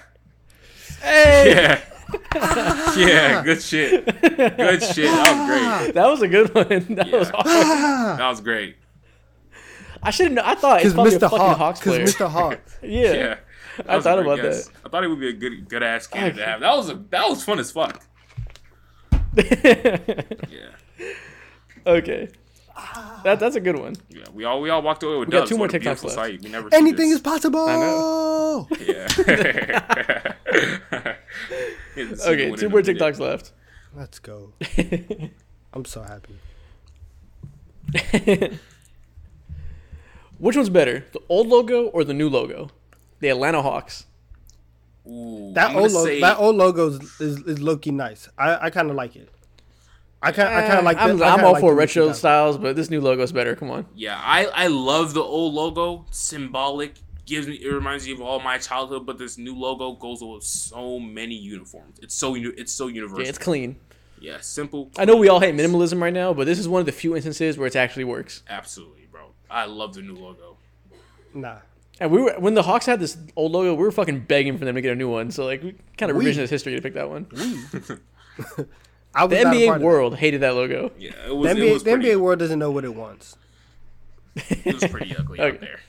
Hey, 1.02 1.52
Yeah. 1.52 1.82
yeah, 2.96 3.44
good 3.44 3.62
shit. 3.62 4.06
Good 4.22 4.84
shit. 4.84 5.06
That 5.10 5.34
was 5.36 5.48
great. 5.50 5.94
that 5.96 6.08
was 6.08 6.22
a 6.22 6.28
good 6.28 6.54
one. 6.54 6.68
That 6.96 7.12
was 7.12 7.32
Yeah. 7.32 7.42
was 7.42 7.42
great. 7.42 8.18
That 8.18 8.30
was 8.30 8.42
great. 8.42 8.76
I 10.04 10.12
should 10.12 10.26
have. 10.28 10.34
known. 10.34 10.46
I 10.46 10.54
thought 10.56 10.82
it's 10.82 10.94
Because 10.94 10.94
probably 10.94 11.16
a 11.16 11.18
Mr. 11.18 11.22
fucking 11.22 11.38
Hawk. 11.40 11.58
Hawks 11.58 11.80
Because 11.80 11.94
player. 11.96 12.06
Mr. 12.06 12.30
Hawk. 12.30 12.60
Yeah. 12.84 13.14
Yeah. 13.14 13.36
I 13.90 14.00
thought 14.00 14.20
about 14.20 14.40
guess. 14.40 14.70
I 14.86 14.90
thought 14.90 15.04
it 15.04 15.08
would 15.08 15.20
be 15.20 15.30
a 15.30 15.34
good 15.34 15.68
good 15.68 15.82
ass 15.84 16.06
candidate 16.08 16.38
to 16.38 16.46
have. 16.46 16.60
That 16.62 16.76
was 16.78 16.90
a 16.90 16.94
that 17.10 17.28
was 17.28 17.44
fun 17.44 17.58
as 17.60 17.72
fuck. 17.72 18.02
Yeah. 19.36 20.70
Okay. 21.86 22.30
That 23.24 23.40
that's 23.40 23.56
a 23.56 23.60
good 23.62 23.80
one. 23.80 23.96
Yeah. 24.10 24.24
We 24.34 24.44
all 24.44 24.62
we 24.62 24.70
all 24.70 24.82
walked 24.82 25.02
away 25.04 25.18
with 25.18 25.30
We 25.30 25.32
got 25.32 25.48
two 25.48 25.58
more 25.58 25.68
TikToks 25.68 26.04
left. 26.04 26.10
sight. 26.12 26.42
We 26.44 26.50
never 26.50 26.70
Anything 26.74 27.10
is 27.10 27.22
possible. 27.22 27.66
I 27.68 27.76
know. 27.78 28.68
Yeah. 28.86 29.08
Didn't 31.96 32.20
Okay, 32.22 32.52
two 32.56 32.70
more 32.70 32.80
a 32.80 32.84
minute. 32.84 32.98
TikToks 32.98 33.20
left. 33.20 33.52
Let's 33.96 34.20
go. 34.20 34.54
I'm 35.74 35.86
so 35.86 36.02
happy. 36.04 36.38
Which 40.38 40.56
one's 40.58 40.70
better, 40.70 41.06
the 41.14 41.22
old 41.30 41.48
logo 41.48 41.86
or 41.88 42.04
the 42.04 42.14
new 42.14 42.28
logo? 42.30 42.70
The 43.20 43.30
Atlanta 43.30 43.62
Hawks. 43.62 44.06
Ooh, 45.08 45.52
That 45.54 45.76
old 45.76 45.92
logo, 45.92 46.06
say- 46.06 46.20
that 46.22 46.38
old 46.40 46.56
logo 46.58 46.88
is 46.90 47.22
is, 47.22 47.40
is 47.42 47.62
low 47.62 47.78
key 47.78 47.92
nice. 47.92 48.28
I, 48.38 48.66
I 48.66 48.70
kind 48.70 48.90
of 48.90 48.96
like 48.98 49.16
it. 49.16 49.30
I 50.26 50.32
kind 50.32 50.50
I 50.50 50.68
kind 50.68 50.80
of 50.80 50.86
like. 50.86 50.98
Eh, 50.98 51.02
I'm, 51.02 51.22
I 51.22 51.30
I'm 51.30 51.46
all 51.46 51.54
like 51.54 51.62
for 51.62 51.76
retro 51.76 52.12
styles, 52.14 52.58
but 52.58 52.76
this 52.76 52.90
new 52.90 53.00
logo 53.00 53.22
is 53.22 53.32
better. 53.32 53.56
Come 53.56 53.70
on. 53.70 53.86
Yeah, 53.96 54.20
I 54.22 54.46
I 54.48 54.68
love 54.68 55.14
the 55.14 55.22
old 55.22 55.54
logo. 55.54 56.06
Symbolic. 56.12 56.96
Gives 57.26 57.48
me 57.48 57.56
it 57.56 57.72
reminds 57.72 58.06
me 58.06 58.14
of 58.14 58.22
all 58.22 58.40
my 58.40 58.58
childhood, 58.60 59.06
but 59.06 59.18
this 59.18 59.38
new 59.38 59.56
logo 59.56 59.94
goes 59.94 60.22
with 60.24 60.44
so 60.44 61.00
many 61.00 61.36
uniforms. 61.36 62.00
It's 62.02 62.14
so 62.14 62.36
uni- 62.36 62.54
it's 62.56 62.72
so 62.72 62.88
universal. 62.88 63.24
Yeah, 63.24 63.30
it's 63.30 63.38
clean. 63.40 63.78
Yeah, 64.20 64.38
simple. 64.42 64.92
I 64.98 65.06
know 65.06 65.16
we 65.16 65.28
all 65.30 65.40
hate 65.40 65.56
minimalism 65.56 66.02
right 66.02 66.14
now, 66.14 66.34
but 66.34 66.46
this 66.46 66.60
is 66.60 66.68
one 66.68 66.80
of 66.80 66.86
the 66.86 66.92
few 66.92 67.16
instances 67.16 67.58
where 67.58 67.68
it 67.68 67.76
actually 67.76 68.04
works. 68.04 68.44
Absolutely, 68.50 69.08
bro. 69.12 69.32
I 69.50 69.66
love 69.66 69.94
the 69.96 70.02
new 70.02 70.16
logo. 70.16 70.58
Nah. 71.34 71.58
And 72.00 72.12
we 72.12 72.22
were 72.22 72.36
when 72.38 72.54
the 72.54 72.64
Hawks 72.64 72.86
had 72.86 73.00
this 73.00 73.18
old 73.36 73.52
logo, 73.54 73.74
we 73.74 73.84
were 73.84 73.92
fucking 73.92 74.22
begging 74.22 74.58
for 74.58 74.66
them 74.66 74.76
to 74.76 74.82
get 74.82 74.92
a 74.92 74.96
new 74.96 75.10
one. 75.10 75.32
So 75.32 75.46
like, 75.46 75.64
we 75.64 75.76
kind 75.98 76.12
of 76.12 76.18
revisionist 76.18 76.50
history 76.50 76.76
to 76.76 76.82
pick 76.82 76.94
that 76.94 77.10
one. 77.10 77.28
I 79.16 79.24
was 79.26 79.32
The 79.38 79.46
NBA 79.46 79.68
part 79.68 79.78
of 79.78 79.84
world 79.84 80.16
hated 80.18 80.42
that 80.42 80.54
logo. 80.56 80.92
Yeah, 81.00 81.12
it 81.26 81.30
it. 81.30 81.36
was. 81.36 81.44
The 81.46 81.50
it 81.52 81.58
NBA, 81.68 81.74
was 81.74 81.84
the 81.84 81.92
pretty, 81.92 82.10
NBA 82.10 82.20
world 82.20 82.40
doesn't 82.40 82.60
know 82.60 82.72
what 82.72 82.84
it 82.86 82.94
wants. 82.96 83.38
It 84.36 84.74
was 84.82 84.84
pretty 84.92 85.16
ugly 85.16 85.40
Okay. 85.40 85.56
out 85.56 85.62
there. 85.62 85.80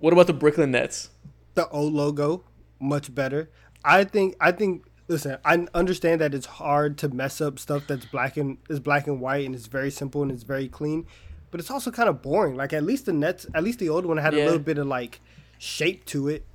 What 0.00 0.12
about 0.12 0.26
the 0.26 0.32
Brooklyn 0.32 0.72
Nets? 0.72 1.10
The 1.54 1.68
old 1.68 1.92
logo, 1.92 2.44
much 2.80 3.14
better. 3.14 3.50
I 3.84 4.04
think. 4.04 4.34
I 4.40 4.52
think. 4.52 4.84
Listen, 5.08 5.36
I 5.44 5.66
understand 5.74 6.20
that 6.20 6.32
it's 6.32 6.46
hard 6.46 6.96
to 6.98 7.08
mess 7.08 7.40
up 7.40 7.58
stuff 7.58 7.86
that's 7.86 8.06
black 8.06 8.36
and 8.36 8.56
is 8.70 8.80
black 8.80 9.06
and 9.06 9.20
white 9.20 9.44
and 9.44 9.54
it's 9.54 9.66
very 9.66 9.90
simple 9.90 10.22
and 10.22 10.30
it's 10.32 10.44
very 10.44 10.68
clean, 10.68 11.06
but 11.50 11.60
it's 11.60 11.70
also 11.70 11.90
kind 11.90 12.08
of 12.08 12.22
boring. 12.22 12.54
Like 12.56 12.72
at 12.72 12.82
least 12.82 13.06
the 13.06 13.12
Nets, 13.12 13.46
at 13.54 13.62
least 13.62 13.78
the 13.80 13.88
old 13.88 14.06
one 14.06 14.16
had 14.16 14.32
Yeah. 14.32 14.44
a 14.44 14.46
little 14.46 14.58
bit 14.60 14.78
of 14.78 14.86
like 14.86 15.20
shape 15.58 16.04
to 16.06 16.28
it. 16.28 16.46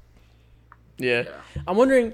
Yeah. 0.98 1.24
Yeah. 1.24 1.62
I'm 1.68 1.78
wondering, 1.78 2.14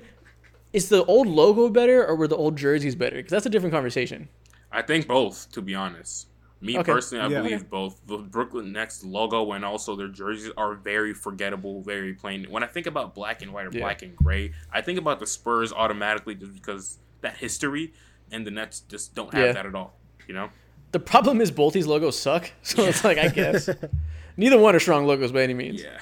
is 0.74 0.90
the 0.90 1.06
old 1.06 1.28
logo 1.28 1.70
better 1.70 2.06
or 2.06 2.16
were 2.16 2.28
the 2.28 2.36
old 2.36 2.58
jerseys 2.58 2.96
better? 2.96 3.16
Because 3.18 3.32
that's 3.32 3.46
a 3.46 3.50
different 3.50 3.74
conversation. 3.74 4.28
I 4.72 4.82
think 4.82 5.08
both, 5.08 5.52
to 5.54 5.62
be 5.62 5.76
honest. 5.76 6.28
Me 6.60 6.78
Okay. 6.80 6.92
personally, 6.94 7.24
I 7.24 7.28
Yeah. 7.28 7.42
believe 7.42 7.70
both. 7.70 8.00
The 8.08 8.18
Brooklyn 8.18 8.72
Nets 8.72 9.04
logo 9.04 9.52
and 9.52 9.64
also 9.66 9.96
their 9.96 10.08
jerseys 10.08 10.52
are 10.58 10.74
very 10.76 11.14
forgettable, 11.14 11.82
very 11.82 12.14
plain. 12.14 12.46
When 12.50 12.64
I 12.64 12.68
think 12.68 12.88
about 12.88 13.14
black 13.14 13.42
and 13.42 13.54
white 13.54 13.68
or 13.68 13.72
Yeah. 13.74 13.82
black 13.82 14.02
and 14.02 14.16
gray, 14.16 14.54
I 14.72 14.82
think 14.82 14.98
about 14.98 15.20
the 15.20 15.28
Spurs 15.28 15.72
automatically 15.74 16.36
just 16.36 16.54
because 16.54 16.98
that 17.22 17.38
history, 17.38 17.94
and 18.32 18.48
the 18.48 18.52
Nets 18.52 18.80
just 18.82 19.14
don't 19.14 19.32
have 19.34 19.46
Yeah. 19.48 19.52
that 19.52 19.66
at 19.66 19.76
all. 19.76 19.98
You 20.28 20.34
know? 20.34 20.50
The 20.92 21.00
problem 21.00 21.42
is 21.42 21.52
both 21.52 21.74
these 21.74 21.86
logos 21.88 22.18
suck. 22.18 22.52
So 22.64 22.84
it's 22.86 23.04
like 23.04 23.18
I 23.18 23.28
guess 23.28 23.70
neither 24.38 24.58
one 24.58 24.76
are 24.76 24.80
strong 24.80 25.06
logos 25.06 25.32
by 25.32 25.42
any 25.44 25.54
means. 25.54 25.84
Yeah. 25.84 26.00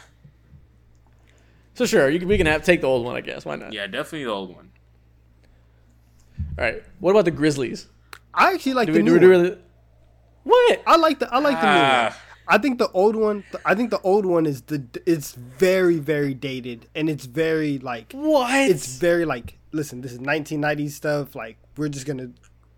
So 1.82 1.88
sure, 1.88 2.12
you 2.12 2.20
can, 2.20 2.28
we 2.28 2.38
can 2.38 2.46
have 2.46 2.64
take 2.64 2.82
the 2.82 2.88
old 2.88 3.04
one. 3.04 3.16
I 3.16 3.22
guess 3.22 3.44
why 3.44 3.56
not? 3.56 3.74
Yeah, 3.74 3.88
definitely 3.88 4.26
the 4.26 4.30
old 4.30 4.56
one. 4.56 4.70
All 6.60 6.64
right. 6.66 6.84
What 7.00 7.10
about 7.10 7.26
the 7.26 7.32
Grizzlies? 7.32 7.88
I 8.36 8.54
actually 8.54 8.76
like 8.76 8.86
Do 8.86 8.92
the 8.94 9.00
we, 9.00 9.04
new 9.04 9.18
do 9.18 9.30
we 9.30 9.36
one. 9.36 9.42
really? 9.46 9.58
What? 10.44 10.84
I 10.86 10.98
like 10.98 11.18
the 11.18 11.34
I 11.34 11.40
like 11.40 11.60
the 11.60 11.66
new 11.74 11.80
one. 11.82 11.90
Ah. 11.92 12.22
I 12.48 12.60
think 12.60 12.78
the 12.78 12.92
old 12.92 13.16
one. 13.16 13.44
I 13.66 13.74
think 13.74 13.90
the 13.90 14.00
old 14.02 14.28
one 14.28 14.46
is 14.46 14.62
the. 14.62 14.84
It's 15.08 15.34
very 15.34 15.98
very 15.98 16.36
dated 16.36 16.88
and 16.94 17.10
it's 17.10 17.26
very 17.26 17.80
like. 17.80 18.12
What? 18.14 18.70
It's 18.70 19.00
very 19.00 19.26
like. 19.26 19.58
Listen, 19.72 20.02
this 20.02 20.12
is 20.12 20.20
1990s 20.20 20.92
stuff. 20.92 21.36
Like 21.36 21.58
we're 21.78 21.90
just 21.90 22.06
gonna 22.06 22.30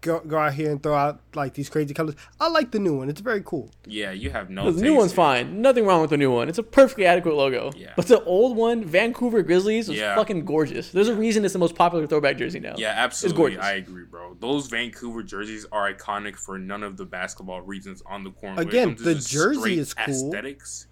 go 0.04 0.20
go 0.20 0.38
out 0.38 0.54
here 0.54 0.70
and 0.70 0.84
throw 0.84 0.94
out 0.96 1.22
like 1.34 1.54
these 1.56 1.70
crazy 1.70 1.94
colors. 1.94 2.16
I 2.40 2.50
like 2.50 2.72
the 2.72 2.80
new 2.80 2.96
one. 2.98 3.10
It's 3.10 3.22
very 3.22 3.42
cool. 3.44 3.72
Yeah, 3.86 4.12
you 4.12 4.30
have 4.30 4.50
no. 4.50 4.70
the 4.72 4.82
new 4.82 4.94
one's 4.96 5.12
here. 5.12 5.16
fine. 5.16 5.62
Nothing 5.62 5.86
wrong 5.86 6.02
with 6.02 6.12
the 6.12 6.18
new 6.18 6.32
one. 6.32 6.50
It's 6.50 6.58
a 6.60 6.64
perfectly 6.64 7.06
adequate 7.06 7.36
logo. 7.36 7.72
Yeah. 7.76 7.94
But 7.96 8.08
the 8.08 8.24
old 8.26 8.56
one, 8.56 8.84
Vancouver 8.84 9.42
Grizzlies, 9.42 9.88
was 9.90 9.98
Yeah. 9.98 10.16
fucking 10.16 10.46
gorgeous. 10.46 10.92
There's 10.92 11.08
a 11.08 11.16
reason 11.16 11.44
it's 11.46 11.54
the 11.54 11.60
most 11.60 11.76
popular 11.76 12.06
throwback 12.06 12.38
jersey 12.38 12.60
now. 12.60 12.76
Yeah, 12.78 12.94
absolutely. 12.96 13.38
gorgeous. 13.38 13.64
I 13.64 13.72
agree, 13.74 14.04
bro. 14.06 14.36
Those 14.40 14.68
Vancouver 14.68 15.24
jerseys 15.24 15.66
are 15.72 15.92
iconic 15.92 16.36
for 16.36 16.60
none 16.60 16.84
of 16.84 16.98
the 16.98 17.06
basketball 17.06 17.62
reasons 17.62 18.04
on 18.06 18.24
the 18.24 18.32
court. 18.32 18.60
Again, 18.60 18.96
the 19.00 19.16
jersey 19.16 19.80
is 19.80 19.94
cool. 19.94 20.30
Aesthetics. 20.30 20.88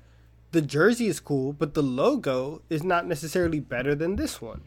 The 0.54 0.62
jersey 0.62 1.08
is 1.08 1.20
cool, 1.20 1.54
but 1.54 1.76
the 1.76 1.84
logo 1.84 2.62
is 2.70 2.84
not 2.84 3.08
necessarily 3.08 3.60
better 3.62 3.96
than 3.96 4.18
this 4.18 4.42
one. 4.42 4.64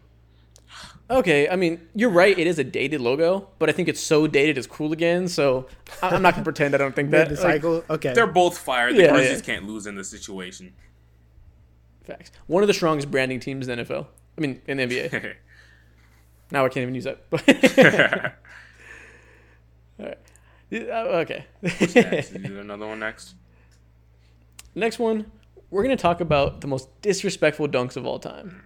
Okay, 1.10 1.48
I 1.50 1.56
mean, 1.56 1.86
you're 1.94 2.08
right. 2.10 2.36
It 2.38 2.46
is 2.46 2.58
a 2.58 2.64
dated 2.64 3.00
logo, 3.00 3.48
but 3.58 3.68
I 3.68 3.72
think 3.72 3.88
it's 3.88 4.00
so 4.00 4.26
dated 4.26 4.56
it's 4.56 4.66
cool 4.66 4.92
again. 4.92 5.28
So 5.28 5.66
I- 6.02 6.08
I'm 6.10 6.22
not 6.22 6.32
gonna 6.34 6.44
pretend 6.44 6.74
I 6.74 6.78
don't 6.78 6.96
think 6.96 7.10
that. 7.12 7.28
the 7.28 7.34
Like, 7.34 7.42
cycle. 7.42 7.84
Okay. 7.90 8.14
They're 8.14 8.26
both 8.26 8.56
fire. 8.56 8.92
The 8.92 9.02
Yeah, 9.02 9.12
Grizzlies 9.12 9.38
yeah. 9.46 9.54
can't 9.54 9.66
lose 9.66 9.86
in 9.86 9.96
this 9.96 10.08
situation. 10.08 10.72
Facts. 12.04 12.30
One 12.46 12.62
of 12.62 12.66
the 12.68 12.74
strongest 12.74 13.10
branding 13.10 13.38
teams 13.40 13.68
in 13.68 13.76
the 13.78 13.84
NFL. 13.84 14.06
I 14.36 14.40
mean, 14.40 14.62
in 14.66 14.78
the 14.78 14.84
NBA. 14.86 15.34
now 16.50 16.64
I 16.64 16.68
can't 16.68 16.82
even 16.82 16.94
use 16.94 17.04
that. 17.04 17.28
But 17.30 17.46
All 20.00 20.06
right. 20.06 20.18
Uh, 20.72 21.20
Okay. 21.20 21.44
Next, 21.62 22.30
do 22.30 22.58
another 22.60 22.86
one 22.86 22.98
next. 22.98 23.34
Next 24.74 24.98
one, 24.98 25.30
we're 25.70 25.82
gonna 25.82 25.96
talk 25.96 26.20
about 26.20 26.60
the 26.62 26.66
most 26.66 26.88
disrespectful 27.00 27.68
dunks 27.68 27.96
of 27.96 28.06
all 28.06 28.18
time. 28.18 28.62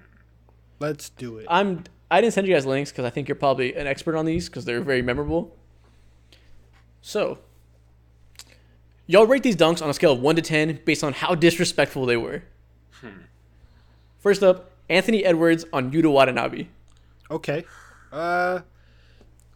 Let's 0.80 1.10
do 1.10 1.39
it. 1.39 1.47
I'm. 1.51 1.85
I 2.10 2.20
didn't 2.20 2.32
send 2.35 2.47
you 2.47 2.55
guys 2.55 2.64
links 2.66 2.90
because 2.90 3.05
I 3.05 3.10
think 3.10 3.28
you're 3.28 3.35
probably 3.36 3.74
an 3.74 3.86
expert 3.86 4.16
on 4.16 4.24
these 4.24 4.48
because 4.48 4.64
they're 4.64 4.80
very 4.80 5.02
memorable. 5.02 5.55
So, 7.02 7.39
y'all 9.06 9.26
rate 9.26 9.43
these 9.43 9.56
dunks 9.56 9.82
on 9.82 9.90
a 9.90 9.94
scale 9.94 10.12
of 10.12 10.20
one 10.20 10.36
to 10.36 10.43
ten 10.43 10.80
based 10.85 11.05
on 11.05 11.12
how 11.12 11.35
disrespectful 11.35 12.06
they 12.06 12.16
were. 12.16 12.43
First 14.18 14.43
up, 14.43 14.72
Anthony 14.89 15.24
Edwards 15.24 15.64
on 15.72 15.93
Yuta 15.93 16.10
Watanabe. 16.10 16.66
Okay. 17.30 17.64
Uh, 18.10 18.60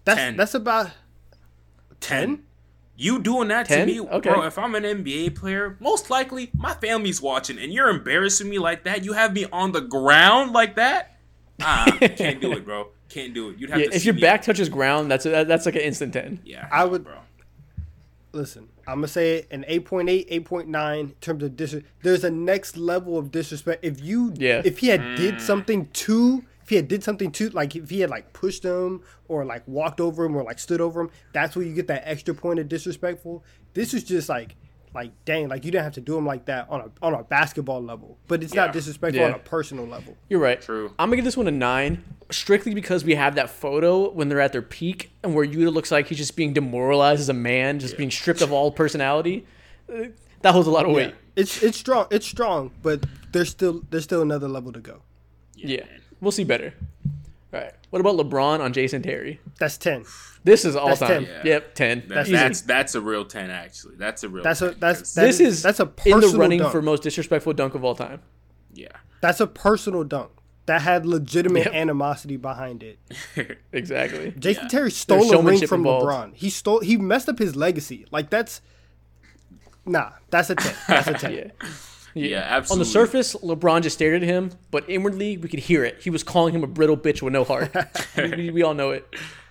that's 0.05 0.19
Ten. 0.19 0.37
that's 0.37 0.55
about 0.55 0.91
ten. 2.01 2.45
You 2.95 3.19
doing 3.19 3.49
that 3.49 3.67
10? 3.67 3.87
to 3.89 3.93
me, 3.95 4.01
Okay. 4.01 4.31
bro? 4.31 4.43
If 4.45 4.59
I'm 4.59 4.75
an 4.75 4.85
NBA 4.85 5.35
player, 5.35 5.77
most 5.81 6.11
likely 6.11 6.51
my 6.55 6.75
family's 6.75 7.21
watching, 7.23 7.59
and 7.59 7.73
you're 7.73 7.89
embarrassing 7.89 8.49
me 8.49 8.59
like 8.59 8.85
that. 8.85 9.05
You 9.05 9.15
have 9.15 9.33
me 9.33 9.47
on 9.51 9.73
the 9.73 9.81
ground 9.81 10.53
like 10.53 10.77
that. 10.77 11.12
Ah, 11.65 11.97
can't 12.17 12.41
do 12.41 12.53
it, 12.53 12.65
bro. 12.65 12.89
Can't 13.09 13.35
do 13.35 13.51
it. 13.51 13.59
You'd 13.59 13.71
have 13.71 13.81
Yeah, 13.81 13.87
to. 13.89 13.95
if 13.97 14.03
see 14.03 14.07
your 14.07 14.15
me- 14.15 14.21
back 14.23 14.43
touches 14.43 14.69
ground, 14.69 15.11
that's 15.11 15.27
a, 15.27 15.45
that's 15.45 15.67
like 15.67 15.75
an 15.77 15.83
instant 15.83 16.13
ten. 16.13 16.41
yeah, 16.45 16.69
I 16.73 16.85
would- 16.85 17.05
bro. 17.05 17.15
Listen, 18.35 18.69
I'm 18.87 18.97
gonna 18.97 19.09
say 19.09 19.45
an 19.51 19.63
8.8, 19.69 20.27
8.9 20.47 21.01
in 21.01 21.11
terms 21.21 21.43
of 21.43 21.55
disrespect. 21.55 21.93
There's 22.03 22.25
a 22.25 22.31
next 22.31 22.79
level 22.79 23.19
of 23.19 23.31
disrespect. 23.31 23.85
If 23.85 24.01
you, 24.03 24.33
Yeah. 24.37 24.63
if 24.65 24.79
he 24.79 24.89
had 24.89 25.17
did 25.17 25.39
something 25.39 25.89
to, 25.93 26.43
if 26.63 26.71
he 26.71 26.77
had 26.77 26.89
did 26.89 27.05
something 27.05 27.31
to, 27.33 27.51
like 27.51 27.77
if 27.77 27.91
he 27.91 28.01
had 28.01 28.09
like 28.09 28.33
pushed 28.33 28.63
him 28.63 29.03
or 29.29 29.45
like 29.45 29.69
walked 29.69 30.01
over 30.01 30.25
him 30.25 30.35
or 30.35 30.43
like 30.45 30.59
stood 30.59 30.81
over 30.81 31.03
him, 31.03 31.11
that's 31.35 31.55
where 31.55 31.67
you 31.67 31.75
get 31.75 31.89
that 31.89 32.09
extra 32.09 32.33
point 32.33 32.59
of 32.59 32.71
disrespectful. 32.71 33.45
This 33.75 33.93
is 33.93 34.03
just 34.03 34.31
like, 34.31 34.57
like 34.95 35.11
dang, 35.25 35.49
like 35.49 35.65
you 35.65 35.71
didn't 35.71 35.85
have 35.85 35.95
to 35.95 36.01
do 36.01 36.17
him 36.19 36.27
like 36.27 36.45
that 36.47 36.67
on 36.71 36.81
a 36.81 36.91
on 37.05 37.15
a 37.15 37.23
basketball 37.25 37.83
level, 37.83 38.19
but 38.29 38.43
it's 38.43 38.55
Yeah. 38.55 38.67
not 38.67 38.73
disrespectful 38.73 39.25
on 39.25 39.33
a 39.33 39.39
personal 39.39 39.87
level. 39.87 40.17
You're 40.29 40.41
right. 40.41 40.61
True. 40.61 40.93
I'm 40.99 41.09
gonna 41.09 41.17
give 41.17 41.25
this 41.25 41.37
one 41.37 41.49
a 41.49 41.51
nine, 41.53 42.05
strictly 42.31 42.75
because 42.75 43.05
we 43.05 43.15
have 43.15 43.35
that 43.37 43.51
photo 43.51 44.11
when 44.11 44.29
they're 44.29 44.41
at 44.41 44.53
their 44.53 44.63
peak 44.63 45.11
and 45.23 45.35
where 45.35 45.47
Yuta 45.47 45.73
looks 45.73 45.91
like 45.91 46.09
he's 46.09 46.19
just 46.19 46.37
being 46.37 46.53
demoralized 46.53 47.21
as 47.21 47.29
a 47.29 47.35
man, 47.35 47.79
just 47.79 47.97
being 47.97 48.11
stripped 48.11 48.43
of 48.43 48.53
all 48.53 48.71
personality. 48.71 49.47
Uh, 49.93 50.07
That 50.43 50.53
holds 50.53 50.67
a 50.67 50.73
lot 50.73 50.85
of 50.87 50.93
weight. 50.93 51.15
It's 51.37 51.63
it's 51.63 51.79
strong, 51.79 52.07
it's 52.11 52.27
strong, 52.27 52.73
but 52.83 53.05
there's 53.33 53.49
still 53.49 53.83
there's 53.91 54.05
still 54.05 54.21
another 54.23 54.49
level 54.49 54.73
to 54.73 54.81
go. 54.81 55.03
Yeah, 55.55 55.85
we'll 56.21 56.33
see 56.33 56.45
better. 56.45 56.75
All 57.53 57.61
right. 57.61 57.73
What 57.91 58.01
about 58.01 58.17
LeBron 58.17 58.61
on 58.61 58.73
Jason 58.73 59.03
Terry? 59.03 59.41
That's 59.59 59.77
ten. 59.77 60.05
This 60.45 60.65
is 60.65 60.75
all 60.75 60.89
That's 60.89 61.01
time. 61.01 61.25
10. 61.27 61.35
Yeah. 61.35 61.43
Yep, 61.45 61.75
ten. 61.75 62.03
That's 62.09 62.31
that's 62.31 62.61
that's 62.63 62.95
a 62.95 63.01
real 63.01 63.25
ten 63.25 63.51
actually. 63.51 63.97
That's 63.97 64.25
a 64.25 64.29
real. 64.29 64.43
That's 64.43 64.63
a 64.63 64.71
10, 64.71 64.81
that's 64.81 64.99
'cause- 65.01 65.15
that 65.15 65.23
this 65.23 65.41
is 65.41 65.63
that's 65.63 65.79
a 65.81 65.93
in 66.07 66.21
the 66.21 66.35
running 66.37 66.61
dunk. 66.61 66.73
for 66.73 66.81
most 66.83 67.03
disrespectful 67.03 67.53
dunk 67.53 67.75
of 67.75 67.85
all 67.85 67.95
time. 67.95 68.21
yeah. 68.73 68.89
That's 69.21 69.39
a 69.41 69.47
personal 69.47 70.03
dunk 70.03 70.31
that 70.67 70.81
had 70.83 71.07
legitimate 71.07 71.67
Yep. 71.67 71.75
animosity 71.75 72.37
behind 72.37 72.83
it. 72.83 72.99
Exactly. 73.73 74.33
Jason 74.39 74.65
Yeah. 74.65 74.69
Terry 74.69 74.91
stole 74.91 75.19
There's 75.21 75.31
a 75.33 75.43
ring 75.43 75.67
from 75.67 75.81
involved. 75.81 76.07
LeBron. 76.07 76.35
He 76.35 76.51
stole. 76.51 76.81
He 76.81 76.97
messed 76.97 77.29
up 77.29 77.39
his 77.39 77.55
legacy. 77.55 78.07
Like 78.11 78.31
that's 78.31 78.63
nah. 79.87 80.13
That's 80.31 80.51
a 80.51 80.55
ten. 80.57 80.75
That's 80.89 81.07
a 81.09 81.13
ten. 81.19 81.33
Yeah. 81.35 81.69
Yeah, 82.15 82.39
absolutely. 82.41 82.73
On 82.75 82.79
the 82.81 82.85
surface, 82.93 83.35
LeBron 83.37 83.83
just 83.83 83.95
stared 83.97 84.23
at 84.23 84.29
him, 84.29 84.51
but 84.71 84.89
inwardly, 84.89 85.37
we 85.39 85.49
could 85.49 85.61
hear 85.61 85.85
it. 85.85 86.03
He 86.03 86.11
was 86.11 86.23
calling 86.23 86.55
him 86.55 86.63
a 86.63 86.67
brittle 86.67 86.97
bitch 86.97 87.23
with 87.23 87.33
no 87.33 87.45
heart. 87.45 87.75
we, 88.17 88.51
we- 88.51 88.63
all 88.63 88.75
know 88.75 88.91
it. 88.91 89.07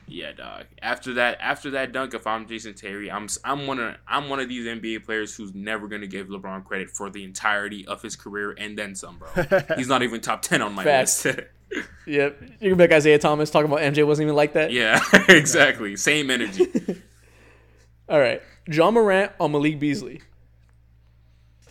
Yeah, 0.08 0.34
dog. 0.34 0.66
After 0.82 1.14
that, 1.14 1.38
after 1.40 1.70
that 1.72 1.94
dunk, 1.94 2.14
if 2.14 2.28
I'm 2.28 2.46
Jason 2.46 2.74
Terry, 2.74 3.10
I'm 3.10 3.28
I'm 3.46 3.66
one 3.66 3.80
of 3.80 3.96
I'm 4.06 4.28
one 4.30 4.42
of 4.42 4.50
these 4.50 4.66
NBA 4.68 5.06
players 5.06 5.34
who's 5.36 5.56
never 5.56 5.88
gonna 5.88 6.06
give 6.08 6.28
LeBron 6.28 6.66
credit 6.66 6.90
for 6.92 7.10
the 7.10 7.24
entirety 7.24 7.88
of 7.88 8.02
his 8.02 8.18
career 8.18 8.54
and 8.58 8.78
then 8.78 8.94
some, 8.94 9.20
bro. 9.20 9.30
He's 9.78 9.88
not 9.88 10.04
even 10.04 10.20
top 10.20 10.42
ten 10.42 10.62
on 10.62 10.74
my 10.74 10.84
Facts. 10.84 11.24
list. 11.26 11.40
Yep. 12.06 12.42
You 12.60 12.70
can 12.72 12.78
make 12.78 12.92
Isaiah 12.92 13.18
Thomas 13.18 13.50
talking 13.50 13.72
about 13.72 13.80
MJ 13.80 14.06
wasn't 14.06 14.26
even 14.26 14.36
like 14.36 14.52
that. 14.54 14.74
yeah, 14.74 15.00
exactly. 15.30 15.96
Same 15.96 16.30
energy. 16.30 16.68
All 18.10 18.20
right. 18.20 18.42
Ja 18.68 18.92
Morant 18.92 19.32
on 19.40 19.54
Malik 19.54 19.80
Beasley. 19.80 20.20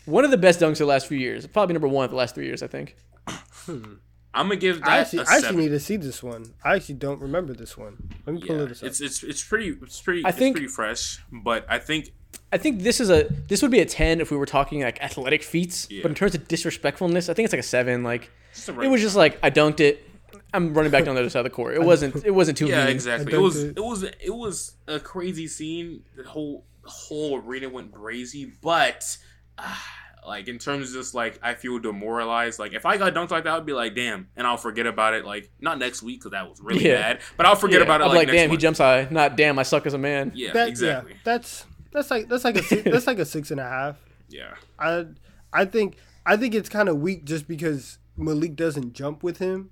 One 0.06 0.24
of 0.24 0.30
the 0.30 0.36
best 0.38 0.60
dunks 0.60 0.72
of 0.72 0.78
the 0.78 0.86
last 0.86 1.06
few 1.06 1.18
years. 1.18 1.46
Probably 1.46 1.72
number 1.74 1.88
one 1.88 2.04
of 2.04 2.10
the 2.10 2.16
last 2.16 2.34
three 2.34 2.46
years, 2.46 2.62
I 2.62 2.66
think. 2.66 2.96
Hmm. 3.28 3.94
I'm 4.32 4.46
gonna 4.46 4.56
give 4.56 4.80
that 4.80 4.88
I 4.88 4.98
actually, 4.98 5.20
a 5.20 5.24
I 5.28 5.36
actually 5.38 5.56
need 5.56 5.68
to 5.70 5.80
see 5.80 5.96
this 5.96 6.22
one. 6.22 6.54
I 6.64 6.76
actually 6.76 6.94
don't 6.96 7.20
remember 7.20 7.52
this 7.52 7.76
one. 7.76 8.10
Let 8.26 8.34
me 8.36 8.40
pull 8.46 8.58
yeah, 8.60 8.64
this 8.66 8.80
up. 8.82 8.86
it's 8.88 9.00
it's 9.00 9.22
it's 9.24 9.42
pretty 9.42 9.76
it's 9.82 10.00
pretty 10.00 10.24
I 10.24 10.28
it's 10.28 10.38
think- 10.38 10.54
pretty 10.56 10.68
fresh, 10.68 11.18
but 11.32 11.66
I 11.68 11.78
think 11.80 12.12
I 12.52 12.58
think 12.58 12.82
this 12.82 13.00
is 13.00 13.10
a 13.10 13.24
this 13.48 13.60
would 13.62 13.72
be 13.72 13.80
a 13.80 13.84
ten 13.84 14.20
if 14.20 14.30
we 14.30 14.36
were 14.36 14.46
talking 14.46 14.82
like 14.82 15.02
athletic 15.02 15.42
feats. 15.42 15.88
Yeah. 15.90 16.02
But 16.02 16.12
in 16.12 16.14
terms 16.14 16.34
of 16.36 16.46
disrespectfulness, 16.46 17.28
I 17.28 17.34
think 17.34 17.44
it's 17.46 17.52
like 17.52 17.60
a 17.60 17.64
seven. 17.64 18.04
Like 18.04 18.30
a 18.68 18.80
it 18.80 18.88
was 18.88 19.00
just 19.00 19.16
like 19.16 19.36
I 19.42 19.50
dunked 19.50 19.80
it. 19.80 20.06
I'm 20.54 20.74
running 20.74 20.92
back 20.92 21.04
down 21.04 21.16
the 21.16 21.20
other 21.22 21.30
side 21.30 21.40
of 21.40 21.44
the 21.44 21.50
court. 21.50 21.74
It 21.74 21.82
wasn't 21.84 22.24
it 22.24 22.30
wasn't 22.30 22.56
too 22.56 22.66
Yeah, 22.68 22.84
mean. 22.84 22.94
exactly. 22.94 23.32
It 23.32 23.38
was 23.40 23.56
it. 23.62 23.76
it 23.76 23.84
was 23.84 24.02
it 24.04 24.34
was 24.34 24.76
a 24.86 25.00
crazy 25.00 25.48
scene. 25.48 26.04
The 26.16 26.22
whole 26.22 26.64
whole 26.84 27.36
arena 27.38 27.68
went 27.68 27.90
crazy, 27.92 28.52
but 28.62 29.16
like 30.26 30.48
in 30.48 30.58
terms 30.58 30.88
of 30.90 30.94
just 30.94 31.14
like 31.14 31.38
I 31.42 31.54
feel 31.54 31.78
demoralized. 31.78 32.58
Like 32.58 32.72
if 32.74 32.84
I 32.86 32.96
got 32.96 33.14
dunked 33.14 33.30
like 33.30 33.44
that, 33.44 33.54
I'd 33.54 33.66
be 33.66 33.72
like, 33.72 33.94
damn, 33.94 34.28
and 34.36 34.46
I'll 34.46 34.56
forget 34.56 34.86
about 34.86 35.14
it. 35.14 35.24
Like 35.24 35.50
not 35.60 35.78
next 35.78 36.02
week 36.02 36.20
because 36.20 36.32
that 36.32 36.48
was 36.48 36.60
really 36.60 36.84
Yeah. 36.86 36.94
bad, 37.14 37.20
but 37.36 37.46
I'll 37.46 37.56
forget 37.56 37.78
Yeah, 37.80 37.84
about 37.84 38.00
it. 38.00 38.04
I'm 38.04 38.08
like, 38.10 38.16
like, 38.18 38.26
next 38.28 38.36
damn, 38.36 38.48
he 38.48 38.52
month. 38.54 38.60
jumps 38.60 38.78
high. 38.78 39.08
Not 39.10 39.36
damn, 39.36 39.58
I 39.58 39.62
suck 39.62 39.86
as 39.86 39.94
a 39.94 39.98
man. 39.98 40.32
Yeah, 40.34 40.52
that, 40.52 40.68
exactly. 40.68 41.12
Yeah, 41.12 41.18
that's 41.24 41.64
that's 41.92 42.10
like 42.10 42.28
that's 42.28 42.44
like 42.44 42.56
a 42.56 42.62
six, 42.62 42.82
that's 42.84 43.06
like 43.06 43.18
a 43.18 43.24
six 43.24 43.50
and 43.50 43.60
a 43.60 43.68
half. 43.68 43.96
Yeah, 44.28 44.54
I 44.78 45.06
I 45.52 45.64
think 45.64 45.96
I 46.26 46.36
think 46.36 46.54
it's 46.54 46.68
kind 46.68 46.88
of 46.88 46.98
weak 46.98 47.24
just 47.24 47.48
because 47.48 47.98
Malik 48.16 48.54
doesn't 48.56 48.92
jump 48.92 49.22
with 49.22 49.38
him, 49.38 49.70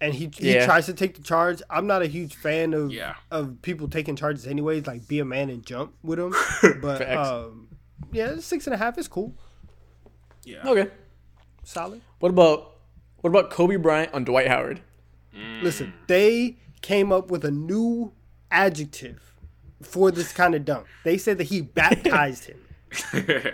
and 0.00 0.14
he 0.14 0.30
he 0.36 0.54
Yeah. 0.54 0.64
tries 0.64 0.86
to 0.86 0.94
take 0.94 1.14
the 1.14 1.22
charge. 1.22 1.62
I'm 1.70 1.86
not 1.86 2.02
a 2.02 2.06
huge 2.06 2.34
fan 2.34 2.72
of 2.74 2.90
Yeah. 2.90 3.14
of 3.30 3.60
people 3.62 3.86
taking 3.86 4.16
charges 4.16 4.46
anyways. 4.46 4.86
Like 4.86 5.06
be 5.06 5.20
a 5.20 5.24
man 5.24 5.50
and 5.50 5.64
jump 5.64 5.92
with 6.02 6.18
him. 6.18 6.34
But 6.80 7.08
um, 7.12 7.68
yeah, 8.12 8.38
six 8.38 8.66
and 8.66 8.74
a 8.74 8.76
half 8.76 8.98
is 8.98 9.08
cool, 9.08 9.34
yeah. 10.44 10.66
Okay. 10.66 10.90
solid. 11.64 12.00
What 12.18 12.30
about 12.30 12.76
what 13.20 13.30
about 13.30 13.50
Kobe 13.50 13.76
Bryant 13.76 14.12
on 14.14 14.24
Dwight 14.24 14.48
Howard? 14.48 14.80
Mm. 15.36 15.62
Listen, 15.62 15.92
they 16.06 16.56
came 16.82 17.12
up 17.12 17.30
with 17.30 17.44
a 17.44 17.50
new 17.50 18.12
adjective 18.50 19.34
for 19.82 20.10
this 20.10 20.32
kind 20.32 20.54
of 20.54 20.64
dunk. 20.64 20.86
They 21.04 21.18
said 21.18 21.38
that 21.38 21.44
he 21.44 21.60
baptized 21.62 22.44
him. 22.44 22.58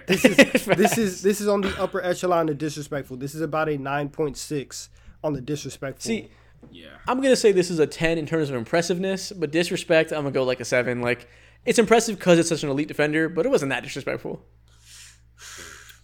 This 0.07 0.25
is 0.25 0.37
this 0.65 0.97
is 0.97 1.23
this 1.23 1.41
is 1.43 1.49
on 1.49 1.61
the 1.61 1.69
upper 1.79 2.03
echelon 2.03 2.49
of 2.49 2.57
disrespectful. 2.57 3.19
This 3.19 3.35
is 3.35 3.43
about 3.43 3.69
a 3.69 3.77
nine 3.77 4.09
point 4.09 4.39
six 4.39 4.89
on 5.23 5.35
the 5.35 5.43
disrespectful. 5.43 6.09
See, 6.09 6.31
yeah. 6.71 6.87
I'm 7.07 7.21
gonna 7.21 7.37
say 7.37 7.53
this 7.53 7.71
is 7.71 7.79
a 7.79 7.87
ten 7.87 8.17
in 8.17 8.25
terms 8.25 8.49
of 8.49 8.57
impressiveness, 8.57 9.33
but 9.33 9.51
disrespect, 9.51 10.11
I'm 10.11 10.21
gonna 10.21 10.31
go 10.31 10.45
like 10.45 10.61
a 10.61 10.65
seven. 10.65 11.03
Like 11.03 11.29
it's 11.67 11.79
impressive 11.79 12.19
because 12.19 12.39
it's 12.39 12.49
such 12.49 12.63
an 12.63 12.71
elite 12.71 12.89
defender, 12.89 13.29
but 13.29 13.45
it 13.47 13.49
wasn't 13.51 13.71
that 13.71 13.83
disrespectful. 13.83 14.43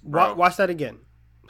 Wa- 0.02 0.26
Bro. 0.28 0.34
watch 0.34 0.56
that 0.56 0.70
again. 0.70 0.98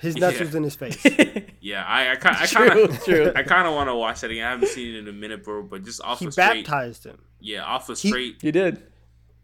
His 0.01 0.17
nuts 0.17 0.37
Yeah. 0.39 0.45
was 0.47 0.55
in 0.55 0.63
his 0.63 0.75
face. 0.75 1.05
Yeah, 1.65 1.85
I 1.87 2.11
I, 2.11 2.17
ki- 2.17 2.47
True, 2.49 2.69
kind 2.69 2.81
of 2.81 3.05
true. 3.05 3.33
I 3.37 3.45
kind 3.45 3.69
of 3.69 3.75
want 3.75 3.89
to 3.89 3.95
watch 3.95 4.21
that 4.23 4.33
again. 4.33 4.45
I 4.45 4.51
haven't 4.51 4.67
seen 4.67 4.97
it 4.97 4.99
in 4.99 5.07
a 5.07 5.13
minute, 5.13 5.45
bro. 5.45 5.63
But 5.63 5.85
just 5.85 6.03
off 6.03 6.19
He 6.19 6.27
a 6.27 6.33
straight, 6.33 6.67
baptized 6.67 7.05
him. 7.05 7.19
yeah, 7.39 7.63
off 7.63 7.89
a 7.89 7.95
He- 7.95 8.09
straight, 8.09 8.43
You 8.43 8.51
did. 8.51 8.83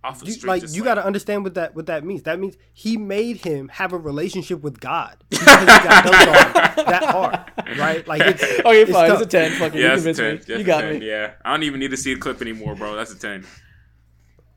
off 0.03 0.21
a 0.21 0.27
You, 0.27 0.33
straight. 0.33 0.49
like 0.49 0.63
just 0.63 0.75
you 0.75 0.83
like, 0.83 0.87
got 0.87 0.95
to 0.97 1.07
understand 1.07 1.45
what 1.45 1.55
that 1.55 1.77
what 1.77 1.87
that 1.87 2.03
means. 2.05 2.25
That 2.25 2.41
means 2.41 2.57
he 2.73 2.97
made 2.97 3.37
him 3.37 3.69
have 3.69 3.93
a 3.93 3.99
relationship 3.99 4.63
with 4.63 4.81
God 4.81 5.17
because 5.31 5.47
he 5.61 5.67
got 5.67 6.05
dunked 6.05 6.79
on 6.79 6.85
that 6.87 7.05
hard, 7.05 7.79
right? 7.79 8.09
Like 8.09 8.23
it's 8.23 8.43
Okay, 8.67 8.83
it's 8.83 8.91
fine. 8.91 9.09
tough. 9.11 9.23
It's 9.23 9.33
a 9.33 9.39
ten. 9.39 9.53
Fucking, 9.53 9.79
Yeah, 9.81 9.95
you 9.95 10.01
that's 10.01 10.19
a 10.19 10.23
convinced 10.23 10.49
10. 10.49 10.57
me. 10.57 10.61
You 10.61 10.65
That's 10.65 10.67
got 10.67 10.81
10, 10.91 10.99
me. 10.99 11.09
Yeah, 11.09 11.33
I 11.45 11.51
don't 11.53 11.63
even 11.63 11.79
need 11.79 11.93
to 11.93 11.97
see 11.97 12.11
a 12.11 12.17
clip 12.19 12.43
anymore, 12.43 12.75
bro. 12.75 12.97
That's 12.97 13.13
a 13.13 13.19
ten. 13.19 13.47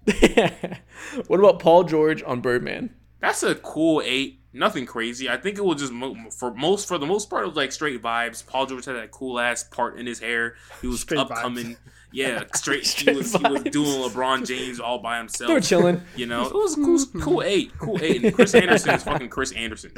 what 1.28 1.40
about 1.40 1.60
Paul 1.60 1.84
George 1.84 2.24
on 2.24 2.42
Birdman? 2.42 2.94
That's 3.20 3.44
a 3.44 3.56
cool 3.56 4.02
eight. 4.04 4.40
Nothing 4.54 4.86
crazy. 4.86 5.30
I 5.30 5.38
think 5.38 5.58
it 5.58 5.64
was 5.64 5.80
just 5.80 5.94
mo- 5.94 6.16
for 6.32 6.54
most 6.54 6.88
for 6.88 6.98
the 6.98 7.06
most 7.06 7.30
part 7.30 7.44
it 7.44 7.48
was 7.48 7.56
like 7.56 7.72
straight 7.72 8.02
vibes. 8.02 8.46
Paul 8.46 8.66
George 8.66 8.84
had 8.86 8.96
that 8.98 9.12
cool 9.12 9.40
ass 9.40 9.64
part 9.64 9.98
in 9.98 10.06
his 10.06 10.20
hair. 10.20 10.56
He 10.82 10.88
was 10.88 11.02
Straight 11.02 11.20
vibes. 11.20 11.32
upcoming. 11.32 11.78
Yeah, 12.12 12.44
straight. 12.56 12.86
Straight 12.88 13.14
he 13.14 13.18
was 13.18 13.32
he 13.34 13.48
was 13.48 13.64
doing 13.64 13.88
LeBron 13.88 14.46
James 14.46 14.82
all 14.82 15.00
by 15.00 15.18
himself. 15.18 15.48
They 15.48 15.54
were 15.54 15.62
chilling. 15.62 16.02
You 16.18 16.26
know, 16.26 16.46
it 16.48 16.54
was 16.54 16.74
a 16.78 16.82
cool, 16.82 17.22
cool 17.22 17.44
eight, 17.44 17.72
cool 17.80 17.98
eight. 18.02 18.24
And 18.26 18.36
Chris 18.36 18.54
Andersen 18.54 18.96
is 18.96 19.04
fucking 19.04 19.30
Chris 19.30 19.54
Andersen. 19.54 19.94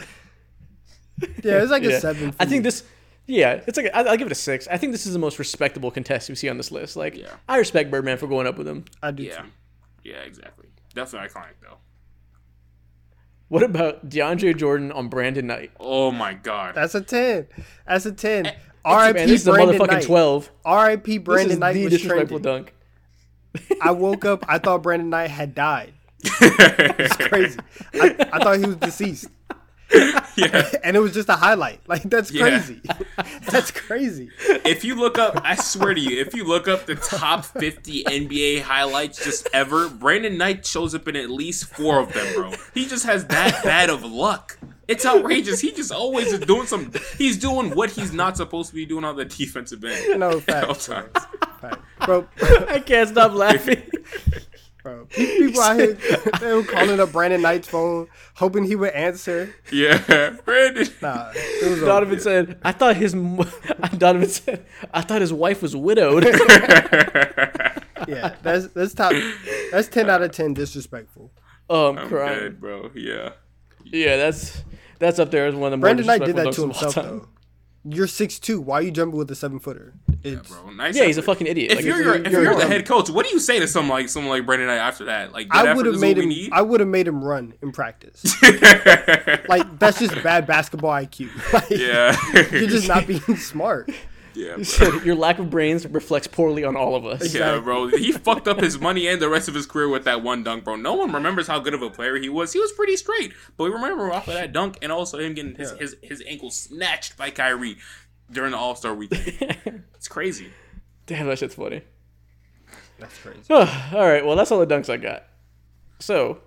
Yeah, 1.44 1.62
it's 1.62 1.72
like 1.72 1.84
Yeah. 1.84 1.90
a 1.92 2.00
seven. 2.00 2.32
For 2.32 2.42
I 2.42 2.46
think 2.46 2.64
this. 2.64 2.84
Yeah, 3.26 3.62
it's 3.66 3.78
like 3.78 3.90
I- 3.94 4.04
I'll 4.04 4.18
give 4.18 4.28
it 4.28 4.32
a 4.32 4.36
six. 4.36 4.68
I 4.68 4.78
think 4.78 4.92
this 4.92 5.06
is 5.08 5.14
the 5.14 5.20
most 5.20 5.40
respectable 5.40 5.90
contest 5.90 6.30
we 6.30 6.36
see 6.36 6.50
on 6.50 6.58
this 6.58 6.72
list. 6.72 6.96
Like, 6.96 7.16
Yeah. 7.18 7.30
I 7.48 7.58
respect 7.58 7.90
Birdman 7.90 8.18
for 8.18 8.28
going 8.28 8.46
up 8.46 8.58
with 8.58 8.68
him. 8.68 8.84
I 9.02 9.12
do 9.12 9.24
Yeah, 9.24 9.38
too. 9.44 9.48
Yeah, 10.04 10.18
exactly. 10.18 10.68
Definitely 10.96 11.30
iconic 11.30 11.54
though. 11.62 11.78
What 13.50 13.64
about 13.64 14.10
DeAndre 14.10 14.58
Jordan 14.58 14.92
on 14.92 15.10
Brandon 15.10 15.46
Knight? 15.48 15.72
Oh 15.80 16.12
my 16.12 16.34
god. 16.34 16.76
That's 16.76 16.96
a 16.96 17.02
ten. 17.02 17.48
That's 17.88 18.06
a 18.06 18.12
ten. 18.12 18.48
Eh, 18.48 18.50
man, 18.52 18.60
R.I.P. 18.86 19.20
this 19.26 19.42
is 19.42 19.48
a 19.48 19.52
Brandon 19.52 19.78
motherfucking 19.78 19.88
Knight. 19.92 20.04
twelve. 20.04 20.52
R.I.P. 20.66 21.18
This 21.18 21.24
Brandon 21.24 21.52
is 21.52 21.60
Knight 21.60 21.74
the 21.74 21.84
was 21.86 21.94
disrespectful 21.94 22.40
trending. 22.40 22.66
dunk. 22.66 22.74
I 23.82 23.92
woke 23.92 24.26
up. 24.26 24.44
I 24.48 24.58
thought 24.58 24.82
Brandon 24.82 25.10
Knight 25.10 25.30
had 25.30 25.54
died. 25.54 25.94
It's 26.42 27.16
crazy. 27.18 27.60
I, 27.94 28.16
I 28.34 28.40
thought 28.40 28.58
he 28.58 28.66
was 28.66 28.78
deceased, 28.78 29.28
yeah. 30.36 30.70
and 30.84 30.96
it 30.96 31.00
was 31.00 31.14
just 31.14 31.30
a 31.30 31.34
highlight. 31.36 31.88
Like 31.88 32.04
that's 32.04 32.32
Yeah. 32.32 32.42
crazy. 32.50 32.82
That's 33.50 33.72
crazy. 33.72 34.30
If 34.66 34.84
you 34.84 34.96
look 34.96 35.18
up, 35.20 35.40
I 35.44 35.56
swear 35.56 35.94
to 35.94 36.00
you, 36.00 36.20
if 36.20 36.34
you 36.34 36.44
look 36.46 36.68
up 36.68 36.86
the 36.88 36.96
top 36.96 37.46
50 37.46 38.04
NBA 38.06 38.62
highlights 38.62 39.24
just 39.24 39.48
ever, 39.54 39.90
Brandon 39.90 40.38
Knight 40.38 40.66
shows 40.66 40.96
up 40.96 41.08
in 41.08 41.16
at 41.16 41.30
least 41.30 41.66
four 41.66 42.00
of 42.00 42.12
them, 42.14 42.34
bro. 42.34 42.54
He 42.74 42.88
just 42.88 43.06
has 43.06 43.26
that 43.28 43.64
bad 43.64 43.90
of 43.90 44.04
luck. 44.04 44.58
It's 44.88 45.06
outrageous. 45.06 45.60
He 45.62 45.72
just 45.72 45.92
always 45.92 46.34
is 46.34 46.40
doing 46.40 46.66
some. 46.68 46.92
He's 47.18 47.38
doing 47.38 47.76
what 47.76 47.92
he's 47.92 48.12
not 48.14 48.38
supposed 48.38 48.70
to 48.70 48.76
be 48.76 48.86
doing 48.86 49.04
on 49.04 49.16
the 49.16 49.26
defensive 49.26 49.84
end. 49.84 50.20
No 50.20 50.42
At 50.48 50.64
all 50.66 50.74
facts, 50.74 50.88
times. 50.88 51.10
Fact. 51.62 51.82
bro. 52.06 52.28
I 52.70 52.80
can't 52.80 53.10
stop 53.10 53.34
laughing. 53.34 53.84
Bro, 54.84 55.06
pe- 55.10 55.26
people 55.40 55.62
out 55.62 55.78
here 55.78 55.94
they 56.42 56.54
were 56.54 56.64
calling 56.64 57.00
up 57.00 57.14
Brandon 57.14 57.42
Knight's 57.42 57.70
phone, 57.70 58.08
hoping 58.36 58.66
he 58.66 58.76
would 58.76 58.92
answer. 58.92 59.56
Yeah, 59.72 59.98
Brandon. 60.46 60.88
Nah, 61.02 61.32
it 61.34 61.70
was 61.70 61.82
over. 61.84 62.06
Donnavan 62.06 62.20
said, 62.20 62.60
"I 62.64 62.74
thought 62.74 62.98
his." 62.98 63.16
Donnavan 63.16 64.28
said, 64.28 64.66
"I 64.94 65.00
thought 65.02 65.22
his 65.22 65.32
wife 65.32 65.62
was 65.62 65.74
widowed." 65.76 66.26
Yeah, 68.08 68.36
that's 68.42 68.68
that's 68.68 68.94
top. 68.94 69.14
That's 69.72 69.88
ten 69.88 70.10
out 70.10 70.22
of 70.22 70.32
ten 70.34 70.54
disrespectful. 70.54 71.32
oh, 71.70 71.90
I'm, 71.90 71.98
I'm 72.00 72.08
crying. 72.10 72.40
dead, 72.40 72.60
bro. 72.60 72.92
Yeah. 72.94 73.30
Yeah, 73.86 74.18
that's 74.18 74.64
that's 75.00 75.20
up 75.20 75.32
there 75.32 75.48
as 75.48 75.56
one 75.56 75.72
of 75.72 75.72
the 75.72 75.78
more 75.78 75.94
Brandon 75.96 76.06
Knight 76.08 76.26
did 76.26 76.36
that 76.36 76.44
to 76.54 76.68
disrespectful 76.68 76.68
dunks 76.68 76.98
of 76.98 76.98
all 76.98 77.04
himself 77.14 77.22
though. 77.22 77.30
You're 77.86 78.08
six 78.08 78.40
two. 78.40 78.62
Why 78.62 78.80
are 78.80 78.82
you 78.82 78.92
jumping 78.92 79.18
with 79.18 79.30
a 79.32 79.36
seven 79.36 79.60
footer? 79.60 79.94
It's 80.24 80.50
Bro, 80.50 80.70
nice 80.72 80.96
Yeah, 80.96 81.04
he's 81.04 81.18
a 81.18 81.22
fucking 81.22 81.48
idiot. 81.48 81.72
If 81.72 81.78
Like, 81.80 81.86
you're, 81.86 82.00
it's- 82.00 82.06
your, 82.16 82.26
if 82.26 82.32
you're 82.32 82.44
you're 82.44 82.56
the 82.56 82.66
head 82.68 82.86
coach, 82.88 83.10
what 83.10 83.26
do 83.26 83.32
you 83.34 83.40
say 83.40 83.60
to 83.60 83.68
someone 83.68 84.00
like 84.00 84.08
someone 84.08 84.30
like 84.38 84.46
Brandon 84.46 84.68
Knight 84.70 84.78
after 84.78 85.04
that? 85.06 85.34
Like, 85.34 85.48
I 85.52 85.74
would 85.74 85.86
have 85.86 86.00
made 86.00 86.18
him. 86.18 86.30
need. 86.30 86.52
I 86.54 86.62
would 86.62 86.80
have 86.80 86.88
made 86.88 87.08
him 87.10 87.22
run 87.24 87.54
in 87.62 87.74
practice. 87.74 88.24
like 89.50 89.80
that's 89.80 90.00
just 90.00 90.14
bad 90.24 90.48
basketball 90.48 90.92
IQ. 90.92 91.30
Like, 91.54 91.70
yeah, 91.70 92.16
you're 92.52 92.70
just 92.70 92.88
not 92.88 93.06
being 93.08 93.22
smart. 93.36 93.90
Yeah, 94.36 94.50
He 94.50 94.54
bro. 94.56 94.64
said, 94.64 95.06
"Your 95.06 95.16
lack 95.16 95.40
of 95.40 95.50
brains 95.50 95.86
reflects 95.88 96.28
poorly 96.28 96.64
on 96.64 96.76
all 96.76 96.96
of 96.96 97.06
us." 97.06 97.34
Yeah, 97.34 97.60
bro. 97.60 97.88
He 97.88 98.12
fucked 98.12 98.48
up 98.48 98.60
his 98.60 98.80
money 98.80 99.08
and 99.08 99.22
the 99.22 99.30
rest 99.30 99.48
of 99.48 99.56
his 99.56 99.66
career 99.66 99.90
with 99.90 100.04
that 100.06 100.22
one 100.24 100.44
dunk, 100.44 100.64
bro. 100.64 100.76
No 100.76 100.94
one 100.94 101.12
remembers 101.12 101.48
how 101.48 101.60
good 101.60 101.74
of 101.74 101.82
a 101.82 101.90
player 101.90 102.18
he 102.18 102.30
was. 102.30 102.54
He 102.54 102.60
was 102.60 102.72
pretty 102.72 102.96
straight, 102.98 103.34
but 103.58 103.66
we 103.66 103.70
remember 103.70 104.12
off 104.12 104.28
of 104.28 104.34
that 104.34 104.52
dunk 104.54 104.78
and 104.82 104.92
also 104.92 105.20
him 105.20 105.34
getting 105.34 105.56
his 105.56 105.72
his, 105.72 105.96
his 106.02 106.24
ankle 106.28 106.52
snatched 106.52 107.18
by 107.18 107.30
Kyrie 107.30 107.78
during 108.32 108.52
the 108.52 108.58
All 108.58 108.76
Star 108.76 108.94
weekend. 108.94 109.84
It's 109.96 110.08
crazy. 110.10 110.48
Damn, 111.06 111.28
that 111.28 111.40
shit's 111.40 111.56
funny. 111.56 111.82
That's 113.00 113.18
crazy. 113.20 113.42
all 113.50 113.66
right, 113.94 114.26
well, 114.26 114.36
that's 114.36 114.52
all 114.52 114.60
the 114.60 114.68
dunks 114.68 114.90
I 114.90 114.98
got. 114.98 115.24
So, 116.00 116.40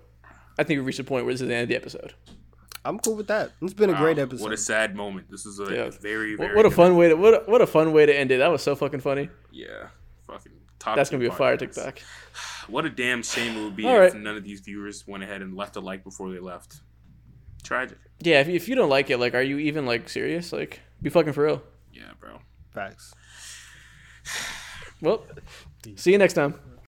I 0.59 0.63
think 0.63 0.77
we 0.79 0.85
reached 0.85 0.99
the 0.99 1.03
point 1.03 1.25
where 1.25 1.33
this 1.33 1.41
is 1.41 1.47
the 1.47 1.55
end 1.55 1.63
of 1.63 1.69
the 1.69 1.75
episode. 1.75 2.13
I'm 2.87 2.99
cool 2.99 3.15
with 3.15 3.27
that. 3.27 3.51
It's 3.61 3.73
been 3.73 3.89
a 3.89 3.97
great 3.97 4.17
episode. 4.17 4.43
What 4.43 4.53
a 4.53 4.57
sad 4.57 4.95
moment. 4.95 5.29
This 5.29 5.45
is 5.45 5.59
a 5.59 5.63
Yeah. 5.65 5.89
very 6.01 6.35
What, 6.35 6.45
very 6.45 6.55
what 6.55 6.65
a 6.65 6.69
good- 6.69 6.75
fun 6.75 6.95
way 6.95 7.09
to 7.09 7.15
what 7.15 7.33
a, 7.33 7.37
what 7.51 7.61
a 7.61 7.67
fun 7.67 7.91
way 7.93 8.05
to 8.05 8.15
end 8.17 8.31
it. 8.31 8.37
That 8.37 8.47
was 8.51 8.63
so 8.63 8.75
fucking 8.75 9.01
funny. 9.01 9.29
yeah. 9.51 9.89
Fucking 10.27 10.51
top. 10.79 10.95
That's 10.95 11.09
gonna 11.09 11.21
be 11.21 11.27
a 11.27 11.31
fire 11.31 11.57
podcast. 11.57 11.75
TikTok. 11.75 11.99
What 12.67 12.83
a 12.85 12.89
damn 12.89 13.23
shame 13.23 13.55
it 13.57 13.63
would 13.63 13.75
be 13.77 13.85
All 13.85 13.95
if 14.01 14.13
right. 14.13 14.21
none 14.21 14.35
of 14.35 14.43
these 14.43 14.59
viewers 14.59 15.07
went 15.07 15.23
ahead 15.23 15.41
and 15.41 15.55
left 15.55 15.77
a 15.77 15.79
like 15.79 16.03
before 16.03 16.29
they 16.31 16.39
left. 16.39 16.81
Tragic. 17.63 17.97
Yeah, 18.19 18.41
if 18.41 18.49
if 18.49 18.67
you 18.67 18.75
don't 18.75 18.89
like 18.89 19.09
it, 19.09 19.17
like, 19.19 19.33
are 19.35 19.41
you 19.41 19.57
even 19.57 19.85
like 19.85 20.09
serious? 20.09 20.51
Like, 20.51 20.81
be 21.01 21.09
fucking 21.09 21.31
for 21.33 21.43
real. 21.45 21.61
Yeah, 21.93 22.11
bro. 22.19 22.39
Facts. 22.73 23.13
Well, 25.01 25.25
see 25.95 26.11
you 26.11 26.17
next 26.17 26.33
time. 26.33 26.55